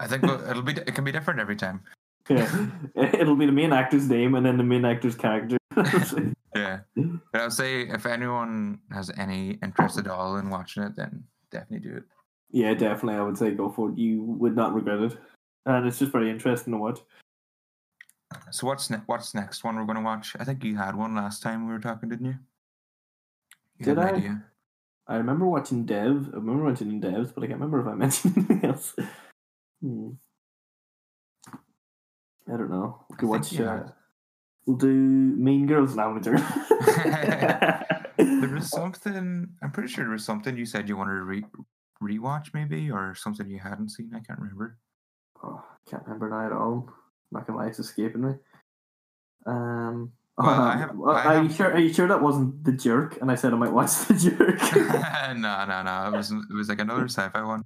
I 0.00 0.06
think 0.08 0.24
it'll 0.24 0.62
be 0.62 0.72
it 0.72 0.94
can 0.94 1.04
be 1.04 1.12
different 1.12 1.40
every 1.40 1.56
time. 1.56 1.82
yeah. 2.28 2.48
It'll 2.94 3.36
be 3.36 3.46
the 3.46 3.52
main 3.52 3.72
actor's 3.72 4.08
name 4.08 4.34
and 4.34 4.44
then 4.44 4.56
the 4.56 4.64
main 4.64 4.84
actor's 4.84 5.14
character. 5.14 5.56
Yeah, 6.54 6.80
but 6.94 7.40
I'll 7.42 7.50
say 7.50 7.82
if 7.82 8.06
anyone 8.06 8.78
has 8.90 9.10
any 9.18 9.58
interest 9.62 9.98
at 9.98 10.08
all 10.08 10.38
in 10.38 10.48
watching 10.48 10.84
it, 10.84 10.96
then 10.96 11.22
definitely 11.50 11.86
do 11.90 11.96
it. 11.98 12.04
yeah, 12.50 12.72
definitely. 12.72 13.16
I 13.16 13.22
would 13.22 13.36
say 13.36 13.50
go 13.50 13.68
for 13.70 13.90
it. 13.90 13.98
You 13.98 14.22
would 14.22 14.56
not 14.56 14.72
regret 14.72 15.00
it, 15.00 15.18
and 15.66 15.86
it's 15.86 15.98
just 15.98 16.12
very 16.12 16.30
interesting 16.30 16.72
to 16.72 16.78
watch. 16.78 17.00
So 18.50 18.66
what's 18.66 18.88
ne- 18.88 19.02
what's 19.04 19.34
next 19.34 19.64
one 19.64 19.76
we're 19.76 19.84
going 19.84 19.96
to 19.98 20.02
watch? 20.02 20.34
I 20.40 20.44
think 20.44 20.64
you 20.64 20.76
had 20.78 20.96
one 20.96 21.14
last 21.14 21.42
time 21.42 21.66
we 21.66 21.72
were 21.74 21.78
talking, 21.78 22.08
didn't 22.08 22.24
you? 22.24 22.36
You 23.78 23.84
Did 23.84 23.98
I? 23.98 24.08
idea. 24.12 24.42
I 25.08 25.16
remember 25.16 25.46
watching 25.46 25.84
Dev. 25.86 26.30
I 26.32 26.36
remember 26.36 26.64
watching 26.64 27.00
Devs, 27.00 27.32
but 27.34 27.44
I 27.44 27.46
can't 27.46 27.60
remember 27.60 27.80
if 27.80 27.86
I 27.86 27.94
mentioned 28.04 28.36
anything 28.36 28.64
else. 28.64 28.94
Hmm. 29.80 30.10
I 32.48 32.56
don't 32.56 32.70
know. 32.70 33.04
We 33.10 33.16
could 33.16 33.26
I 33.26 33.28
watch. 33.30 33.52
you 33.52 33.64
Uh, 33.64 33.88
we'll 34.66 34.76
do 34.76 34.86
Mean 34.92 35.66
Girls 35.66 35.94
now. 35.96 36.12
Winter. 36.12 36.36
There 38.18 38.48
was 38.54 38.70
something. 38.70 39.48
I'm 39.62 39.70
pretty 39.72 39.90
sure 39.90 40.04
there 40.04 40.12
was 40.12 40.24
something 40.24 40.56
you 40.56 40.64
said 40.64 40.88
you 40.88 40.96
wanted 40.96 41.16
to 41.16 41.22
re 41.22 41.44
rewatch, 42.02 42.54
maybe, 42.54 42.90
or 42.90 43.14
something 43.14 43.46
you 43.48 43.58
hadn't 43.58 43.90
seen. 43.90 44.10
I 44.14 44.20
can't 44.20 44.38
remember. 44.38 44.78
oh, 45.42 45.62
can't 45.88 46.02
remember 46.04 46.30
now 46.30 46.46
at 46.46 46.52
all. 46.52 46.88
Not 47.30 47.46
gonna 47.46 47.58
lie, 47.58 47.66
it's 47.66 47.78
escaping 47.78 48.22
me. 48.22 48.32
Um. 49.46 50.12
Well, 50.38 50.48
I 50.62 50.76
have- 50.76 50.96
well, 50.96 51.16
I 51.16 51.36
are 51.36 51.42
you 51.42 51.48
sure? 51.48 51.72
Are 51.72 51.78
you 51.78 51.92
sure 51.92 52.08
that 52.08 52.20
wasn't 52.20 52.62
the 52.64 52.72
jerk? 52.72 53.18
And 53.20 53.30
I 53.30 53.36
said 53.36 53.52
I 53.54 53.56
might 53.56 53.72
watch 53.72 53.92
the 54.06 54.14
jerk. 54.14 54.60
no, 55.36 55.64
no, 55.64 55.82
no. 55.82 56.08
It 56.08 56.16
was 56.16 56.30
it 56.30 56.52
was 56.54 56.68
like 56.68 56.80
another 56.80 57.04
sci-fi 57.08 57.42
one. 57.42 57.64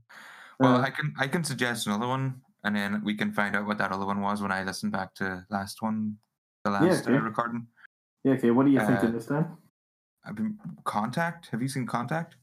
Well, 0.61 0.77
Uh, 0.77 0.81
I 0.83 0.91
can 0.91 1.13
I 1.19 1.27
can 1.27 1.43
suggest 1.43 1.87
another 1.89 2.07
one, 2.07 2.43
and 2.63 2.77
then 2.77 3.03
we 3.05 3.15
can 3.17 3.33
find 3.33 3.57
out 3.57 3.67
what 3.67 3.79
that 3.79 3.91
other 3.93 4.07
one 4.07 4.21
was 4.21 4.41
when 4.41 4.53
I 4.53 4.63
listen 4.63 4.91
back 4.91 5.15
to 5.15 5.45
last 5.51 5.83
one, 5.83 6.19
the 6.65 6.71
Yeah, 6.71 6.81
last 6.81 7.09
okay. 7.09 7.17
uh, 7.17 7.21
recording. 7.21 7.67
yeah. 8.25 8.35
Okay. 8.35 8.51
What 8.53 8.67
are 8.67 8.71
you 8.71 8.79
thinking 8.81 9.09
uh, 9.09 9.13
this 9.13 9.27
time? 9.27 9.57
I've 10.25 10.37
been 10.37 10.59
Contact. 10.85 11.49
Have 11.51 11.63
you 11.63 11.69
seen 11.69 11.87
Contact? 11.87 12.37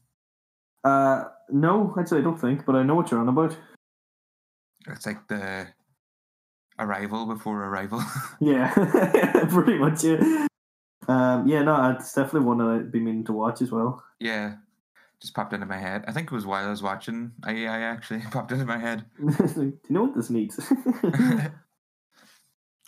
Uh, 0.84 1.24
no, 1.50 1.94
actually, 1.98 2.20
I 2.20 2.24
don't 2.24 2.38
think, 2.40 2.66
but 2.66 2.74
I 2.76 2.82
know 2.82 2.94
what 2.96 3.10
you're 3.10 3.20
on 3.20 3.28
about. 3.28 3.56
It's 4.88 5.06
like 5.06 5.26
the 5.28 5.68
arrival 6.78 7.26
before 7.26 7.64
arrival. 7.64 8.02
Yeah, 8.40 8.72
pretty 9.50 9.78
much. 9.78 10.04
Yeah. 10.04 10.46
Um, 11.08 11.46
yeah, 11.48 11.62
no, 11.62 11.90
it's 11.90 12.12
definitely 12.12 12.46
one 12.46 12.58
that 12.58 12.66
I'd 12.68 12.92
be 12.92 13.00
meaning 13.00 13.24
to 13.24 13.32
watch 13.32 13.62
as 13.62 13.70
well. 13.72 14.04
yeah, 14.20 14.56
just 15.20 15.34
popped 15.34 15.52
into 15.52 15.66
my 15.66 15.78
head. 15.78 16.04
I 16.06 16.12
think 16.12 16.30
it 16.30 16.34
was 16.34 16.46
while 16.46 16.66
I 16.66 16.70
was 16.70 16.82
watching 16.82 17.32
AI 17.46 17.80
actually 17.80 18.20
popped 18.30 18.52
into 18.52 18.64
my 18.66 18.78
head, 18.78 19.04
Do 19.18 19.60
you 19.62 19.72
know 19.88 20.02
what 20.04 20.14
this 20.14 20.30
needs? 20.30 20.58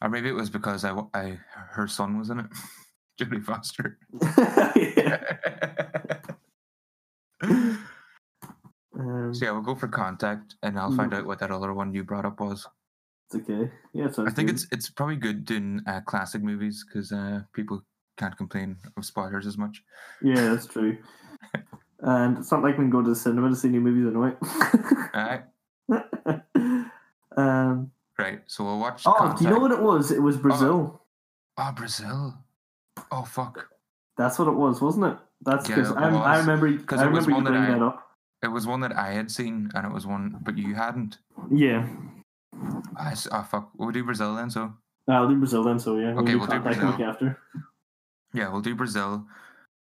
or 0.03 0.09
maybe 0.09 0.29
it 0.29 0.35
was 0.35 0.51
because 0.51 0.85
I, 0.85 0.95
I 1.15 1.39
her 1.71 1.89
son 1.89 2.19
was 2.19 2.31
in 2.31 2.41
it, 2.41 2.47
Jodie 3.21 3.43
Foster. 3.43 3.99
yeah. 4.77 5.23
Um, 8.99 9.33
So 9.35 9.45
yeah, 9.45 9.53
we'll 9.53 9.63
go 9.63 9.75
for 9.75 9.89
contact, 9.89 10.57
and 10.63 10.79
I'll 10.79 10.95
find 10.95 11.15
out 11.15 11.25
what 11.27 11.39
that 11.41 11.51
other 11.51 11.73
one 11.73 11.95
you 11.95 12.05
brought 12.05 12.27
up 12.27 12.41
was. 12.41 12.67
It's 13.33 13.49
okay. 13.49 13.71
Yeah, 13.93 14.07
I 14.19 14.31
think 14.31 14.49
good. 14.49 14.51
it's 14.51 14.67
it's 14.73 14.91
probably 14.91 15.17
good 15.17 15.45
doing 15.45 15.81
uh, 15.87 16.01
classic 16.01 16.43
movies 16.43 16.85
because 16.87 17.13
uh, 17.13 17.43
people 17.53 17.83
can't 18.17 18.37
complain 18.37 18.77
of 18.97 19.05
spoilers 19.05 19.47
as 19.47 19.57
much. 19.57 19.83
Yeah, 20.23 20.51
that's 20.51 20.67
true. 20.67 20.99
and 22.01 22.39
it's 22.39 22.51
not 22.51 22.63
like 22.63 22.77
we 22.77 22.85
can 22.85 22.91
go 22.91 23.03
to 23.03 23.09
the 23.11 23.17
cinema 23.17 23.49
to 23.51 23.57
see 23.57 23.69
new 23.69 23.81
movies 23.81 24.07
anyway. 24.07 24.33
Alright, 25.15 25.45
um, 27.37 27.91
right. 28.19 28.41
So 28.47 28.65
we'll 28.65 28.79
watch. 28.79 29.03
oh, 29.07 29.35
do 29.39 29.45
you 29.45 29.51
know 29.51 29.59
what 29.61 29.73
it 29.73 29.81
was? 29.81 30.11
It 30.11 30.23
was 30.23 30.37
Brazil. 30.37 31.01
Oh, 31.57 31.73
Brazil. 31.73 32.35
Oh 33.13 33.25
fuck! 33.25 33.67
That's 34.17 34.39
what 34.39 34.49
it 34.49 34.55
was, 34.55 34.81
wasn't 34.81 35.07
it? 35.07 35.19
That's 35.43 35.67
because 35.67 35.91
it 35.91 35.97
I, 35.97 36.39
remember. 36.39 36.77
'Cause 36.85 36.99
I 37.01 37.07
it 37.07 37.13
was 37.13 37.27
remember 37.27 37.31
you 37.31 37.35
one 37.37 37.45
that 37.45 37.51
bringing 37.51 37.71
I- 37.75 37.79
that 37.79 37.85
up. 37.85 38.07
It 38.43 38.49
was 38.49 38.67
one 38.67 38.81
that 38.81 38.97
I 38.97 39.13
had 39.13 39.31
seen, 39.31 39.71
and 39.75 39.87
it 39.87 39.93
was 39.93 40.07
one, 40.07 40.39
but 40.43 40.57
you 40.57 40.75
hadn't. 40.75 41.19
Yeah, 41.51 41.87
I 42.97 43.15
oh 43.33 43.43
fuck. 43.43 43.71
We'll 43.77 43.91
do 43.91 44.05
Brazil 44.05 44.35
then. 44.35 44.51
So 44.51 44.73
I'll 45.09 45.29
do 45.29 45.37
Brazil 45.37 45.65
then. 45.65 45.79
So 45.79 45.97
yeah, 45.99 46.15
Okay, 46.19 46.33
do 46.33 46.39
we'll 46.39 46.49
do 46.49 46.61
Brazil. 46.61 46.89
after. 47.05 47.39
yeah, 48.35 48.49
we'll 48.51 48.61
do 48.61 48.75
Brazil. 48.75 49.27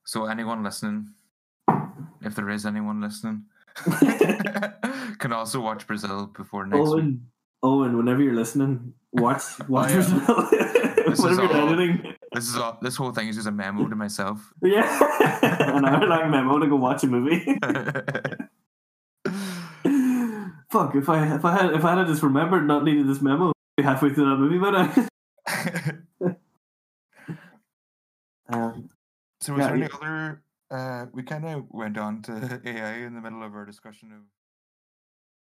So 0.04 0.26
anyone 0.26 0.62
listening, 0.62 1.10
if 2.22 2.34
there 2.34 2.48
is 2.50 2.64
anyone 2.66 3.00
listening, 3.00 3.44
can 5.18 5.32
also 5.32 5.60
watch 5.60 5.86
Brazil 5.86 6.26
before 6.26 6.66
next 6.66 6.78
week. 6.80 6.88
Owen, 6.88 7.26
Owen, 7.62 7.96
whenever 7.96 8.22
you're 8.22 8.34
listening, 8.34 8.94
watch 9.12 9.42
oh, 9.60 9.64
watch 9.68 9.90
yeah. 9.90 9.94
Brazil. 9.96 10.48
is 11.12 11.20
whenever 11.20 11.42
you're 11.44 11.56
all- 11.60 11.68
editing. 11.72 12.12
This 12.32 12.48
is 12.48 12.56
all. 12.56 12.76
This 12.82 12.96
whole 12.96 13.12
thing 13.12 13.28
is 13.28 13.36
just 13.36 13.48
a 13.48 13.52
memo 13.52 13.88
to 13.88 13.96
myself. 13.96 14.52
Yeah, 14.62 14.84
an 15.42 15.84
hour 15.86 16.06
long 16.06 16.30
memo 16.30 16.58
to 16.58 16.66
go 16.66 16.76
watch 16.76 17.02
a 17.04 17.06
movie. 17.06 17.56
Fuck! 20.70 20.94
If 20.96 21.08
I 21.08 21.34
if 21.34 21.44
I 21.44 21.52
had 21.56 21.72
if 21.74 21.84
I 21.84 21.96
had 21.96 22.06
just 22.06 22.22
remembered 22.22 22.66
not 22.66 22.84
needing 22.84 23.06
this 23.06 23.20
memo, 23.22 23.48
I'd 23.48 23.52
be 23.76 23.82
halfway 23.82 24.12
through 24.12 24.24
that 24.30 24.36
movie, 24.36 24.58
but 24.58 24.74
I. 24.74 26.36
Um, 28.48 28.88
so 29.40 29.54
was 29.54 29.60
Yeah, 29.62 29.66
there 29.66 29.76
any 29.76 29.86
yeah. 29.86 29.96
other? 29.96 30.42
Uh, 30.70 31.06
we 31.12 31.22
kind 31.22 31.44
of 31.44 31.64
went 31.70 31.98
on 31.98 32.22
to 32.22 32.60
AI 32.64 32.98
in 32.98 33.14
the 33.14 33.20
middle 33.20 33.42
of 33.42 33.54
our 33.54 33.64
discussion 33.64 34.12
of 34.12 34.20